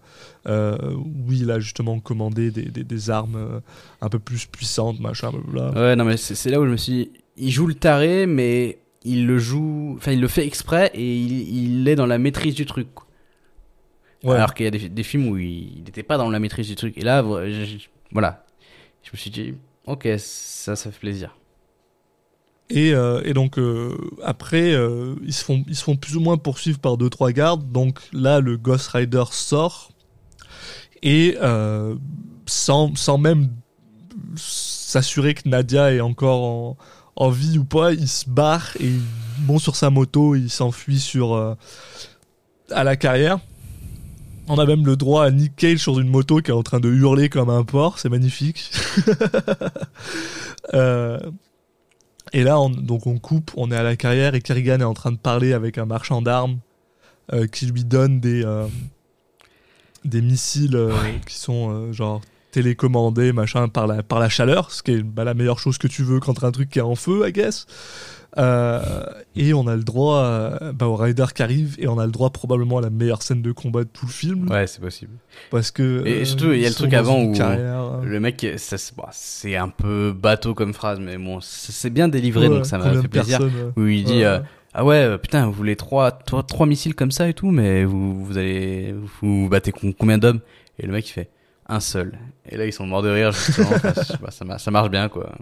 euh, 0.48 0.76
où 0.96 1.30
il 1.32 1.50
a 1.50 1.60
justement 1.60 2.00
commandé 2.00 2.50
des, 2.50 2.62
des, 2.64 2.84
des 2.84 3.10
armes 3.10 3.60
un 4.00 4.08
peu 4.08 4.18
plus 4.18 4.46
puissantes 4.46 5.00
machin 5.00 5.30
blablabla. 5.30 5.80
Ouais, 5.80 5.96
non, 5.96 6.04
mais 6.04 6.16
c'est 6.16 6.34
c'est 6.34 6.50
là 6.50 6.58
où 6.60 6.64
je 6.64 6.70
me 6.70 6.76
suis 6.78 6.92
dit, 6.92 7.10
il 7.36 7.50
joue 7.50 7.66
le 7.66 7.74
taré, 7.74 8.26
mais 8.26 8.78
il 9.04 9.26
le 9.26 9.38
joue, 9.38 9.94
enfin, 9.98 10.12
il 10.12 10.20
le 10.22 10.28
fait 10.28 10.46
exprès 10.46 10.90
et 10.94 11.16
il, 11.16 11.32
il 11.80 11.88
est 11.88 11.96
dans 11.96 12.06
la 12.06 12.16
maîtrise 12.18 12.54
du 12.54 12.64
truc. 12.64 12.88
quoi. 12.94 13.03
Ouais. 14.24 14.36
Alors 14.36 14.54
qu'il 14.54 14.64
y 14.64 14.66
a 14.66 14.70
des, 14.70 14.88
des 14.88 15.02
films 15.02 15.28
où 15.28 15.36
il 15.38 15.82
n'était 15.84 16.02
pas 16.02 16.16
dans 16.16 16.30
la 16.30 16.38
maîtrise 16.38 16.66
du 16.66 16.74
truc. 16.74 16.96
Et 16.96 17.02
là, 17.02 17.22
je- 17.22 17.76
voilà. 18.10 18.44
Je 19.02 19.10
me 19.12 19.18
suis 19.18 19.30
dit, 19.30 19.54
ok, 19.86 20.08
ça, 20.18 20.74
ça 20.76 20.90
fait 20.90 20.98
plaisir. 20.98 21.36
Et, 22.70 22.94
euh, 22.94 23.20
et 23.24 23.34
donc 23.34 23.58
euh, 23.58 23.94
après, 24.22 24.72
euh, 24.72 25.14
ils, 25.22 25.34
se 25.34 25.44
font, 25.44 25.62
ils 25.68 25.76
se 25.76 25.84
font 25.84 25.96
plus 25.96 26.16
ou 26.16 26.20
moins 26.20 26.38
poursuivre 26.38 26.78
par 26.78 26.96
deux 26.96 27.10
trois 27.10 27.30
gardes. 27.32 27.70
Donc 27.70 28.00
là, 28.14 28.40
le 28.40 28.56
Ghost 28.56 28.88
Rider 28.88 29.24
sort 29.30 29.90
et 31.02 31.36
sans, 32.46 32.96
sans 32.96 33.18
même 33.18 33.50
s'assurer 34.36 35.34
que 35.34 35.46
Nadia 35.46 35.92
est 35.92 36.00
encore 36.00 36.42
en, 36.42 36.76
en 37.16 37.28
vie 37.28 37.58
ou 37.58 37.64
pas, 37.64 37.92
il 37.92 38.08
se 38.08 38.28
barre 38.28 38.70
et 38.80 38.86
il 38.86 39.02
monte 39.46 39.60
sur 39.60 39.76
sa 39.76 39.90
moto, 39.90 40.34
et 40.34 40.38
il 40.38 40.50
s'enfuit 40.50 40.98
sur 40.98 41.56
à 42.70 42.84
la 42.84 42.96
carrière. 42.96 43.38
On 44.46 44.58
a 44.58 44.66
même 44.66 44.84
le 44.84 44.96
droit 44.96 45.24
à 45.24 45.30
Nick 45.30 45.56
Cage 45.56 45.78
sur 45.78 45.98
une 45.98 46.08
moto 46.08 46.40
qui 46.40 46.50
est 46.50 46.54
en 46.54 46.62
train 46.62 46.80
de 46.80 46.90
hurler 46.90 47.28
comme 47.28 47.48
un 47.48 47.64
porc, 47.64 47.98
c'est 47.98 48.08
magnifique. 48.08 48.70
Euh, 50.72 51.18
et 52.32 52.42
là, 52.42 52.58
on, 52.58 52.70
donc 52.70 53.06
on 53.06 53.18
coupe, 53.18 53.50
on 53.58 53.70
est 53.70 53.76
à 53.76 53.82
la 53.82 53.96
carrière 53.96 54.34
et 54.34 54.40
Kerrigan 54.40 54.80
est 54.80 54.84
en 54.84 54.94
train 54.94 55.12
de 55.12 55.18
parler 55.18 55.52
avec 55.52 55.76
un 55.76 55.84
marchand 55.84 56.22
d'armes 56.22 56.58
euh, 57.34 57.46
qui 57.46 57.66
lui 57.66 57.84
donne 57.84 58.18
des, 58.18 58.42
euh, 58.46 58.66
des 60.06 60.22
missiles 60.22 60.88
qui 61.26 61.36
sont 61.36 61.92
genre 61.92 62.22
télécommandés 62.54 63.32
machin 63.32 63.68
par 63.68 63.88
la, 63.88 64.04
par 64.04 64.20
la 64.20 64.28
chaleur, 64.28 64.70
ce 64.70 64.82
qui 64.84 64.92
est 64.92 65.02
bah, 65.02 65.24
la 65.24 65.34
meilleure 65.34 65.58
chose 65.58 65.76
que 65.76 65.88
tu 65.88 66.04
veux 66.04 66.20
quand 66.20 66.34
t'as 66.34 66.46
un 66.46 66.52
truc 66.52 66.70
qui 66.70 66.78
est 66.78 66.82
en 66.82 66.94
feu, 66.94 67.26
I 67.26 67.32
guess. 67.32 67.66
Euh, 68.36 69.04
et 69.36 69.54
on 69.54 69.66
a 69.66 69.76
le 69.76 69.82
droit 69.82 70.24
euh, 70.24 70.72
bah, 70.72 70.86
au 70.86 70.96
rider 70.96 71.26
qui 71.34 71.42
arrive 71.42 71.76
et 71.78 71.86
on 71.86 71.98
a 71.98 72.06
le 72.06 72.10
droit 72.12 72.30
probablement 72.30 72.78
à 72.78 72.80
la 72.80 72.90
meilleure 72.90 73.22
scène 73.22 73.42
de 73.42 73.52
combat 73.52 73.84
de 73.84 73.88
tout 73.88 74.06
le 74.06 74.10
film 74.12 74.50
Ouais, 74.50 74.66
c'est 74.66 74.80
possible. 74.80 75.12
parce 75.50 75.70
que 75.70 76.02
Et 76.04 76.22
euh, 76.22 76.24
surtout, 76.24 76.52
il 76.52 76.60
y 76.60 76.66
a 76.66 76.68
le 76.68 76.74
truc 76.74 76.94
avant 76.94 77.22
où 77.22 77.32
carrière, 77.32 78.00
Le 78.02 78.20
mec, 78.20 78.46
bon, 78.96 79.04
c'est 79.10 79.56
un 79.56 79.68
peu 79.68 80.12
bateau 80.16 80.54
comme 80.54 80.74
phrase, 80.74 81.00
mais 81.00 81.18
bon, 81.18 81.40
c'est 81.40 81.90
bien 81.90 82.06
délivré, 82.08 82.48
ouais, 82.48 82.56
donc 82.56 82.66
ça 82.66 82.78
m'a 82.78 82.92
fait 83.02 83.08
plaisir. 83.08 83.40
Où 83.76 83.86
il 83.86 84.04
dit, 84.04 84.18
ouais. 84.18 84.24
euh, 84.24 84.38
ah 84.74 84.84
ouais, 84.84 85.18
putain, 85.18 85.46
vous 85.46 85.52
voulez 85.52 85.76
trois, 85.76 86.12
trois, 86.12 86.44
trois 86.44 86.66
missiles 86.66 86.94
comme 86.94 87.12
ça 87.12 87.28
et 87.28 87.34
tout, 87.34 87.50
mais 87.50 87.84
vous, 87.84 88.24
vous 88.24 88.38
allez, 88.38 88.94
vous, 89.22 89.48
battez 89.48 89.72
combien 89.98 90.18
d'hommes? 90.18 90.40
Et 90.78 90.86
le 90.86 90.92
mec 90.92 91.08
il 91.08 91.12
fait 91.12 91.30
un 91.68 91.80
seul. 91.80 92.18
Et 92.48 92.56
là 92.56 92.66
ils 92.66 92.72
sont 92.72 92.86
morts 92.86 93.02
de 93.02 93.08
rire 93.10 93.32
justement. 93.32 93.70
Enfin, 93.72 93.92
je 93.96 94.02
sais 94.02 94.18
pas, 94.18 94.30
ça, 94.30 94.44
ma- 94.44 94.58
ça 94.58 94.70
marche 94.70 94.90
bien 94.90 95.08
quoi. 95.08 95.32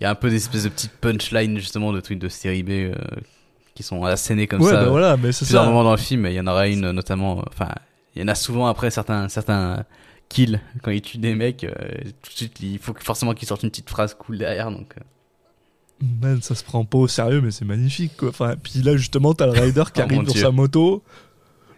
Il 0.00 0.04
y 0.04 0.06
a 0.06 0.10
un 0.10 0.14
peu 0.14 0.30
des 0.30 0.36
espèces 0.36 0.64
de 0.64 0.68
petites 0.68 0.92
punchlines 0.92 1.56
justement 1.58 1.92
de 1.92 2.00
trucs 2.00 2.18
de 2.18 2.28
série 2.28 2.62
B 2.62 2.70
euh, 2.70 2.94
qui 3.74 3.82
sont 3.82 4.04
assénés 4.04 4.46
comme 4.46 4.60
ouais, 4.62 4.70
ça. 4.70 4.82
bah 4.84 4.88
voilà, 4.90 5.16
mais 5.16 5.32
c'est 5.32 5.44
plusieurs 5.44 5.62
ça. 5.64 5.68
moments 5.68 5.84
dans 5.84 5.92
le 5.92 5.96
film, 5.96 6.26
et 6.26 6.30
il 6.30 6.34
y 6.34 6.40
en 6.40 6.46
aura 6.46 6.68
une 6.68 6.90
notamment. 6.90 7.38
euh, 7.38 7.42
Enfin, 7.52 7.68
il 8.14 8.20
y 8.22 8.24
en 8.24 8.28
a 8.28 8.34
souvent 8.34 8.66
après 8.66 8.90
certains 8.90 9.28
certains 9.28 9.84
kills 10.28 10.60
quand 10.82 10.90
ils 10.90 11.00
tuent 11.02 11.18
des 11.18 11.34
mecs. 11.34 11.64
euh, 11.64 11.70
tout 12.22 12.30
de 12.30 12.36
suite, 12.36 12.60
il 12.60 12.78
faut 12.78 12.94
forcément 12.98 13.32
qu'ils 13.34 13.48
sortent 13.48 13.62
une 13.62 13.70
petite 13.70 13.88
phrase 13.88 14.14
cool 14.14 14.38
derrière. 14.38 14.70
Donc, 14.70 14.92
euh, 14.98 15.02
Man, 16.22 16.40
ça 16.40 16.54
se 16.54 16.64
prend 16.64 16.84
pas 16.84 16.98
au 16.98 17.08
sérieux, 17.08 17.40
mais 17.42 17.50
c'est 17.50 17.64
magnifique, 17.66 18.16
quoi. 18.16 18.30
Enfin, 18.30 18.54
puis 18.62 18.80
là, 18.82 18.96
justement, 18.96 19.34
t'as 19.34 19.46
le 19.46 19.52
rider 19.52 19.82
qui 19.92 20.00
Oh, 20.00 20.04
arrive 20.04 20.24
sur 20.24 20.32
Dieu. 20.32 20.42
sa 20.42 20.50
moto. 20.50 21.02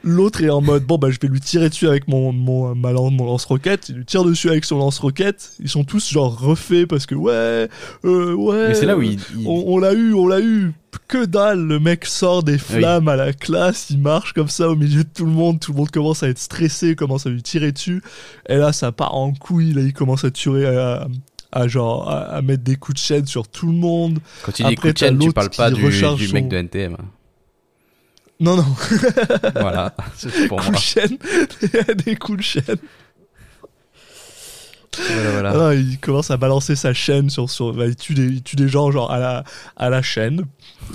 L'autre 0.05 0.43
est 0.43 0.51
en 0.51 0.61
mode, 0.61 0.85
bon, 0.85 0.99
bah, 0.99 1.11
je 1.11 1.19
vais 1.21 1.29
lui 1.29 1.41
tirer 1.41 1.69
dessus 1.69 1.87
avec 1.87 2.09
mon, 2.09 2.33
mon, 2.33 2.75
mon 2.75 3.25
lance-roquette. 3.25 3.89
Il 3.89 3.97
lui 3.97 4.05
tire 4.05 4.25
dessus 4.25 4.49
avec 4.51 4.65
son 4.65 4.79
lance-roquette. 4.79 5.53
Ils 5.61 5.69
sont 5.69 5.85
tous, 5.85 6.11
genre, 6.11 6.39
refaits 6.41 6.87
parce 6.87 7.07
que, 7.07 7.15
ouais, 7.15 7.69
euh, 8.05 8.35
ouais. 8.35 8.69
mais 8.69 8.75
c'est 8.75 8.87
là 8.87 8.97
où 8.97 9.03
il, 9.03 9.19
il- 9.39 9.47
On, 9.47 9.65
on 9.75 9.79
l'a 9.79 9.93
eu, 9.93 10.13
on 10.15 10.27
l'a 10.27 10.41
eu. 10.41 10.73
Que 11.09 11.25
dalle, 11.25 11.61
le 11.67 11.79
mec 11.79 12.05
sort 12.07 12.43
des 12.43 12.59
flammes 12.59 13.09
à 13.09 13.17
la 13.17 13.33
classe, 13.33 13.89
il 13.91 13.99
marche 13.99 14.33
comme 14.33 14.49
ça 14.49 14.69
au 14.71 14.77
milieu 14.77 15.05
de 15.05 15.09
tout 15.15 15.25
le 15.27 15.31
monde, 15.33 15.61
tout 15.61 15.73
le 15.73 15.79
monde 15.79 15.91
commence 15.91 16.23
à 16.23 16.29
être 16.29 16.39
stressé, 16.39 16.95
commence 16.97 17.27
à 17.27 17.31
lui 17.31 17.43
tirer 17.43 17.71
dessus, 17.73 18.03
et 18.49 18.57
là 18.57 18.73
ça 18.73 18.93
part 18.93 19.15
en 19.15 19.33
couille, 19.33 19.73
là 19.75 19.83
il 19.83 19.93
commence 19.93 20.25
à 20.25 20.31
tuer, 20.31 20.67
à, 20.67 21.07
à 21.51 21.69
genre, 21.69 22.09
à, 22.11 22.21
à 22.37 22.43
mettre 22.43 22.63
des 22.63 22.77
coups 22.77 22.95
de 23.01 23.05
chaîne 23.05 23.27
sur 23.27 23.47
tout 23.49 23.67
le 23.67 23.73
monde. 23.75 24.21
quand 24.43 24.53
tu 24.53 24.63
dis 24.63 24.69
après, 24.73 24.89
coup 24.89 24.93
de 24.95 24.99
chaîne, 24.99 25.19
tu 25.19 25.33
parles 25.33 25.51
pas 25.51 25.71
du, 25.71 25.81
du 25.81 26.33
mec 26.33 26.45
son- 26.45 26.49
de 26.49 26.57
NTM. 26.57 26.95
hein. 26.99 27.05
Non, 28.43 28.57
non, 28.57 28.67
voilà, 29.55 29.95
c'est 30.17 30.49
pour 30.49 30.59
coups 30.59 30.71
moi. 30.73 30.79
de 30.79 30.83
chaîne, 30.83 31.19
des 32.05 32.17
coups 32.17 32.39
de 32.39 32.43
chaîne. 32.43 32.77
Voilà, 34.99 35.31
voilà. 35.31 35.69
Ah 35.69 35.75
il 35.75 35.99
commence 35.99 36.31
à 36.31 36.37
balancer 36.37 36.77
sa 36.77 36.93
chaîne 36.93 37.31
sur, 37.31 37.49
sur 37.49 37.73
bah, 37.73 37.87
il, 37.87 37.97
tue 37.97 38.13
des, 38.13 38.27
il 38.27 38.43
tue 38.43 38.57
des 38.57 38.69
gens 38.69 38.91
genre 38.91 39.11
à 39.11 39.19
la, 39.19 39.45
à 39.77 39.89
la 39.89 40.03
chaîne, 40.03 40.45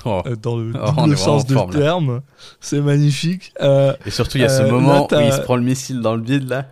Oh. 0.06 0.22
euh, 0.28 0.36
dans 0.36 0.58
le 0.58 0.72
Oh, 0.76 0.92
double 1.02 1.18
sens 1.18 1.44
en 1.56 1.66
du 1.66 1.78
terme. 1.78 2.22
C'est 2.62 2.82
magnifique. 2.82 3.54
Euh, 3.62 3.94
Et 4.06 4.12
surtout, 4.12 4.38
il 4.38 4.42
y 4.42 4.44
a 4.44 4.50
ce 4.50 4.62
Euh, 4.62 4.70
moment 4.70 5.08
là, 5.10 5.18
où 5.18 5.22
il 5.26 5.34
se 5.34 5.40
prend 5.42 5.56
le 5.56 5.64
missile 5.64 6.02
dans 6.02 6.16
le 6.16 6.22
vide 6.24 6.48
là. 6.48 6.66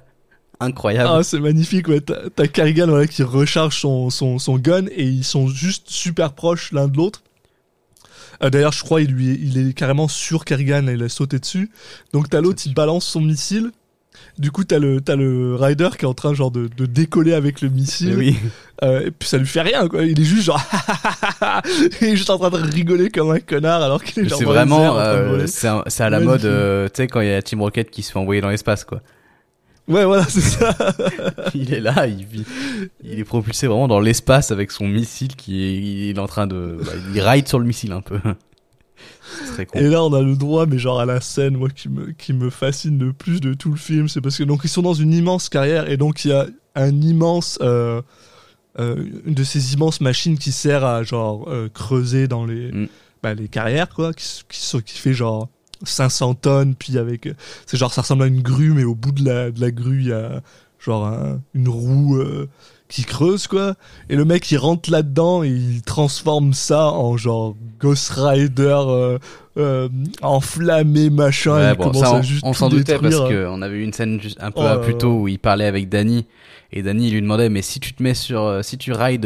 Incroyable. 0.59 1.09
Ah, 1.11 1.23
c'est 1.23 1.39
magnifique, 1.39 1.87
ouais. 1.87 2.01
T'as 2.01 2.47
voilà, 2.89 3.07
qui 3.07 3.23
recharge 3.23 3.79
son, 3.79 4.09
son, 4.11 4.37
son 4.37 4.57
gun 4.57 4.85
et 4.95 5.03
ils 5.05 5.23
sont 5.23 5.47
juste 5.47 5.89
super 5.89 6.33
proches 6.33 6.71
l'un 6.73 6.87
de 6.87 6.95
l'autre. 6.97 7.23
Euh, 8.43 8.49
D'ailleurs, 8.49 8.71
je 8.73 8.83
crois 8.83 9.01
il 9.01 9.11
lui 9.11 9.31
est, 9.31 9.39
il 9.41 9.69
est 9.69 9.73
carrément 9.73 10.07
sur 10.07 10.45
Kerrigan 10.45 10.87
et 10.87 10.93
il 10.93 11.03
a 11.03 11.09
sauté 11.09 11.39
dessus. 11.39 11.69
Donc 12.13 12.29
t'as 12.29 12.41
l'autre, 12.41 12.61
il 12.65 12.73
balance 12.73 13.05
son 13.05 13.21
missile. 13.21 13.71
Du 14.37 14.51
coup, 14.51 14.63
t'as 14.63 14.79
le, 14.79 15.01
t'as 15.01 15.15
le 15.15 15.55
rider 15.55 15.89
qui 15.97 16.03
est 16.05 16.07
en 16.07 16.13
train 16.13 16.33
genre 16.33 16.51
de, 16.51 16.69
de 16.75 16.85
décoller 16.85 17.33
avec 17.33 17.61
le 17.61 17.69
missile. 17.69 18.15
oui. 18.17 18.35
Euh, 18.83 19.07
et 19.07 19.11
puis 19.11 19.29
ça 19.29 19.37
lui 19.37 19.45
fait 19.47 19.61
rien, 19.61 19.87
quoi. 19.87 20.03
Il 20.03 20.19
est 20.19 20.25
juste 20.25 20.43
genre, 20.43 20.61
il 22.01 22.07
est 22.09 22.15
juste 22.17 22.29
en 22.29 22.37
train 22.37 22.49
de 22.49 22.57
rigoler 22.57 23.09
comme 23.09 23.31
un 23.31 23.39
connard 23.39 23.81
alors 23.81 24.03
qu'il 24.03 24.25
est 24.25 24.29
genre 24.29 24.37
C'est 24.37 24.45
vraiment, 24.45 24.89
en 24.89 24.93
train 24.95 25.13
de 25.15 25.45
euh, 25.45 25.83
c'est 25.87 26.03
à 26.03 26.09
la 26.09 26.19
mode, 26.19 26.43
euh, 26.43 26.87
tu 26.87 26.97
sais, 26.97 27.07
quand 27.07 27.21
il 27.21 27.29
y 27.29 27.33
a 27.33 27.41
Team 27.41 27.61
Rocket 27.61 27.89
qui 27.89 28.03
se 28.03 28.11
fait 28.11 28.19
envoyer 28.19 28.41
dans 28.41 28.49
l'espace, 28.49 28.83
quoi. 28.83 29.01
Ouais, 29.87 30.03
voilà, 30.05 30.23
c'est 30.25 30.41
ça. 30.41 30.75
il 31.53 31.73
est 31.73 31.79
là, 31.79 32.07
il, 32.07 32.25
vit- 32.25 32.45
il 33.03 33.19
est 33.19 33.23
propulsé 33.23 33.67
vraiment 33.67 33.87
dans 33.87 33.99
l'espace 33.99 34.49
avec 34.51 34.71
son 34.71 34.87
missile 34.87 35.35
qui 35.35 35.63
est, 35.63 35.75
il 36.09 36.15
est 36.15 36.19
en 36.19 36.25
train 36.27 36.47
de, 36.47 36.79
bah, 36.83 36.91
il 37.13 37.21
ride 37.21 37.47
sur 37.47 37.59
le 37.59 37.65
missile 37.65 37.91
un 37.91 38.01
peu. 38.01 38.19
C'est 39.45 39.51
très 39.53 39.65
con. 39.67 39.77
Et 39.79 39.83
là, 39.87 40.03
on 40.03 40.11
a 40.13 40.21
le 40.21 40.35
droit, 40.35 40.65
mais 40.65 40.79
genre 40.79 40.99
à 40.99 41.05
la 41.05 41.21
scène, 41.21 41.57
moi, 41.57 41.69
qui 41.69 41.89
me, 41.89 42.11
qui 42.13 42.33
me 42.33 42.49
fascine 42.49 42.97
le 42.97 43.13
plus 43.13 43.41
de 43.41 43.53
tout 43.53 43.69
le 43.69 43.77
film, 43.77 44.07
c'est 44.07 44.21
parce 44.21 44.37
que 44.37 44.43
donc 44.43 44.61
ils 44.63 44.69
sont 44.69 44.81
dans 44.81 44.93
une 44.95 45.13
immense 45.13 45.49
carrière 45.49 45.89
et 45.89 45.97
donc 45.97 46.25
il 46.25 46.29
y 46.29 46.33
a 46.33 46.47
un 46.75 47.01
immense, 47.01 47.59
euh, 47.61 48.01
euh, 48.79 49.03
une 49.25 49.33
de 49.35 49.43
ces 49.43 49.73
immenses 49.73 50.01
machines 50.01 50.37
qui 50.37 50.51
sert 50.51 50.83
à 50.83 51.03
genre 51.03 51.47
euh, 51.49 51.69
creuser 51.73 52.27
dans 52.27 52.45
les, 52.45 52.71
Mm. 52.71 52.87
bah, 53.21 53.33
les 53.35 53.47
carrières, 53.49 53.89
quoi, 53.89 54.13
qui, 54.13 54.41
qui 54.83 54.97
fait 54.97 55.13
genre 55.13 55.47
500 55.85 56.35
tonnes, 56.35 56.75
puis 56.75 56.97
avec, 56.97 57.29
c'est 57.65 57.77
genre 57.77 57.93
ça 57.93 58.01
ressemble 58.01 58.23
à 58.23 58.27
une 58.27 58.41
grue, 58.41 58.71
mais 58.71 58.83
au 58.83 58.95
bout 58.95 59.11
de 59.11 59.23
la, 59.25 59.51
de 59.51 59.59
la 59.61 59.71
grue, 59.71 59.99
il 60.01 60.07
y 60.07 60.13
a 60.13 60.41
genre 60.79 61.05
un- 61.07 61.39
une 61.53 61.69
roue. 61.69 62.17
euh, 62.17 62.47
qui 62.87 63.03
creuse 63.03 63.47
quoi. 63.47 63.73
Et 64.09 64.15
le 64.15 64.25
mec 64.25 64.49
il 64.51 64.57
rentre 64.57 64.91
là-dedans 64.91 65.41
et 65.43 65.49
il 65.49 65.81
transforme 65.81 66.53
ça 66.53 66.91
en 66.91 67.17
genre 67.17 67.55
Ghost 67.79 68.11
Rider 68.15 68.77
euh, 68.87 69.17
euh, 69.57 69.89
enflammé 70.21 71.09
machin. 71.09 71.55
Ouais, 71.55 71.71
il 71.71 71.77
bon, 71.77 71.93
ça, 71.93 72.13
on, 72.43 72.49
on 72.49 72.53
s'en 72.53 72.69
doutait 72.69 72.99
parce 72.99 73.15
qu'on 73.15 73.61
avait 73.63 73.77
eu 73.77 73.83
une 73.83 73.91
scène 73.91 74.21
juste 74.21 74.37
un 74.39 74.51
peu 74.51 74.61
Oh 74.63 74.79
plus 74.81 74.95
tôt 74.99 75.19
où 75.21 75.27
il 75.27 75.39
parlait 75.39 75.65
avec 75.65 75.89
Danny. 75.89 76.25
Et 76.71 76.83
Danny 76.83 77.07
il 77.07 77.13
lui 77.13 77.21
demandait 77.23 77.49
mais 77.49 77.63
si 77.63 77.79
tu 77.79 77.91
te 77.93 78.03
mets 78.03 78.13
sur, 78.13 78.59
si 78.63 78.77
tu 78.77 78.91
rides 78.93 79.25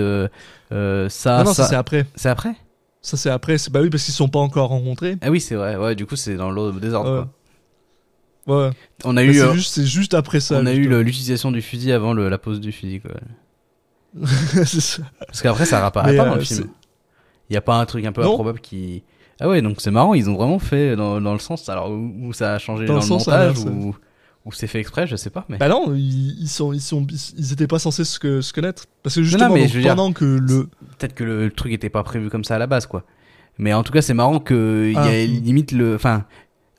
ça, 1.10 1.38
non, 1.40 1.44
non, 1.44 1.54
ça, 1.54 1.66
c'est 1.68 1.76
après. 1.76 2.06
C'est 2.16 2.30
après? 2.30 2.56
Ça 3.02 3.16
c'est 3.18 3.30
après 3.30 3.58
c'est 3.58 3.72
bah 3.72 3.82
oui 3.82 3.90
parce 3.90 4.04
qu'ils 4.04 4.14
sont 4.14 4.28
pas 4.30 4.40
encore 4.40 4.70
rencontrés 4.70 5.18
Ah 5.22 5.30
oui 5.32 5.40
c'est 5.42 5.56
vrai, 5.56 5.76
ouais 5.78 5.96
du 5.96 6.06
coup 6.06 6.16
c'est 6.16 6.36
dans 6.36 6.52
l'ordre 6.52 6.80
désordre. 6.80 7.20
Ouais. 7.20 7.26
Quoi. 8.46 8.68
ouais 8.68 8.72
On 9.06 9.16
a 9.18 9.22
Mais 9.24 9.28
eu, 9.28 9.34
c'est 9.36 9.42
euh, 9.42 9.54
juste 9.54 9.74
c'est 9.76 9.86
juste 9.86 10.14
après 10.14 10.40
ça 10.40 10.60
on 10.62 10.66
a 10.66 10.74
eu 10.74 10.88
le- 10.88 11.02
l'utilisation 11.02 11.52
du 11.52 11.62
fusil 11.62 11.92
avant 11.92 12.14
le- 12.14 12.30
la 12.30 12.38
pose 12.38 12.60
du 12.60 12.72
fusil 12.72 13.00
quoi. 13.02 13.12
C'est 14.66 14.82
ça. 14.82 15.04
Parce 15.20 15.42
qu'après 15.42 15.66
ça 15.66 15.80
réapparaît 15.80 16.18
pas 16.18 16.26
dans 16.26 16.32
euh, 16.34 16.36
le 16.38 16.42
film. 16.42 16.68
Il 17.50 17.54
y 17.54 17.58
a 17.58 17.62
pas 17.62 17.76
un 17.76 17.86
truc 17.86 18.06
un 18.06 18.12
peu 18.12 18.24
Non. 18.24 18.32
improbable 18.34 18.60
qui. 18.60 19.04
Ah 19.40 19.48
ouais, 19.48 19.62
donc 19.62 19.80
c'est 19.80 19.92
marrant, 19.92 20.14
ils 20.16 20.30
ont 20.30 20.36
vraiment 20.36 20.60
fait 20.60 20.96
dans, 20.96 21.22
dans 21.22 21.34
le 21.34 21.40
sens 21.40 21.70
alors 21.70 21.90
où, 21.92 22.12
où 22.24 22.34
ça 22.34 22.56
a 22.56 22.60
changé 22.60 22.86
Dans 22.86 22.94
dans, 22.96 23.00
le 23.00 23.06
le 23.06 23.08
sens 23.08 23.28
montage 23.28 23.60
ou, 23.60 23.96
Ou 24.50 24.52
c'est 24.52 24.66
fait 24.68 24.80
exprès, 24.80 25.06
je 25.06 25.16
sais 25.16 25.30
pas. 25.30 25.46
Mais... 25.48 25.58
Bah 25.60 25.70
non, 25.70 25.94
ils, 25.96 26.42
ils 26.42 26.48
sont, 26.50 26.74
ils 26.74 26.82
sont, 26.82 27.06
ils 27.38 27.54
étaient 27.54 27.68
pas 27.68 27.78
censés 27.78 28.04
se, 28.04 28.42
se 28.42 28.52
connaître. 28.54 28.86
Parce 29.04 29.14
que 29.16 29.22
justement, 29.24 29.50
non, 29.50 29.56
donc, 29.58 29.68
dire, 29.68 29.90
pendant 29.96 30.12
que 30.12 30.26
le, 30.26 30.68
Peut-être 30.98 31.14
que 31.14 31.24
le, 31.24 31.46
le 31.46 31.52
truc 31.52 31.72
était 31.72 31.90
pas 31.90 32.02
prévu 32.04 32.30
comme 32.32 32.44
ça 32.44 32.56
à 32.56 32.58
la 32.60 32.66
base, 32.68 32.88
quoi. 32.88 33.04
Mais 33.60 33.74
en 33.74 33.84
tout 33.84 33.92
cas, 33.92 34.02
c'est 34.02 34.14
marrant 34.16 34.40
que 34.40 34.92
Ah. 34.96 35.08
y 35.16 35.24
a 35.24 35.26
limite 35.26 35.72
le. 35.72 35.94
Enfin, 35.96 36.26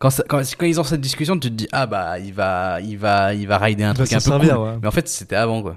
quand, 0.00 0.10
ça- 0.10 0.24
quand, 0.28 0.40
quand 0.58 0.66
ils 0.66 0.80
ont 0.80 0.84
cette 0.84 1.00
discussion, 1.00 1.38
tu 1.38 1.48
te 1.48 1.54
dis 1.54 1.68
ah 1.72 1.86
bah 1.86 2.18
il 2.18 2.32
va, 2.34 2.80
il 2.80 2.98
va, 2.98 3.34
il 3.34 3.46
va 3.46 3.58
rider 3.58 3.84
un 3.84 3.92
Il 3.92 3.94
truc 3.96 4.12
un 4.12 4.16
peu 4.16 4.20
servir, 4.20 4.56
cool. 4.56 4.64
ouais. 4.64 4.78
Mais 4.82 4.88
en 4.88 4.90
fait, 4.90 5.06
c'était 5.08 5.36
avant, 5.36 5.62
quoi. 5.62 5.76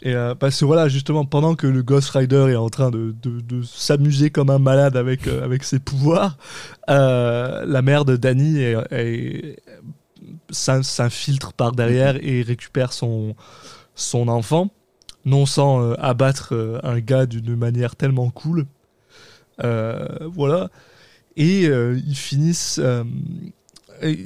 Et 0.00 0.14
euh, 0.14 0.36
parce 0.36 0.60
que 0.60 0.64
voilà, 0.64 0.86
justement, 0.88 1.24
pendant 1.24 1.56
que 1.56 1.66
le 1.66 1.82
Ghost 1.82 2.10
Rider 2.10 2.46
est 2.50 2.56
en 2.56 2.68
train 2.68 2.90
de, 2.92 3.14
de, 3.20 3.40
de 3.40 3.62
s'amuser 3.62 4.30
comme 4.30 4.48
un 4.48 4.60
malade 4.60 4.96
avec, 4.96 5.26
euh, 5.26 5.44
avec 5.44 5.64
ses 5.64 5.80
pouvoirs, 5.80 6.38
euh, 6.88 7.64
la 7.66 7.82
mère 7.82 8.04
de 8.04 8.14
Danny 8.16 8.60
est- 8.60 9.56
s'infiltre 10.50 11.52
par 11.52 11.72
derrière 11.72 12.16
et 12.22 12.42
récupère 12.42 12.92
son, 12.92 13.34
son 13.98 14.28
enfant, 14.28 14.70
non 15.24 15.44
sans 15.44 15.82
euh, 15.82 15.94
abattre 15.98 16.54
euh, 16.54 16.78
un 16.82 17.00
gars 17.00 17.26
d'une 17.26 17.54
manière 17.56 17.96
tellement 17.96 18.30
cool. 18.30 18.66
Euh, 19.62 20.06
voilà. 20.32 20.70
Et 21.36 21.66
ils 21.66 22.16
finissent. 22.16 22.80
et, 24.02 24.18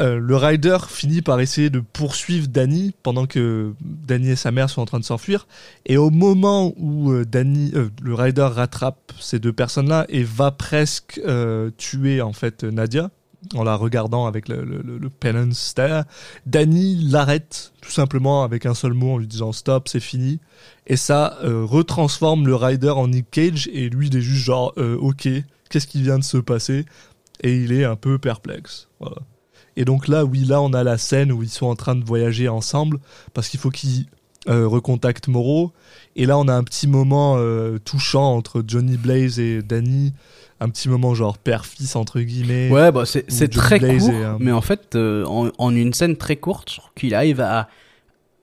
le 0.00 0.36
rider 0.36 0.76
finit 0.88 1.22
par 1.22 1.40
essayer 1.40 1.70
de 1.70 1.78
poursuivre 1.78 2.48
Danny 2.48 2.94
pendant 3.04 3.26
que 3.26 3.74
Danny 3.80 4.30
et 4.30 4.36
sa 4.36 4.50
mère 4.50 4.68
sont 4.68 4.82
en 4.82 4.84
train 4.84 4.98
de 4.98 5.04
s'enfuir. 5.04 5.46
Et 5.86 5.96
au 5.96 6.10
moment 6.10 6.74
où 6.76 7.24
Danny, 7.24 7.72
le 8.02 8.14
rider 8.14 8.42
rattrape 8.42 9.12
ces 9.20 9.38
deux 9.38 9.52
personnes-là 9.52 10.06
et 10.08 10.24
va 10.24 10.50
presque 10.50 11.20
tuer 11.76 12.22
en 12.22 12.32
fait 12.32 12.64
Nadia 12.64 13.10
en 13.54 13.62
la 13.62 13.76
regardant 13.76 14.26
avec 14.26 14.48
le, 14.48 15.10
penance 15.20 15.74
derrière, 15.74 16.04
Danny 16.46 17.08
l'arrête 17.08 17.72
tout 17.80 17.90
simplement 17.90 18.42
avec 18.42 18.66
un 18.66 18.74
seul 18.74 18.92
mot 18.92 19.12
en 19.12 19.18
lui 19.18 19.26
disant 19.26 19.52
stop, 19.52 19.88
c'est 19.88 20.00
fini. 20.00 20.40
Et 20.86 20.96
ça 20.96 21.38
euh, 21.44 21.64
retransforme 21.64 22.46
le 22.46 22.54
rider 22.54 22.90
en 22.90 23.08
Nick 23.08 23.30
Cage 23.30 23.68
et 23.72 23.88
lui 23.88 24.08
il 24.08 24.16
est 24.16 24.20
juste 24.20 24.44
genre 24.44 24.72
euh, 24.78 24.96
ok, 24.96 25.28
qu'est-ce 25.70 25.86
qui 25.86 26.02
vient 26.02 26.18
de 26.18 26.24
se 26.24 26.38
passer? 26.38 26.84
Et 27.40 27.56
il 27.56 27.72
est 27.72 27.84
un 27.84 27.96
peu 27.96 28.18
perplexe. 28.18 28.88
Voilà. 29.00 29.18
Et 29.76 29.84
donc 29.84 30.08
là, 30.08 30.24
oui, 30.24 30.40
là, 30.40 30.60
on 30.60 30.72
a 30.72 30.82
la 30.82 30.98
scène 30.98 31.30
où 31.30 31.44
ils 31.44 31.48
sont 31.48 31.66
en 31.66 31.76
train 31.76 31.94
de 31.94 32.04
voyager 32.04 32.48
ensemble 32.48 32.98
parce 33.32 33.48
qu'il 33.48 33.60
faut 33.60 33.70
qu'ils 33.70 34.06
euh, 34.48 34.66
recontactent 34.66 35.28
Moreau. 35.28 35.72
Et 36.16 36.26
là, 36.26 36.36
on 36.36 36.48
a 36.48 36.54
un 36.54 36.64
petit 36.64 36.88
moment 36.88 37.38
touchant 37.84 38.34
entre 38.34 38.64
Johnny 38.66 38.96
Blaze 38.96 39.38
et 39.38 39.62
Danny. 39.62 40.14
Un 40.60 40.68
petit 40.70 40.88
moment 40.88 41.14
genre 41.14 41.38
père-fils, 41.38 41.94
entre 41.94 42.20
guillemets. 42.20 42.68
Ouais, 42.70 42.90
bah 42.90 43.04
c'est 43.06 43.48
très 43.48 43.78
court, 43.78 44.10
et, 44.10 44.26
mais 44.40 44.50
en 44.52 44.60
fait, 44.60 44.96
euh, 44.96 45.24
en, 45.26 45.50
en 45.56 45.74
une 45.74 45.92
scène 45.92 46.16
très 46.16 46.36
courte, 46.36 46.70
je 46.70 46.76
trouve 46.78 46.90
qu'il 46.96 47.14
arrive 47.14 47.40
à, 47.40 47.68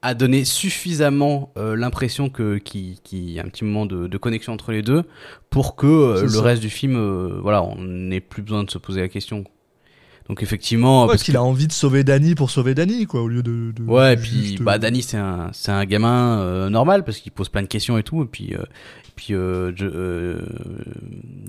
à 0.00 0.14
donner 0.14 0.44
suffisamment 0.46 1.52
euh, 1.58 1.76
l'impression 1.76 2.30
que 2.30 2.56
qu'il 2.56 2.98
y 3.12 3.38
a 3.38 3.42
un 3.42 3.48
petit 3.48 3.64
moment 3.64 3.84
de, 3.84 4.06
de 4.06 4.18
connexion 4.18 4.54
entre 4.54 4.72
les 4.72 4.82
deux 4.82 5.04
pour 5.50 5.76
que 5.76 5.86
euh, 5.86 6.22
le 6.22 6.28
ça. 6.28 6.42
reste 6.42 6.62
du 6.62 6.70
film, 6.70 6.96
voilà, 7.42 7.62
on 7.62 7.76
n'ait 7.82 8.20
plus 8.20 8.42
besoin 8.42 8.64
de 8.64 8.70
se 8.70 8.78
poser 8.78 9.00
la 9.02 9.08
question. 9.08 9.44
Donc 10.28 10.42
effectivement, 10.42 11.02
Ouais, 11.02 11.08
parce 11.10 11.22
qu'il 11.22 11.36
a 11.36 11.42
envie 11.42 11.68
de 11.68 11.72
sauver 11.72 12.02
Danny 12.02 12.34
pour 12.34 12.50
sauver 12.50 12.74
Danny, 12.74 13.06
quoi, 13.06 13.22
au 13.22 13.28
lieu 13.28 13.42
de. 13.44 13.72
de- 13.72 13.82
Ouais, 13.84 14.14
et 14.14 14.16
puis 14.16 14.46
juste, 14.48 14.62
bah 14.62 14.78
Danny 14.78 15.02
c'est 15.02 15.16
un 15.18 15.50
c'est 15.52 15.70
un 15.70 15.84
gamin 15.84 16.40
euh, 16.40 16.68
normal 16.68 17.04
parce 17.04 17.18
qu'il 17.18 17.30
pose 17.32 17.48
plein 17.48 17.62
de 17.62 17.68
questions 17.68 17.96
et 17.96 18.02
tout 18.02 18.22
et 18.22 18.26
puis 18.26 18.54
euh, 18.54 18.62
et 18.62 19.12
puis 19.14 19.34
euh, 19.34 19.70
euh, 19.80 20.40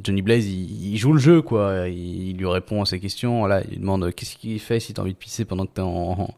Johnny 0.04 0.22
Blaze 0.22 0.46
il, 0.46 0.94
il 0.94 0.98
joue 0.98 1.14
le 1.14 1.20
jeu 1.20 1.42
quoi, 1.42 1.88
il, 1.88 2.30
il 2.30 2.38
lui 2.38 2.46
répond 2.46 2.82
à 2.84 2.86
ses 2.86 3.00
questions, 3.00 3.40
voilà, 3.40 3.62
il 3.64 3.70
lui 3.72 3.78
demande 3.80 4.04
euh, 4.04 4.12
qu'est-ce 4.12 4.38
qu'il 4.38 4.60
fait 4.60 4.80
si 4.80 4.94
t'as 4.94 5.02
envie 5.02 5.14
de 5.14 5.18
pisser 5.18 5.44
pendant 5.44 5.66
que 5.66 5.72
t'es 5.74 5.82
en 5.82 6.30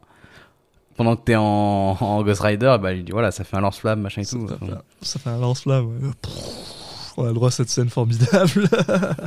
pendant 0.96 1.16
que 1.16 1.22
t'es 1.24 1.36
en, 1.36 1.42
en 2.00 2.22
Ghost 2.22 2.40
Rider, 2.40 2.76
bah 2.80 2.92
il 2.94 3.04
dit 3.04 3.12
voilà 3.12 3.30
ça 3.32 3.44
fait 3.44 3.56
un 3.56 3.60
lance-flamme 3.60 4.00
machin 4.00 4.22
et 4.22 4.24
Ça, 4.24 4.36
tout. 4.38 4.48
ça 4.48 4.56
fait, 4.56 4.72
ça 5.02 5.18
fait 5.18 5.30
un 5.30 5.38
lance-flamme. 5.38 5.86
ouais. 5.86 6.10
On 7.20 7.24
a 7.24 7.28
le 7.28 7.34
droit 7.34 7.48
à 7.48 7.50
cette 7.50 7.68
scène 7.68 7.90
formidable. 7.90 8.68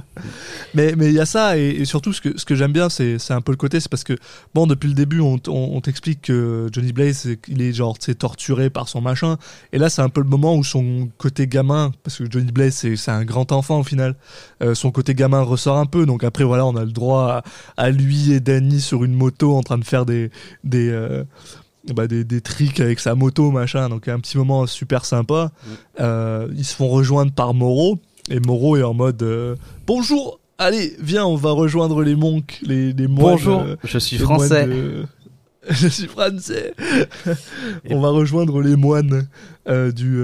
mais 0.73 0.95
mais 0.97 1.07
il 1.07 1.13
y 1.13 1.19
a 1.19 1.25
ça, 1.25 1.57
et, 1.57 1.85
surtout, 1.85 2.11
ce 2.11 2.21
que, 2.21 2.37
ce 2.37 2.45
que 2.45 2.55
j'aime 2.55 2.73
bien, 2.73 2.89
c'est 2.89 3.31
un 3.31 3.41
peu 3.41 3.51
le 3.51 3.57
côté, 3.57 3.79
c'est 3.79 3.89
parce 3.89 4.03
que, 4.03 4.17
bon, 4.53 4.65
depuis 4.67 4.87
le 4.87 4.95
début, 4.95 5.19
on, 5.19 5.39
on, 5.47 5.81
t'explique 5.81 6.21
que 6.23 6.69
Johnny 6.71 6.91
Blaze, 6.91 7.35
qu'il 7.43 7.61
est 7.61 7.73
genre, 7.73 7.97
torturé 8.17 8.69
par 8.69 8.89
son 8.89 9.01
machin. 9.01 9.37
Et 9.71 9.77
là, 9.77 9.89
c'est 9.89 10.01
un 10.01 10.09
peu 10.09 10.21
le 10.21 10.27
moment 10.27 10.55
où 10.55 10.63
son 10.63 11.09
côté 11.17 11.47
gamin, 11.47 11.91
parce 12.03 12.17
que 12.17 12.29
Johnny 12.29 12.51
Blaze, 12.51 12.73
c'est 12.75 12.95
c'est 12.95 13.11
un 13.11 13.25
grand 13.25 13.51
enfant 13.51 13.79
au 13.79 13.83
final, 13.83 14.15
euh, 14.61 14.75
son 14.75 14.91
côté 14.91 15.13
gamin 15.13 15.41
ressort 15.41 15.77
un 15.77 15.85
peu. 15.85 16.05
Donc 16.05 16.23
après, 16.23 16.43
voilà, 16.43 16.65
on 16.65 16.75
a 16.75 16.85
le 16.85 16.91
droit 16.91 17.43
à, 17.77 17.83
à 17.85 17.89
lui 17.91 18.31
et 18.31 18.39
Danny 18.39 18.81
sur 18.81 19.03
une 19.03 19.13
moto 19.13 19.55
en 19.55 19.61
train 19.63 19.77
de 19.77 19.85
faire 19.85 20.05
des. 20.05 20.31
des 20.63 20.89
euh, 20.89 21.23
bah, 21.95 22.07
des, 22.07 22.23
des 22.23 22.41
tricks 22.41 22.79
avec 22.79 22.99
sa 22.99 23.15
moto, 23.15 23.51
machin. 23.51 23.89
Donc 23.89 24.07
un 24.07 24.19
petit 24.19 24.37
moment 24.37 24.65
super 24.67 25.05
sympa. 25.05 25.51
Euh, 25.99 26.47
ils 26.55 26.65
se 26.65 26.75
font 26.75 26.87
rejoindre 26.89 27.31
par 27.31 27.53
Moreau. 27.53 27.99
Et 28.29 28.39
Moreau 28.39 28.77
est 28.77 28.83
en 28.83 28.93
mode 28.93 29.21
euh, 29.23 29.55
Bonjour, 29.85 30.39
allez, 30.57 30.95
viens, 30.99 31.25
on 31.25 31.35
va 31.35 31.51
rejoindre 31.51 32.01
les 32.03 32.15
monks, 32.15 32.59
les, 32.61 32.93
les 32.93 33.07
moines. 33.07 33.33
Bonjour, 33.33 33.61
euh, 33.61 33.75
je 33.83 33.97
suis 33.97 34.17
français. 34.17 34.65
de- 34.67 35.05
Je 35.69 35.87
suis 35.87 36.07
français. 36.07 36.73
on 37.89 38.01
va 38.01 38.09
rejoindre 38.09 38.61
les 38.61 38.75
moines 38.75 39.29
du, 39.65 40.21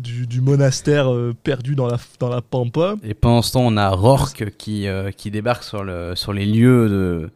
du, 0.00 0.26
du 0.26 0.40
monastère 0.40 1.08
perdu 1.44 1.76
dans 1.76 1.86
la, 1.86 1.96
dans 2.18 2.28
la 2.28 2.42
pampa. 2.42 2.96
Et 3.04 3.14
pendant 3.14 3.40
ce 3.42 3.52
temps, 3.52 3.60
on 3.64 3.76
a 3.76 3.88
Rourke 3.90 4.50
qui, 4.58 4.86
qui 5.16 5.30
débarque 5.30 5.62
sur, 5.62 5.84
le, 5.84 6.14
sur 6.16 6.32
les 6.32 6.44
lieux 6.44 6.88
de, 6.88 7.30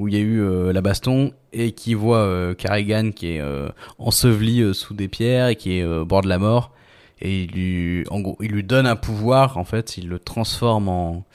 où 0.00 0.08
il 0.08 0.14
y 0.14 0.16
a 0.16 0.20
eu 0.20 0.40
euh, 0.40 0.72
la 0.72 0.80
baston 0.80 1.32
et 1.52 1.72
qui 1.72 1.92
voit 1.94 2.18
euh, 2.24 2.54
qui 2.54 2.66
est 2.66 3.40
euh, 3.40 3.68
enseveli 3.98 4.62
euh, 4.62 4.72
sous 4.72 4.94
des 4.94 5.08
pierres 5.08 5.48
et 5.48 5.56
qui 5.56 5.78
est 5.78 5.84
au 5.84 6.06
bord 6.06 6.22
de 6.22 6.28
la 6.28 6.38
mort. 6.38 6.72
Et 7.20 7.42
il 7.44 7.50
lui, 7.50 8.04
en 8.10 8.20
gros, 8.20 8.36
il 8.40 8.50
lui 8.50 8.64
donne 8.64 8.86
un 8.86 8.96
pouvoir, 8.96 9.58
en 9.58 9.64
fait, 9.64 9.98
il 9.98 10.08
le 10.08 10.18
transforme 10.18 10.88
en, 10.88 11.26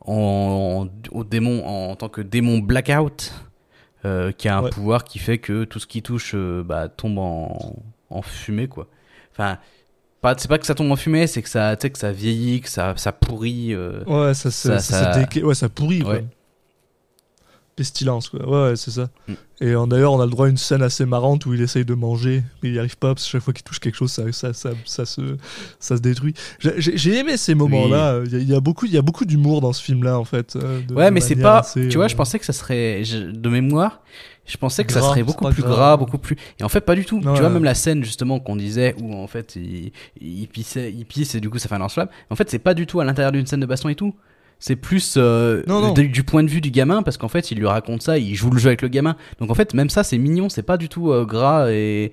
en, 0.00 0.88
au 1.12 1.24
démon, 1.24 1.64
en, 1.66 1.94
tant 1.94 2.08
que 2.08 2.20
démon 2.20 2.58
blackout, 2.58 3.32
qui 4.02 4.48
a 4.48 4.58
un 4.58 4.62
Ouais. 4.64 4.70
pouvoir 4.70 5.04
qui 5.04 5.18
fait 5.18 5.38
que 5.38 5.64
tout 5.64 5.78
ce 5.78 5.86
qui 5.86 6.02
touche 6.02 6.34
bah, 6.34 6.88
tombe 6.88 7.18
en, 7.18 7.76
en 8.10 8.22
fumée, 8.22 8.66
quoi. 8.68 8.88
Enfin, 9.32 9.58
pas, 10.20 10.34
c'est 10.36 10.48
pas 10.48 10.58
que 10.58 10.66
ça 10.66 10.74
tombe 10.74 10.90
en 10.90 10.96
fumée, 10.96 11.26
c'est 11.26 11.42
que 11.42 11.48
ça, 11.48 11.76
que 11.76 11.98
ça 11.98 12.10
vieillit, 12.12 12.60
que 12.60 12.68
ça, 12.68 12.94
ça 12.96 13.12
pourrit. 13.12 13.72
euh, 13.72 14.02
Ouais, 14.06 14.34
ça, 14.34 14.50
Ça- 14.50 14.80
ça, 14.80 14.80
ça- 14.80 15.12
se 15.14 15.18
déca- 15.20 15.42
ouais, 15.44 15.54
ça 15.54 15.68
pourrit. 15.68 16.02
Ouais. 16.02 16.24
Pestilence, 17.76 18.28
quoi. 18.28 18.48
Ouais, 18.48 18.70
ouais, 18.70 18.76
c'est 18.76 18.92
ça. 18.92 19.08
Mm. 19.26 19.32
Et 19.60 19.66
euh, 19.72 19.86
d'ailleurs, 19.86 20.12
on 20.12 20.20
a 20.20 20.24
le 20.24 20.30
droit 20.30 20.46
à 20.46 20.48
une 20.50 20.56
scène 20.56 20.82
assez 20.82 21.04
marrante 21.06 21.44
où 21.46 21.54
il 21.54 21.60
essaye 21.60 21.84
de 21.84 21.94
manger, 21.94 22.42
mais 22.62 22.68
il 22.68 22.72
n'y 22.72 22.78
arrive 22.78 22.96
pas, 22.96 23.14
parce 23.14 23.24
que 23.24 23.30
chaque 23.30 23.42
fois 23.42 23.52
qu'il 23.52 23.64
touche 23.64 23.80
quelque 23.80 23.96
chose, 23.96 24.12
ça, 24.12 24.32
ça, 24.32 24.52
ça, 24.52 24.70
ça 24.84 25.04
se, 25.06 25.36
ça 25.80 25.96
se 25.96 26.00
détruit. 26.00 26.34
J'ai- 26.60 27.18
aimé 27.18 27.36
ces 27.36 27.54
moments-là. 27.56 28.20
Il 28.26 28.32
y, 28.32 28.36
a- 28.36 28.38
il 28.38 28.48
y 28.48 28.54
a 28.54 28.60
beaucoup, 28.60 28.86
il 28.86 28.92
y 28.92 28.98
a 28.98 29.02
beaucoup 29.02 29.24
d'humour 29.24 29.60
dans 29.60 29.72
ce 29.72 29.82
film-là, 29.82 30.18
en 30.18 30.24
fait. 30.24 30.54
euh, 30.56 30.80
de- 30.86 30.94
Ouais, 30.94 31.06
de 31.06 31.10
mais 31.10 31.20
c'est 31.20 31.34
pas. 31.36 31.58
assez, 31.60 31.88
tu 31.88 31.96
vois, 31.96 32.04
euh, 32.04 32.08
je 32.08 32.14
pensais 32.16 32.38
que 32.38 32.44
ça 32.44 32.52
serait. 32.52 33.02
de 33.02 33.48
mémoire, 33.48 34.02
je 34.46 34.56
pensais 34.56 34.84
que 34.84 34.92
ça 34.92 35.00
serait 35.00 35.22
beaucoup 35.24 35.48
plus 35.50 35.62
gras. 35.62 35.72
gras, 35.74 35.96
beaucoup 35.96 36.18
plus. 36.18 36.36
Et 36.60 36.64
en 36.64 36.68
fait, 36.68 36.80
pas 36.82 36.94
du 36.94 37.04
tout. 37.04 37.16
Ouais. 37.16 37.34
Tu 37.34 37.40
vois, 37.40 37.50
même 37.50 37.64
la 37.64 37.74
scène 37.74 38.04
justement 38.04 38.38
qu'on 38.38 38.54
disait 38.56 38.94
où 39.02 39.14
en 39.14 39.26
fait 39.26 39.56
il, 39.56 39.90
il 40.20 40.46
pissait, 40.48 40.92
il 40.92 41.06
pisse 41.06 41.34
et 41.34 41.40
du 41.40 41.48
coup 41.50 41.58
ça 41.58 41.68
fait 41.68 41.74
un 41.74 41.78
lance-flamme. 41.78 42.08
En 42.30 42.36
fait, 42.36 42.50
c'est 42.50 42.58
pas 42.58 42.74
du 42.74 42.86
tout 42.86 43.00
à 43.00 43.04
l'intérieur 43.04 43.32
d'une 43.32 43.46
scène 43.46 43.60
de 43.60 43.66
baston 43.66 43.88
et 43.88 43.94
tout. 43.96 44.14
C'est 44.66 44.76
plus 44.76 45.16
euh, 45.18 45.62
Non, 45.66 45.82
non. 45.82 45.92
Du, 45.92 46.08
du 46.08 46.22
point 46.22 46.42
de 46.42 46.48
vue 46.48 46.62
du 46.62 46.70
gamin 46.70 47.02
parce 47.02 47.18
qu'en 47.18 47.28
fait 47.28 47.50
il 47.50 47.58
lui 47.58 47.66
raconte 47.66 48.00
ça, 48.00 48.16
il 48.16 48.34
joue 48.34 48.48
le 48.48 48.56
jeu 48.58 48.68
avec 48.68 48.80
le 48.80 48.88
gamin. 48.88 49.14
Donc 49.38 49.50
en 49.50 49.54
fait 49.54 49.74
même 49.74 49.90
ça 49.90 50.02
c'est 50.04 50.16
mignon, 50.16 50.48
c'est 50.48 50.62
pas 50.62 50.78
du 50.78 50.88
tout 50.88 51.12
euh, 51.12 51.26
gras 51.26 51.70
et, 51.70 52.12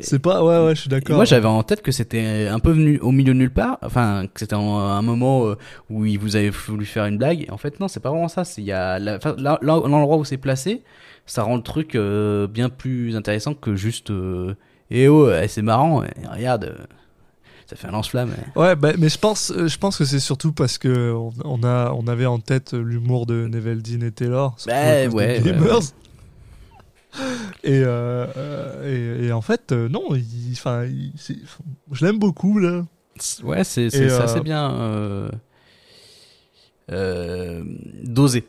C'est 0.00 0.18
pas, 0.18 0.42
ouais, 0.42 0.64
ouais, 0.64 0.74
je 0.74 0.80
suis 0.80 0.88
d'accord. 0.88 1.16
moi, 1.16 1.26
j'avais 1.26 1.44
en 1.44 1.62
tête 1.62 1.82
que 1.82 1.92
c'était 1.92 2.48
un 2.50 2.58
peu 2.58 2.70
venu 2.70 2.98
au 3.00 3.12
milieu 3.12 3.34
de 3.34 3.38
nulle 3.38 3.52
part. 3.52 3.76
Enfin, 3.82 4.24
que 4.32 4.40
c'était 4.40 4.54
un, 4.54 5.02
moment 5.02 5.46
euh, 5.46 5.56
où 5.90 6.06
il 6.06 6.18
vous 6.18 6.36
avait 6.36 6.48
voulu 6.48 6.86
faire 6.86 7.04
une 7.04 7.18
blague. 7.18 7.46
En 7.50 7.58
fait, 7.58 7.78
non, 7.80 7.86
c'est 7.86 8.00
pas 8.00 8.08
vraiment 8.08 8.28
ça. 8.28 8.44
C'est 8.44 8.62
il 8.62 8.66
y 8.66 8.72
a 8.72 8.98
l'endroit 8.98 10.16
où 10.16 10.24
c'est 10.24 10.38
placé, 10.38 10.82
ça 11.26 11.42
rend 11.42 11.56
le 11.56 11.62
truc 11.62 11.96
euh, 11.96 12.46
bien 12.46 12.70
plus 12.70 13.14
intéressant 13.14 13.52
que 13.52 13.76
juste. 13.76 14.10
Eh 14.90 15.08
oh, 15.08 15.30
eh, 15.30 15.48
c'est 15.48 15.60
marrant. 15.60 16.02
eh, 16.02 16.26
regarde, 16.34 16.88
ça 17.70 17.76
fait 17.76 17.86
un 17.86 17.92
lance-flamme. 17.92 18.34
eh. 18.36 18.58
Ouais, 18.58 18.74
bah, 18.74 18.92
mais 18.98 19.08
je 19.08 19.16
pense, 19.18 19.52
euh, 19.52 19.68
je 19.68 19.78
pense 19.78 19.96
que 19.96 20.04
c'est 20.04 20.18
surtout 20.18 20.52
parce 20.52 20.76
que 20.76 21.12
on, 21.12 21.32
on 21.44 21.62
a, 21.62 21.92
on 21.92 22.08
avait 22.08 22.26
en 22.26 22.40
tête 22.40 22.72
l'humour 22.74 23.26
de 23.26 23.46
Neveldine 23.46 24.02
et 24.02 24.10
Taylor. 24.10 24.56
Bah, 24.66 24.72
ouais, 24.72 25.06
ouais. 25.08 25.40
Et, 27.64 27.82
euh, 27.84 28.26
euh, 28.36 29.20
et, 29.22 29.26
et 29.26 29.32
en 29.32 29.40
fait, 29.42 29.72
euh, 29.72 29.88
non, 29.88 30.14
il, 30.14 30.56
je 31.92 32.04
l'aime 32.04 32.18
beaucoup 32.18 32.58
là. 32.58 32.84
Ouais, 33.42 33.64
c'est 33.64 33.82
Et, 33.86 33.90
c'est 33.90 34.10
euh, 34.10 34.40
bien 34.40 34.72
euh, 34.72 35.30
euh, 36.92 37.64
dosé. 38.04 38.46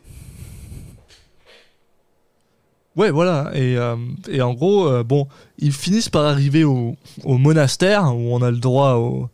Ouais, 2.98 3.10
voilà. 3.12 3.52
Et, 3.54 3.78
euh, 3.78 3.96
et 4.30 4.42
en 4.42 4.54
gros, 4.54 4.86
euh, 4.88 5.04
bon, 5.04 5.28
ils 5.60 5.72
finissent 5.72 6.10
par 6.10 6.26
arriver 6.26 6.64
au, 6.64 6.96
au 7.24 7.38
monastère 7.38 8.14
où 8.16 8.34
on 8.34 8.42
a 8.42 8.52
le 8.52 8.58
droit 8.58 8.96
au, 8.96 9.30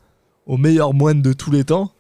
au 0.45 0.58
meilleur 0.58 0.93
moine 0.93 1.22
de 1.24 1.34
tous 1.34 1.49
les 1.51 1.64
temps, 1.64 1.91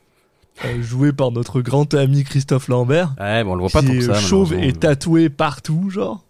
euh, 0.65 0.81
joué 0.83 1.11
par 1.13 1.31
notre 1.31 1.61
grand 1.61 1.91
ami 1.95 2.23
Christophe 2.23 2.67
Lambert, 2.67 3.15
Ouais, 3.19 3.43
bon, 3.43 3.53
on 3.53 3.55
le 3.55 3.61
voit 3.61 3.69
pas 3.69 3.81
qui 3.81 3.97
est 3.97 4.01
ça. 4.01 4.13
chauve 4.15 4.53
et 4.53 4.71
tatoué 4.73 5.29
partout, 5.29 5.89
genre. 5.89 6.23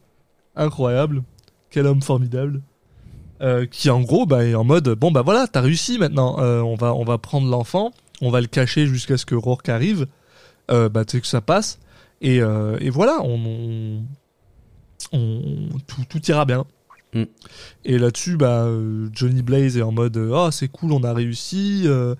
incroyable, 0.56 1.24
quel 1.70 1.86
homme 1.88 2.02
formidable. 2.02 2.62
Qui 3.70 3.90
en 3.92 4.02
gros 4.02 4.26
bah, 4.26 4.46
est 4.46 4.56
en 4.56 4.64
mode 4.64 4.90
bon 4.96 5.12
bah 5.12 5.22
voilà 5.22 5.46
t'as 5.46 5.62
réussi 5.62 6.00
maintenant 6.00 6.38
on 6.40 6.74
va 6.74 6.96
on 6.96 7.04
va 7.04 7.20
prendre 7.20 7.48
l'enfant 7.48 7.92
on 8.20 8.32
va 8.32 8.42
le 8.42 8.48
cacher 8.48 8.88
jusqu'à 8.88 9.16
ce 9.16 9.28
que 9.28 9.36
Rourke 9.36 9.70
arrive 9.70 10.08
bah 10.70 11.06
tu 11.06 11.18
sais 11.18 11.22
que 11.22 11.28
ça 11.28 11.40
passe 11.40 11.78
et, 12.20 12.38
et 12.38 12.90
voilà 12.90 13.20
on, 13.22 13.36
on, 13.46 14.02
on- 15.14 15.70
tout, 15.88 16.04
tout 16.10 16.22
ira 16.30 16.46
bien 16.46 16.66
Mm. 17.14 17.24
et 17.86 17.98
là-dessus 17.98 18.36
bah 18.36 18.66
euh, 18.66 19.08
Johnny 19.14 19.42
Blaze 19.42 19.78
est 19.78 19.82
en 19.82 19.94
mode 19.94 20.18
oh 20.18 20.50
c'est 20.52 20.68
cool 20.68 20.92
on 20.92 21.04
a 21.06 21.14
réussi 21.14 21.84
euh, 21.86 22.16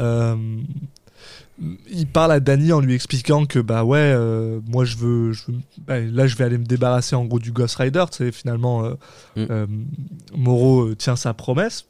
euh, 0.00 0.34
il 1.88 2.06
parle 2.08 2.32
à 2.32 2.40
Danny 2.40 2.72
en 2.72 2.80
lui 2.80 2.92
expliquant 2.94 3.46
que 3.46 3.60
bah 3.60 3.84
ouais 3.84 3.98
euh, 4.00 4.58
moi 4.66 4.84
je 4.84 4.96
veux, 4.96 5.32
je 5.32 5.44
veux- 5.46 5.58
bah, 5.86 6.00
là 6.00 6.26
je 6.26 6.36
vais 6.36 6.42
aller 6.42 6.58
me 6.58 6.64
débarrasser 6.64 7.14
en 7.14 7.24
gros 7.24 7.38
du 7.38 7.52
Ghost 7.52 7.76
Rider 7.76 8.04
tu 8.10 8.16
sais 8.18 8.32
finalement 8.32 8.82
Mm. 9.36 9.84
Moreau 10.34 10.92
tient 10.96 11.14
sa 11.16 11.34
promesse 11.34 11.86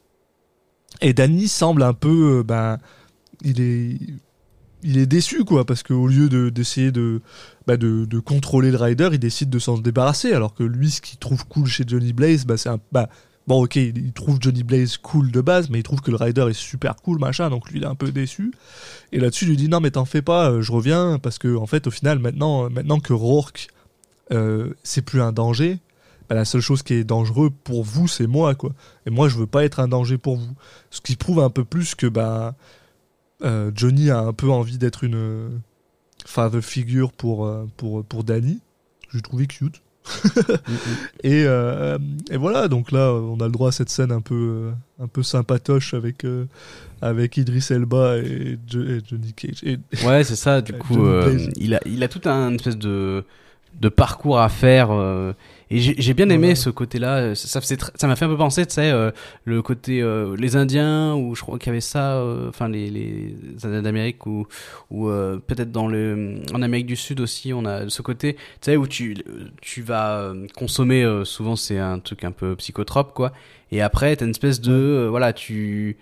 et 1.01 1.15
Danny 1.15 1.49
semble 1.49 1.83
un 1.83 1.95
peu 1.95 2.43
bah, 2.47 2.79
il 3.43 3.61
est 3.63 3.99
il 4.83 4.99
est 4.99 5.07
déçu 5.07 5.45
quoi 5.45 5.65
parce 5.65 5.83
qu'au 5.83 6.07
lieu 6.07 6.29
de 6.29 6.51
d'essayer 6.51 6.93
de, 6.93 7.21
bah, 7.67 7.77
de 7.77 8.05
de 8.05 8.19
contrôler 8.19 8.71
le 8.71 8.77
rider 8.77 9.09
il 9.13 9.19
décide 9.19 9.51
de 9.51 9.59
s'en 9.59 9.79
débarrasser 9.79 10.33
alors 10.33 10.55
que 10.55 10.65
lui 10.65 10.91
ce 10.91 11.01
qu'il 11.01 11.19
trouve 11.19 11.47
cool 11.47 11.67
chez 11.67 11.85
Johnny 11.87 12.13
Blaze 12.13 12.45
bah 12.45 12.57
c'est 12.57 12.69
un 12.69 12.79
bah 12.91 13.09
bon 13.47 13.65
ok 13.65 13.77
il, 13.77 14.13
trouve 14.13 14.39
Johnny 14.41 14.63
Blaze 14.63 14.97
cool 14.97 15.31
de 15.31 15.41
base 15.41 15.71
mais 15.71 15.79
il 15.79 15.83
trouve 15.83 16.01
que 16.01 16.11
le 16.11 16.17
rider 16.17 16.47
est 16.51 16.59
super 16.59 16.97
cool 16.97 17.19
machin 17.19 17.51
donc 17.51 17.71
lui 17.71 17.79
il 17.79 17.85
est 17.85 17.89
un 17.89 17.95
peu 17.95 18.11
déçu. 18.11 18.53
Et 19.13 19.21
là-dessus 19.21 19.45
il 19.45 19.51
lui 19.51 19.57
dit 19.57 19.69
non 19.69 19.81
mais 19.81 19.93
t'en 19.93 20.05
fais 20.05 20.23
pas 20.23 20.51
euh, 20.51 20.63
je 20.63 20.73
reviens 20.73 21.19
parce 21.19 21.39
que 21.39 21.57
en 21.57 21.67
fait 21.67 21.87
au 21.87 21.91
final 21.91 22.19
maintenant 22.19 22.69
maintenant 22.71 23.01
que 23.01 23.13
Rourke 23.13 23.69
euh, 24.33 24.73
c'est 24.83 25.03
plus 25.03 25.21
un 25.21 25.33
danger 25.33 25.79
bah, 26.29 26.35
la 26.35 26.45
seule 26.45 26.61
chose 26.61 26.83
qui 26.83 26.95
est 26.95 27.05
dangereux 27.05 27.51
pour 27.51 27.85
vous 27.85 28.09
c'est 28.09 28.27
moi 28.27 28.55
quoi. 28.55 28.73
Et 29.07 29.11
moi 29.11 29.29
je 29.29 29.37
veux 29.37 29.47
pas 29.47 29.65
être 29.65 29.81
un 29.81 29.89
danger 29.89 30.19
pour 30.19 30.37
vous. 30.37 30.55
Ce 30.91 31.01
qui 31.01 31.17
prouve 31.17 31.41
un 31.41 31.51
peu 31.51 31.65
plus 31.65 31.95
que 31.95 32.07
bah 32.07 32.55
euh, 33.45 33.71
Johnny 33.75 34.11
a 34.11 34.21
un 34.21 34.33
peu 34.33 34.51
envie 34.51 34.79
d'être 34.79 35.05
une 35.05 35.15
euh, 35.17 35.49
father 36.27 36.63
figure 36.63 37.13
pour 37.13 37.47
euh, 37.47 37.67
pour 37.77 38.05
pour 38.05 38.25
Danny 38.25 38.61
j'ai 39.13 39.21
trouvé 39.21 39.47
cute 39.47 39.83
et, 41.23 41.45
euh, 41.47 41.97
et 42.31 42.37
voilà 42.37 42.69
donc 42.69 42.91
là 42.93 43.13
on 43.13 43.39
a 43.41 43.45
le 43.47 43.53
droit 43.53 43.69
à 43.69 43.73
cette 43.73 43.89
scène 43.89 44.11
un 44.13 44.21
peu 44.21 44.71
un 45.01 45.07
peu 45.07 45.23
sympatoche 45.23 45.95
avec 45.95 46.25
euh, 46.25 46.47
avec 47.01 47.37
Idris 47.37 47.67
Elba 47.71 48.19
et, 48.19 48.59
Jo- 48.69 48.83
et 48.83 49.01
Johnny 49.09 49.33
Cage 49.33 49.63
et, 49.65 49.79
Ouais, 50.05 50.25
c'est 50.25 50.37
ça. 50.37 50.61
Du 50.61 50.73
coup, 50.79 51.05
euh, 51.05 51.39
il 51.57 51.75
a, 51.75 51.81
il 51.87 52.03
a 52.03 52.09
tout 52.09 52.29
un 52.29 52.55
espèce 52.55 52.77
de, 52.79 53.25
de 53.81 53.89
parcours 53.89 54.39
à 54.41 54.49
faire. 54.49 54.91
Et 55.75 55.79
j'ai 55.79 56.13
bien 56.13 56.29
aimé 56.29 56.55
ce 56.55 56.69
côté-là. 56.69 57.17
euh, 57.19 57.35
Ça, 57.35 57.61
m'a 58.07 58.15
fait 58.17 58.25
un 58.27 58.29
peu 58.29 58.37
penser, 58.37 58.67
tu 58.67 58.75
sais, 58.75 58.91
euh, 58.91 59.11
le 59.45 59.63
côté 59.63 60.03
euh, 60.03 60.37
les 60.37 60.55
Indiens 60.57 61.15
ou 61.15 61.35
je 61.35 61.41
crois 61.41 61.59
qu'il 61.59 61.69
y 61.69 61.71
avait 61.71 61.81
ça, 61.81 62.23
enfin 62.49 62.69
les, 62.69 62.91
les 62.91 63.35
Indiens 63.65 63.81
d'Amérique 63.81 64.27
ou 64.27 64.47
ou 64.91 65.09
peut-être 65.47 65.73
dans 65.73 65.89
le 65.89 66.41
en 66.53 66.61
Amérique 66.61 66.87
du 66.87 66.97
Sud 66.97 67.21
aussi, 67.21 67.53
on 67.55 67.65
a 67.65 67.89
ce 67.89 68.03
côté, 68.03 68.35
tu 68.35 68.41
sais, 68.63 68.77
où 68.77 68.87
tu 68.87 69.17
tu 69.63 69.81
vas 69.83 70.33
consommer. 70.55 71.23
souvent, 71.25 71.57
c'est 71.57 71.79
un 71.79 71.99
truc 71.99 72.25
un 72.25 72.33
peu 72.33 72.55
psychotrope, 72.57 73.15
quoi. 73.15 73.33
Et 73.71 73.81
après, 73.81 74.15
t'as 74.17 74.27
une 74.27 74.33
espèce 74.33 74.61
de 74.61 75.07
voilà, 75.09 75.33
tu 75.33 75.97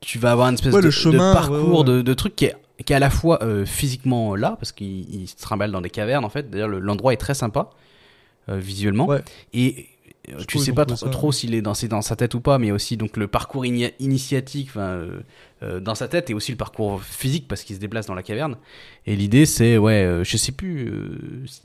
tu 0.00 0.18
vas 0.18 0.32
avoir 0.32 0.48
une 0.48 0.54
espèce 0.54 0.74
Ouais, 0.74 0.82
de, 0.82 1.32
parcours 1.32 1.80
ouais, 1.80 1.84
de, 1.84 2.02
de 2.02 2.14
trucs 2.14 2.36
qui 2.36 2.46
est, 2.46 2.56
qui 2.84 2.92
est 2.92 2.96
à 2.96 3.00
la 3.00 3.10
fois 3.10 3.42
euh, 3.42 3.64
physiquement 3.64 4.34
là, 4.34 4.56
parce 4.58 4.72
qu'il 4.72 5.08
il 5.14 5.28
se 5.28 5.36
trimballe 5.36 5.70
dans 5.70 5.80
des 5.80 5.90
cavernes 5.90 6.24
en 6.24 6.28
fait. 6.28 6.50
D'ailleurs, 6.50 6.68
le- 6.68 6.80
l'endroit 6.80 7.12
est 7.12 7.18
très 7.18 7.34
sympa 7.34 7.70
euh, 8.48 8.56
visuellement. 8.58 9.06
Ouais. 9.06 9.22
Et 9.52 9.86
euh, 10.30 10.34
Je 10.38 10.44
tu 10.46 10.58
sais 10.58 10.72
pas 10.72 10.84
trop, 10.86 11.32
s'il 11.32 11.54
est 11.54 11.62
dans, 11.62 11.74
sa 11.74 12.16
tête 12.16 12.34
ou 12.34 12.40
pas, 12.40 12.58
mais 12.58 12.72
aussi 12.72 12.96
donc 12.96 13.16
le 13.16 13.28
parcours 13.28 13.64
ini- 13.64 13.92
initiatique 14.00 14.70
euh, 14.76 15.20
dans 15.80 15.94
sa 15.94 16.08
tête 16.08 16.30
et 16.30 16.34
aussi 16.34 16.50
le 16.50 16.58
parcours 16.58 17.02
physique 17.02 17.46
parce 17.46 17.62
qu'il 17.62 17.76
se 17.76 17.80
déplace 17.80 18.06
dans 18.06 18.14
la 18.14 18.22
caverne. 18.22 18.56
Et 19.06 19.16
l'idée 19.16 19.46
c'est, 19.46 19.78
ouais, 19.78 20.20
je 20.24 20.36
sais 20.36 20.52
plus, 20.52 20.92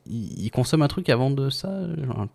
il, 0.05 0.43
il 0.45 0.51
consomme 0.51 0.81
un 0.81 0.87
truc 0.87 1.09
avant 1.09 1.31
de 1.31 1.49
ça 1.49 1.69
genre, 2.05 2.27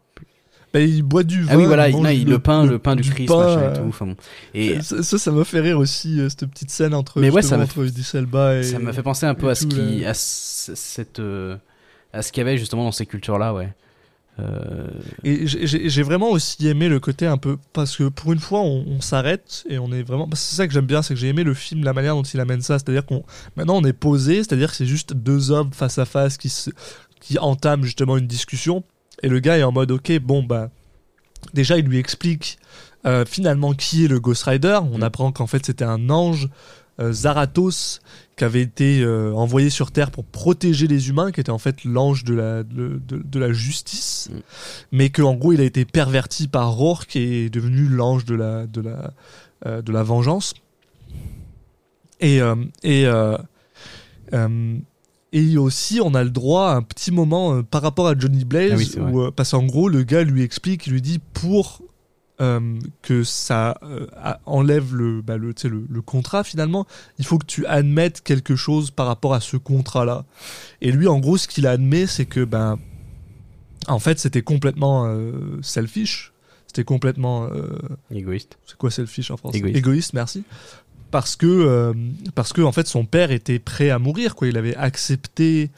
bah, 0.75 0.81
il 0.81 1.03
boit 1.03 1.23
du 1.23 1.43
vin 1.43 1.53
Ah 1.53 1.57
oui, 1.57 1.65
voilà, 1.65 1.89
il, 1.89 1.97
non, 1.97 2.09
il- 2.11 2.27
le, 2.29 2.39
pain, 2.39 2.67
le, 2.67 2.79
pain 2.79 2.97
du 2.97 3.09
Christ, 3.09 3.29
pain, 3.29 3.39
machin 3.47 3.61
et 3.63 3.65
euh, 3.67 3.77
tout. 3.77 3.89
Enfin, 3.89 4.07
bon. 4.07 4.17
Et 4.55 4.83
ça, 4.83 5.03
ça, 5.19 5.31
m'a 5.31 5.45
fait 5.45 5.61
rire 5.61 5.79
aussi 5.79 6.21
euh, 6.21 6.29
cette 6.29 6.47
petite 6.51 6.71
scène 6.71 6.93
entre 6.95 7.21
Mais 7.21 7.31
ouais, 7.31 7.43
ça 7.43 7.57
m'a 7.57 7.65
et 7.65 8.63
ça 8.65 8.79
m'a 8.81 8.93
fait 8.93 9.03
penser 9.03 9.25
un 9.25 9.35
peu 9.35 9.49
à 9.49 9.55
ce 9.55 9.65
tout, 9.65 9.77
qui, 9.77 10.01
là. 10.01 10.11
à 10.11 10.15
ce- 10.15 10.75
cette, 10.75 11.21
euh, 11.21 11.57
à 12.13 12.21
ce 12.23 12.33
qu'il 12.33 12.41
y 12.43 12.47
avait 12.47 12.59
justement 12.59 12.85
dans 12.85 12.93
ces 12.93 13.07
cultures-là, 13.07 13.55
ouais. 13.55 13.73
Euh, 14.41 14.89
Et 15.23 15.47
j'ai- 15.47 16.03
vraiment 16.03 16.31
aussi 16.31 16.67
aimé 16.67 16.89
le 16.89 16.99
côté 16.99 17.25
un 17.25 17.37
peu 17.39 17.57
parce 17.73 17.97
que 17.97 18.09
pour 18.09 18.33
une 18.33 18.41
fois 18.41 18.63
on, 18.63 18.85
on 18.89 19.01
s'arrête 19.01 19.63
et 19.69 19.79
on 19.79 19.93
est 19.93 20.03
vraiment 20.03 20.29
c'est 20.35 20.57
ça 20.57 20.67
que 20.67 20.73
j'aime 20.75 20.87
bien 20.87 21.03
c'est 21.03 21.15
que 21.15 21.21
j'ai 21.21 21.29
aimé 21.29 21.45
le 21.45 21.55
film 21.55 21.85
la 21.85 21.93
manière 21.93 22.17
dont 22.17 22.25
il 22.25 22.41
amène 22.41 22.61
ça 22.61 22.81
c'est-à-dire 22.81 23.07
qu'on 23.07 23.23
maintenant 23.57 23.77
on 23.77 23.85
est 23.85 23.93
posé 23.93 24.39
c'est-à-dire 24.39 24.71
que 24.71 24.77
c'est 24.77 24.87
juste 24.87 25.13
deux 25.15 25.53
hommes 25.53 25.71
face 25.73 25.99
à 25.99 26.05
face 26.05 26.37
qui 26.37 26.49
se, 26.49 26.71
qui 27.21 27.39
entament 27.39 27.85
justement 27.85 28.17
une 28.17 28.27
discussion 28.27 28.83
et 29.23 29.29
le 29.29 29.39
gars 29.41 29.59
est 29.59 29.63
en 29.63 29.73
mode 29.73 29.91
ok 29.91 30.19
bon 30.21 30.43
bah 30.43 30.71
déjà 31.53 31.77
il 31.79 31.85
lui 31.87 31.99
explique 31.99 32.59
euh, 33.07 33.25
finalement 33.27 33.75
qui 33.75 34.05
est 34.05 34.09
le 34.09 34.19
Ghost 34.21 34.45
Rider 34.45 34.79
on 34.93 34.99
Mm. 34.99 35.03
apprend 35.03 35.33
qu'en 35.33 35.47
fait 35.47 35.65
c'était 35.67 35.85
un 35.85 36.09
ange 36.11 36.49
euh, 37.01 37.13
Zarathos 37.13 37.99
qui 38.37 38.45
avait 38.45 38.63
été 38.63 39.01
euh, 39.03 39.33
envoyé 39.35 39.69
sur 39.71 39.91
Terre 39.91 40.11
pour 40.13 40.25
protéger 40.25 40.87
les 40.87 41.09
humains, 41.09 41.33
qui 41.33 41.41
était 41.41 41.51
en 41.51 41.59
fait 41.59 41.85
l'ange 41.85 42.23
de 42.25 42.35
la, 42.35 42.63
de, 42.63 43.01
de- 43.07 43.23
de 43.25 43.39
la 43.39 43.53
justice, 43.53 44.29
Mm. 44.33 44.39
mais 44.93 45.11
que 45.11 45.23
en 45.23 45.35
gros 45.35 45.53
il 45.53 45.61
a 45.61 45.65
été 45.65 45.85
perverti 45.85 46.47
par 46.49 46.73
Rourke 46.73 47.17
et 47.17 47.47
est 47.47 47.51
devenu 47.51 47.87
l'ange 47.89 48.25
de 48.25 48.35
la, 48.37 48.67
de, 48.67 48.81
la, 48.81 49.13
euh, 49.67 49.83
de 49.83 49.91
la 49.93 50.03
vengeance. 50.05 50.55
Et, 52.21 52.39
et, 52.85 53.07
et 55.35 55.59
aussi, 55.59 56.01
on 56.01 56.15
a 56.15 56.25
le 56.25 56.31
droit 56.31 56.69
à 56.71 56.75
un 56.77 56.83
petit 56.83 57.11
moment 57.11 57.57
euh, 57.57 57.63
par 57.63 57.83
rapport 57.83 58.07
à 58.09 58.19
Johnny 58.19 58.45
Blaze, 58.47 58.73
Ah 58.73 58.77
oui, 59.03 59.13
où, 59.13 59.21
euh, 59.21 59.31
parce 59.31 59.51
qu'en 59.51 59.65
gros, 59.65 59.89
le 59.91 60.03
gars 60.05 60.23
lui 60.23 60.43
explique, 60.43 60.87
lui 60.87 61.03
dit 61.03 61.19
pour 61.35 61.83
euh, 62.41 62.79
que 63.03 63.23
ça 63.25 63.79
a- 64.17 64.41
enlève 64.47 64.95
le, 64.95 65.23
bah, 65.23 65.37
le, 65.37 65.53
le, 65.65 65.87
le 65.89 66.03
contrat 66.03 66.43
finalement, 66.45 66.87
il 67.19 67.25
faut 67.25 67.39
que 67.39 67.47
tu 67.47 67.65
admettes 67.67 68.23
quelque 68.23 68.57
chose 68.57 68.91
par 68.91 69.07
rapport 69.07 69.35
à 69.35 69.41
ce 69.41 69.57
contrat-là. 69.57 70.25
Et 70.81 70.91
lui, 70.93 71.07
en 71.09 71.19
gros, 71.21 71.37
ce 71.37 71.47
qu'il 71.49 71.67
admet, 71.67 72.07
c'est 72.07 72.27
que, 72.27 72.45
ben, 72.45 72.79
en 73.87 73.99
fait, 73.99 74.19
c'était 74.19 74.43
complètement 74.43 75.07
selfish. 75.63 76.33
C'était 76.67 76.85
complètement. 76.85 77.45
euh, 77.53 77.79
égoïste. 78.11 78.59
c'est 78.67 78.77
quoi 78.77 78.91
selfish 78.91 79.31
en 79.31 79.37
français? 79.37 79.59
Égoïste. 79.59 80.13
merci. 80.13 80.43
Parce 81.15 81.37
que, 81.37 81.47
euh, 81.47 81.93
parce 82.35 82.53
que, 82.53 82.61
en 82.61 82.73
fait, 82.73 82.89
son 82.89 83.05
père 83.05 83.31
était 83.31 83.61
prêt 83.61 83.91
à 83.91 84.01
mourir, 84.01 84.35
quoi. 84.35 84.49
Il 84.49 84.59
avait 84.59 84.75
accepté 84.75 85.71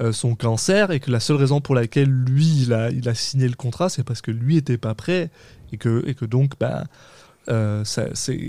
euh, 0.00 0.10
son 0.10 0.34
cancer 0.34 0.90
et 0.90 0.98
que 0.98 1.12
la 1.12 1.20
seule 1.20 1.36
raison 1.36 1.60
pour 1.60 1.76
laquelle 1.76 2.10
lui, 2.10 2.62
il 2.62 2.72
a, 2.72 2.90
il 2.90 3.08
a 3.08 3.14
signé 3.14 3.46
le 3.46 3.54
contrat, 3.54 3.88
c'est 3.88 4.02
parce 4.02 4.20
que 4.20 4.32
lui 4.32 4.56
était 4.56 4.78
pas 4.78 4.96
prêt 4.96 5.30
et 5.72 5.76
que, 5.76 6.02
et 6.08 6.14
que 6.16 6.24
donc, 6.24 6.54
bah, 6.58 6.86
euh, 7.50 7.84
c'est, 7.84 8.48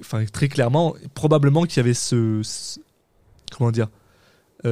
enfin, 0.00 0.24
très 0.24 0.48
clairement, 0.48 0.96
probablement 1.14 1.62
qu'il 1.66 1.76
y 1.76 1.80
avait 1.86 1.94
ce, 1.94 2.42
comment 3.56 3.70
dire, 3.70 3.86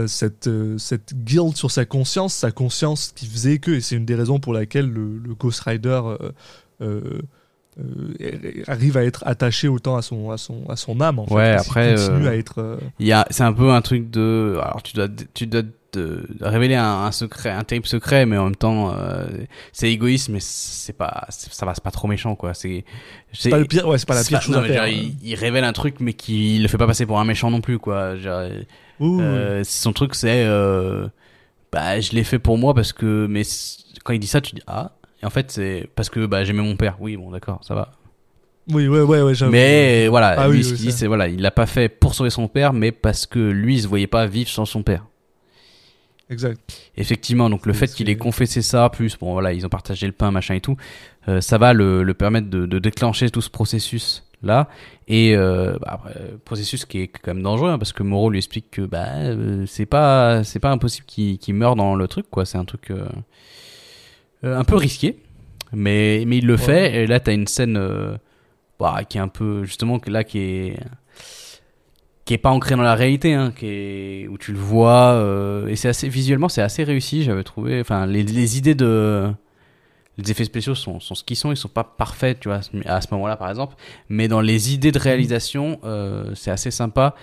cette, 0.08 0.50
cette 0.78 1.14
guilt 1.14 1.56
sur 1.56 1.70
sa 1.70 1.84
conscience, 1.84 2.34
sa 2.34 2.50
conscience 2.50 3.12
qui 3.14 3.26
faisait 3.26 3.60
que, 3.60 3.70
et 3.70 3.80
c'est 3.80 3.94
une 3.94 4.04
des 4.04 4.16
raisons 4.16 4.40
pour 4.40 4.52
laquelle 4.52 4.90
le, 4.90 5.18
le 5.18 5.34
Ghost 5.36 5.60
Rider 5.60 6.00
euh, 7.78 7.82
euh, 8.20 8.30
euh, 8.44 8.62
arrive 8.68 8.96
à 8.96 9.04
être 9.04 9.22
attaché 9.26 9.68
autant 9.68 9.96
à 9.96 10.02
son, 10.02 10.30
à 10.30 10.36
son, 10.38 10.68
à 10.68 10.76
son 10.76 11.00
âme. 11.00 11.18
En 11.18 11.26
fait, 11.26 11.34
Ouais, 11.34 11.50
qu'il 11.58 11.66
après, 11.68 11.94
continue 11.94 12.26
euh, 12.26 12.30
à 12.30 12.36
être. 12.36 12.58
euh, 12.60 12.76
Il 12.98 13.06
y 13.06 13.12
a, 13.12 13.26
c'est 13.30 13.42
un 13.42 13.52
peu 13.52 13.70
un 13.72 13.80
truc 13.82 14.10
de, 14.10 14.56
alors 14.62 14.82
tu 14.82 14.94
dois, 14.94 15.08
tu 15.34 15.46
dois 15.46 15.62
te 15.90 16.26
révéler 16.40 16.74
un, 16.74 17.04
un 17.04 17.12
secret, 17.12 17.50
un 17.50 17.62
terrible 17.62 17.86
secret, 17.86 18.26
mais 18.26 18.36
en 18.36 18.44
même 18.44 18.56
temps, 18.56 18.92
euh, 18.96 19.26
c'est 19.72 19.90
égoïste, 19.92 20.28
mais 20.28 20.38
c'est 20.40 20.92
pas, 20.92 21.26
ça 21.30 21.64
va, 21.66 21.72
c'est 21.74 21.84
pas 21.84 21.92
trop 21.92 22.08
méchant, 22.08 22.34
quoi. 22.34 22.52
C'est, 22.52 22.84
c'est 23.32 23.50
pas 23.50 23.58
le 23.58 23.64
pire, 23.64 23.86
ouais, 23.86 23.98
c'est 23.98 24.08
pas 24.08 24.14
la 24.16 24.24
pire 24.24 24.42
chose 24.42 24.56
non, 24.56 24.62
à 24.62 24.66
faire. 24.66 24.74
genre, 24.74 24.84
hein. 24.86 24.88
il, 24.88 25.16
il 25.22 25.34
révèle 25.36 25.62
un 25.64 25.72
truc, 25.72 25.96
mais 26.00 26.12
qui 26.12 26.58
le 26.58 26.66
fait 26.68 26.78
pas 26.78 26.86
passer 26.88 27.06
pour 27.06 27.20
un 27.20 27.24
méchant 27.24 27.50
non 27.50 27.60
plus, 27.60 27.78
quoi. 27.78 28.16
Genre, 28.16 28.48
euh, 29.00 29.62
son 29.64 29.92
truc, 29.92 30.14
c'est, 30.16 30.44
euh, 30.46 31.06
bah, 31.72 32.00
je 32.00 32.10
l'ai 32.12 32.24
fait 32.24 32.38
pour 32.40 32.58
moi 32.58 32.74
parce 32.74 32.92
que, 32.92 33.26
mais 33.30 33.42
quand 34.04 34.12
il 34.12 34.18
dit 34.18 34.26
ça, 34.26 34.40
tu 34.40 34.54
dis 34.56 34.62
ah. 34.66 34.92
Et 35.24 35.26
en 35.26 35.30
fait, 35.30 35.50
c'est 35.50 35.88
parce 35.96 36.10
que 36.10 36.26
bah, 36.26 36.44
j'aimais 36.44 36.62
mon 36.62 36.76
père. 36.76 36.96
Oui, 37.00 37.16
bon, 37.16 37.30
d'accord, 37.30 37.60
ça 37.62 37.74
va. 37.74 37.94
Oui, 38.70 38.88
ouais, 38.88 39.00
ouais, 39.00 39.22
ouais, 39.22 39.34
j'avoue. 39.34 39.52
Mais 39.52 40.06
voilà, 40.08 40.34
Ah 40.38 40.48
lui, 40.48 40.58
oui, 40.58 40.64
ce 40.64 40.70
oui, 40.72 40.76
qu'il 40.76 40.86
dit, 40.86 40.92
c'est 40.92 41.06
voilà, 41.06 41.28
il 41.28 41.40
l'a 41.40 41.50
pas 41.50 41.64
fait 41.66 41.88
pour 41.88 42.14
sauver 42.14 42.28
son 42.30 42.46
père, 42.46 42.74
mais 42.74 42.92
parce 42.92 43.24
que 43.24 43.38
lui, 43.38 43.76
il 43.76 43.82
se 43.82 43.88
voyait 43.88 44.06
pas 44.06 44.26
vivre 44.26 44.50
sans 44.50 44.66
son 44.66 44.82
père. 44.82 45.06
Exact. 46.30 46.60
Effectivement, 46.96 47.48
donc 47.50 47.64
le 47.66 47.72
fait 47.72 47.88
qu'il 47.88 48.08
ait 48.10 48.16
confessé 48.16 48.62
ça, 48.62 48.88
plus 48.90 49.18
bon 49.18 49.32
voilà, 49.32 49.52
ils 49.52 49.64
ont 49.66 49.70
partagé 49.70 50.06
le 50.06 50.12
pain, 50.12 50.30
machin 50.30 50.54
et 50.54 50.60
tout, 50.60 50.76
euh, 51.28 51.40
ça 51.40 51.58
va 51.58 51.72
le, 51.74 52.02
le 52.02 52.14
permettre 52.14 52.48
de, 52.48 52.66
de 52.66 52.78
déclencher 52.78 53.30
tout 53.30 53.42
ce 53.42 53.50
processus 53.50 54.24
là. 54.42 54.68
Et 55.06 55.36
euh, 55.36 55.76
bah, 55.82 56.00
après, 56.02 56.14
processus 56.46 56.86
qui 56.86 57.00
est 57.00 57.08
quand 57.08 57.34
même 57.34 57.42
dangereux 57.42 57.70
hein, 57.70 57.78
parce 57.78 57.92
que 57.92 58.02
Moreau 58.02 58.30
lui 58.30 58.38
explique 58.38 58.70
que 58.70 58.82
bah 58.82 59.06
euh, 59.16 59.64
c'est 59.66 59.84
pas 59.86 60.42
c'est 60.44 60.60
pas 60.60 60.70
impossible 60.70 61.06
qu'il 61.06 61.38
qu'il 61.38 61.54
meure 61.54 61.76
dans 61.76 61.94
le 61.94 62.08
truc 62.08 62.26
quoi. 62.30 62.46
C'est 62.46 62.58
un 62.58 62.64
truc. 62.64 62.90
Euh, 64.42 64.58
un 64.58 64.64
peu 64.64 64.76
risqué, 64.76 65.18
mais, 65.72 66.24
mais 66.26 66.38
il 66.38 66.46
le 66.46 66.56
fait. 66.56 67.02
Et 67.02 67.06
là, 67.06 67.20
t'as 67.20 67.32
une 67.32 67.46
scène 67.46 67.76
euh, 67.76 68.16
bah, 68.78 69.02
qui 69.08 69.18
est 69.18 69.20
un 69.20 69.28
peu, 69.28 69.64
justement, 69.64 70.00
là, 70.06 70.24
qui 70.24 70.38
est 70.38 70.76
qui 72.24 72.32
est 72.32 72.38
pas 72.38 72.50
ancrée 72.50 72.74
dans 72.74 72.82
la 72.82 72.94
réalité, 72.94 73.34
hein, 73.34 73.52
qui 73.54 73.66
est, 73.66 74.28
où 74.28 74.38
tu 74.38 74.52
le 74.52 74.58
vois, 74.58 75.12
euh, 75.12 75.66
et 75.66 75.76
c'est 75.76 75.88
assez, 75.88 76.08
visuellement, 76.08 76.48
c'est 76.48 76.62
assez 76.62 76.82
réussi, 76.82 77.22
j'avais 77.22 77.44
trouvé. 77.44 77.80
Enfin, 77.80 78.06
les, 78.06 78.22
les 78.22 78.56
idées 78.56 78.74
de. 78.74 79.30
Les 80.16 80.30
effets 80.30 80.44
spéciaux 80.44 80.74
sont, 80.74 81.00
sont 81.00 81.14
ce 81.14 81.24
qu'ils 81.24 81.36
sont, 81.36 81.50
ils 81.50 81.56
sont 81.56 81.68
pas 81.68 81.84
parfaits, 81.84 82.38
tu 82.40 82.48
vois, 82.48 82.60
à 82.86 83.00
ce 83.00 83.08
moment-là, 83.12 83.36
par 83.36 83.50
exemple. 83.50 83.74
Mais 84.08 84.28
dans 84.28 84.40
les 84.40 84.72
idées 84.72 84.92
de 84.92 84.98
réalisation, 84.98 85.80
c'est 86.34 86.52
assez 86.52 86.70
sympa. 86.70 87.14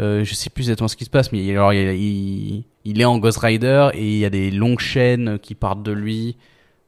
Euh, 0.00 0.24
je 0.24 0.34
sais 0.34 0.50
plus 0.50 0.64
exactement 0.64 0.88
ce 0.88 0.96
qui 0.96 1.04
se 1.04 1.10
passe, 1.10 1.30
mais 1.30 1.50
alors, 1.50 1.72
il, 1.72 1.78
il, 1.94 2.64
il 2.84 3.00
est 3.00 3.04
en 3.04 3.18
Ghost 3.18 3.38
Rider 3.38 3.90
et 3.92 4.06
il 4.06 4.18
y 4.18 4.24
a 4.24 4.30
des 4.30 4.50
longues 4.50 4.80
chaînes 4.80 5.38
qui 5.38 5.54
partent 5.54 5.82
de 5.82 5.92
lui. 5.92 6.36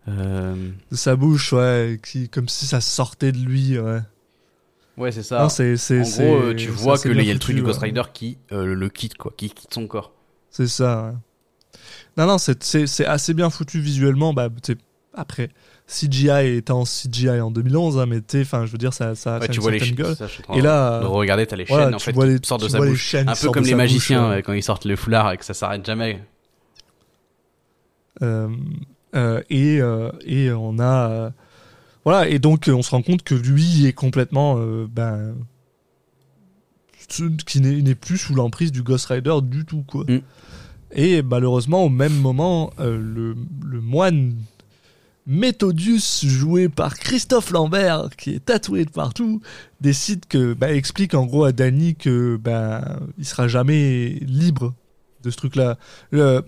Euh, 0.09 0.55
De 0.91 0.97
sa 0.97 1.15
bouche, 1.17 1.53
ouais, 1.53 2.01
qui, 2.05 2.29
comme 2.29 2.49
si 2.49 2.67
ça 2.67 2.81
sortait 2.81 3.33
de 3.33 3.39
lui, 3.39 3.79
ouais. 3.79 4.01
Ouais, 4.99 5.13
c'est 5.13 5.23
ça. 5.23 5.41
Non, 5.43 5.49
c'est, 5.49 5.77
c'est, 5.77 6.01
en 6.01 6.05
c'est- 6.05 6.25
gros, 6.27 6.37
euh, 6.37 6.55
tu 6.55 6.69
vois 6.69 6.99
qu'il 6.99 7.13
y 7.23 7.31
a 7.31 7.33
le 7.33 7.39
truc 7.39 7.55
foutu, 7.55 7.55
du 7.55 7.63
Ghost 7.63 7.81
ouais. 7.81 7.89
Rider 7.89 8.03
qui 8.13 8.37
euh, 8.53 8.75
le 8.75 8.89
quitte, 8.89 9.17
quoi, 9.17 9.33
qui 9.37 9.49
quitte 9.51 9.73
son 9.73 9.87
corps. 9.87 10.13
C'est 10.51 10.67
ça. 10.67 11.07
ouais. 11.07 11.79
Non, 12.19 12.27
non, 12.27 12.37
c'est, 12.39 13.07
assez 13.07 13.33
bien 13.35 13.49
foutu 13.49 13.81
visuellement. 13.81 14.35
Bah, 14.35 14.49
tu 14.63 14.73
sais, 14.75 14.79
après, 15.15 15.49
CGI 15.87 16.57
était 16.59 16.73
en 16.73 16.85
CGI 16.85 17.41
en 17.41 17.51
2011, 17.51 17.99
hein, 17.99 18.07
mais 18.07 18.21
tu 18.21 18.27
sais, 18.29 18.41
enfin, 18.43 18.67
je 18.67 18.73
veux 18.73 18.79
dire, 18.79 18.93
ça, 18.93 19.15
ça, 19.15 19.39
Ouais, 19.39 19.49
tu 19.49 19.55
une 19.55 19.61
vois 19.63 19.71
les 19.71 19.93
gueule. 19.93 20.15
ça, 20.17 20.27
en 20.49 20.55
Et 20.57 20.61
là, 20.61 21.01
de 21.01 21.07
regarder, 21.07 21.47
t'as 21.47 21.57
les 21.57 21.65
voilà, 21.65 21.85
chaînes 21.87 21.95
en 21.95 21.99
tu 21.99 22.05
fait 22.05 22.13
vois 22.13 22.27
les- 22.27 22.39
qui 22.41 22.49
sortent 22.49 22.63
de 22.65 22.69
sa 22.69 22.79
bouche. 22.79 23.01
chaînes 23.03 23.29
Un 23.31 23.35
peu 23.35 23.51
comme 23.51 23.65
les 23.65 23.75
magiciens 23.75 24.27
bouche, 24.29 24.37
euh, 24.39 24.43
quand 24.43 24.53
ils 24.53 24.63
sortent 24.63 24.85
le 24.85 24.97
foulard 24.97 25.33
et 25.33 25.39
que 25.39 25.45
ça 25.45 25.55
s'arrête 25.55 25.87
jamais. 25.87 26.21
Euh, 28.23 28.49
euh, 28.49 28.49
et, 29.15 29.81
euh, 29.81 30.11
et 30.25 30.51
on 30.53 30.79
a. 30.79 31.11
euh, 31.11 31.31
voilà, 32.05 32.29
et 32.29 32.39
donc 32.39 32.69
euh, 32.69 32.73
on 32.73 32.83
se 32.83 32.91
rend 32.91 33.03
compte 33.03 33.23
que 33.23 33.35
lui 33.35 33.87
est 33.87 33.93
complètement. 33.93 34.57
euh, 34.59 34.87
ben. 34.91 35.35
qui 37.47 37.61
n'est 37.61 37.95
plus 37.95 38.19
sous 38.19 38.35
l'emprise 38.35 38.73
du 38.73 38.83
Ghost 38.83 39.07
Rider 39.07 39.37
du 39.43 39.65
tout, 39.65 39.83
quoi. 39.87 40.05
Mm. 40.09 40.21
Et 40.95 41.23
malheureusement, 41.23 41.85
au 41.85 41.89
même 41.89 42.15
moment, 42.19 42.73
euh, 42.79 42.99
le, 42.99 43.35
le 43.65 43.81
moine 43.81 44.35
Methodius, 45.27 46.25
joué 46.27 46.69
par 46.69 46.97
Christophe 46.99 47.51
Lambert, 47.51 48.09
qui 48.19 48.31
est 48.31 48.45
tatoué 48.45 48.85
de 48.85 48.91
partout, 48.91 49.41
décide 49.81 50.27
que. 50.27 50.53
Bah, 50.55 50.73
explique 50.73 51.15
en 51.15 51.25
gros 51.27 51.45
à 51.45 51.53
Danny 51.53 51.95
que. 51.95 52.37
Ben, 52.37 52.83
il 53.19 53.25
sera 53.25 53.47
jamais 53.49 54.19
libre 54.23 54.75
de 55.23 55.31
ce 55.31 55.37
truc-là. 55.37 55.79
Euh, 56.15 56.43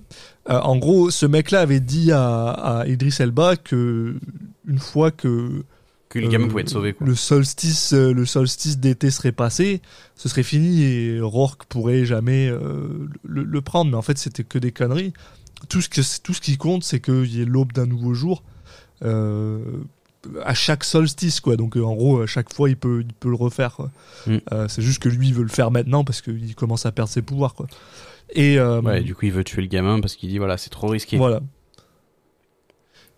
en 0.46 0.76
gros, 0.76 1.10
ce 1.10 1.26
mec-là 1.26 1.60
avait 1.60 1.80
dit 1.80 2.12
à, 2.12 2.50
à 2.50 2.86
Idris 2.86 3.16
Elba 3.18 3.56
que 3.56 4.16
une 4.66 4.78
fois 4.78 5.10
que 5.10 5.62
Que 6.08 6.18
les 6.18 6.28
gamins 6.28 6.46
euh, 6.46 6.48
pouvaient 6.48 6.62
être 6.62 6.68
sauvés, 6.70 6.92
quoi. 6.92 7.06
le 7.06 7.14
solstice, 7.14 7.92
euh, 7.92 8.12
le 8.12 8.26
solstice 8.26 8.78
d'été 8.78 9.10
serait 9.10 9.32
passé, 9.32 9.80
ce 10.16 10.28
serait 10.28 10.42
fini 10.42 10.82
et 10.82 11.20
Rourke 11.20 11.64
pourrait 11.68 12.04
jamais 12.04 12.48
euh, 12.48 13.08
le, 13.24 13.42
le 13.44 13.60
prendre. 13.62 13.90
Mais 13.90 13.96
en 13.96 14.02
fait, 14.02 14.18
c'était 14.18 14.44
que 14.44 14.58
des 14.58 14.72
conneries. 14.72 15.12
Tout 15.68 15.80
ce, 15.80 15.88
que, 15.88 16.00
tout 16.22 16.34
ce 16.34 16.40
qui 16.40 16.56
compte, 16.58 16.84
c'est 16.84 17.00
qu'il 17.00 17.34
y 17.34 17.40
ait 17.40 17.46
l'aube 17.46 17.72
d'un 17.72 17.86
nouveau 17.86 18.12
jour 18.12 18.42
euh, 19.02 19.58
à 20.44 20.52
chaque 20.54 20.84
solstice, 20.84 21.40
quoi. 21.40 21.56
Donc, 21.56 21.76
en 21.76 21.94
gros, 21.94 22.20
à 22.20 22.26
chaque 22.26 22.52
fois, 22.52 22.68
il 22.68 22.76
peut, 22.76 23.02
il 23.06 23.14
peut 23.14 23.28
le 23.30 23.34
refaire. 23.34 23.78
Mm. 24.26 24.38
C'est 24.68 24.82
juste 24.82 25.02
que 25.02 25.08
lui, 25.08 25.28
il 25.28 25.34
veut 25.34 25.42
le 25.42 25.48
faire 25.48 25.70
maintenant 25.70 26.04
parce 26.04 26.20
qu'il 26.22 26.54
commence 26.54 26.86
à 26.86 26.92
perdre 26.92 27.10
ses 27.10 27.22
pouvoirs, 27.22 27.54
quoi. 27.54 27.66
Et 28.30 28.58
euh, 28.58 28.80
Ouais, 28.80 29.02
du 29.02 29.14
coup, 29.14 29.26
il 29.26 29.32
veut 29.32 29.44
tuer 29.44 29.62
le 29.62 29.68
gamin 29.68 30.00
parce 30.00 30.16
qu'il 30.16 30.28
dit 30.28 30.38
voilà, 30.38 30.56
c'est 30.58 30.70
trop 30.70 30.88
risqué. 30.88 31.16
voilà. 31.16 31.40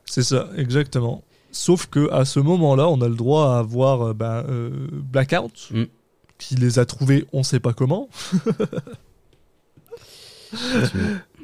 C'est 0.05 0.23
ça, 0.23 0.49
exactement. 0.57 1.23
Sauf 1.53 1.87
que 1.87 2.11
à 2.13 2.25
ce 2.25 2.39
moment-là, 2.41 2.89
on 2.89 3.01
a 3.01 3.09
le 3.09 3.15
droit 3.15 3.55
à 3.55 3.59
avoir 3.59 4.09
euh, 4.09 4.13
ben, 4.15 4.45
euh, 4.49 4.71
Blackout, 4.93 5.69
Mm. 5.71 5.85
qui 6.39 6.55
les 6.57 6.79
a 6.79 6.85
trouvés, 6.85 7.27
on 7.33 7.43
sait 7.43 7.61
pas 7.61 7.73
comment, 7.73 8.09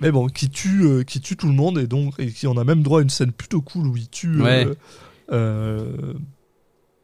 mais 0.00 0.10
bon, 0.12 0.26
qui 0.28 0.48
tue, 0.48 0.82
euh, 0.84 1.02
qui 1.02 1.20
tue 1.20 1.36
tout 1.36 1.46
le 1.48 1.54
monde 1.54 1.78
et 1.78 1.86
donc 1.86 2.14
et 2.18 2.28
qui 2.30 2.46
on 2.46 2.56
a 2.56 2.64
même 2.64 2.82
droit 2.82 3.00
à 3.00 3.02
une 3.02 3.10
scène 3.10 3.32
plutôt 3.32 3.60
cool 3.60 3.86
où 3.88 3.96
il 3.96 4.08
tue 4.08 4.40
Ouais. 4.40 4.66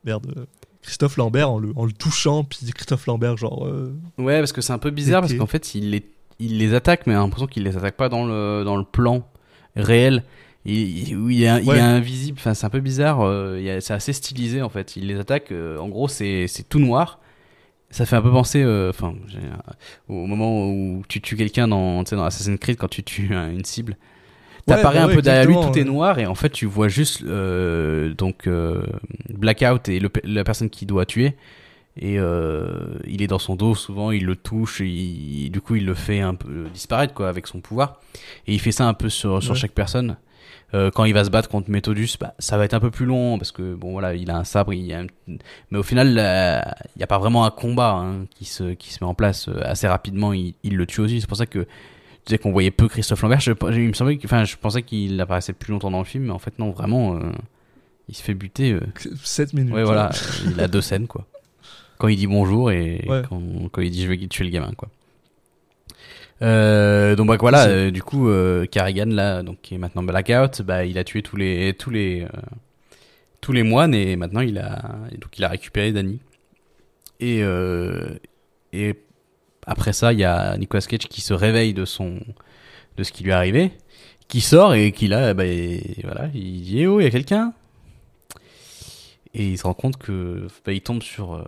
merde 0.05 0.47
Christophe 0.83 1.17
Lambert 1.17 1.51
en 1.51 1.59
le, 1.59 1.73
en 1.77 1.85
le 1.85 1.93
touchant, 1.93 2.45
puis 2.45 2.61
Christophe 2.73 3.07
Lambert 3.07 3.37
genre 3.37 3.69
Ouais, 4.17 4.39
parce 4.39 4.53
que 4.53 4.61
c'est 4.61 4.73
un 4.73 4.79
peu 4.79 4.91
bizarre 4.91 5.21
parce 5.23 5.35
qu'en 5.35 5.47
fait, 5.47 5.75
il 5.75 5.91
les, 5.91 6.05
il 6.39 6.59
les 6.59 6.74
attaque, 6.74 7.07
mais 7.07 7.14
on 7.14 7.18
a 7.18 7.22
l'impression 7.22 7.47
qu'il 7.47 7.64
les 7.64 7.76
attaque 7.76 7.97
pas 7.97 8.09
dans 8.09 8.26
le, 8.26 8.62
dans 8.64 8.76
le 8.76 8.84
plan 8.84 9.26
réel. 9.76 10.24
Il, 10.64 10.74
il, 10.74 11.30
il, 11.32 11.43
est, 11.45 11.62
il 11.62 11.68
Ouais. 11.68 11.78
est 11.78 11.80
invisible, 11.80 12.39
enfin, 12.41 12.55
c'est 12.55 12.66
un 12.66 12.70
peu 12.70 12.80
bizarre. 12.80 13.20
euh, 13.22 13.57
il 13.59 13.64
y 13.64 13.70
a- 13.70 13.80
c'est 13.80 13.95
assez 13.95 14.12
stylisé 14.12 14.61
en 14.62 14.68
fait. 14.68 14.97
Il 14.97 15.07
les 15.07 15.18
attaque, 15.18 15.51
euh, 15.53 15.78
en 15.78 15.89
gros, 15.89 16.09
c'est 16.09 16.47
c'est 16.49 16.68
tout 16.68 16.78
noir. 16.80 17.20
Ça 17.91 18.05
fait 18.07 18.16
un 18.16 18.22
peu 18.22 18.30
penser, 18.30 18.62
euh, 18.62 18.91
enfin, 18.91 19.14
j'ai- 19.28 19.39
au 20.09 20.26
moment 20.26 20.66
où 20.68 21.03
tu 21.09 21.20
tues 21.22 21.36
quelqu'un 21.36 21.68
dans, 21.68 22.05
tu 22.05 22.11
sais, 22.11 22.16
dans 22.16 22.24
Assassin's 22.24 22.59
Creed 22.61 22.76
quand 22.76 22.89
tu 22.89 23.03
tues 23.03 23.34
un- 23.34 23.51
une 23.51 23.64
cible. 23.64 23.97
T'apparais 24.66 24.99
bah 24.99 25.05
un 25.05 25.09
ouais, 25.09 25.14
peu 25.14 25.22
derrière 25.22 25.47
lui, 25.47 25.55
tout 25.55 25.78
est 25.78 25.84
noir 25.84 26.18
et 26.18 26.26
en 26.26 26.34
fait 26.34 26.51
tu 26.51 26.66
vois 26.66 26.89
juste 26.89 27.22
euh, 27.24 28.12
donc 28.14 28.47
euh, 28.47 28.82
Blackout 29.30 29.89
et 29.89 29.99
le 29.99 30.11
la 30.24 30.45
personne 30.45 30.68
qui 30.70 30.84
doit 30.86 31.07
tuer 31.07 31.36
et 31.99 32.18
euh, 32.18 32.68
il 33.07 33.22
est 33.22 33.26
dans 33.26 33.38
son 33.38 33.57
dos 33.57 33.74
souvent, 33.74 34.11
il 34.11 34.24
le 34.24 34.36
touche, 34.36 34.80
il, 34.80 35.51
du 35.51 35.61
coup 35.61 35.76
il 35.76 35.84
le 35.84 35.94
fait 35.94 36.20
un 36.20 36.34
peu 36.34 36.66
disparaître 36.72 37.14
quoi 37.14 37.28
avec 37.28 37.46
son 37.46 37.61
pouvoir 37.61 38.01
et 38.46 38.55
il 38.55 38.61
fait 38.61 38.72
ça 38.72 38.86
un 38.86 38.94
peu 38.94 39.09
sur, 39.09 39.42
sur 39.42 39.53
Ouais. 39.53 39.59
chaque 39.59 39.72
personne. 39.72 40.16
Euh, 40.74 40.90
quand 40.90 41.05
il 41.07 41.14
va 41.14 41.24
se 41.24 41.30
battre 41.30 41.49
contre 41.49 41.70
Methodius, 41.70 42.18
bah, 42.18 42.34
ça 42.38 42.59
va 42.59 42.66
être 42.66 42.74
un 42.74 42.80
peu 42.80 42.90
plus 42.90 43.07
long 43.07 43.38
parce 43.38 43.53
que 43.53 43.74
bon 43.74 43.92
voilà, 43.92 44.14
il 44.14 44.30
a 44.30 44.36
un 44.36 44.44
sabre, 44.44 44.74
il 44.74 44.84
y 44.84 44.92
a 44.92 45.01
un- 45.01 45.07
mais 45.70 45.78
au 45.78 45.82
final 45.82 46.09
il 46.09 46.99
n'y 46.99 47.03
a 47.03 47.07
pas 47.07 47.18
vraiment 47.18 47.46
un 47.46 47.51
combat 47.51 47.92
hein, 47.92 48.26
qui 48.34 48.44
se 48.44 48.74
qui 48.74 48.92
se 48.92 49.03
met 49.03 49.09
en 49.09 49.14
place 49.14 49.49
euh, 49.49 49.61
assez 49.64 49.88
rapidement. 49.88 50.32
Il, 50.34 50.55
il 50.62 50.76
le 50.76 50.84
tue 50.86 51.01
aussi. 51.01 51.20
C'est 51.22 51.26
pour 51.26 51.38
ça 51.38 51.46
que 51.46 51.61
je 51.61 52.24
disais 52.26 52.38
qu'on 52.38 52.53
voyait 52.53 52.70
peu 52.70 52.86
Christophe 52.86 53.22
Lambert. 53.22 53.40
Je, 53.40 53.53
il 53.72 53.88
me 53.88 53.92
semblait, 53.94 54.18
enfin 54.24 54.44
je 54.44 54.57
pensais 54.57 54.82
qu'il 54.82 55.18
apparaissait 55.20 55.55
plus 55.55 55.72
longtemps 55.72 55.90
dans 55.90 56.01
le 56.01 56.05
film, 56.05 56.24
mais 56.24 56.32
en 56.32 56.38
fait 56.38 56.59
non, 56.59 56.70
vraiment, 56.70 57.18
il 58.11 58.14
se 58.14 58.22
fait 58.22 58.34
buter. 58.34 58.72
euh. 58.72 58.80
7 59.24 59.55
minutes. 59.55 59.72
Ouais, 59.72 59.84
voilà, 59.84 60.11
il 60.46 60.61
a 60.61 60.68
deux 60.68 60.82
scènes, 60.82 61.07
quoi. 61.07 61.26
Quand 61.99 62.09
il 62.09 62.16
dit 62.16 62.26
bonjour 62.26 62.70
et 62.70 63.05
Ouais. 63.09 63.22
quand, 63.28 63.42
quand 63.72 63.80
il 63.82 63.90
dit 63.90 64.03
je 64.05 64.09
vais 64.09 64.18
tuer 64.28 64.44
le 64.44 64.51
gamin, 64.51 64.72
quoi. 64.76 64.88
Euh, 66.40 67.16
donc 67.16 67.26
bah 67.26 67.36
voilà, 67.40 67.66
euh, 67.66 67.90
du 67.90 68.01
coup 68.03 68.28
euh, 68.28 68.64
Carrigan 68.66 69.07
là, 69.07 69.42
donc 69.42 69.59
qui 69.61 69.74
est 69.74 69.78
maintenant 69.78 70.05
Blackout, 70.05 70.62
bah 70.62 70.84
il 70.84 70.96
a 70.96 71.03
tué 71.03 71.20
tous 71.22 71.36
les 71.36 71.74
tous 71.74 71.90
les 71.90 72.22
euh, 72.22 72.28
tous 73.40 73.51
les 73.51 73.64
moines 73.64 73.92
et 73.92 74.14
maintenant 74.14 74.40
il 74.42 74.57
a 74.59 74.80
donc 75.20 75.36
il 75.36 75.42
a 75.44 75.49
récupéré 75.49 75.90
Danny. 75.92 76.20
Et 77.18 77.42
et 78.72 78.94
après 79.66 79.92
ça, 79.92 80.12
il 80.12 80.20
y 80.20 80.24
a 80.24 80.57
Nicolas 80.57 80.82
Cage 80.82 81.09
qui 81.09 81.20
se 81.20 81.34
réveille 81.34 81.74
de 81.74 81.84
son 81.84 82.20
de 82.96 83.03
ce 83.03 83.11
qui 83.11 83.24
lui 83.24 83.30
est 83.30 83.34
arrivé, 83.34 83.72
qui 84.28 84.40
sort 84.40 84.74
et 84.74 84.92
qui 84.92 85.09
là, 85.09 85.34
bah, 85.34 85.44
et 85.44 85.96
voilà, 86.05 86.28
il 86.34 86.62
dit 86.62 86.82
eh 86.82 86.86
oh, 86.86 87.01
il 87.01 87.05
y 87.05 87.07
a 87.07 87.11
quelqu'un? 87.11 87.53
Et 89.35 89.49
il 89.49 89.59
se 89.59 89.64
rend 89.64 89.74
compte 89.74 89.97
que 89.99 90.47
bah, 90.64 90.72
il 90.72 90.81
tombe 90.81 91.03
sur 91.03 91.35
euh, 91.35 91.45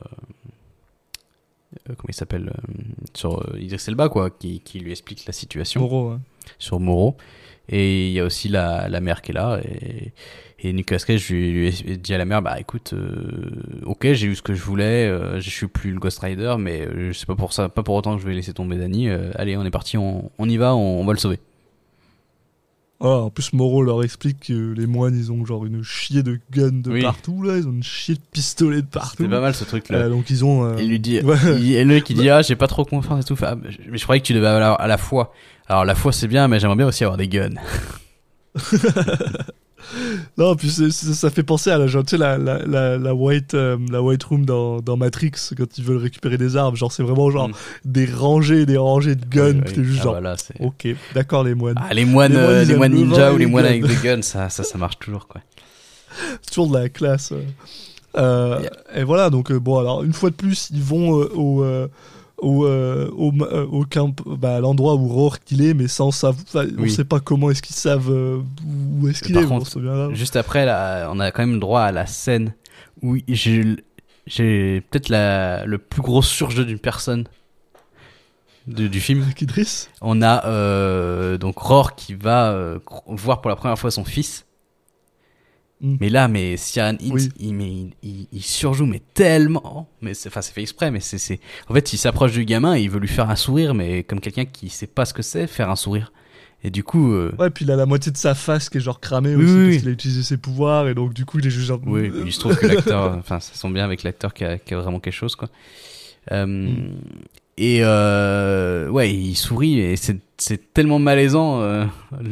euh, 1.88 1.94
comment 1.96 2.08
il 2.08 2.14
s'appelle 2.14 2.52
euh, 2.54 2.72
sur 3.14 3.40
euh, 3.40 3.58
Idris 3.58 3.82
Elba 3.88 4.08
quoi, 4.08 4.30
qui, 4.30 4.60
qui 4.60 4.80
lui 4.80 4.90
explique 4.90 5.24
la 5.26 5.32
situation 5.32 5.80
Moreau, 5.80 6.10
ouais. 6.12 6.18
sur 6.58 6.78
Moreau. 6.80 7.16
Et 7.68 8.08
il 8.08 8.12
y 8.12 8.20
a 8.20 8.24
aussi 8.24 8.48
la, 8.48 8.88
la 8.88 9.00
mère 9.00 9.22
qui 9.22 9.30
est 9.30 9.34
là. 9.34 9.60
Et, 9.64 10.12
et 10.62 10.72
Nicolas 10.72 10.98
Cage 10.98 11.30
lui, 11.30 11.52
lui 11.52 11.98
dit 11.98 12.12
à 12.12 12.18
la 12.18 12.24
mère, 12.24 12.42
bah 12.42 12.58
écoute, 12.60 12.92
euh, 12.92 13.80
ok, 13.84 14.12
j'ai 14.12 14.26
eu 14.26 14.34
ce 14.34 14.42
que 14.42 14.52
je 14.54 14.62
voulais, 14.62 15.06
euh, 15.08 15.40
je 15.40 15.48
suis 15.48 15.68
plus 15.68 15.92
le 15.92 15.98
Ghost 16.00 16.18
Rider, 16.18 16.56
mais 16.58 16.82
euh, 16.82 17.12
c'est 17.12 17.26
pas 17.26 17.36
pour 17.36 17.52
ça, 17.52 17.68
pas 17.68 17.82
pour 17.82 17.94
autant 17.94 18.16
que 18.16 18.22
je 18.22 18.26
vais 18.26 18.34
laisser 18.34 18.52
tomber 18.52 18.76
Danny. 18.76 19.08
euh, 19.08 19.30
allez, 19.36 19.56
on 19.56 19.64
est 19.64 19.70
parti, 19.70 19.96
on, 19.96 20.30
on 20.38 20.48
y 20.48 20.56
va, 20.58 20.74
on, 20.74 21.00
on 21.00 21.04
va 21.04 21.12
le 21.12 21.18
sauver. 21.18 21.38
Ah, 23.02 23.06
en 23.22 23.30
plus, 23.30 23.54
Moreau 23.54 23.82
leur 23.82 24.02
explique 24.04 24.48
que 24.48 24.74
les 24.76 24.86
moines, 24.86 25.16
ils 25.16 25.32
ont 25.32 25.46
genre 25.46 25.64
une 25.64 25.82
chier 25.82 26.22
de 26.22 26.38
guns 26.52 26.70
de 26.82 26.90
Oui. 26.92 27.00
partout, 27.02 27.42
là. 27.42 27.56
Ils 27.56 27.66
ont 27.66 27.72
une 27.72 27.82
chier 27.82 28.14
de 28.14 28.20
pistolets 28.30 28.82
de 28.82 28.86
partout. 28.86 29.16
C'était 29.18 29.30
pas 29.30 29.40
mal 29.40 29.54
ce 29.54 29.64
truc 29.64 29.88
là. 29.88 29.98
Euh, 30.00 30.08
donc, 30.10 30.28
ils 30.28 30.44
ont. 30.44 30.64
euh, 30.66 30.76
Il 30.78 30.88
lui 30.90 31.00
dit, 31.00 31.18
Ouais. 31.24 31.36
il, 31.58 31.74
et 31.76 31.84
mec 31.86 32.10
il 32.10 32.16
dit 32.18 32.28
ah 32.28 32.42
j'ai 32.42 32.56
pas 32.56 32.66
trop 32.66 32.84
confiance 32.84 33.24
et 33.24 33.26
tout. 33.26 33.36
Fait, 33.36 33.46
Ah, 33.46 33.56
mais 33.56 33.70
je 33.96 34.02
croyais 34.02 34.20
que 34.20 34.26
tu 34.26 34.34
devais 34.34 34.46
avoir 34.48 34.78
à 34.80 34.86
la 34.86 34.98
foi. 34.98 35.32
Alors 35.66 35.84
la 35.86 35.94
foi 35.94 36.12
c'est 36.12 36.28
bien, 36.28 36.46
mais 36.46 36.60
j'aimerais 36.60 36.76
bien 36.76 36.86
aussi 36.88 37.02
avoir 37.04 37.16
des 37.16 37.28
guns. 37.28 37.48
Non, 40.38 40.54
puis 40.56 40.70
ça 40.70 41.30
fait 41.30 41.42
penser 41.42 41.70
à 41.70 41.78
la, 41.78 41.86
genre, 41.86 42.04
tu 42.04 42.10
sais, 42.10 42.16
la, 42.18 42.38
la, 42.38 42.58
la, 42.66 42.98
la 42.98 43.14
white, 43.14 43.54
euh, 43.54 43.76
la 43.90 44.02
white 44.02 44.22
room 44.24 44.44
dans, 44.46 44.80
dans 44.80 44.96
Matrix 44.96 45.32
quand 45.56 45.78
ils 45.78 45.84
veulent 45.84 45.96
récupérer 45.96 46.38
des 46.38 46.56
armes. 46.56 46.76
Genre, 46.76 46.92
c'est 46.92 47.02
vraiment 47.02 47.30
genre 47.30 47.48
Mm. 47.48 47.52
des 47.86 48.06
rangées, 48.06 48.66
des 48.66 48.76
rangées 48.76 49.14
de 49.16 49.24
guns. 49.24 49.52
Oui, 49.56 49.62
oui. 49.66 49.72
t'es 49.74 49.84
juste 49.84 49.98
Ah, 50.00 50.04
genre, 50.04 50.12
voilà, 50.14 50.36
ok, 50.60 50.88
d'accord 51.14 51.44
les 51.44 51.54
moines. 51.54 51.74
Ah, 51.78 51.92
les 51.94 52.04
moines, 52.04 52.32
Les 52.32 52.38
moines, 52.38 52.50
euh, 52.50 52.64
les 52.64 52.74
moines 52.76 52.92
ninja 52.94 53.32
ou 53.32 53.36
les 53.36 53.44
les 53.44 53.50
moines 53.50 53.64
avec 53.66 53.84
des 53.86 53.96
guns, 54.02 54.22
ça, 54.22 54.48
ça, 54.48 54.62
ça 54.62 54.78
marche 54.78 54.98
toujours 54.98 55.26
quoi. 55.26 55.40
C'est 56.42 56.50
toujours 56.50 56.68
de 56.70 56.78
la 56.78 56.88
classe. 56.88 57.32
euh. 58.16 58.58
Et 58.94 59.04
voilà, 59.04 59.30
donc 59.30 59.52
bon, 59.52 59.78
alors 59.78 60.02
une 60.02 60.12
fois 60.12 60.30
de 60.30 60.34
plus, 60.34 60.68
ils 60.72 60.82
vont 60.82 61.10
au, 61.10 61.64
au, 62.40 62.64
euh, 62.66 63.10
au, 63.16 63.32
euh, 63.42 63.66
au 63.66 63.84
camp, 63.84 64.14
bah, 64.26 64.56
à 64.56 64.60
l'endroit 64.60 64.94
où 64.94 65.08
Rourke 65.08 65.42
il 65.50 65.62
est, 65.62 65.74
mais 65.74 65.88
sans 65.88 66.10
savoir. 66.10 66.42
enfin, 66.48 66.66
On 66.78 66.82
Oui. 66.82 66.90
sait 66.90 67.04
pas 67.04 67.20
comment 67.20 67.50
est-ce 67.50 67.62
qu'ils 67.62 67.76
savent 67.76 68.10
euh, 68.10 68.40
où 69.00 69.08
est-ce 69.08 69.22
qu'il 69.22 69.36
est. 69.36 69.44
contre. 69.44 70.14
Juste 70.14 70.36
après, 70.36 70.64
là, 70.64 71.10
on 71.12 71.20
a 71.20 71.30
quand 71.30 71.46
même 71.46 71.60
droit 71.60 71.82
à 71.82 71.92
la 71.92 72.06
scène 72.06 72.52
où 73.02 73.16
j'ai 73.28 73.76
j'ai 74.26 74.80
peut-être 74.90 75.08
la 75.08 75.64
le 75.64 75.78
plus 75.78 76.02
gros 76.02 76.22
surjeu 76.22 76.64
d'une 76.64 76.78
personne 76.78 77.24
de- 78.66 78.86
du 78.86 79.00
film. 79.00 79.24
Idriss 79.40 79.90
On 80.00 80.22
a 80.22 81.36
donc 81.38 81.58
Roar 81.58 81.94
qui 81.94 82.14
va 82.14 82.78
voir 83.06 83.40
pour 83.40 83.48
la 83.48 83.56
première 83.56 83.78
fois 83.78 83.90
son 83.90 84.04
fils. 84.04 84.46
Mm. 85.80 85.96
Mais 86.00 86.08
là, 86.10 86.28
mais 86.28 86.56
Oui. 86.76 87.28
il, 87.38 87.48
il, 87.62 87.90
il- 88.02 88.26
il 88.32 88.42
surjoue 88.42 88.86
mais 88.86 89.00
tellement. 89.14 89.88
Mais 90.02 90.12
c'est, 90.14 90.28
enfin, 90.28 90.42
c'est 90.42 90.52
fait 90.52 90.60
exprès, 90.62 90.90
mais 90.90 91.00
c'est, 91.00 91.18
c'est. 91.18 91.40
En 91.68 91.74
fait, 91.74 91.92
il 91.92 91.96
s'approche 91.96 92.32
du 92.32 92.44
gamin 92.44 92.76
et 92.76 92.82
il 92.82 92.90
veut 92.90 92.98
lui 93.00 93.08
faire 93.08 93.30
un 93.30 93.36
sourire, 93.36 93.74
mais 93.74 94.02
comme 94.02 94.20
quelqu'un 94.20 94.44
qui 94.44 94.68
sait 94.68 94.86
pas 94.86 95.04
ce 95.06 95.14
que 95.14 95.22
c'est 95.22 95.46
faire 95.46 95.70
un 95.70 95.76
sourire. 95.76 96.12
Et 96.62 96.68
du 96.70 96.84
coup, 96.84 97.12
euh, 97.14 97.32
Ouais, 97.38 97.48
puis 97.48 97.64
il 97.64 97.70
a 97.70 97.76
la 97.76 97.86
moitié 97.86 98.12
de 98.12 98.18
sa 98.18 98.34
face 98.34 98.68
qui 98.68 98.76
est 98.76 98.80
genre 98.82 99.00
cramée 99.00 99.34
Oui, 99.34 99.44
aussi, 99.44 99.54
oui, 99.54 99.64
parce 99.68 99.76
qu'il 99.78 99.88
a 99.88 99.92
utilisé 99.92 100.22
ses 100.22 100.36
pouvoirs, 100.36 100.88
et 100.88 100.94
donc 100.94 101.14
du 101.14 101.24
coup 101.24 101.38
il 101.38 101.46
est 101.46 101.50
juste 101.50 101.66
genre. 101.68 101.80
oui, 101.86 102.12
il 102.26 102.32
se 102.32 102.38
trouve 102.40 102.54
que 102.56 102.66
l'acteur, 102.66 103.16
enfin, 103.18 103.40
ça 103.40 103.54
sent 103.54 103.70
bien 103.70 103.84
avec 103.84 104.02
l'acteur 104.02 104.34
qui 104.34 104.44
a, 104.44 104.58
qui 104.58 104.74
a 104.74 104.78
vraiment 104.80 105.00
quelque 105.00 105.14
chose, 105.14 105.34
quoi. 105.36 105.48
Euh, 106.32 106.44
Mm. 106.46 106.96
Et 107.62 107.80
euh, 107.82 108.88
ouais, 108.88 109.12
il 109.12 109.34
sourit 109.36 109.80
et 109.80 109.96
c'est, 109.96 110.18
c'est 110.38 110.72
tellement 110.72 110.98
malaisant 110.98 111.60
euh, 111.60 111.84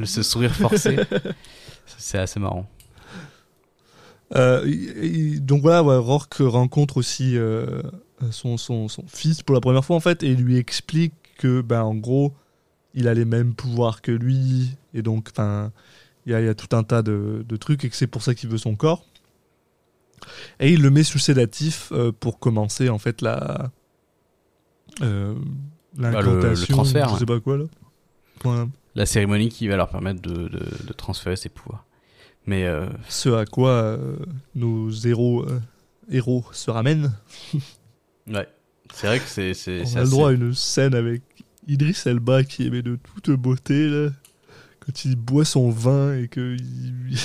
ce 0.05 0.23
sourire 0.23 0.55
forcé. 0.55 0.97
c'est 1.99 2.19
assez 2.19 2.41
marrant. 2.41 2.67
Euh, 4.37 5.39
donc 5.41 5.63
voilà, 5.63 5.83
ouais, 5.83 5.97
Rourke 5.97 6.37
rencontre 6.41 6.99
aussi 6.99 7.37
euh, 7.37 7.81
son, 8.31 8.57
son, 8.57 8.89
son 8.89 9.05
fils 9.07 9.43
pour 9.43 9.55
la 9.55 9.61
première 9.61 9.85
fois 9.85 9.97
en 9.97 10.01
fait 10.01 10.23
et 10.23 10.35
lui 10.35 10.57
explique 10.57 11.15
que 11.39 11.63
ben 11.63 11.83
en 11.83 11.95
gros 11.95 12.35
il 12.95 13.09
a 13.09 13.15
les 13.15 13.25
mêmes 13.25 13.55
pouvoirs 13.55 14.03
que 14.03 14.13
lui 14.13 14.77
et 14.93 15.03
donc 15.03 15.29
enfin 15.31 15.73
il 16.27 16.33
y 16.33 16.35
a, 16.35 16.41
il 16.41 16.47
y 16.47 16.49
a 16.49 16.55
tout 16.55 16.77
un 16.77 16.83
tas 16.83 17.03
de, 17.03 17.45
de 17.49 17.57
trucs 17.57 17.85
et 17.85 17.89
que 17.89 17.97
c'est 17.97 18.07
pour 18.07 18.23
ça 18.23 18.35
qu'il 18.35 18.51
veut 18.51 18.59
son 18.59 18.75
corps 18.75 19.05
et 20.61 20.73
il 20.73 20.83
le 20.83 20.91
met 20.91 21.05
sous 21.05 21.19
sédatif 21.19 21.91
euh, 21.93 22.13
pour 22.13 22.39
commencer 22.39 22.89
en 22.89 22.99
fait 22.99 23.23
la 23.23 23.71
euh, 25.01 25.35
l'incantation 25.97 26.67
le 26.69 26.75
transfert, 26.75 27.09
je 27.15 27.21
sais 27.21 27.27
pas 27.27 27.41
quoi 27.41 27.57
là 27.57 27.65
Voilà. 28.43 28.67
La 28.95 29.07
cérémonie 29.07 29.49
qui 29.49 29.69
va 29.69 29.77
leur 29.77 29.89
permettre 29.89 30.21
de, 30.21 30.49
de, 30.49 30.59
de 30.87 30.93
transférer 30.93 31.37
ses 31.37 31.49
pouvoirs. 31.49 31.85
Mais 32.49 32.65
euh, 32.65 32.87
ce 33.11 33.29
à 33.29 33.45
quoi 33.45 33.73
euh, 33.73 34.17
nos 34.55 34.91
héros 34.91 35.43
euh, 35.43 35.61
héros 36.11 36.45
se 36.53 36.71
ramènent. 36.71 37.13
Ouais, 38.31 38.47
c'est 38.93 39.07
vrai 39.07 39.21
que 39.21 39.27
c'est, 39.27 39.55
c'est, 39.55 39.81
On 39.81 39.87
c'est 39.87 39.99
a 39.99 40.03
le 40.05 40.11
droit 40.11 40.29
à 40.29 40.33
une 40.35 40.53
scène 40.53 40.95
avec 40.95 41.23
Idriss 41.67 42.07
Elba 42.07 42.45
qui 42.45 42.67
est 42.67 42.71
mais 42.71 42.83
de 42.83 42.97
toute 42.97 43.31
beauté 43.31 43.89
là, 43.89 44.11
quand 44.81 45.07
il 45.07 45.17
boit 45.17 45.47
son 45.47 45.71
vin 45.71 46.15
et 46.15 46.29
que 46.29 46.55
il, 46.55 47.17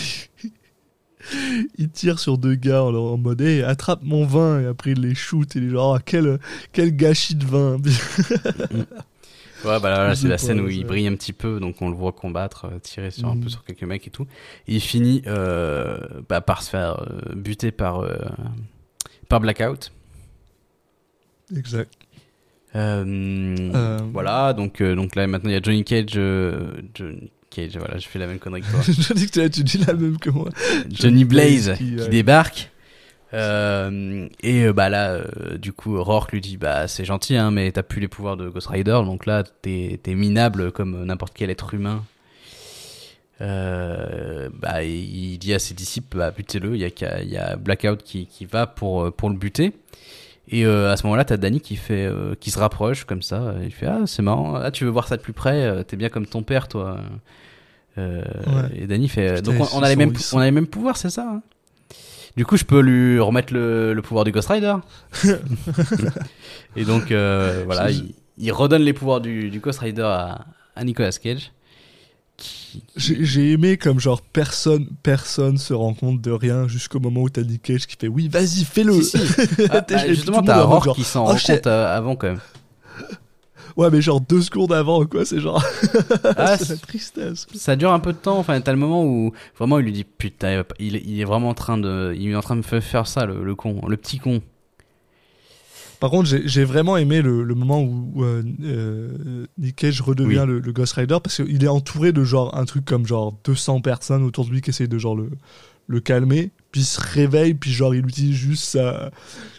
il 1.78 1.90
tire 1.90 2.20
sur 2.20 2.38
deux 2.38 2.56
gars 2.56 2.86
en, 2.86 2.96
en 2.96 3.18
mode 3.18 3.42
hey, 3.42 3.64
attrape 3.64 4.04
mon 4.04 4.26
vin. 4.26 4.62
Et 4.62 4.66
après 4.66 4.92
il 4.92 5.02
les 5.02 5.14
shoot 5.14 5.54
et 5.58 5.60
il 5.60 5.66
est 5.66 5.70
genre 5.72 5.96
Ah, 5.96 6.02
quel 6.06 6.40
quel 6.72 6.96
gâchis 6.96 7.36
de 7.36 7.46
vin. 7.46 7.78
Ouais, 9.66 9.80
bah 9.80 9.90
là, 9.90 10.16
c'est 10.16 10.28
la 10.28 10.38
scène 10.38 10.60
où 10.60 10.70
il 10.70 10.86
brille 10.86 11.08
un 11.08 11.16
petit 11.16 11.34
peu, 11.34 11.60
donc 11.60 11.82
on 11.82 11.90
le 11.90 11.96
voit 11.96 12.12
combattre, 12.12 12.66
euh, 12.66 12.80
tirer 12.80 13.12
sur 13.12 13.28
un 13.30 13.38
peu 13.38 13.50
sur 13.50 13.64
quelques 13.64 13.84
mecs 13.84 14.06
et 14.08 14.10
tout. 14.12 14.28
Et 14.68 14.76
il 14.76 14.82
finit 14.82 15.22
euh, 15.28 15.98
bah, 16.30 16.42
par 16.42 16.64
se 16.64 16.70
faire 16.70 17.02
euh, 17.02 17.34
buter 17.36 17.72
par, 17.72 18.00
euh, 18.02 18.16
par 19.30 19.40
Blackout. 19.40 19.92
exact. 21.56 21.94
Euh, 22.76 24.02
Voilà, 24.12 24.54
donc, 24.54 24.82
donc 24.82 25.16
là 25.16 25.28
maintenant 25.28 25.50
il 25.50 25.54
y 25.54 25.58
a 25.58 25.62
Johnny 25.62 25.84
Cage. 25.84 26.14
Johnny 26.14 27.32
Cage, 27.52 27.78
voilà, 27.78 28.00
je 28.00 28.08
fais 28.08 28.18
la 28.20 28.26
même 28.28 28.40
connerie 28.40 28.62
que 28.62 28.72
toi. 28.72 28.80
Dis 29.16 29.30
que 29.30 29.48
tu- 29.48 29.64
dis 29.64 29.78
la 29.78 29.94
même 29.94 30.18
que 30.18 30.32
moi. 30.32 30.50
Johnny 30.90 31.24
Blaze 31.24 31.76
qui, 31.78 31.96
débarque. 32.10 32.72
Euh, 33.34 34.28
et 34.42 34.66
euh, 34.66 34.74
bah 34.74 34.90
là, 34.90 35.12
euh, 35.14 35.58
du 35.58 35.74
coup, 35.74 36.02
Rourke 36.02 36.34
lui 36.34 36.42
dit 36.42 36.58
bah 36.58 36.88
c'est 36.88 37.06
gentil, 37.06 37.36
hein, 37.36 37.50
mais 37.52 37.72
t'as 37.72 37.82
plus 37.84 38.00
les 38.00 38.08
pouvoirs 38.08 38.38
de 38.38 38.48
Ghost 38.48 38.68
Rider, 38.68 39.00
donc 39.06 39.26
là 39.26 39.44
t'es 39.62 40.00
minable 40.08 40.72
comme 40.72 41.04
n'importe 41.06 41.34
quel 41.36 41.50
être 41.50 41.74
humain. 41.74 42.04
Euh, 43.42 44.50
bah 44.54 44.84
il 44.84 45.38
dit 45.40 45.54
à 45.54 45.60
ses 45.60 45.74
disciples 45.74 46.18
bah 46.18 46.32
butez-le. 46.32 46.76
Il 46.76 46.82
y 46.82 46.86
a 46.86 47.24
y 47.24 47.58
Blackout 47.58 48.04
qui 48.04 48.28
qui 48.28 48.46
va 48.46 48.68
pour 48.68 49.06
euh, 49.06 49.12
pour 49.12 49.30
le 49.30 49.36
buter. 49.36 49.74
Et 50.50 50.66
à 50.66 50.98
ce 50.98 51.04
moment-là, 51.08 51.24
t'as 51.24 51.38
Danny 51.38 51.62
qui 51.62 51.78
fait 51.78 52.08
qui 52.42 52.52
se 52.52 52.60
rapproche 52.60 53.06
comme 53.06 53.22
ça. 53.22 53.56
Il 53.64 53.72
fait 53.72 53.88
ah 53.88 54.02
c'est 54.06 54.22
marrant. 54.22 54.56
Ah 54.56 54.72
tu 54.72 54.84
veux 54.84 54.90
voir 54.92 55.08
ça 55.08 55.16
de 55.18 55.22
plus 55.22 55.32
près 55.34 55.84
T'es 55.86 55.96
bien 55.96 56.10
comme 56.10 56.28
ton 56.28 56.44
père 56.44 56.68
toi. 56.68 57.00
Ouais. 57.98 58.04
Et 58.76 58.86
Danny 58.86 59.08
fait 59.08 59.36
Putain, 59.36 59.58
donc 59.58 59.74
on, 59.74 59.82
a 59.82 59.88
les 59.90 59.96
mêmes 59.96 60.14
sont- 60.16 60.38
on 60.38 60.42
a 60.42 60.46
les 60.46 60.52
mêmes 60.52 60.68
pouvoirs 60.68 60.98
c'est 60.98 61.10
ça. 61.10 61.28
hein? 61.28 61.42
Du 62.36 62.46
coup, 62.46 62.58
je 62.58 62.64
peux 62.64 62.80
lui 62.80 63.20
remettre 63.20 63.54
le, 63.54 63.94
le 63.94 64.02
pouvoir 64.02 64.26
du 64.26 64.32
Ghost 64.32 64.50
Rider. 64.50 64.76
et 66.76 66.86
donc, 66.86 67.12
euh, 67.12 67.64
voilà, 67.66 67.92
il, 67.92 68.14
il 68.38 68.52
redonne 68.52 68.82
les 68.82 68.94
pouvoirs 68.94 69.22
du, 69.22 69.50
du 69.50 69.60
Ghost 69.60 69.80
Rider 69.80 70.02
à, 70.02 70.46
à 70.76 70.84
Nicolas 70.84 71.12
Cage. 71.12 71.52
Qui, 72.36 72.84
J'ai 72.96 73.52
aimé 73.52 73.78
comme 73.78 74.00
genre 74.00 74.20
personne 74.20 74.88
personne 75.04 75.60
se 75.60 75.72
rend 75.72 75.94
compte 75.94 76.20
de 76.20 76.32
rien 76.32 76.68
jusqu'au 76.68 77.00
moment 77.00 77.22
où 77.22 77.30
t'as 77.30 77.44
Nick 77.44 77.62
Cage 77.62 77.86
qui 77.86 77.96
fait 77.96 78.08
oui 78.08 78.28
vas-y 78.28 78.66
fais-le. 78.66 79.04
Si, 79.04 79.20
si. 79.20 79.42
Ah, 79.70 79.78
ah, 79.78 79.82
puis 79.84 80.16
justement, 80.16 80.42
t'as 80.42 80.62
genre, 80.62 80.96
qui 80.96 81.04
s'en 81.04 81.26
oh, 81.26 81.28
rend 81.28 81.36
compte 81.36 81.68
euh, 81.68 81.96
avant 81.96 82.16
quand 82.16 82.30
même. 82.30 82.40
Ouais 83.78 83.90
mais 83.92 84.02
genre 84.02 84.22
deux 84.22 84.42
secondes 84.42 84.72
avant 84.74 85.04
quoi 85.06 85.26
c'est 85.26 85.40
genre 85.40 85.64
Ah, 86.38 86.58
c'est 86.58 86.70
la 86.70 86.78
tristesse. 86.78 87.48
ça 87.56 87.76
dure 87.76 87.92
un 87.92 88.00
peu 88.00 88.14
de 88.14 88.18
temps. 88.18 88.38
Enfin, 88.38 88.60
t'as 88.62 88.72
le 88.72 88.78
moment 88.78 89.04
où 89.06 89.32
vraiment 89.58 89.80
il 89.80 89.86
lui 89.86 89.92
dit 89.92 90.04
putain, 90.04 90.64
il 90.80 90.96
il, 90.96 91.20
est- 91.20 91.24
vraiment 91.26 91.50
en 91.50 91.54
train 91.54 91.78
de, 91.78 92.14
il 92.18 92.30
est 92.30 92.36
en 92.36 92.42
train 92.42 92.56
de 92.56 92.62
fa- 92.62 92.82
faire 92.82 93.08
ça, 93.08 93.26
le, 93.26 93.44
le 93.44 93.56
con, 93.56 93.82
le 93.88 93.98
petit 93.98 94.20
con. 94.20 94.42
Par 96.00 96.10
contre, 96.12 96.30
j'ai 96.46 96.66
vraiment 96.66 96.98
aimé 96.98 97.22
le, 97.22 97.44
le 97.44 97.56
moment 97.56 97.82
où 97.82 98.26
euh, 98.26 98.44
euh, 98.64 99.46
Nick 99.58 99.78
Cage 99.78 100.02
redevient 100.02 100.40
Oui. 100.42 100.48
le, 100.48 100.60
le 100.60 100.74
Ghost 100.74 100.94
Rider 100.94 101.18
parce 101.24 101.38
qu'il 101.38 101.64
est 101.64 101.68
entouré 101.70 102.12
de 102.12 102.26
genre 102.26 102.58
un 102.58 102.66
truc 102.66 102.84
comme 102.84 103.08
genre 103.08 103.34
200 103.46 103.80
personnes 103.80 104.24
autour 104.24 104.44
de 104.46 104.50
lui 104.52 104.60
qui 104.62 104.72
essayent 104.72 104.90
de 104.90 104.98
genre 104.98 105.16
le, 105.16 105.30
le 105.94 106.00
calmer, 106.02 106.52
puis 106.72 106.82
il 106.82 106.86
se 106.86 107.00
réveille, 107.00 107.54
puis 107.54 107.72
genre 107.72 107.94
il 107.96 108.06
utilise 108.06 108.36
juste 108.36 108.64
sa, 108.64 109.12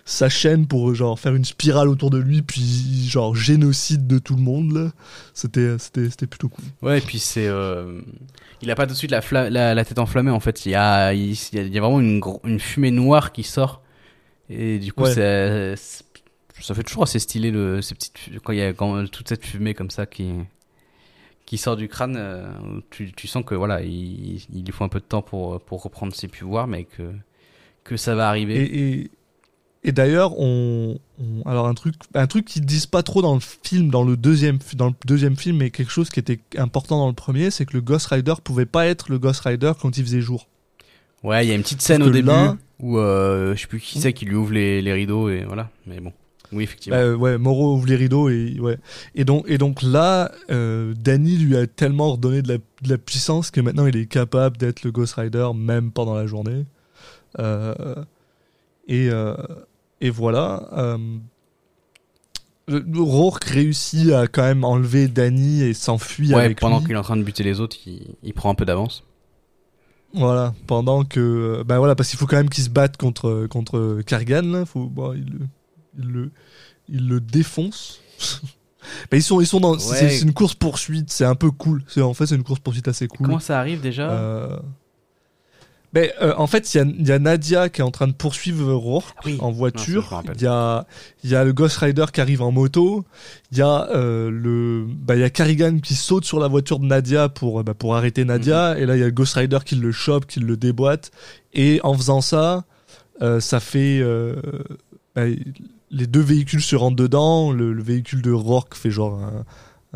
sa 0.04 0.28
chaîne 0.28 0.66
pour 0.66 0.94
genre 0.94 1.18
faire 1.18 1.34
une 1.34 1.44
spirale 1.44 1.88
autour 1.88 2.10
de 2.10 2.18
lui, 2.18 2.42
puis 2.42 3.06
genre 3.08 3.34
génocide 3.34 4.06
de 4.06 4.18
tout 4.18 4.34
le 4.36 4.42
monde. 4.42 4.92
C'était 5.32 5.76
c'était 5.78 6.26
plutôt 6.26 6.48
cool. 6.48 6.64
Ouais, 6.82 6.98
et 6.98 7.00
puis 7.00 7.18
c'est. 7.18 7.46
euh, 7.46 8.00
il 8.62 8.70
a 8.70 8.74
pas 8.74 8.86
tout 8.86 8.92
de 8.92 8.98
suite 8.98 9.10
la, 9.10 9.20
la, 9.50 9.74
la 9.74 9.84
tête 9.84 9.98
enflammée 9.98 10.30
en 10.30 10.40
fait. 10.40 10.66
Il 10.66 10.72
y 10.72 10.74
a, 10.74 11.12
il, 11.14 11.32
il 11.32 11.54
y 11.54 11.58
a, 11.58 11.62
il 11.62 11.72
y 11.74 11.78
a 11.78 11.80
vraiment 11.80 12.00
une, 12.00 12.20
une 12.44 12.60
fumée 12.60 12.90
noire 12.90 13.32
qui 13.32 13.42
sort. 13.42 13.82
Et 14.50 14.78
du 14.78 14.92
coup, 14.92 15.04
Ouais. 15.04 15.14
c'est- 15.14 15.74
c'est- 15.76 16.04
ça 16.60 16.74
fait 16.74 16.82
toujours 16.84 17.02
assez 17.02 17.18
stylé 17.18 17.50
le, 17.50 17.82
ces 17.82 17.94
petites, 17.94 18.14
quand 18.42 18.52
il 18.52 18.58
y 18.58 18.62
a 18.62 18.72
quand, 18.72 19.06
toute 19.10 19.28
cette 19.28 19.44
fumée 19.44 19.74
comme 19.74 19.90
ça 19.90 20.06
qui, 20.06 20.30
qui 21.46 21.58
sort 21.58 21.76
du 21.76 21.88
crâne. 21.88 22.16
euh, 22.18 22.46
tu, 22.90 23.12
tu 23.12 23.26
sens 23.26 23.44
que 23.44 23.54
voilà, 23.54 23.82
il, 23.82 24.36
il 24.52 24.64
lui 24.64 24.72
faut 24.72 24.84
un 24.84 24.88
peu 24.88 25.00
de 25.00 25.04
temps 25.04 25.22
pour, 25.22 25.60
pour 25.60 25.82
reprendre 25.82 26.14
ses 26.14 26.28
pouvoirs, 26.28 26.66
mais 26.66 26.84
que, 26.84 27.12
que 27.84 27.96
ça 27.96 28.14
va 28.14 28.28
arriver. 28.28 28.62
Et, 28.62 28.92
et, 29.00 29.10
et 29.86 29.92
d'ailleurs, 29.92 30.38
on, 30.38 30.98
on- 31.20 31.42
alors 31.48 31.66
un 31.66 31.74
truc, 31.74 31.94
un 32.14 32.26
truc 32.26 32.46
qu'ils 32.46 32.64
disent 32.64 32.86
pas 32.86 33.02
trop 33.02 33.20
dans 33.20 33.34
le 33.34 33.40
film, 33.40 33.90
dans 33.90 34.02
le 34.04 34.16
deuxième, 34.16 34.58
dans 34.76 34.86
le 34.88 34.94
deuxième 35.06 35.36
film, 35.36 35.58
mais 35.58 35.68
quelque 35.70 35.92
chose 35.92 36.08
qui 36.08 36.18
était 36.20 36.40
important 36.56 36.98
dans 36.98 37.08
le 37.08 37.14
premier, 37.14 37.50
c'est 37.50 37.66
que 37.66 37.74
le 37.74 37.82
Ghost 37.82 38.06
Rider 38.06 38.34
pouvait 38.42 38.64
pas 38.66 38.86
être 38.86 39.10
le 39.10 39.18
Ghost 39.18 39.40
Rider 39.40 39.72
quand 39.78 39.98
il 39.98 40.02
faisait 40.04 40.22
jour. 40.22 40.48
Ouais, 41.22 41.44
il 41.44 41.48
y 41.48 41.52
a 41.52 41.54
une 41.54 41.62
petite 41.62 41.82
scène 41.82 42.02
au 42.02 42.10
début 42.10 42.28
là- 42.28 42.56
où 42.80 42.98
euh, 42.98 43.54
je 43.54 43.60
sais 43.60 43.66
plus 43.66 43.80
qui 43.80 44.00
c'est 44.00 44.12
qui 44.12 44.24
lui 44.24 44.34
ouvre 44.34 44.52
les, 44.52 44.82
les 44.82 44.92
rideaux 44.92 45.28
et 45.28 45.44
voilà. 45.44 45.70
Mais 45.86 46.00
bon, 46.00 46.12
oui, 46.54 46.64
effectivement. 46.64 46.98
Bah, 46.98 47.14
ouais, 47.14 47.38
Moreau 47.38 47.74
ouvre 47.74 47.86
les 47.86 47.96
rideaux 47.96 48.28
et 48.28 48.58
ouais. 48.60 48.78
Et 49.14 49.24
donc, 49.24 49.44
et 49.48 49.58
donc 49.58 49.82
là, 49.82 50.30
euh, 50.50 50.94
Danny 50.98 51.36
lui 51.36 51.56
a 51.56 51.66
tellement 51.66 52.12
redonné 52.12 52.42
de 52.42 52.48
la, 52.48 52.56
de 52.58 52.88
la 52.88 52.98
puissance 52.98 53.50
que 53.50 53.60
maintenant 53.60 53.86
il 53.86 53.96
est 53.96 54.06
capable 54.06 54.56
d'être 54.56 54.82
le 54.84 54.92
Ghost 54.92 55.14
Rider 55.14 55.48
même 55.54 55.90
pendant 55.90 56.14
la 56.14 56.26
journée. 56.26 56.64
Euh, 57.38 57.94
et, 58.88 59.08
euh, 59.10 59.34
et 60.00 60.10
voilà. 60.10 60.68
Euh, 60.72 60.98
Rourke 62.94 63.44
réussit 63.44 64.10
à 64.12 64.26
quand 64.26 64.42
même 64.42 64.64
enlever 64.64 65.08
Danny 65.08 65.62
et 65.62 65.74
s'enfuir 65.74 66.36
ouais, 66.36 66.44
avec 66.44 66.60
pendant 66.60 66.78
lui. 66.78 66.86
qu'il 66.86 66.94
est 66.94 66.98
en 66.98 67.02
train 67.02 67.16
de 67.18 67.22
buter 67.22 67.42
les 67.42 67.60
autres, 67.60 67.76
il, 67.86 68.14
il 68.22 68.32
prend 68.32 68.50
un 68.50 68.54
peu 68.54 68.64
d'avance. 68.64 69.04
Voilà, 70.14 70.54
pendant 70.66 71.04
que. 71.04 71.62
Ben 71.66 71.78
voilà, 71.78 71.94
parce 71.96 72.08
qu'il 72.08 72.18
faut 72.18 72.26
quand 72.26 72.36
même 72.36 72.48
qu'il 72.48 72.62
se 72.64 72.70
batte 72.70 72.96
contre, 72.96 73.46
contre 73.50 74.00
Kargan, 74.06 74.42
là. 74.50 74.64
Faut, 74.64 74.86
bon, 74.86 75.12
il, 75.12 75.24
le- 75.24 75.46
il, 75.98 76.06
le, 76.08 76.30
il 76.88 77.08
le 77.08 77.20
défonce. 77.20 78.00
Ils 79.12 79.22
sont, 79.22 79.40
ils 79.40 79.46
sont 79.46 79.60
dans. 79.60 79.78
c'est- 79.78 79.90
Ouais. 80.04 80.10
C'est 80.10 80.20
une 80.26 80.34
course 80.34 80.54
poursuite, 80.54 81.10
c'est 81.10 81.24
un 81.24 81.34
peu 81.34 81.50
cool. 81.50 81.82
C'est 81.88 82.02
en 82.02 82.12
fait 82.12 82.26
c'est 82.26 82.34
une 82.34 82.42
course 82.42 82.60
poursuite 82.60 82.86
assez 82.86 83.08
cool. 83.08 83.26
Comment 83.26 83.38
ça 83.40 83.58
arrive 83.58 83.80
déjà 83.80 84.10
Euh, 84.10 84.58
Ben, 85.94 86.10
euh, 86.20 86.34
en 86.36 86.46
fait, 86.46 86.74
il 86.74 86.76
y 86.76 86.80
a, 86.80 86.84
il 86.84 87.08
y 87.08 87.12
a 87.12 87.18
Nadia 87.18 87.68
qui 87.70 87.80
est 87.80 87.84
en 87.84 87.90
train 87.90 88.08
de 88.08 88.12
poursuivre 88.12 88.74
Rourke 88.74 89.14
Ah 89.16 89.22
oui. 89.24 89.38
en 89.40 89.50
voiture. 89.52 90.22
Il 90.34 90.42
y 90.42 90.46
a, 90.46 90.86
il 91.22 91.30
y 91.30 91.34
a 91.34 91.44
le 91.44 91.52
Ghost 91.54 91.78
Rider 91.78 92.04
qui 92.12 92.20
arrive 92.20 92.42
en 92.42 92.50
moto. 92.52 93.04
Il 93.52 93.58
y 93.58 93.62
a 93.62 93.88
euh, 93.94 94.28
le, 94.30 94.84
bah, 94.86 95.14
il 95.16 95.20
y 95.20 95.24
a 95.24 95.30
Carrigan 95.30 95.78
qui 95.78 95.94
saute 95.94 96.24
sur 96.26 96.38
la 96.38 96.48
voiture 96.48 96.78
de 96.78 96.84
Nadia 96.86 97.28
pour, 97.30 97.64
bah, 97.64 97.72
pour 97.74 97.94
arrêter 97.96 98.24
Nadia. 98.26 98.74
Mhm. 98.74 98.82
Et 98.82 98.86
là, 98.86 98.96
il 98.96 99.00
y 99.00 99.02
a 99.02 99.06
le 99.06 99.12
Ghost 99.12 99.34
Rider 99.34 99.58
qui 99.64 99.76
le 99.76 99.92
chope, 99.92 100.26
qui 100.26 100.40
le 100.40 100.56
déboîte. 100.58 101.10
Et 101.54 101.80
en 101.84 101.94
faisant 101.94 102.20
ça, 102.20 102.64
euh, 103.22 103.38
ça 103.40 103.60
fait, 103.60 104.00
euh, 104.02 104.34
bah, 105.14 105.22
les 105.90 106.06
deux 106.06 106.20
véhicules 106.20 106.62
se 106.62 106.76
rentrent 106.76 106.96
dedans. 106.96 107.52
Le, 107.52 107.72
le 107.72 107.82
véhicule 107.82 108.22
de 108.22 108.30
Rourke 108.32 108.74
fait 108.74 108.90
genre 108.90 109.18
un, 109.18 109.44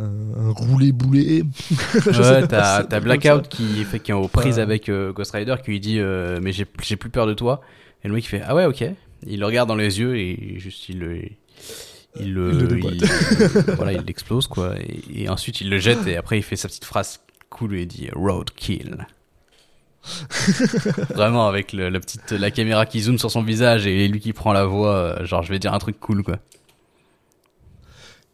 un, 0.02 0.48
un 0.48 0.50
roulé-boulé. 0.52 1.44
Je 1.94 2.10
sais 2.12 2.20
Ouais, 2.42 2.46
t'as 2.46 3.00
Blackout 3.00 3.48
qui 3.48 3.84
fait 3.84 4.00
qui 4.00 4.10
est 4.10 4.14
aux 4.14 4.28
prises 4.28 4.58
avec 4.58 4.88
euh, 4.88 5.12
Ghost 5.12 5.32
Rider 5.32 5.56
qui 5.64 5.70
lui 5.72 5.80
dit 5.80 5.98
euh, 5.98 6.38
mais 6.42 6.52
j'ai 6.52 6.66
j'ai 6.82 6.96
plus 6.96 7.10
peur 7.10 7.26
de 7.26 7.34
toi. 7.34 7.60
Et 8.04 8.08
le 8.08 8.14
mec 8.14 8.24
il 8.24 8.28
fait 8.28 8.42
ah 8.44 8.54
ouais 8.54 8.64
ok. 8.66 8.84
Il 9.26 9.40
le 9.40 9.46
regarde 9.46 9.68
dans 9.68 9.74
les 9.74 9.98
yeux 9.98 10.16
et 10.16 10.58
juste 10.58 10.88
il 10.88 11.00
le 11.00 11.22
il 12.20 12.32
le, 12.34 12.78
Il 12.78 12.94
il- 12.94 13.04
voilà 13.76 13.92
il 13.92 14.02
l'explose 14.02 14.46
quoi. 14.46 14.74
Et, 14.78 15.22
et 15.24 15.28
ensuite 15.28 15.60
il 15.60 15.68
le 15.70 15.78
jette 15.78 16.06
et 16.06 16.16
après 16.16 16.38
il 16.38 16.42
fait 16.42 16.56
sa 16.56 16.68
petite 16.68 16.84
phrase 16.84 17.20
cool 17.50 17.74
et 17.74 17.82
il 17.82 17.86
dit 17.88 18.08
roadkill 18.14 19.06
vraiment 21.14 21.48
avec 21.48 21.72
le, 21.72 21.88
la 21.88 22.00
petite 22.00 22.32
la 22.32 22.50
caméra 22.50 22.86
qui 22.86 23.00
zoome 23.00 23.18
sur 23.18 23.30
son 23.30 23.42
visage 23.42 23.86
et 23.86 24.08
lui 24.08 24.20
qui 24.20 24.32
prend 24.32 24.52
la 24.52 24.64
voix 24.64 24.94
euh, 24.94 25.26
genre 25.26 25.42
je 25.42 25.50
vais 25.52 25.58
dire 25.58 25.74
un 25.74 25.78
truc 25.78 25.98
cool 26.00 26.22
quoi 26.22 26.38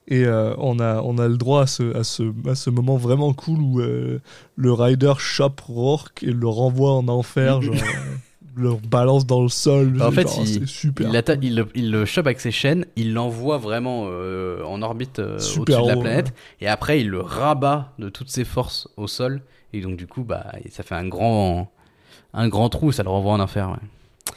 Et 0.06 0.24
euh, 0.24 0.54
on, 0.58 0.78
a, 0.80 1.00
on 1.00 1.16
a 1.18 1.26
le 1.28 1.36
droit 1.38 1.62
à 1.62 1.66
ce, 1.66 1.96
à 1.96 2.04
ce, 2.04 2.22
à 2.48 2.54
ce 2.54 2.68
moment 2.70 2.96
vraiment 2.96 3.32
cool 3.32 3.60
où 3.60 3.80
euh, 3.80 4.20
le 4.56 4.72
rider 4.72 5.14
chope 5.18 5.60
Rourke 5.62 6.22
et 6.22 6.30
le 6.32 6.46
renvoie 6.46 6.92
en 6.92 7.08
enfer, 7.08 7.62
genre, 7.62 7.74
le 8.56 8.74
balance 8.86 9.24
dans 9.26 9.42
le 9.42 9.48
sol. 9.48 9.94
Bah, 9.98 10.08
en 10.08 10.10
fait, 10.12 10.28
genre, 10.28 10.42
il- 10.44 10.68
super. 10.68 11.10
Il, 11.42 11.56
le, 11.56 11.66
il 11.74 11.90
le 11.90 12.04
chope 12.04 12.26
avec 12.26 12.40
ses 12.40 12.50
chaînes, 12.52 12.84
il 12.96 13.14
l'envoie 13.14 13.56
vraiment 13.56 14.04
euh, 14.08 14.62
en 14.64 14.82
orbite 14.82 15.20
au-dessus 15.62 15.82
de 15.82 15.88
la 15.88 15.96
planète, 16.02 16.34
et 16.60 16.68
après 16.68 17.00
il 17.00 17.08
le 17.08 17.20
rabat 17.22 17.92
de 17.98 18.10
toutes 18.10 18.28
ses 18.30 18.44
forces 18.44 18.86
au 18.98 19.06
sol, 19.08 19.40
et 19.76 19.80
donc 19.80 19.96
du 19.96 20.06
coup, 20.06 20.22
bah, 20.24 20.52
ça 20.70 20.82
fait 20.82 20.94
un 20.94 21.06
grand, 21.08 21.70
un 22.32 22.48
grand 22.48 22.68
trou, 22.68 22.92
ça 22.92 23.02
le 23.02 23.10
renvoie 23.10 23.32
en 23.32 23.40
enfer. 23.40 23.70
ouais. 23.70 24.34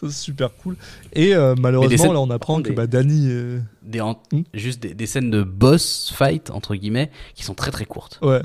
Ça, 0.00 0.06
c'est 0.08 0.12
super 0.12 0.54
cool. 0.56 0.76
Et 1.12 1.34
euh, 1.34 1.54
malheureusement, 1.58 1.96
scènes- 1.96 2.12
là, 2.12 2.20
on 2.20 2.30
apprend 2.30 2.62
que 2.62 2.70
bah, 2.72 2.86
Danny. 2.86 3.26
euh, 3.30 3.58
Des, 3.82 4.00
en- 4.00 4.20
Hmm. 4.32 4.42
Juste 4.54 4.80
des, 4.80 4.94
des 4.94 5.06
scènes 5.06 5.30
de 5.30 5.42
boss 5.42 6.12
fight, 6.14 6.50
entre 6.50 6.76
guillemets, 6.76 7.10
qui 7.34 7.42
sont 7.44 7.54
très 7.54 7.70
très 7.72 7.84
courtes. 7.84 8.18
Ouais. 8.22 8.42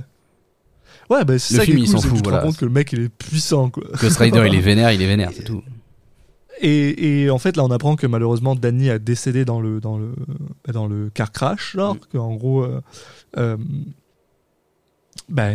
Ouais, 1.11 1.23
bah, 1.25 1.37
c'est 1.37 1.55
ça 1.55 1.63
film, 1.63 1.77
qui 1.77 1.83
est 1.83 1.87
cool, 1.87 1.99
c'est 1.99 2.09
que 2.09 2.15
tu 2.15 2.21
te 2.23 2.29
rends 2.29 2.39
compte 2.41 2.57
que 2.57 2.65
le 2.65 2.71
mec, 2.71 2.91
il 2.93 3.01
est 3.01 3.09
puissant, 3.09 3.69
quoi. 3.69 3.83
Ghost 4.01 4.17
Rider, 4.17 4.43
il 4.47 4.55
est 4.55 4.61
vénère, 4.61 4.91
il 4.91 5.01
est 5.01 5.05
vénère, 5.07 5.29
c'est 5.33 5.43
tout. 5.43 5.61
Et, 6.61 7.23
et 7.23 7.29
en 7.29 7.37
fait, 7.39 7.57
là, 7.57 7.63
on 7.65 7.71
apprend 7.71 7.95
que 7.97 8.07
malheureusement, 8.07 8.55
Danny 8.55 8.89
a 8.89 8.97
décédé 8.99 9.43
dans 9.45 9.59
le, 9.59 9.79
dans 9.81 9.97
le, 9.97 10.13
dans 10.71 10.87
le 10.87 11.11
car 11.13 11.31
crash, 11.31 11.73
genre, 11.73 11.95
Mm. 11.95 11.99
qu'en 12.13 12.33
gros, 12.35 12.65
euh, 13.37 13.57
bah, 15.29 15.53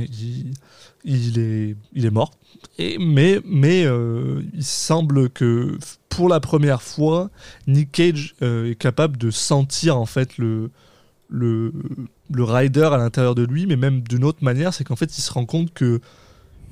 il, 1.04 1.38
est, 1.38 1.76
il 1.94 2.06
est 2.06 2.10
mort. 2.10 2.32
Et, 2.78 2.98
mais 2.98 3.40
mais 3.44 3.84
euh, 3.84 4.42
il 4.54 4.64
semble 4.64 5.30
que 5.30 5.78
pour 6.08 6.28
la 6.28 6.40
première 6.40 6.82
fois, 6.82 7.30
Nick 7.66 7.92
Cage 7.92 8.34
euh, 8.42 8.70
est 8.70 8.74
capable 8.74 9.16
de 9.16 9.30
sentir 9.30 9.96
en 9.96 10.06
fait 10.06 10.38
le, 10.38 10.70
le, 11.28 11.72
le 12.32 12.44
rider 12.44 12.88
à 12.92 12.96
l'intérieur 12.96 13.34
de 13.34 13.44
lui, 13.44 13.66
mais 13.66 13.76
même 13.76 14.00
d'une 14.00 14.24
autre 14.24 14.42
manière, 14.42 14.74
c'est 14.74 14.84
qu'en 14.84 14.96
fait, 14.96 15.16
il 15.16 15.20
se 15.22 15.32
rend 15.32 15.44
compte 15.46 15.72
que 15.72 16.00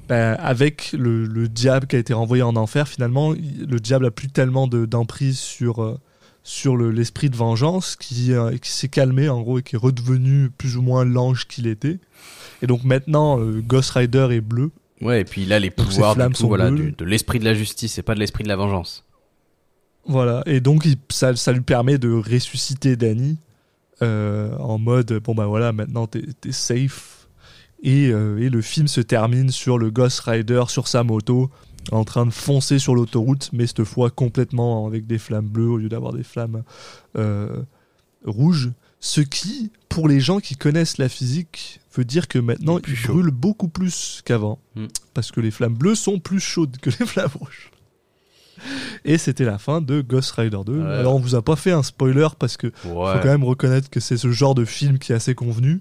bah, 0.09 0.34
avec 0.34 0.93
le, 0.93 1.26
le 1.26 1.49
diable 1.49 1.87
qui 1.87 1.97
a 1.97 1.99
été 1.99 2.12
renvoyé 2.14 2.43
en 2.43 2.57
enfer, 2.57 2.89
finalement, 2.89 3.32
le 3.32 3.80
diable 3.80 4.07
a 4.07 4.11
plus 4.11 4.28
tellement 4.28 4.66
de- 4.68 4.87
d'emprise 4.87 5.39
sur, 5.39 5.82
euh, 5.82 5.99
sur 6.43 6.76
le- 6.76 6.91
l'esprit 6.91 7.28
de 7.30 7.37
vengeance 7.37 7.97
qui, 7.97 8.30
qui 8.62 8.70
s'est 8.70 8.89
calmé 8.89 9.28
en 9.28 9.41
gros 9.43 9.59
et 9.59 9.62
qui 9.62 9.74
est 9.76 9.78
redevenu 9.78 10.51
plus 10.51 10.76
ou 10.76 10.82
moins 10.82 11.05
l'ange 11.05 11.47
qu'il 11.47 11.66
était. 11.66 11.99
Et 12.62 12.66
donc 12.66 12.84
maintenant, 12.84 13.38
euh, 13.40 13.61
Ghost 13.66 13.90
Rider 13.92 14.28
est 14.32 14.40
bleu. 14.40 14.70
Ouais, 15.02 15.20
et 15.20 15.24
puis 15.24 15.50
a 15.52 15.59
les 15.59 15.70
pouvoirs 15.70 16.14
du 16.14 16.20
coup, 16.42 16.48
voilà, 16.48 16.70
du- 16.70 16.92
de 16.92 17.04
l'esprit 17.04 17.38
de 17.38 17.44
la 17.44 17.54
justice 17.54 17.98
et 17.98 18.02
pas 18.02 18.14
de 18.14 18.20
l'esprit 18.20 18.44
de 18.44 18.48
la 18.48 18.57
vengeance. 18.57 19.04
Voilà. 20.07 20.42
Et 20.46 20.61
donc 20.61 20.84
il- 20.84 20.96
ça, 21.11 21.34
ça 21.36 21.52
lui 21.52 21.61
permet 21.61 21.98
de 21.98 22.11
ressusciter 22.12 22.96
Danny 22.96 23.38
euh, 24.02 24.54
en 24.59 24.78
mode 24.78 25.12
bon 25.24 25.34
bah 25.34 25.46
voilà, 25.46 25.72
maintenant 25.72 26.07
t'es 26.07 26.22
es 26.46 26.52
safe. 26.52 27.28
Et, 27.82 28.09
euh, 28.09 28.38
et 28.38 28.48
le 28.48 28.62
film 28.62 28.88
se 28.88 29.00
termine 29.02 29.50
sur 29.50 29.76
le 29.78 29.90
Ghost 29.90 30.20
Rider 30.20 30.62
sur 30.68 30.88
sa 30.88 31.02
moto 31.02 31.50
en 31.92 32.04
train 32.04 32.24
de 32.26 32.30
foncer 32.30 32.78
sur 32.78 32.94
l'autoroute, 32.94 33.50
mais 33.52 33.66
cette 33.66 33.84
fois 33.84 34.11
complètement 34.11 34.86
avec 34.86 35.07
des 35.07 35.18
flammes 35.18 35.46
bleues 35.48 35.68
au 35.68 35.76
lieu 35.76 35.88
d'avoir 35.88 36.12
des 36.14 36.22
flammes 36.24 36.62
euh, 37.16 37.62
rouges. 38.24 38.70
Ce 38.98 39.20
qui, 39.20 39.70
pour 39.97 40.09
les 40.09 40.20
gens 40.20 40.40
qui 40.40 40.57
connaissent 40.57 40.99
la 40.99 41.09
physique, 41.09 41.80
veut 41.94 42.05
dire 42.05 42.28
que 42.28 42.38
maintenant 42.38 42.78
Il 42.86 42.94
brûle 43.07 43.30
beaucoup 43.30 43.68
plus 43.68 44.20
qu'avant. 44.26 44.59
Mm. 44.74 44.88
Parce 45.14 45.32
que 45.32 45.40
les 45.40 45.51
flammes 45.51 45.72
bleues 45.72 45.94
sont 45.94 46.18
plus 46.18 46.38
chaudes 46.38 46.76
que 46.82 46.90
les 47.01 47.07
flammes 47.07 47.30
rouges. 47.34 47.70
Et 49.07 49.16
c'était 49.16 49.47
la 49.47 49.57
fin 49.57 49.80
de 49.80 50.03
Ghost 50.03 50.32
Rider 50.32 50.59
2. 50.66 50.80
Ouais. 50.82 50.84
Alors 50.86 51.14
on 51.14 51.18
vous 51.18 51.34
a 51.34 51.40
pas 51.40 51.57
fait 51.57 51.70
un 51.70 51.82
spoiler 51.82 52.28
parce 52.38 52.59
que 52.59 52.66
Ouais. 52.66 52.72
faut 52.84 53.20
quand 53.22 53.24
même 53.24 53.42
reconnaître 53.42 53.88
que 53.88 53.99
c'est 53.99 54.18
ce 54.18 54.30
genre 54.30 54.55
de 54.55 54.66
film 54.66 54.99
qui 54.99 55.12
est 55.12 55.14
assez 55.14 55.34
convenu. 55.34 55.80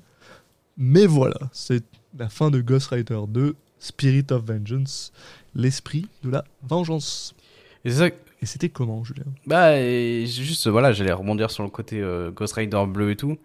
Mais 0.77 1.07
voilà, 1.07 1.35
c'est 1.51 1.83
la 2.17 2.29
fin 2.29 2.51
de 2.51 2.61
Ghost 2.61 2.87
Rider 2.91 3.19
2, 3.27 3.53
Spirit 3.79 4.27
of 4.31 4.45
Vengeance, 4.45 5.11
l'esprit 5.55 6.07
de 6.23 6.29
la 6.29 6.45
vengeance. 6.63 7.35
Et 7.83 7.89
c'est 7.91 7.97
ça, 7.97 8.07
Et 8.41 8.45
c'était 8.45 8.69
comment, 8.69 9.03
Julien? 9.03 9.25
Bah, 9.45 9.77
et 9.77 10.25
juste, 10.25 10.67
voilà, 10.69 10.93
j'allais 10.93 11.11
rebondir 11.11 11.51
sur 11.51 11.63
le 11.63 11.69
côté 11.69 11.99
euh, 11.99 12.31
Ghost 12.31 12.53
Rider 12.53 12.81
bleu 12.87 13.11
et 13.11 13.17
tout. 13.17 13.37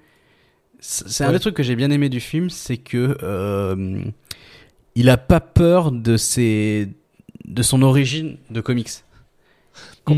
C'est 0.81 1.25
un 1.25 1.33
des 1.33 1.41
trucs 1.41 1.55
que 1.55 1.63
j'ai 1.63 1.77
bien 1.77 1.91
aimé 1.91 2.09
du 2.09 2.21
film, 2.21 2.51
c'est 2.51 2.77
que 2.79 3.17
euh, 3.23 4.03
il 4.95 5.09
a 5.11 5.17
pas 5.17 5.41
peur 5.41 5.93
de 5.93 6.17
ses, 6.17 6.89
de 7.45 7.63
son 7.63 7.83
origine 7.83 8.39
de 8.51 8.61
comics. 8.61 8.89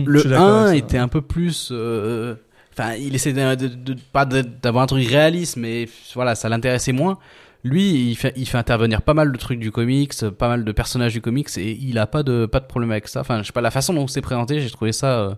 Mm, 0.02 0.04
je 0.06 0.10
le 0.10 0.20
suis 0.20 0.28
d'accord 0.28 0.46
1 0.48 0.62
avec 0.66 0.80
ça. 0.80 0.86
était 0.86 0.98
un 0.98 1.08
peu 1.08 1.20
plus, 1.20 1.68
euh, 1.72 2.36
enfin, 2.72 2.94
il 2.94 3.14
essaie 3.14 3.32
de, 3.32 3.54
de- 3.56 3.66
de- 3.94 3.96
pas 4.12 4.24
d'avoir 4.24 4.84
un 4.84 4.86
truc 4.86 5.06
réaliste, 5.06 5.56
mais 5.56 5.88
voilà, 6.14 6.34
ça 6.34 6.48
l'intéressait 6.48 6.92
moins. 6.92 7.18
Lui, 7.64 8.10
il 8.10 8.16
fait, 8.16 8.32
il 8.36 8.46
fait 8.48 8.58
intervenir 8.58 9.02
pas 9.02 9.14
mal 9.14 9.30
de 9.30 9.38
trucs 9.38 9.60
du 9.60 9.70
comics, 9.70 10.12
pas 10.38 10.48
mal 10.48 10.64
de 10.64 10.72
personnages 10.72 11.12
du 11.12 11.20
comics, 11.20 11.48
et 11.58 11.72
il 11.80 11.98
a 11.98 12.06
pas 12.06 12.22
de, 12.22 12.46
pas 12.46 12.60
de 12.60 12.66
problème 12.66 12.90
avec 12.90 13.08
ça. 13.08 13.20
Enfin, 13.20 13.42
je 13.42 13.46
sais 13.48 13.52
pas, 13.52 13.60
la 13.60 13.70
façon 13.70 13.94
dont 13.94 14.06
c'est 14.08 14.20
présenté, 14.20 14.60
j'ai 14.60 14.70
trouvé 14.70 14.92
ça, 14.92 15.20
euh, 15.20 15.34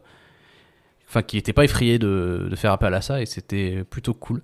enfin, 1.09 1.23
qu'il 1.23 1.39
était 1.39 1.53
pas 1.53 1.65
effrayé 1.65 1.99
de, 1.99 2.47
de 2.51 2.57
faire 2.57 2.73
appel 2.73 2.95
à 2.95 3.01
ça, 3.03 3.21
et 3.21 3.27
c'était 3.27 3.85
plutôt 3.89 4.15
cool. 4.15 4.43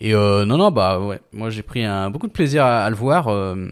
Et 0.00 0.14
euh, 0.14 0.44
non, 0.44 0.58
non, 0.58 0.70
bah 0.70 1.00
ouais, 1.00 1.20
moi 1.32 1.48
j'ai 1.50 1.62
pris 1.62 1.82
un, 1.84 2.10
beaucoup 2.10 2.26
de 2.26 2.32
plaisir 2.32 2.64
à, 2.64 2.84
à 2.84 2.90
le 2.90 2.96
voir. 2.96 3.28
euh, 3.28 3.66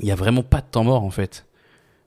Il 0.00 0.06
y 0.06 0.10
a 0.10 0.16
vraiment 0.16 0.42
pas 0.42 0.60
de 0.60 0.66
temps 0.70 0.84
mort 0.84 1.04
en 1.04 1.10
fait. 1.10 1.46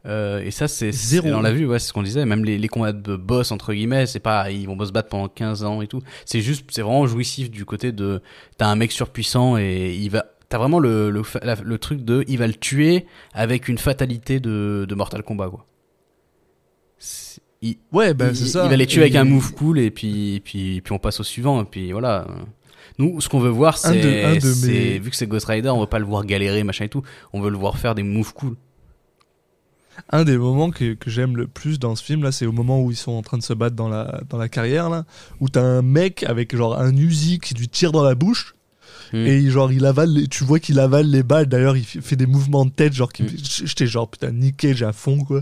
Euh, 0.06 0.40
et 0.42 0.52
ça, 0.52 0.68
c'est 0.70 0.92
Zéro. 0.94 1.28
On 1.30 1.42
l'a 1.42 1.52
vu, 1.52 1.66
ouais, 1.68 1.78
c'est 1.80 1.88
ce 1.90 1.94
qu'on 1.94 2.04
disait. 2.04 2.26
Même 2.26 2.44
les, 2.46 2.58
les 2.58 2.68
combats 2.70 2.94
de 2.94 3.16
boss 3.18 3.52
entre 3.52 3.74
guillemets, 3.74 4.06
c'est 4.06 4.20
pas 4.22 4.50
ils 4.50 4.66
vont 4.66 4.78
se 4.86 4.92
battre 4.92 5.10
pendant 5.10 5.28
15 5.28 5.64
ans 5.66 5.82
et 5.82 5.88
tout. 5.88 6.02
C'est 6.26 6.42
juste, 6.42 6.66
c'est 6.72 6.82
vraiment 6.82 7.06
jouissif 7.08 7.50
du 7.52 7.66
côté 7.66 7.92
de 7.92 8.22
t'as 8.58 8.68
un 8.68 8.76
mec 8.76 8.92
surpuissant 8.92 9.58
et 9.58 9.94
il 9.96 10.10
va. 10.10 10.26
T'as 10.50 10.58
vraiment 10.58 10.80
le, 10.80 11.10
le, 11.12 11.22
la- 11.44 11.56
le 11.62 11.78
truc 11.78 12.04
de 12.04 12.24
il 12.28 12.38
va 12.40 12.48
le 12.48 12.56
tuer 12.56 13.06
avec 13.34 13.68
une 13.68 13.78
fatalité 13.78 14.40
de, 14.40 14.86
de 14.90 14.96
Mortal 14.96 15.22
Kombat 15.22 15.50
quoi. 15.50 15.66
Il, 17.62 17.76
Ouais, 17.92 18.14
bah 18.14 18.34
c'est 18.34 18.46
ça. 18.46 18.64
il 18.66 18.70
va 18.70 18.76
les 18.78 18.88
tuer 18.88 19.02
avec 19.02 19.16
Et- 19.16 19.18
un 19.18 19.26
move 19.26 19.54
cool 19.54 19.80
et 19.80 19.92
puis, 19.92 20.42
puis, 20.44 20.82
puis 20.82 20.94
on 20.94 20.98
passe 21.00 21.20
au 21.20 21.24
suivant 21.24 21.62
et 21.62 21.66
puis 21.66 21.92
voilà. 21.92 22.26
Nous, 23.00 23.22
ce 23.22 23.30
qu'on 23.30 23.40
veut 23.40 23.50
voir, 23.50 23.78
c'est, 23.78 24.02
mes- 24.68 25.00
vu 25.00 25.10
que 25.10 25.16
c'est 25.16 25.26
Ghost 25.28 25.46
Rider, 25.48 25.70
on 25.70 25.80
veut 25.80 25.88
pas 25.88 26.00
le 26.00 26.06
voir 26.06 26.26
galérer, 26.26 26.64
machin 26.64 26.86
et 26.86 26.90
tout. 26.90 27.02
On 27.34 27.40
veut 27.42 27.50
le 27.50 27.58
voir 27.58 27.78
faire 27.78 27.96
des 27.96 28.04
moves 28.04 28.34
cool. 28.34 28.56
Un 30.12 30.24
des 30.24 30.38
moments 30.38 30.70
que, 30.70 30.94
que 30.94 31.10
j'aime 31.10 31.36
le 31.36 31.48
plus 31.48 31.78
dans 31.80 31.96
ce 31.96 32.04
film 32.04 32.24
là, 32.24 32.32
c'est 32.32 32.46
au 32.46 32.52
moment 32.54 32.82
où 32.82 32.90
ils 32.92 32.96
sont 32.98 33.12
en 33.12 33.22
train 33.22 33.38
de 33.38 33.44
se 33.44 33.54
battre 33.54 33.76
dans 33.76 33.90
la, 33.90 34.22
dans 34.30 34.38
la 34.38 34.48
carrière 34.48 34.90
là, 34.90 35.06
où 35.42 35.50
t'as 35.50 35.62
un 35.62 35.82
mec 35.82 36.24
avec 36.24 36.56
genre 36.56 36.78
un 36.80 36.96
Uzi 36.96 37.40
qui 37.40 37.54
lui 37.54 37.68
tire 37.68 37.92
dans 37.92 38.04
la 38.04 38.16
bouche 38.16 38.56
Hmm. 39.12 39.26
et 39.26 39.50
genre 39.50 39.72
il 39.72 39.86
avale, 39.86 40.10
les- 40.12 40.28
tu 40.28 40.44
vois 40.44 40.60
qu'il 40.60 40.80
avale 40.80 41.08
les 41.10 41.24
balles. 41.24 41.48
D'ailleurs, 41.48 41.76
il 41.78 41.84
fait 41.84 42.16
des 42.16 42.26
mouvements 42.28 42.66
de 42.66 42.70
tête 42.72 42.94
genre 42.94 43.10
Hmm. 43.20 43.26
j'étais 43.66 43.88
genre 43.88 44.10
putain 44.10 44.32
Cage 44.58 44.84
à 44.84 44.94
fond 44.94 45.24
quoi. 45.24 45.42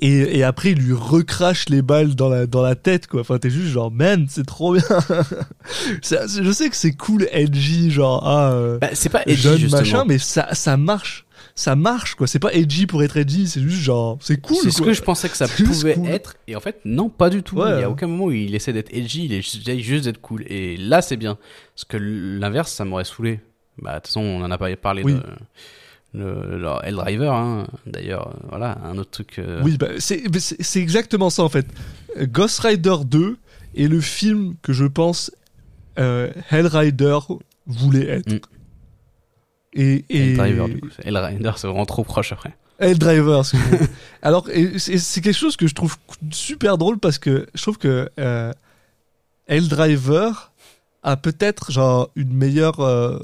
Et, 0.00 0.38
et 0.38 0.44
après 0.44 0.70
il 0.72 0.78
lui 0.78 0.92
recrache 0.94 1.68
les 1.68 1.82
balles 1.82 2.14
dans 2.14 2.28
la 2.28 2.46
dans 2.46 2.62
la 2.62 2.74
tête 2.76 3.06
quoi. 3.06 3.20
Enfin 3.22 3.38
t'es 3.38 3.50
juste 3.50 3.68
genre 3.72 3.90
man 3.90 4.26
c'est 4.28 4.46
trop 4.46 4.74
bien. 4.74 4.82
Je 6.02 6.52
sais 6.52 6.68
que 6.70 6.76
c'est 6.76 6.92
cool 6.92 7.26
edgy 7.32 7.90
genre 7.90 8.22
ah 8.26 8.52
euh, 8.52 8.78
Bah, 8.78 8.88
c'est 8.94 9.08
pas 9.08 9.22
edgy, 9.26 9.42
jeune 9.42 9.58
justement. 9.58 9.80
machin, 9.82 10.04
mais 10.06 10.18
ça 10.18 10.48
ça 10.54 10.76
marche. 10.76 11.24
Ça 11.58 11.74
marche 11.74 12.14
quoi. 12.14 12.28
C'est 12.28 12.38
pas 12.38 12.52
edgy 12.52 12.86
pour 12.86 13.02
être 13.02 13.16
edgy, 13.16 13.48
c'est 13.48 13.60
juste 13.60 13.82
genre 13.82 14.16
c'est 14.20 14.40
cool. 14.40 14.56
c'est 14.62 14.70
ce 14.70 14.80
que 14.80 14.92
je 14.92 15.02
pensais 15.02 15.28
que 15.28 15.36
ça 15.36 15.48
pouvait 15.64 15.94
cool. 15.94 16.08
être. 16.08 16.36
Et 16.46 16.54
en 16.54 16.60
fait, 16.60 16.80
non, 16.84 17.08
pas 17.08 17.30
du 17.30 17.42
tout. 17.42 17.56
Ouais. 17.56 17.78
Il 17.78 17.80
y 17.80 17.82
a 17.82 17.90
aucun 17.90 18.06
moment 18.06 18.26
où 18.26 18.30
il 18.30 18.54
essaie 18.54 18.72
d'être 18.72 18.94
edgy, 18.94 19.24
il 19.24 19.32
essaie 19.32 19.80
juste 19.80 20.04
d'être 20.04 20.20
cool. 20.20 20.44
Et 20.46 20.76
là, 20.76 21.02
c'est 21.02 21.16
bien. 21.16 21.36
Parce 21.74 21.84
que 21.84 21.96
l'inverse, 21.96 22.70
ça 22.72 22.84
m'aurait 22.84 23.02
saoulé. 23.02 23.40
Bah, 23.82 23.94
de 23.94 23.96
toute 23.96 24.06
façon, 24.06 24.20
on 24.20 24.40
en 24.44 24.50
a 24.52 24.56
pas 24.56 24.74
parlé 24.76 25.02
Oui. 25.02 25.14
de, 25.14 25.20
Le, 26.14 26.58
leur 26.58 26.84
Helldiver, 26.86 27.26
hein, 27.26 27.66
d'ailleurs, 27.86 28.28
euh, 28.28 28.46
voilà, 28.50 28.78
un 28.84 28.96
autre 28.96 29.10
truc. 29.10 29.40
euh, 29.40 29.60
Oui, 29.64 29.76
bah, 29.78 29.88
c'est 29.98 30.80
exactement 30.80 31.28
ça 31.28 31.42
en 31.42 31.48
fait. 31.48 31.66
Ghost 32.20 32.60
Rider 32.60 32.94
2 33.04 33.36
est 33.76 33.88
le 33.88 34.00
film 34.00 34.54
que 34.62 34.72
je 34.72 34.84
pense 34.84 35.32
euh, 35.98 36.30
Hellrider 36.52 37.18
voulait 37.66 38.06
être. 38.08 38.32
Mm. 38.32 38.38
Et, 39.74 40.04
et... 40.08 40.34
Helldiver, 40.34 40.68
du 40.68 40.80
coup. 40.80 40.88
Hellrider, 41.04 41.52
c'est 41.56 41.66
vraiment 41.66 41.86
trop 41.86 42.04
proche 42.04 42.32
après. 42.32 42.54
Helldriver, 42.78 43.38
excuse-moi. 43.40 43.80
Alors, 44.22 44.48
et 44.50 44.78
c'est 44.78 45.20
quelque 45.20 45.36
chose 45.36 45.56
que 45.56 45.66
je 45.66 45.74
trouve 45.74 45.96
super 46.30 46.78
drôle 46.78 46.98
parce 46.98 47.18
que 47.18 47.46
je 47.54 47.62
trouve 47.62 47.76
que 47.78 48.08
euh, 48.20 48.52
Helldriver 49.46 50.30
a 51.02 51.16
peut-être 51.16 51.72
genre 51.72 52.10
une 52.16 52.32
meilleure. 52.32 52.80
euh, 52.80 53.18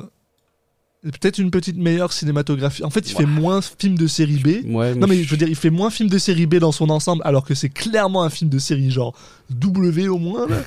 peut-être 1.02 1.38
une 1.38 1.50
petite 1.50 1.76
meilleure 1.76 2.12
cinématographie. 2.12 2.82
En 2.82 2.90
fait, 2.90 3.08
il 3.10 3.14
fait 3.14 3.26
moins 3.26 3.60
film 3.60 3.96
de 3.96 4.06
série 4.06 4.38
B. 4.38 4.66
Ouais, 4.74 4.94
Non 4.94 5.06
mais 5.06 5.22
je 5.22 5.30
veux 5.30 5.36
dire, 5.36 5.48
il 5.48 5.56
fait 5.56 5.70
moins 5.70 5.90
film 5.90 6.08
de 6.08 6.18
série 6.18 6.46
B 6.46 6.56
dans 6.56 6.72
son 6.72 6.88
ensemble, 6.90 7.22
alors 7.24 7.44
que 7.44 7.54
c'est 7.54 7.68
clairement 7.68 8.22
un 8.22 8.30
film 8.30 8.50
de 8.50 8.58
série 8.58 8.90
genre 8.90 9.14
W 9.50 10.08
au 10.08 10.18
moins. 10.18 10.48
Là. 10.48 10.62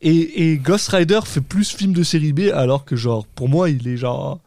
Et, 0.00 0.50
et 0.52 0.56
Ghost 0.56 0.88
Rider 0.88 1.20
fait 1.24 1.40
plus 1.40 1.70
film 1.70 1.92
de 1.92 2.02
série 2.02 2.32
B, 2.32 2.50
alors 2.54 2.84
que 2.84 2.96
genre 2.96 3.26
pour 3.26 3.48
moi 3.48 3.70
il 3.70 3.86
est 3.88 3.96
genre 3.96 4.40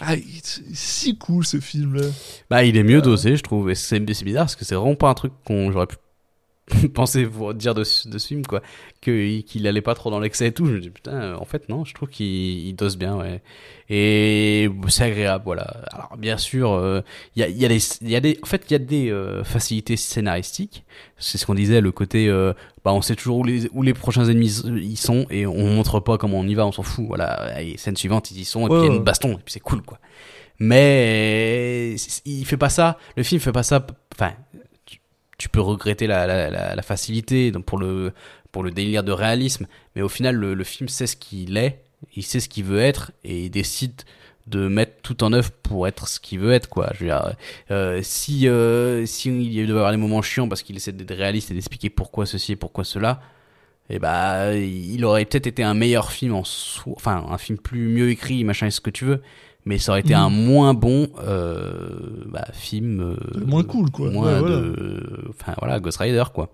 ah, 0.00 0.14
c'est 0.42 0.62
si 0.74 1.16
cool 1.18 1.44
ce 1.46 1.60
film 1.60 1.94
là. 1.94 2.06
Bah, 2.50 2.64
il 2.64 2.76
est 2.76 2.82
mieux 2.82 3.00
dosé, 3.02 3.36
je 3.36 3.42
trouve. 3.42 3.70
Et 3.70 3.74
c'est 3.74 3.98
bizarre 4.00 4.44
parce 4.44 4.56
que 4.56 4.64
c'est 4.64 4.74
vraiment 4.74 4.94
pas 4.94 5.08
un 5.10 5.14
truc 5.14 5.32
qu'on 5.46 5.70
j'aurais 5.72 5.86
pu 5.86 5.96
penser 6.94 7.26
pour 7.26 7.54
dire 7.54 7.74
de, 7.74 7.84
ce- 7.84 8.08
de 8.08 8.18
ce 8.18 8.26
film, 8.26 8.44
quoi. 8.44 8.60
Que- 9.00 9.40
Qu'il 9.40 9.66
allait 9.68 9.80
pas 9.82 9.94
trop 9.94 10.10
dans 10.10 10.18
l'excès 10.20 10.48
et 10.48 10.52
tout. 10.52 10.66
Je 10.66 10.72
me 10.72 10.80
dis, 10.80 10.90
putain, 10.90 11.12
euh, 11.14 11.36
en 11.36 11.44
fait, 11.44 11.68
non, 11.68 11.84
je 11.84 11.94
trouve 11.94 12.08
qu'il 12.08 12.26
il 12.26 12.74
dose 12.74 12.96
bien, 12.96 13.16
ouais. 13.16 13.40
Et 13.88 14.68
c'est 14.88 15.04
agréable, 15.04 15.44
voilà. 15.44 15.62
Alors, 15.92 16.16
bien 16.18 16.36
sûr, 16.38 16.72
euh, 16.72 17.02
il 17.36 17.40
y, 17.40 17.42
a, 17.44 17.48
il 17.48 17.56
y, 17.56 17.64
a 17.64 17.68
des, 17.68 17.78
il 18.02 18.10
y 18.10 18.16
a 18.16 18.20
des. 18.20 18.38
En 18.42 18.46
fait, 18.46 18.64
il 18.68 18.72
y 18.72 18.76
a 18.76 18.78
des 18.80 19.10
euh, 19.10 19.44
facilités 19.44 19.96
scénaristiques. 19.96 20.84
C'est 21.18 21.38
ce 21.38 21.46
qu'on 21.46 21.54
disait, 21.54 21.80
le 21.80 21.92
côté. 21.92 22.28
euh, 22.28 22.52
bah, 22.86 22.92
on 22.92 23.02
sait 23.02 23.16
toujours 23.16 23.38
où 23.38 23.44
les, 23.44 23.68
où 23.72 23.82
les 23.82 23.94
prochains 23.94 24.24
ennemis 24.26 24.62
ils 24.64 24.96
sont 24.96 25.26
et 25.28 25.44
on 25.44 25.66
montre 25.66 25.98
pas 25.98 26.18
comment 26.18 26.38
on 26.38 26.46
y 26.46 26.54
va, 26.54 26.64
on 26.64 26.70
s'en 26.70 26.84
fout. 26.84 27.04
Voilà. 27.08 27.60
Et 27.60 27.76
scène 27.76 27.96
suivante, 27.96 28.30
ils 28.30 28.38
y 28.38 28.44
sont 28.44 28.64
et 28.66 28.70
puis 28.70 28.78
il 28.78 28.86
y 28.86 28.90
a 28.92 28.94
une 28.94 29.02
baston 29.02 29.32
et 29.32 29.42
puis 29.44 29.52
c'est 29.52 29.60
cool, 29.60 29.82
quoi 29.82 29.98
mais 30.58 31.96
il 32.24 32.46
fait 32.46 32.56
pas 32.56 32.70
ça 32.70 32.96
le 33.16 33.22
film 33.22 33.42
fait 33.42 33.52
pas 33.52 33.62
ça 33.62 33.86
enfin 34.14 34.32
tu, 34.86 35.00
tu 35.36 35.50
peux 35.50 35.60
regretter 35.60 36.06
la, 36.06 36.26
la, 36.26 36.48
la, 36.48 36.74
la 36.74 36.82
facilité 36.82 37.50
donc 37.50 37.66
pour 37.66 37.78
le 37.78 38.12
pour 38.52 38.62
le 38.62 38.70
délire 38.70 39.04
de 39.04 39.12
réalisme 39.12 39.66
mais 39.94 40.00
au 40.00 40.08
final 40.08 40.34
le, 40.34 40.54
le 40.54 40.64
film 40.64 40.88
sait 40.88 41.06
ce 41.06 41.16
qu'il 41.16 41.58
est 41.58 41.84
il 42.14 42.22
sait 42.22 42.40
ce 42.40 42.48
qu'il 42.48 42.64
veut 42.64 42.80
être 42.80 43.12
et 43.22 43.44
il 43.44 43.50
décide 43.50 44.00
de 44.46 44.68
mettre 44.68 45.02
tout 45.02 45.24
en 45.24 45.32
œuvre 45.32 45.50
pour 45.62 45.88
être 45.88 46.06
ce 46.08 46.20
qu'il 46.20 46.38
veut 46.38 46.52
être 46.52 46.68
quoi 46.68 46.90
je 46.94 47.00
veux 47.00 47.06
dire 47.06 47.34
euh, 47.70 48.00
si 48.02 48.48
euh, 48.48 49.04
si 49.06 49.28
il 49.28 49.66
devait 49.66 49.66
y 49.66 49.70
avoir 49.78 49.90
des 49.90 49.96
moments 49.96 50.22
chiants 50.22 50.48
parce 50.48 50.62
qu'il 50.62 50.76
essaie 50.76 50.92
d'être 50.92 51.14
réaliste 51.16 51.50
et 51.50 51.54
d'expliquer 51.54 51.90
pourquoi 51.90 52.26
ceci 52.26 52.52
et 52.52 52.56
pourquoi 52.56 52.84
cela 52.84 53.20
et 53.90 53.98
bah 53.98 54.54
il 54.54 55.04
aurait 55.04 55.24
peut-être 55.24 55.46
été 55.48 55.62
un 55.64 55.74
meilleur 55.74 56.12
film 56.12 56.34
en 56.34 56.44
soi 56.44 56.92
enfin 56.96 57.24
un 57.28 57.38
film 57.38 57.58
plus 57.58 57.88
mieux 57.88 58.10
écrit 58.10 58.44
machin 58.44 58.66
et 58.66 58.70
ce 58.70 58.80
que 58.80 58.90
tu 58.90 59.04
veux 59.04 59.20
mais 59.64 59.78
ça 59.78 59.90
aurait 59.92 60.00
été 60.00 60.14
un 60.14 60.28
moins 60.30 60.74
bon 60.74 61.08
euh, 61.24 62.24
bah, 62.26 62.46
film 62.52 63.00
euh, 63.00 63.16
Moins 63.44 63.64
cool, 63.64 63.90
quoi. 63.90 64.10
moins 64.12 64.34
Ouais, 64.34 64.38
voilà. 64.38 64.56
de 64.56 65.24
enfin 65.30 65.54
voilà 65.58 65.80
Ghost 65.80 65.98
Rider 65.98 66.22
quoi 66.32 66.50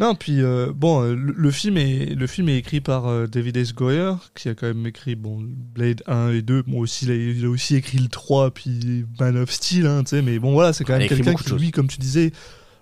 Non, 0.00 0.16
puis 0.16 0.42
euh, 0.42 0.72
bon, 0.74 1.02
euh, 1.02 1.14
le, 1.14 1.32
le 1.36 1.50
film 1.52 1.76
est 1.76 2.16
le 2.16 2.26
film 2.26 2.48
est 2.48 2.58
écrit 2.58 2.80
par 2.80 3.06
euh, 3.06 3.26
David 3.28 3.56
S. 3.56 3.72
Goyer, 3.74 4.12
qui 4.34 4.48
a 4.48 4.54
quand 4.54 4.66
même 4.66 4.84
écrit 4.86 5.14
bon 5.14 5.40
Blade 5.40 6.02
1 6.08 6.30
et 6.30 6.42
2. 6.42 6.62
Bon 6.62 6.80
aussi, 6.80 7.04
il 7.04 7.10
a, 7.12 7.14
il 7.14 7.44
a 7.44 7.48
aussi 7.48 7.76
écrit 7.76 7.98
le 7.98 8.08
3 8.08 8.50
puis 8.50 9.04
Man 9.20 9.36
of 9.36 9.50
Steel, 9.52 9.86
hein, 9.86 10.02
tu 10.02 10.10
sais. 10.10 10.22
Mais 10.22 10.40
bon 10.40 10.52
voilà, 10.52 10.72
c'est 10.72 10.82
quand 10.84 10.94
Il 10.94 11.00
même 11.00 11.08
quelqu'un 11.08 11.34
qui, 11.34 11.52
lui, 11.54 11.70
comme 11.70 11.86
tu 11.86 11.98
disais, 11.98 12.32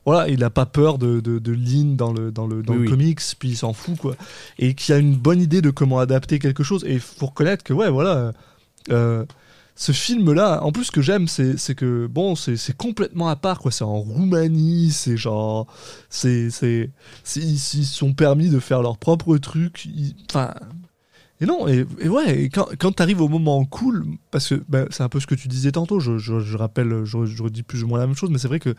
voilà, 0.07 0.29
il 0.31 0.43
a 0.43 0.49
pas 0.49 0.65
peur 0.65 0.97
de 0.97 1.21
de, 1.21 1.39
de 1.39 1.95
dans 1.97 2.13
le 2.15 2.33
dans 2.33 2.47
le 2.47 2.63
dans 2.63 2.73
Oui, 2.73 2.79
le 2.79 2.85
oui. 2.85 2.89
comics, 2.89 3.21
puis 3.39 3.51
il 3.51 3.57
s'en 3.57 3.75
fout 3.75 3.99
quoi. 3.99 4.17
Et 4.59 4.73
qui 4.73 4.93
a 4.95 4.97
une 4.99 5.15
bonne 5.15 5.41
idée 5.43 5.61
de 5.61 5.69
comment 5.71 5.99
adapter 5.99 6.39
quelque 6.39 6.63
chose. 6.63 6.83
Et 6.87 6.99
faut 6.99 7.27
reconnaître 7.27 7.63
que 7.63 7.75
ouais, 7.75 7.91
voilà. 7.91 8.33
euh, 8.91 9.25
ce 9.75 9.93
film-là, 9.93 10.63
en 10.63 10.71
plus, 10.71 10.85
ce 10.85 10.93
que 10.93 11.03
j'aime, 11.03 11.29
c'est 11.29 11.75
que 11.75 12.07
bon, 12.07 12.37
c'est 12.37 12.77
complètement 12.77 13.29
à 13.29 13.37
part, 13.37 13.59
quoi. 13.59 13.71
C'est 13.73 13.85
en 13.85 13.99
Roumanie, 13.99 14.91
c'est 14.93 15.17
genre, 15.17 15.67
c'est 16.11 16.49
ils 17.37 17.59
sont 17.59 18.13
permis 18.13 18.49
de 18.49 18.61
faire 18.61 18.83
leur 18.83 18.99
propre 18.99 19.37
truc. 19.39 19.89
Enfin, 20.31 20.55
et 21.41 21.47
non, 21.47 21.67
et, 21.67 21.85
ouais, 22.07 22.43
et 22.43 22.49
quand, 22.51 22.69
quand 22.79 22.93
t'arrives 22.93 23.21
au 23.21 23.29
moment 23.29 23.65
cool, 23.65 24.05
parce 24.31 24.51
que 24.51 24.63
ben, 24.69 24.87
c'est 24.91 25.03
un 25.03 25.09
peu 25.09 25.19
ce 25.19 25.27
que 25.27 25.35
tu 25.35 25.49
disais 25.49 25.73
tantôt, 25.73 25.99
je 25.99 26.57
rappelle, 26.57 27.05
je, 27.05 27.25
je 27.25 27.43
redis 27.43 27.63
plus 27.63 27.83
ou 27.83 27.89
moins 27.89 27.99
la 27.99 28.07
même 28.07 28.17
chose, 28.17 28.31
mais 28.31 28.39
c'est 28.39 28.49
vrai 28.49 28.61
que 28.61 28.75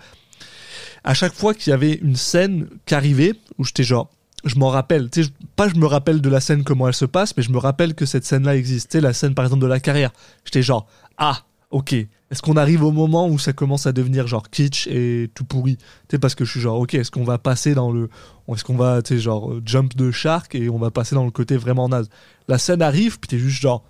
à 1.03 1.13
chaque 1.13 1.33
fois 1.33 1.53
qu'il 1.53 1.71
y 1.71 1.73
avait 1.73 1.95
une 1.95 2.15
scène 2.15 2.69
qui 2.85 2.95
arrivait, 2.95 3.33
où 3.57 3.65
j'étais 3.65 3.83
genre, 3.83 4.09
je 4.43 4.55
m'en 4.55 4.69
rappelle, 4.69 5.09
pas 5.55 5.69
je 5.69 5.75
me 5.75 5.85
rappelle 5.85 6.21
de 6.21 6.29
la 6.29 6.39
scène 6.39 6.63
comment 6.63 6.87
elle 6.87 6.93
se 6.93 7.05
passe, 7.05 7.35
mais 7.37 7.43
je 7.43 7.51
me 7.51 7.57
rappelle 7.57 7.95
que 7.95 8.05
cette 8.05 8.25
scène-là 8.25 8.61
sais, 8.63 9.01
la 9.01 9.13
scène 9.13 9.33
par 9.33 9.45
exemple 9.45 9.61
de 9.61 9.67
la 9.67 9.79
carrière, 9.79 10.11
j'étais 10.45 10.61
genre, 10.61 10.87
ah, 11.17 11.43
ok, 11.71 11.93
est-ce 12.33 12.41
qu'on 12.41 12.57
arrive 12.57 12.83
au 12.83 12.91
moment 12.91 13.27
où 13.27 13.37
ça 13.37 13.53
commence 13.53 13.85
à 13.85 13.91
devenir 13.91 14.27
genre 14.27 14.49
kitsch 14.49 14.87
et 14.87 15.29
tout 15.35 15.45
pourri? 15.45 15.77
Tu 15.77 15.83
sais, 16.11 16.19
parce 16.19 16.35
que 16.35 16.45
je 16.45 16.51
suis 16.51 16.59
genre, 16.59 16.79
ok, 16.79 16.95
est-ce 16.95 17.11
qu'on 17.11 17.23
va 17.23 17.37
passer 17.37 17.75
dans 17.75 17.91
le. 17.91 18.09
Est-ce 18.47 18.63
qu'on 18.63 18.75
va, 18.75 19.01
tu 19.01 19.19
genre, 19.19 19.51
euh, 19.51 19.61
jump 19.65 19.95
de 19.95 20.09
shark 20.09 20.55
et 20.55 20.67
on 20.69 20.79
va 20.79 20.89
passer 20.89 21.13
dans 21.15 21.25
le 21.25 21.31
côté 21.31 21.57
vraiment 21.57 21.87
naze? 21.89 22.09
La 22.47 22.57
scène 22.57 22.81
arrive, 22.81 23.19
puis 23.19 23.27
t'es 23.27 23.37
juste 23.37 23.61
genre, 23.61 23.83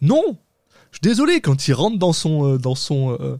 non! 0.00 0.36
Je 0.90 0.96
suis 0.96 1.02
désolé, 1.02 1.40
quand 1.40 1.68
il 1.68 1.74
rentre 1.74 1.98
dans 1.98 2.12
son. 2.12 2.54
euh, 2.54 2.58
dans 2.58 2.74
son 2.74 3.16
euh, 3.20 3.38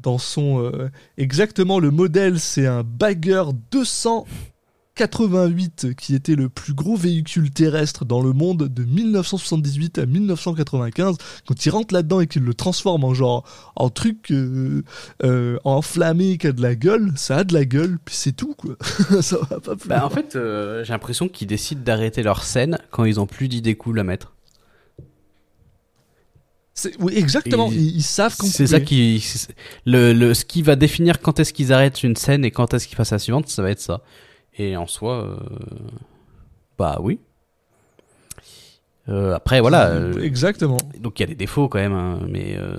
dans 0.00 0.16
son 0.16 0.90
exactement 1.18 1.78
le 1.78 1.90
modèle 1.90 2.40
c'est 2.40 2.66
un 2.66 2.82
bagger 2.82 3.44
288 4.96 5.94
qui 5.94 6.14
était 6.14 6.34
le 6.34 6.48
plus 6.48 6.74
gros 6.74 6.96
véhicule 6.96 7.50
terrestre 7.50 8.04
dans 8.04 8.20
le 8.20 8.32
monde 8.32 8.68
de 8.68 8.84
1978 8.84 9.98
à 9.98 10.06
1995 10.06 11.16
quand 11.46 11.66
il 11.66 11.70
rentre 11.70 11.94
là-dedans 11.94 12.20
et 12.20 12.26
qu'il 12.26 12.42
le 12.42 12.54
transforme 12.54 13.04
en 13.04 13.14
genre 13.14 13.44
en 13.76 13.88
truc 13.88 14.30
euh, 14.30 14.82
euh, 15.22 15.58
enflammé 15.64 16.38
qui 16.38 16.48
a 16.48 16.52
de 16.52 16.60
la 16.60 16.74
gueule 16.74 17.12
ça 17.16 17.38
a 17.38 17.44
de 17.44 17.54
la 17.54 17.64
gueule 17.64 17.98
puis 18.04 18.14
c'est 18.14 18.32
tout 18.32 18.54
quoi. 18.54 18.76
Ça 19.22 19.38
va 19.48 19.60
pas 19.60 19.76
plus 19.76 19.88
bah, 19.88 20.04
en 20.04 20.10
fait 20.10 20.36
euh, 20.36 20.84
j'ai 20.84 20.92
l'impression 20.92 21.28
qu'ils 21.28 21.48
décident 21.48 21.82
d'arrêter 21.82 22.22
leur 22.22 22.42
scène 22.42 22.78
quand 22.90 23.04
ils 23.04 23.20
ont 23.20 23.26
plus 23.26 23.48
d'idées 23.48 23.76
cool 23.76 23.98
à 24.00 24.04
mettre. 24.04 24.34
Oui 26.98 27.12
exactement 27.16 27.70
ils, 27.70 27.96
ils 27.96 28.02
savent 28.02 28.36
qu'on 28.36 28.46
c'est 28.46 28.68
ça 28.68 28.80
qui 28.80 29.22
le, 29.84 30.12
le 30.12 30.34
ce 30.34 30.44
qui 30.44 30.62
va 30.62 30.76
définir 30.76 31.20
quand 31.20 31.38
est-ce 31.38 31.52
qu'ils 31.52 31.72
arrêtent 31.72 32.02
une 32.02 32.16
scène 32.16 32.44
et 32.44 32.50
quand 32.50 32.72
est-ce 32.74 32.88
qu'ils 32.88 32.96
passent 32.96 33.12
à 33.12 33.16
la 33.16 33.20
suivante 33.20 33.48
ça 33.48 33.62
va 33.62 33.70
être 33.70 33.80
ça 33.80 34.02
et 34.58 34.76
en 34.76 34.86
soi 34.86 35.24
euh, 35.24 35.36
bah 36.78 36.98
oui. 37.00 37.18
Euh, 39.08 39.34
après 39.34 39.60
voilà 39.60 39.88
euh, 39.88 40.20
exactement. 40.20 40.76
donc 40.98 41.18
il 41.18 41.22
y 41.22 41.24
a 41.24 41.26
des 41.26 41.34
défauts 41.34 41.68
quand 41.68 41.78
même 41.78 41.94
hein, 41.94 42.20
mais 42.28 42.56
euh, 42.58 42.76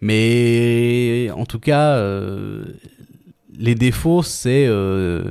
mais 0.00 1.30
en 1.34 1.44
tout 1.46 1.58
cas 1.58 1.96
euh, 1.96 2.64
les 3.58 3.74
défauts 3.74 4.22
c'est 4.22 4.66
euh, 4.68 5.24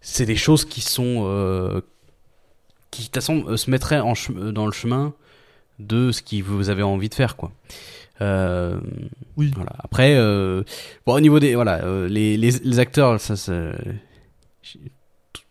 c'est 0.00 0.24
des 0.26 0.36
choses 0.36 0.64
qui 0.64 0.80
sont 0.80 1.24
euh, 1.26 1.80
qui 2.90 3.02
de 3.02 3.06
toute 3.06 3.14
façon 3.16 3.44
euh, 3.48 3.56
se 3.56 3.70
mettraient 3.70 4.00
en 4.00 4.14
dans 4.52 4.66
le 4.66 4.72
chemin 4.72 5.12
de 5.80 6.10
ce 6.12 6.22
que 6.22 6.40
vous 6.42 6.70
avez 6.70 6.82
envie 6.82 7.08
de 7.08 7.14
faire 7.14 7.36
quoi. 7.36 7.52
Euh, 8.20 8.78
Oui. 9.36 9.52
voilà. 9.54 9.72
Après 9.80 10.14
euh, 10.16 10.62
bon 11.04 11.14
au 11.14 11.20
niveau 11.20 11.38
des 11.40 11.54
voilà 11.56 11.84
euh, 11.84 12.08
les, 12.08 12.36
les, 12.36 12.50
les 12.52 12.78
acteurs 12.78 13.20
ça, 13.20 13.36
ça 13.36 13.52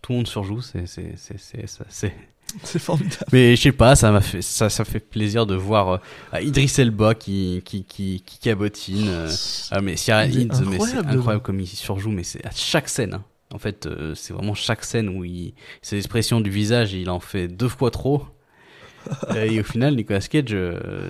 tout, 0.08 0.14
le 0.14 0.18
monde 0.18 0.28
surjoue 0.28 0.62
c'est 0.62 0.88
c'est 0.88 1.14
c'est 1.18 1.38
c'est 1.40 1.66
c'est 1.90 2.14
c'est 2.64 2.80
formidable 2.80 3.26
mais 3.34 3.56
je 3.58 3.62
sais 3.62 3.72
pas, 3.74 3.96
ça 3.96 4.12
m'a 4.12 4.22
fait 4.22 4.42
ça, 4.42 4.70
ça 4.70 4.86
fait 4.86 5.02
plaisir 5.02 5.46
de 5.46 5.56
voir 5.56 6.00
euh, 6.34 6.42
Idris 6.42 6.74
Elba 6.78 7.14
qui 7.14 7.62
qui 7.66 7.84
qui, 7.84 8.24
qui 8.26 8.40
cabotine. 8.40 9.08
euh, 9.10 9.30
ah 9.72 9.82
mais 9.82 9.92
mais 9.92 9.98
c'est 9.98 10.12
incroyable 10.14 11.10
incroyable 11.10 11.44
comme 11.44 11.60
il 11.60 11.68
surjoue, 11.68 12.12
mais 12.12 12.24
c'est 12.24 12.46
à 12.46 12.52
chaque 12.52 12.88
scène. 12.88 13.16
hein. 13.16 13.24
En 13.54 13.60
fait, 13.60 13.86
euh, 13.86 14.14
c'est 14.16 14.34
vraiment 14.34 14.54
chaque 14.54 14.84
scène 14.84 15.10
où 15.10 15.24
il 15.24 15.54
ses 15.82 15.98
expressions 15.98 16.42
du 16.42 16.50
visage, 16.50 16.94
il 16.94 17.10
en 17.10 17.20
fait 17.20 17.48
deux 17.48 17.70
fois 17.70 17.92
trop. 17.92 18.26
Et 19.36 19.60
au 19.60 19.64
final, 19.64 19.96
Nicolas 19.96 20.20
Cage, 20.20 20.48
euh, 20.52 21.10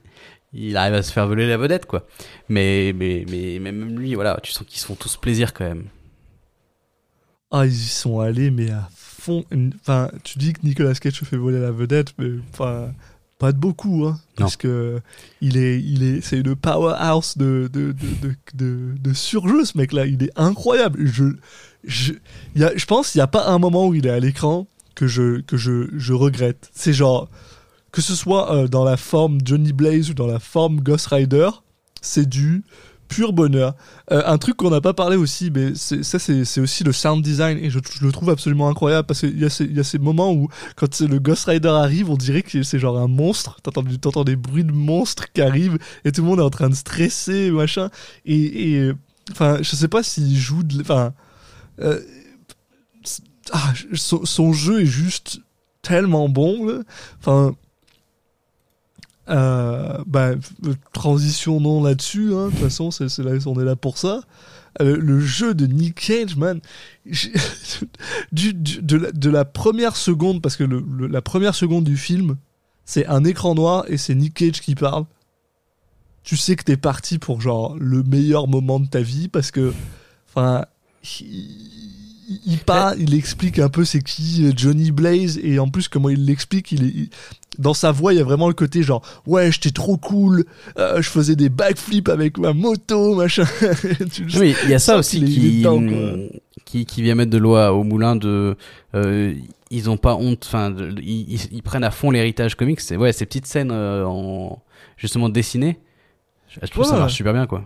il 0.54 0.76
arrive 0.76 0.94
à 0.94 1.02
se 1.02 1.12
faire 1.12 1.26
voler 1.26 1.46
la 1.46 1.58
vedette, 1.58 1.84
quoi. 1.84 2.06
Mais 2.48 2.92
mais 2.94 3.26
mais, 3.28 3.58
mais 3.60 3.72
même 3.72 3.98
lui, 3.98 4.14
voilà, 4.14 4.38
tu 4.42 4.52
sens 4.52 4.66
qu'ils 4.66 4.80
se 4.80 4.86
font 4.86 4.94
tous 4.94 5.16
plaisir 5.16 5.52
quand 5.52 5.64
même. 5.64 5.84
Ah, 7.56 7.66
ils 7.66 7.72
y 7.72 7.88
sont 7.88 8.18
allés, 8.18 8.50
mais 8.50 8.70
à 8.70 8.88
fond. 8.96 9.44
Enfin, 9.80 10.10
tu 10.24 10.38
dis 10.38 10.52
que 10.52 10.58
Nicolas 10.64 10.94
Cage 10.94 11.20
se 11.20 11.24
fait 11.24 11.36
voler 11.36 11.60
la 11.60 11.70
vedette, 11.70 12.12
mais 12.18 12.30
enfin, 12.52 12.92
pas 13.38 13.52
de 13.52 13.58
beaucoup, 13.58 14.06
hein. 14.06 14.18
Parce 14.36 14.56
que 14.56 15.00
il 15.40 15.56
est, 15.56 15.80
il 15.80 16.02
est, 16.02 16.20
c'est 16.20 16.40
une 16.40 16.56
powerhouse 16.56 17.38
de, 17.38 17.70
de, 17.72 17.92
de, 17.92 18.08
de, 18.22 18.34
de, 18.54 18.94
de 18.98 19.12
surjeu, 19.12 19.64
ce 19.64 19.78
mec-là. 19.78 20.06
Il 20.06 20.24
est 20.24 20.32
incroyable. 20.34 21.06
Je, 21.06 21.26
je, 21.84 22.14
y 22.56 22.64
a, 22.64 22.76
je 22.76 22.84
pense 22.86 23.12
qu'il 23.12 23.20
n'y 23.20 23.22
a 23.22 23.28
pas 23.28 23.46
un 23.46 23.58
moment 23.60 23.86
où 23.86 23.94
il 23.94 24.04
est 24.04 24.10
à 24.10 24.18
l'écran 24.18 24.66
que 24.96 25.06
je, 25.06 25.40
que 25.42 25.56
je, 25.56 25.88
je 25.96 26.12
regrette. 26.12 26.70
C'est 26.74 26.92
genre, 26.92 27.28
que 27.92 28.02
ce 28.02 28.16
soit 28.16 28.52
euh, 28.52 28.66
dans 28.66 28.84
la 28.84 28.96
forme 28.96 29.38
Johnny 29.44 29.72
Blaze 29.72 30.10
ou 30.10 30.14
dans 30.14 30.26
la 30.26 30.40
forme 30.40 30.80
Ghost 30.80 31.06
Rider, 31.06 31.50
c'est 32.02 32.28
du 32.28 32.64
pur 33.08 33.32
bonheur. 33.32 33.74
Euh, 34.10 34.22
un 34.26 34.38
truc 34.38 34.56
qu'on 34.56 34.70
n'a 34.70 34.80
pas 34.80 34.94
parlé 34.94 35.16
aussi, 35.16 35.50
mais 35.50 35.74
ça 35.74 36.18
c'est 36.18 36.60
aussi 36.60 36.84
le 36.84 36.92
sound 36.92 37.22
design 37.22 37.58
et 37.58 37.70
je, 37.70 37.78
le 38.00 38.12
trouve 38.12 38.30
absolument 38.30 38.68
incroyable 38.68 39.06
parce 39.06 39.20
qu'il 39.20 39.38
y, 39.38 39.44
a 39.44 39.50
ces- 39.50 39.98
moments 39.98 40.32
où 40.32 40.48
quand 40.76 41.00
le 41.00 41.18
Ghost 41.18 41.46
Rider 41.46 41.68
arrive, 41.68 42.10
on 42.10 42.16
dirait 42.16 42.42
que 42.42 42.62
c'est 42.62 42.78
genre 42.78 42.98
un 42.98 43.08
monstre. 43.08 43.60
T'entends 43.62 44.24
des 44.24 44.36
bruits 44.36 44.64
de 44.64 44.72
monstres 44.72 45.32
qui 45.32 45.40
arrivent 45.40 45.78
et 46.04 46.12
tout 46.12 46.22
le 46.22 46.28
monde 46.28 46.40
est 46.40 46.44
en 46.44 46.50
train 46.50 46.68
de 46.68 46.74
stresser 46.74 47.50
machin. 47.50 47.90
Et 48.26 48.90
enfin, 49.30 49.58
je 49.62 49.76
sais 49.76 49.88
pas 49.88 50.02
s'il 50.02 50.36
joue 50.36 50.62
de, 50.62 50.80
enfin, 50.80 51.12
euh, 51.80 52.00
ah, 53.52 53.72
son, 53.92 54.24
son 54.24 54.52
jeu 54.52 54.82
est 54.82 54.86
juste 54.86 55.40
tellement 55.82 56.28
bon. 56.28 56.66
là. 56.66 56.80
Enfin. 57.20 57.54
Euh, 59.30 59.98
bah, 60.06 60.32
transition 60.92 61.58
non 61.60 61.82
là-dessus, 61.82 62.34
hein. 62.34 62.46
de 62.46 62.50
toute 62.50 62.60
façon, 62.60 62.90
c'est, 62.90 63.18
là, 63.18 63.32
on 63.46 63.58
est 63.60 63.64
là 63.64 63.76
pour 63.76 63.96
ça. 63.98 64.20
Euh, 64.82 64.96
le 64.98 65.20
jeu 65.20 65.54
de 65.54 65.66
Nick 65.66 65.94
Cage, 66.06 66.36
man, 66.36 66.60
du, 68.32 68.52
du- 68.54 68.82
de, 68.82 68.96
la, 68.96 69.12
de 69.12 69.30
la 69.30 69.44
première 69.44 69.96
seconde, 69.96 70.42
parce 70.42 70.56
que 70.56 70.64
le, 70.64 70.84
le- 70.98 71.06
la 71.06 71.22
première 71.22 71.54
seconde 71.54 71.84
du 71.84 71.96
film, 71.96 72.36
c'est 72.84 73.06
un 73.06 73.24
écran 73.24 73.54
noir 73.54 73.84
et 73.88 73.96
c'est 73.96 74.14
Nick 74.14 74.34
Cage 74.34 74.60
qui 74.60 74.74
parle. 74.74 75.04
Tu 76.22 76.36
sais 76.36 76.56
que 76.56 76.64
t'es 76.64 76.76
parti 76.76 77.18
pour 77.18 77.40
genre 77.40 77.76
le 77.78 78.02
meilleur 78.02 78.48
moment 78.48 78.80
de 78.80 78.86
ta 78.88 79.00
vie 79.00 79.28
parce 79.28 79.50
que, 79.50 79.72
enfin, 80.28 80.64
il 82.46 82.58
part, 82.58 82.94
il 82.98 83.14
explique 83.14 83.58
un 83.58 83.68
peu 83.68 83.84
c'est 83.84 84.02
qui 84.02 84.44
euh, 84.46 84.52
Johnny 84.56 84.90
Blaze 84.90 85.38
et 85.42 85.58
en 85.58 85.68
plus 85.68 85.88
comment 85.88 86.08
il 86.08 86.24
l'explique, 86.26 86.72
il 86.72 86.84
est 86.84 86.88
il- 86.88 87.10
dans 87.58 87.74
sa 87.74 87.92
voix 87.92 88.12
il 88.12 88.16
y 88.16 88.20
a 88.20 88.24
vraiment 88.24 88.48
le 88.48 88.54
côté 88.54 88.82
genre 88.82 89.00
ouais 89.26 89.52
j'étais 89.52 89.70
trop 89.70 89.96
cool, 89.96 90.44
euh, 90.78 91.00
je 91.00 91.08
faisais 91.08 91.36
des 91.36 91.48
backflips 91.48 92.08
avec 92.08 92.36
ma 92.38 92.52
moto 92.52 93.14
machin. 93.14 93.44
Oui, 94.40 94.54
il 94.64 94.70
y 94.70 94.74
a 94.74 94.78
ça 94.80 94.96
aussi 94.98 95.24
qui, 95.24 95.64
qui, 96.64 96.84
qui 96.86 97.02
vient 97.02 97.14
mettre 97.14 97.30
de 97.30 97.38
l'eau 97.38 97.56
au 97.56 97.84
moulin 97.84 98.16
de. 98.16 98.56
euh, 98.94 99.34
ils 99.70 99.90
ont 99.90 99.96
pas 99.96 100.14
honte, 100.16 100.44
enfin, 100.46 100.74
ils, 101.02 101.62
prennent 101.62 101.84
à 101.84 101.90
fond 101.90 102.10
l'héritage 102.10 102.54
comics. 102.54 102.80
C'est 102.80 102.96
ouais, 102.96 103.12
ces 103.12 103.26
petites 103.26 103.46
scènes 103.46 103.70
euh, 103.72 104.04
en 104.04 104.62
justement 104.96 105.28
dessinées. 105.28 105.78
Je, 106.48 106.64
trouve 106.68 106.84
ça 106.84 106.96
marche 106.96 107.14
super 107.14 107.32
bien, 107.32 107.46
quoi. 107.46 107.64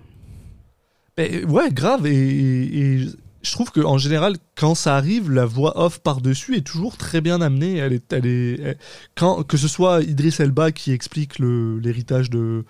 Mais, 1.18 1.44
ouais, 1.44 1.70
grave. 1.70 2.06
Et, 2.06 2.10
et- 2.14 2.94
et 3.02 3.06
je 3.48 3.52
trouve 3.52 3.72
qu'en 3.72 3.96
général, 3.96 4.36
quand 4.56 4.74
ça 4.74 4.94
arrive, 4.94 5.30
la 5.30 5.46
voix 5.46 5.82
off 5.82 6.00
par-dessus 6.00 6.56
est 6.56 6.66
toujours 6.66 6.96
très 6.98 7.22
bien 7.22 7.40
amenée. 7.40 7.76
Elle 7.76 7.94
est, 7.94 8.12
elle 8.12 8.26
est, 8.26 8.78
quand, 9.14 9.42
que 9.42 9.56
ce 9.56 9.68
soit 9.68 10.02
Idris 10.02 10.36
Elba 10.38 10.70
qui 10.70 10.92
explique 10.92 11.38
l'héritage 11.38 12.28
de, 12.28 12.64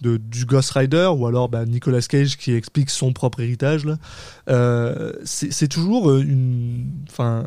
du 0.00 0.46
Ghost 0.46 0.70
Rider 0.70 1.10
ou 1.14 1.26
alors 1.26 1.48
bah, 1.48 1.66
Nicolas 1.66 2.00
Cage 2.00 2.38
qui 2.38 2.52
explique 2.52 2.88
son 2.88 3.12
propre 3.12 3.40
héritage, 3.40 3.86
euh, 4.48 5.12
c'est 5.24 5.68
toujours 5.68 6.10
euh, 6.10 6.22
une. 6.22 6.86
Enfin. 7.10 7.46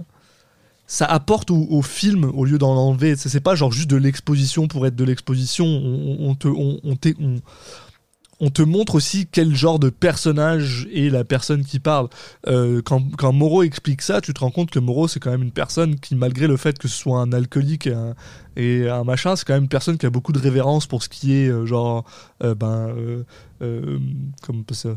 Ça 0.90 1.06
apporte 1.06 1.52
au, 1.52 1.82
film 1.82 2.32
au 2.34 2.46
lieu 2.46 2.58
d'en 2.58 2.74
enlever. 2.74 3.18
C'est 3.18 3.42
pas 3.42 3.56
genre 3.56 3.74
juste 3.74 3.90
de 3.90 3.98
l'exposition 3.98 4.70
pour 4.70 4.88
être 4.88 4.96
de 4.96 5.04
l'exposition. 5.04 5.66
On, 5.66 6.34
te, 6.34 6.48
on, 6.48 6.80
on 6.86 6.96
on- 8.40 8.50
te 8.50 8.62
montre 8.62 8.96
aussi 8.96 9.28
quel 9.32 9.56
genre 9.56 9.80
de 9.80 9.90
personnage 9.90 10.88
est 10.94 11.10
la 11.10 11.24
personne 11.24 11.64
qui 11.66 11.80
parle. 11.80 12.08
Euh, 12.48 12.82
quand, 12.84 13.04
quand 13.18 13.34
Moreau 13.34 13.64
explique 13.64 14.02
ça, 14.02 14.22
tu 14.22 14.34
te 14.34 14.40
rends 14.40 14.52
compte 14.52 14.72
que 14.72 14.80
Moreau, 14.80 15.08
c'est 15.08 15.20
quand 15.20 15.32
même 15.32 15.44
une 15.44 15.52
personne 15.52 16.00
qui, 16.00 16.16
malgré 16.16 16.48
le 16.48 16.58
fait 16.58 16.78
que 16.78 16.88
ce 16.88 16.96
soit 16.98 17.20
un 17.20 17.32
alcoolique 17.34 17.88
et 18.56 18.90
un, 18.90 19.04
machin, 19.04 19.36
c'est 19.36 19.46
quand 19.46 19.54
même 19.54 19.64
une 19.64 19.70
personne 19.70 19.98
qui 19.98 20.06
a 20.06 20.10
beaucoup 20.10 20.32
de 20.34 20.40
révérence 20.40 20.88
pour 20.88 21.04
ce 21.04 21.10
qui 21.10 21.34
est, 21.34 21.48
euh, 21.50 21.66
genre, 21.66 22.06
euh, 22.44 22.56
ben, 22.56 22.90
euh, 22.90 23.24
euh, 23.62 24.00
comme 24.42 24.64
ça, 24.72 24.96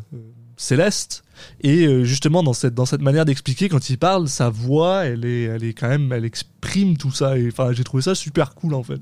céleste. 0.57 1.23
Et 1.63 2.05
justement, 2.05 2.43
dans 2.43 2.53
cette, 2.53 2.75
dans 2.75 2.85
cette 2.87 3.01
manière 3.01 3.25
d'expliquer, 3.25 3.69
quand 3.71 3.89
il 3.89 3.97
parle, 3.99 4.29
sa 4.29 4.51
voix, 4.51 5.05
elle 5.07 5.25
est, 5.25 5.45
elle 5.45 5.65
est 5.65 5.73
quand 5.73 5.89
même, 5.89 6.13
elle 6.13 6.25
exprime 6.27 6.97
tout 6.99 7.11
ça. 7.11 7.39
Et 7.39 7.49
enfin, 7.49 7.73
j'ai 7.73 7.85
trouvé 7.85 8.03
ça 8.03 8.15
super 8.15 8.55
cool, 8.55 8.75
en 8.75 8.83
fait. 8.83 9.01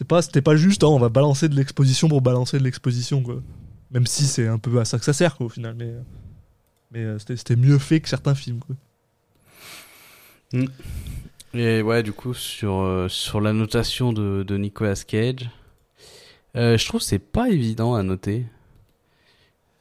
C'est 0.00 0.06
pas, 0.06 0.22
c'était 0.22 0.40
pas 0.40 0.56
juste, 0.56 0.82
hein, 0.82 0.86
on 0.86 0.98
va 0.98 1.10
balancer 1.10 1.50
de 1.50 1.54
l'exposition 1.54 2.08
pour 2.08 2.22
balancer 2.22 2.58
de 2.58 2.64
l'exposition, 2.64 3.22
quoi. 3.22 3.42
Même 3.90 4.06
si 4.06 4.24
c'est 4.24 4.46
un 4.46 4.56
peu 4.56 4.80
à 4.80 4.86
ça 4.86 4.98
que 4.98 5.04
ça 5.04 5.12
sert, 5.12 5.36
quoi, 5.36 5.44
au 5.44 5.48
final. 5.50 5.74
Mais, 5.76 5.92
mais 6.90 7.00
euh, 7.00 7.18
c'était, 7.18 7.36
c'était 7.36 7.54
mieux 7.56 7.76
fait 7.78 8.00
que 8.00 8.08
certains 8.08 8.34
films, 8.34 8.60
quoi. 8.60 8.76
Et 11.52 11.82
ouais, 11.82 12.02
du 12.02 12.14
coup, 12.14 12.32
sur, 12.32 12.80
euh, 12.80 13.08
sur 13.08 13.42
la 13.42 13.52
notation 13.52 14.14
de, 14.14 14.42
de 14.42 14.56
Nicolas 14.56 14.94
Cage, 15.06 15.50
euh, 16.56 16.78
je 16.78 16.86
trouve 16.86 17.00
que 17.00 17.06
c'est 17.06 17.18
pas 17.18 17.50
évident 17.50 17.94
à 17.94 18.02
noter. 18.02 18.46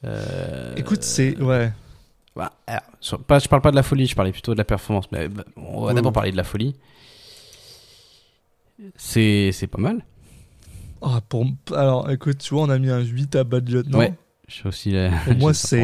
Euh, 0.04 0.76
Écoute, 0.76 1.04
c'est. 1.04 1.38
Ouais. 1.40 1.72
bah, 2.36 2.52
alors, 2.68 2.82
sur- 3.00 3.24
pas, 3.24 3.40
je 3.40 3.48
parle 3.48 3.62
pas 3.62 3.72
de 3.72 3.78
la 3.78 3.84
folie, 3.84 4.06
je 4.06 4.16
parlais 4.16 4.34
plutôt 4.34 4.52
de 4.52 4.58
la 4.58 4.66
performance. 4.66 5.10
Mais 5.14 5.30
bah, 5.30 5.46
on 5.56 5.86
va 5.86 5.94
d'abord 5.94 6.12
parler 6.12 6.32
de 6.32 6.38
la 6.38 6.44
folie. 6.44 6.76
C'est 8.96 9.52
c'est 9.54 9.68
pas 9.68 9.80
mal. 9.82 10.04
Ah, 11.02 11.22
pour... 11.28 11.46
Alors, 11.74 12.10
écoute, 12.12 12.40
tu 12.40 12.54
vois, 12.54 12.64
on 12.64 12.70
a 12.70 12.78
mis 12.78 12.90
un 12.90 13.00
8 13.00 13.36
à 13.38 13.44
Bad 13.44 13.70
Lieutenant. 13.70 14.00
Ouais. 14.00 14.14
Je 14.48 14.54
suis 14.56 14.68
aussi 14.68 14.92
là. 14.92 15.12
Pour 15.26 15.36
moi, 15.36 15.54
c'est. 15.54 15.82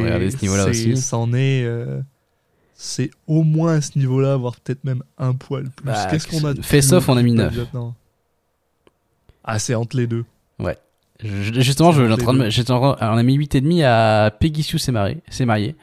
ce. 0.74 0.96
C'en 0.96 1.34
est. 1.34 1.64
euh, 1.64 2.02
C'est 2.74 3.12
au 3.28 3.44
moins 3.44 3.76
à 3.76 3.82
ce 3.82 3.98
niveau-là, 3.98 4.36
voire 4.38 4.56
peut-être 4.60 4.84
même 4.84 5.04
un 5.18 5.34
poil 5.34 5.70
plus. 5.70 5.86
Bah, 5.86 6.08
Qu'est-ce 6.10 6.28
qu'on 6.28 6.44
a 6.46 6.54
de 6.54 6.62
Face 6.62 6.88
plus 6.88 6.96
Off, 6.98 7.08
on 7.10 7.16
a 7.18 7.22
mis 7.22 7.32
que 7.34 7.38
Bad 7.38 7.54
9. 7.54 7.58
Lieutenant 7.58 7.96
Ah, 9.44 9.60
c'est 9.60 9.76
entre 9.76 9.96
les 9.98 10.08
deux. 10.08 10.26
Je- 11.24 11.62
justement, 11.62 11.94
je, 11.94 12.04
en 12.12 12.18
train 12.18 12.34
de 12.34 12.50
en 12.72 12.80
on 13.14 13.18
a 13.18 13.24
mis 13.24 13.38
8,5 13.38 13.84
à 13.86 14.32
Peggy 14.38 14.64
Sue 14.64 14.78
s'est 14.80 14.92
mariée. 15.46 15.76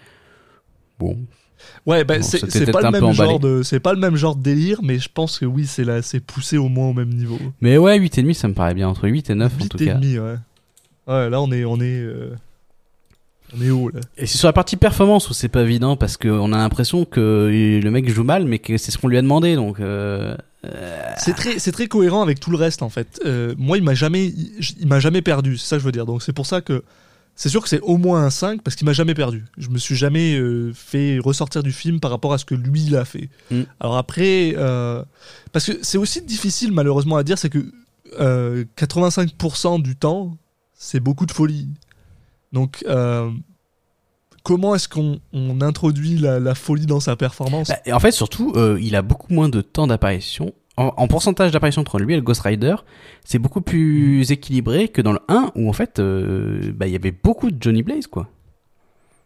Bon. 0.99 1.17
Ouais, 1.87 2.05
bah, 2.05 2.19
Bon, 2.19 2.23
c'est 2.23 2.71
pas, 2.71 2.81
le 2.83 2.91
même 2.91 3.13
genre 3.13 3.41
de, 3.41 3.63
c'est 3.63 3.81
pas 3.81 3.93
le 3.93 3.99
même 3.99 4.15
genre 4.17 4.37
de 4.37 4.43
délire, 4.43 4.81
mais 4.83 4.99
je 4.99 5.09
pense 5.13 5.39
que 5.39 5.45
oui, 5.47 5.67
c'est 5.67 6.21
poussé 6.21 6.57
au 6.57 6.69
moins 6.69 6.89
au 6.89 6.93
même 6.93 7.09
niveau. 7.11 7.39
Mais 7.61 7.77
ouais, 7.79 7.99
8,5, 7.99 8.35
ça 8.35 8.49
me 8.49 8.55
paraît 8.55 8.75
bien. 8.75 8.89
Entre 8.89 9.09
8 9.09 9.31
et 9.31 9.35
9, 9.35 9.53
en 9.53 9.63
8 9.63 9.69
tout 9.69 9.83
et 9.83 9.87
cas. 9.87 9.95
demi, 9.95 10.19
ouais. 10.19 10.37
Ouais, 11.09 11.29
là, 11.31 11.41
on 11.41 11.51
est, 11.51 11.65
on 11.65 11.77
est, 11.81 12.01
euh, 12.01 12.35
on 13.59 13.61
est 13.63 13.71
haut, 13.71 13.89
là. 13.89 13.99
Et 14.17 14.27
c'est 14.27 14.39
sur 14.39 14.47
la 14.49 14.53
partie 14.53 14.77
performance 14.77 15.29
où 15.29 15.35
c'est 15.35 15.49
pas 15.49 15.63
évident 15.63 15.97
parce 15.97 16.17
qu'on 16.17 16.53
a 16.53 16.57
l'impression 16.59 17.05
que 17.05 17.81
le 17.83 17.91
mec 17.91 18.09
joue 18.09 18.23
mal, 18.25 18.45
mais 18.47 18.61
que 18.61 18.79
c'est 18.79 18.93
ce 18.93 18.99
qu'on 18.99 19.09
lui 19.09 19.19
a 19.19 19.23
demandé. 19.23 19.57
Donc, 19.57 19.81
euh, 19.81 20.37
C'est 21.19 21.35
très, 21.35 21.59
c'est 21.59 21.73
très 21.73 21.89
cohérent 21.89 22.23
avec 22.23 22.39
tout 22.39 22.51
le 22.53 22.57
reste, 22.57 22.83
en 22.83 22.89
fait. 22.89 23.21
Euh, 23.27 23.55
moi, 23.59 23.77
il 23.79 23.83
m'a 23.83 23.95
jamais, 23.95 24.27
il, 24.27 24.53
il 24.81 24.87
m'a 24.87 25.01
jamais 25.01 25.23
perdu, 25.23 25.59
c'est 25.59 25.67
ça 25.67 25.77
que 25.77 25.81
je 25.81 25.87
veux 25.87 25.93
dire. 25.93 26.07
Donc, 26.07 26.23
c'est 26.23 26.33
pour 26.33 26.47
ça 26.47 26.61
que, 26.61 26.85
c'est 27.35 27.49
sûr 27.49 27.63
que 27.63 27.69
c'est 27.69 27.81
au 27.81 27.97
moins 27.97 28.25
un 28.25 28.31
5 28.31 28.63
parce 28.63 28.77
qu'il 28.77 28.85
m'a 28.85 28.93
jamais 28.93 29.15
perdu. 29.15 29.45
Je 29.57 29.69
me 29.71 29.79
suis 29.79 29.97
jamais 29.97 30.37
euh, 30.37 30.73
fait 30.75 31.19
ressortir 31.19 31.63
du 31.63 31.73
film 31.73 31.99
par 31.99 32.11
rapport 32.11 32.33
à 32.33 32.39
ce 32.39 32.45
que 32.45 32.55
lui, 32.55 32.85
il 32.85 32.97
a 32.97 33.05
fait. 33.05 33.31
Mm. 33.51 33.63
Alors 33.81 33.97
après, 33.97 34.55
euh, 34.57 35.03
parce 35.53 35.67
que 35.67 35.73
c'est 35.83 35.99
aussi 35.99 36.23
difficile, 36.23 36.73
malheureusement, 36.73 37.17
à 37.17 37.23
dire, 37.23 37.39
c'est 37.39 37.51
que 37.51 37.73
euh, 38.21 38.65
85% 38.77 39.83
du 39.83 39.97
temps, 39.97 40.37
c'est 40.75 41.01
beaucoup 41.01 41.27
de 41.27 41.33
folie. 41.33 41.69
Donc, 42.53 42.85
euh, 42.87 43.31
comment 44.43 44.75
est-ce 44.75 44.89
qu'on 44.89 45.21
on 45.33 45.61
introduit 45.61 46.19
la, 46.19 46.39
la 46.39 46.55
folie 46.55 46.87
dans 46.87 47.01
sa 47.01 47.17
performance? 47.17 47.69
Bah, 47.69 47.79
et 47.87 47.93
en 47.93 48.01
fait, 48.01 48.13
surtout, 48.13 48.53
euh, 48.57 48.79
il 48.81 48.95
a 48.97 49.03
beaucoup 49.03 49.33
moins 49.33 49.49
de 49.49 49.61
temps 49.61 49.87
d'apparition. 49.87 50.53
En, 50.77 50.93
en 50.97 51.07
pourcentage 51.07 51.51
d'apparition 51.53 51.83
entre 51.83 51.99
lui 51.99 52.15
et 52.15 52.17
le 52.17 52.23
Ghost 52.23 52.41
Rider, 52.41 52.77
c'est 53.25 53.39
beaucoup 53.39 53.61
plus 53.61 54.31
équilibré 54.31 54.89
que 54.89 55.03
dans 55.03 55.13
le 55.13 55.21
1 55.29 55.53
où 55.55 55.69
en 55.69 55.73
fait, 55.75 55.99
euh, 55.99 56.73
bah, 56.75 56.87
il 56.87 56.93
y 56.93 56.97
avait 56.97 57.13
beaucoup 57.13 57.51
de 57.51 57.63
Johnny 57.63 57.83
Blaze, 57.83 58.07
quoi. 58.07 58.29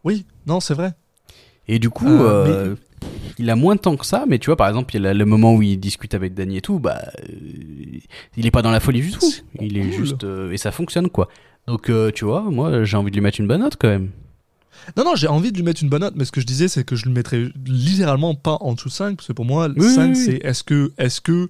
Oui, 0.03 0.25
non, 0.47 0.59
c'est 0.61 0.75
vrai. 0.75 0.93
Et 1.69 1.79
du 1.79 1.89
coup, 1.91 2.07
Euh, 2.09 2.47
euh, 2.73 2.75
il 3.39 3.49
a 3.51 3.57
moins 3.57 3.75
de 3.77 3.81
temps 3.81 3.97
que 3.97 4.07
ça, 4.07 4.25
mais 4.27 4.39
tu 4.39 4.47
vois, 4.47 4.57
par 4.57 4.69
exemple, 4.69 4.97
il 4.97 5.03
y 5.03 5.07
a 5.07 5.15
le 5.15 5.25
moment 5.25 5.55
où 5.55 5.63
il 5.63 5.79
discute 5.79 6.15
avec 6.15 6.35
Danny 6.35 6.57
et 6.57 6.61
tout, 6.61 6.79
bah, 6.81 7.01
il 8.37 8.47
est 8.47 8.51
pas 8.51 8.63
dans 8.63 8.71
la 8.71 8.81
folie 8.81 9.01
du 9.01 9.13
tout. 9.13 9.27
Il 9.61 9.77
est 9.77 9.93
juste, 9.93 10.25
et 10.51 10.57
ça 10.57 10.73
fonctionne, 10.73 11.11
quoi. 11.11 11.29
Donc, 11.67 11.91
tu 12.15 12.25
vois, 12.25 12.43
moi, 12.43 12.85
j'ai 12.85 12.97
envie 12.97 13.11
de 13.11 13.17
lui 13.17 13.23
mettre 13.23 13.41
une 13.41 13.47
bonne 13.47 13.61
note 13.61 13.77
quand 13.79 13.89
même. 13.89 14.11
Non, 14.97 15.05
non, 15.05 15.15
j'ai 15.17 15.27
envie 15.29 15.51
de 15.53 15.57
lui 15.57 15.65
mettre 15.65 15.83
une 15.83 15.89
bonne 15.89 16.03
note, 16.03 16.15
mais 16.17 16.25
ce 16.25 16.33
que 16.33 16.41
je 16.41 16.47
disais, 16.47 16.69
c'est 16.69 16.85
que 16.85 16.97
je 16.97 17.07
le 17.07 17.11
mettrais 17.13 17.45
littéralement 17.67 18.35
pas 18.35 18.57
en 18.61 18.75
dessous 18.75 18.89
de 18.89 18.95
5, 18.95 19.17
parce 19.17 19.29
que 19.29 19.33
pour 19.33 19.45
moi, 19.45 19.69
Oui, 19.77 19.83
5, 19.95 20.07
oui, 20.07 20.13
oui. 20.17 20.25
c'est 20.25 20.37
est-ce 20.47 20.63
que, 20.63 20.93
est-ce 20.99 21.21
que 21.21 21.49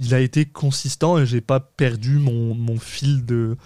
il 0.00 0.14
a 0.14 0.20
été 0.20 0.44
consistant 0.46 1.18
et 1.18 1.26
j'ai 1.26 1.40
pas 1.40 1.60
perdu 1.60 2.18
mon, 2.18 2.54
mon 2.54 2.78
fil 2.78 3.24
de, 3.26 3.56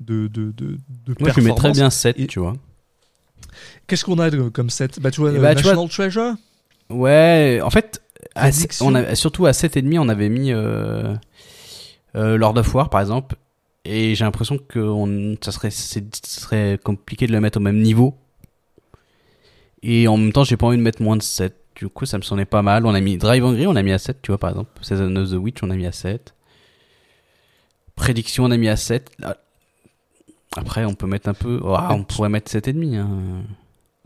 de, 0.00 0.28
de, 0.28 0.52
de, 0.52 0.78
de 1.06 1.14
Moi, 1.18 1.30
je 1.30 1.40
lui 1.40 1.46
mettrais 1.46 1.72
bien 1.72 1.90
7, 1.90 2.18
Et- 2.18 2.26
tu 2.26 2.38
vois. 2.40 2.54
Qu'est-ce 3.86 4.04
qu'on 4.04 4.18
a 4.18 4.30
comme 4.50 4.70
7 4.70 5.00
Bah, 5.00 5.10
tu 5.10 5.20
vois, 5.20 5.32
Eh 5.32 5.38
euh, 5.38 5.40
bah, 5.40 5.54
tu 5.54 5.64
National 5.64 5.88
Treasure? 5.88 6.34
Ouais, 6.90 7.60
en 7.62 7.70
fait, 7.70 8.02
à, 8.34 8.50
on 8.80 8.94
a, 8.94 9.14
surtout 9.14 9.46
à 9.46 9.50
7,5, 9.52 9.98
on 9.98 10.08
avait 10.08 10.28
mis 10.28 10.52
euh, 10.52 11.14
euh, 12.16 12.36
Lord 12.36 12.56
of 12.56 12.74
War, 12.74 12.90
par 12.90 13.00
exemple. 13.00 13.36
Et 13.84 14.14
j'ai 14.14 14.24
l'impression 14.24 14.58
que 14.58 14.78
on, 14.78 15.36
ça 15.40 15.52
serait, 15.52 15.70
serait 15.70 16.78
compliqué 16.82 17.26
de 17.26 17.32
le 17.32 17.40
mettre 17.40 17.58
au 17.58 17.62
même 17.62 17.80
niveau. 17.80 18.14
Et 19.82 20.06
en 20.08 20.16
même 20.16 20.32
temps, 20.32 20.44
j'ai 20.44 20.56
pas 20.56 20.66
envie 20.66 20.76
de 20.76 20.82
mettre 20.82 21.02
moins 21.02 21.16
de 21.16 21.22
7. 21.22 21.56
Du 21.74 21.88
coup, 21.88 22.04
ça 22.04 22.18
me 22.18 22.22
sonnait 22.22 22.44
pas 22.44 22.62
mal. 22.62 22.84
On 22.84 22.94
a 22.94 23.00
mis 23.00 23.16
Drive 23.16 23.44
Hungry, 23.44 23.66
on 23.66 23.76
a 23.76 23.82
mis 23.82 23.92
à 23.92 23.98
7, 23.98 24.20
tu 24.20 24.32
vois, 24.32 24.38
par 24.38 24.50
exemple. 24.50 24.70
Season 24.82 25.14
of 25.16 25.30
the 25.30 25.34
Witch, 25.34 25.62
on 25.62 25.70
a 25.70 25.76
mis 25.76 25.86
à 25.86 25.92
7. 25.92 26.34
prédiction, 27.94 28.44
on 28.44 28.50
a 28.50 28.58
mis 28.58 28.68
à 28.68 28.76
7. 28.76 29.10
Ah. 29.22 29.36
Après, 30.56 30.84
on 30.84 30.94
peut 30.94 31.06
mettre 31.06 31.28
un 31.28 31.34
peu. 31.34 31.60
oh, 31.62 31.76
on 31.90 32.04
pourrait 32.04 32.28
mettre 32.28 32.50
7,5. 32.50 32.96
Hein. 32.96 33.44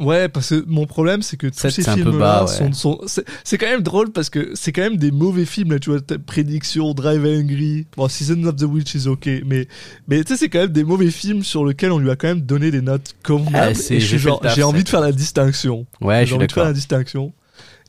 Ouais, 0.01 0.29
parce 0.29 0.49
que 0.51 0.65
mon 0.67 0.87
problème, 0.87 1.23
c'est 1.23 1.37
que 1.37 1.47
tous 1.47 1.71
ces 1.71 1.83
films-là 1.83 2.45
ouais. 2.45 2.51
sont, 2.51 2.73
sont- 2.73 3.01
c'est, 3.45 3.59
quand 3.59 3.67
même 3.69 3.83
drôle 3.83 4.11
parce 4.11 4.29
que 4.29 4.51
c'est 4.55 4.73
quand 4.73 4.83
même 4.83 4.97
des 4.97 5.13
mauvais 5.13 5.45
films 5.45 5.71
là. 5.73 5.79
Tu 5.79 5.91
vois, 5.91 6.01
Prédiction, 6.27 6.95
Drive 6.95 7.25
Angry, 7.25 7.87
bon, 7.97 8.09
Season 8.09 8.43
of 8.45 8.57
the 8.57 8.65
Witch 8.65 8.95
is 8.97 9.07
ok, 9.07 9.29
mais 9.47 9.69
mais 10.09 10.25
tu 10.25 10.33
sais, 10.33 10.37
c'est 10.37 10.49
quand 10.49 10.59
même 10.59 10.73
des 10.73 10.83
mauvais 10.83 11.13
films 11.13 11.45
sur 11.45 11.65
lesquels 11.65 11.93
on 11.93 11.99
lui 11.99 12.11
a 12.11 12.17
quand 12.17 12.27
même 12.27 12.41
donné 12.41 12.73
des 12.73 12.81
notes 12.83 13.15
convenables. 13.23 13.77
Ah, 13.79 13.93
et 13.95 14.01
j'ai 14.01 14.63
envie 14.65 14.83
de 14.83 14.89
faire 14.89 15.01
la 15.01 15.13
distinction. 15.13 15.87
Ouais, 16.01 16.27
j'ai 16.27 16.35
envie 16.35 16.49
de 16.49 16.53
faire 16.53 16.65
la 16.65 16.73
distinction. 16.73 17.33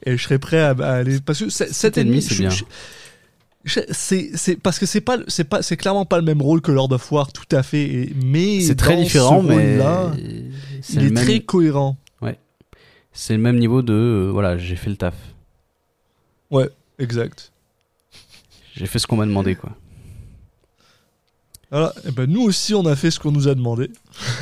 Et 0.06 0.15
je 0.18 0.23
serais 0.23 0.38
prêt 0.38 0.60
à, 0.60 0.76
à 0.80 0.91
aller 0.98 1.19
parce 1.26 1.40
que 1.40 1.49
c'est- 1.49 1.73
sept 1.73 1.98
et 1.98 2.03
demi, 2.03 2.22
c'est 2.22 2.36
bien. 2.38 2.52
je- 2.52 2.65
c'est 3.66 4.56
parce 4.62 4.78
que 4.80 4.86
c'est 4.86 5.02
pas 5.02 5.18
c'est 5.28 5.44
pas 5.44 5.62
c'est 5.62 5.76
clairement 5.78 6.06
pas 6.06 6.18
le 6.18 6.24
même 6.24 6.42
rôle 6.42 6.62
que 6.62 6.72
Lord 6.72 6.92
of 6.92 7.12
War 7.12 7.32
tout 7.34 7.48
à 7.56 7.64
fait 7.64 7.84
et, 7.84 8.14
mais 8.24 8.62
C'est 8.62 8.76
très 8.76 8.96
différent, 8.96 9.42
ce 9.42 9.48
mais. 9.48 9.80
c'est 10.82 10.94
il 10.94 11.06
est 11.08 11.10
même- 11.12 11.24
très 11.24 11.40
cohérent 11.40 11.98
C'est 13.12 13.34
le 13.36 13.42
même 13.42 13.58
niveau 13.58 13.82
de. 13.82 13.94
euh, 13.94 14.30
voilà, 14.32 14.58
j'ai 14.58 14.76
fait 14.76 14.90
le 14.90 14.98
taf. 14.98 15.16
ouais 16.52 16.70
exact 17.00 17.52
J'ai 18.76 18.86
fait 18.88 19.00
ce 19.00 19.08
qu'on 19.08 19.16
m'a 19.16 19.26
demandé, 19.26 19.56
quoi. 19.56 19.72
voilà 21.72 21.94
et 22.08 22.12
ben 22.12 22.30
nous 22.30 22.42
aussi 22.44 22.74
on 22.76 22.86
a 22.86 22.96
fait 22.96 23.10
ce 23.10 23.20
qu'on 23.20 23.32
nous 23.32 23.48
a 23.48 23.56
demandé 23.56 23.90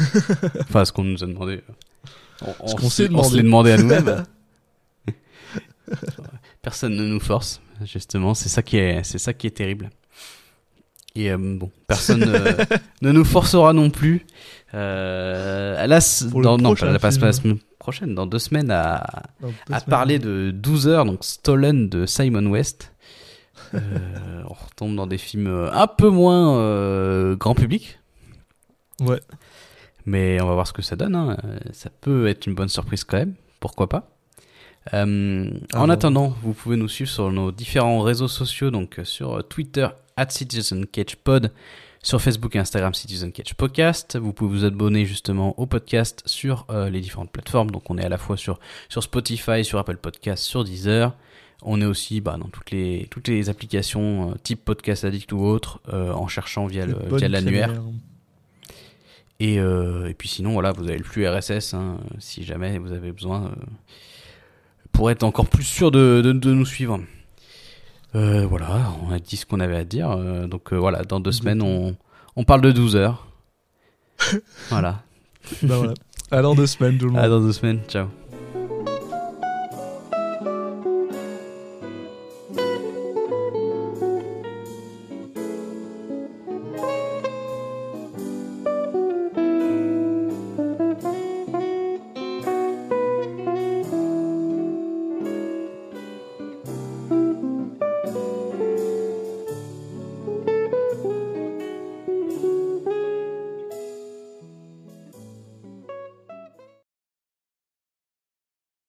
Enfin, 0.61 0.83
ce 0.85 0.91
qu'on 0.91 1.03
nous 1.03 1.23
a 1.23 1.27
demandé. 1.27 1.61
On, 2.41 2.53
on 2.61 2.89
se- 2.89 3.03
on 3.03 3.07
demandé. 3.07 3.29
se 3.29 3.35
l'est 3.37 3.43
demandé 3.43 3.71
à 3.71 3.77
nous-mêmes. 3.77 4.23
Personne 6.61 6.95
ne 6.95 7.05
nous 7.05 7.19
force, 7.19 7.61
justement. 7.85 8.33
C'est 8.33 8.49
ça 8.49 8.61
qui 8.61 8.77
est, 8.77 9.03
c'est 9.03 9.17
ça 9.17 9.33
qui 9.33 9.47
est 9.47 9.51
terrible. 9.51 9.89
Et 11.15 11.31
euh, 11.31 11.37
bon, 11.37 11.69
personne 11.87 12.23
euh, 12.27 12.65
ne 13.01 13.11
nous 13.11 13.23
forcera 13.25 13.71
non 13.73 13.89
plus. 13.91 14.25
Euh, 14.73 15.85
là, 15.85 15.99
dans, 16.41 16.57
non, 16.57 16.73
pas, 16.75 16.87
pas- 16.97 17.11
pas 17.11 17.25
la 17.27 17.33
semaine 17.33 17.59
prochaine, 17.77 18.15
dans 18.15 18.25
deux 18.25 18.39
semaines, 18.39 18.71
à, 18.71 19.23
deux 19.41 19.47
à 19.47 19.79
semaines. 19.79 19.81
parler 19.89 20.19
de 20.19 20.51
12 20.51 20.87
heures, 20.87 21.05
donc 21.05 21.23
Stolen 21.23 21.87
de 21.89 22.05
Simon 22.07 22.47
West. 22.47 22.91
Euh, 23.75 23.79
on 24.49 24.53
retombe 24.53 24.95
dans 24.95 25.05
des 25.05 25.19
films 25.19 25.47
euh, 25.47 25.71
un 25.71 25.85
peu 25.87 26.09
moins 26.09 27.35
grand 27.35 27.53
public. 27.53 27.99
ouais 29.01 29.19
Mais 30.07 30.41
on 30.41 30.47
va 30.47 30.53
voir 30.55 30.65
ce 30.67 30.73
que 30.73 30.81
ça 30.81 30.95
donne. 30.95 31.15
hein. 31.15 31.37
Ça 31.73 31.91
peut 32.01 32.27
être 32.27 32.47
une 32.47 32.55
bonne 32.55 32.69
surprise 32.69 33.03
quand 33.03 33.17
même. 33.17 33.35
Pourquoi 33.59 33.87
pas 33.87 34.09
Euh, 34.93 35.49
Ah 35.73 35.79
En 35.81 35.85
bon. 35.87 35.89
attendant, 35.91 36.35
vous 36.41 36.53
pouvez 36.53 36.75
nous 36.75 36.89
suivre 36.89 37.09
sur 37.09 37.31
nos 37.31 37.51
différents 37.51 38.01
réseaux 38.01 38.27
sociaux, 38.27 38.69
donc 38.71 38.99
euh, 38.99 39.05
sur 39.05 39.37
euh, 39.37 39.41
Twitter 39.41 39.87
at 40.17 40.29
Citizen 40.29 40.85
Catch 40.85 41.15
Pod, 41.15 41.51
sur 42.01 42.21
Facebook 42.21 42.55
et 42.55 42.59
Instagram 42.59 42.93
Citizen 42.93 43.31
Catch 43.31 43.53
Podcast. 43.53 44.17
Vous 44.17 44.33
pouvez 44.33 44.57
vous 44.57 44.65
abonner 44.65 45.05
justement 45.05 45.57
au 45.57 45.65
podcast 45.65 46.21
sur 46.25 46.65
euh, 46.69 46.89
les 46.89 46.99
différentes 46.99 47.31
plateformes. 47.31 47.71
Donc 47.71 47.89
on 47.89 47.97
est 47.97 48.03
à 48.03 48.09
la 48.09 48.17
fois 48.17 48.35
sur, 48.35 48.59
sur 48.89 49.01
Spotify, 49.03 49.63
sur 49.63 49.79
Apple 49.79 49.97
Podcast, 49.97 50.43
sur 50.43 50.63
Deezer. 50.65 51.15
On 51.61 51.79
est 51.79 51.85
aussi 51.85 52.19
bah, 52.19 52.35
dans 52.37 52.49
toutes 52.49 52.71
les, 52.71 53.07
toutes 53.09 53.29
les 53.29 53.49
applications 53.49 54.31
euh, 54.31 54.35
type 54.43 54.65
Podcast 54.65 55.05
Addict 55.05 55.31
ou 55.31 55.39
autre, 55.45 55.79
en 55.91 56.27
cherchant 56.27 56.65
via 56.67 56.85
l'annuaire. 56.85 57.71
Et, 59.39 59.55
et 59.55 60.13
puis 60.17 60.27
sinon, 60.29 60.53
voilà, 60.53 60.71
vous 60.73 60.83
avez 60.87 60.97
le 60.97 61.03
flux 61.03 61.27
RSS, 61.27 61.73
hein, 61.73 61.97
si 62.19 62.43
jamais 62.43 62.77
vous 62.77 62.91
avez 62.93 63.11
besoin, 63.11 63.51
pour 64.93 65.11
être 65.11 65.23
encore 65.23 65.47
plus 65.47 65.63
sûr 65.65 65.91
de, 65.91 66.21
de, 66.23 66.31
de 66.31 66.53
nous 66.53 66.65
suivre. 66.65 67.01
Euh, 68.15 68.45
voilà, 68.45 68.93
on 69.05 69.11
a 69.11 69.19
dit 69.19 69.35
ce 69.37 69.45
qu'on 69.45 69.59
avait 69.59 69.75
à 69.75 69.83
dire. 69.83 70.11
euh, 70.11 70.47
donc 70.47 70.71
euh, 70.71 70.77
voilà, 70.77 71.03
dans 71.03 71.19
deux 71.19 71.31
semaines, 71.31 71.61
on, 71.61 71.95
on 72.35 72.43
parle 72.45 72.61
de 72.61 72.71
12 72.71 72.95
heures. 72.95 73.27
voilà. 74.69 75.01
Bah 75.63 75.77
voilà. 75.77 75.93
À 76.31 76.41
dans 76.41 76.55
deux 76.55 76.67
semaines 76.67 76.97
tout 76.97 77.05
le 77.07 77.11
monde. 77.11 77.21
À 77.21 77.27
dans 77.27 77.41
deux 77.41 77.51
semaines, 77.51 77.79
ciao. 77.87 78.07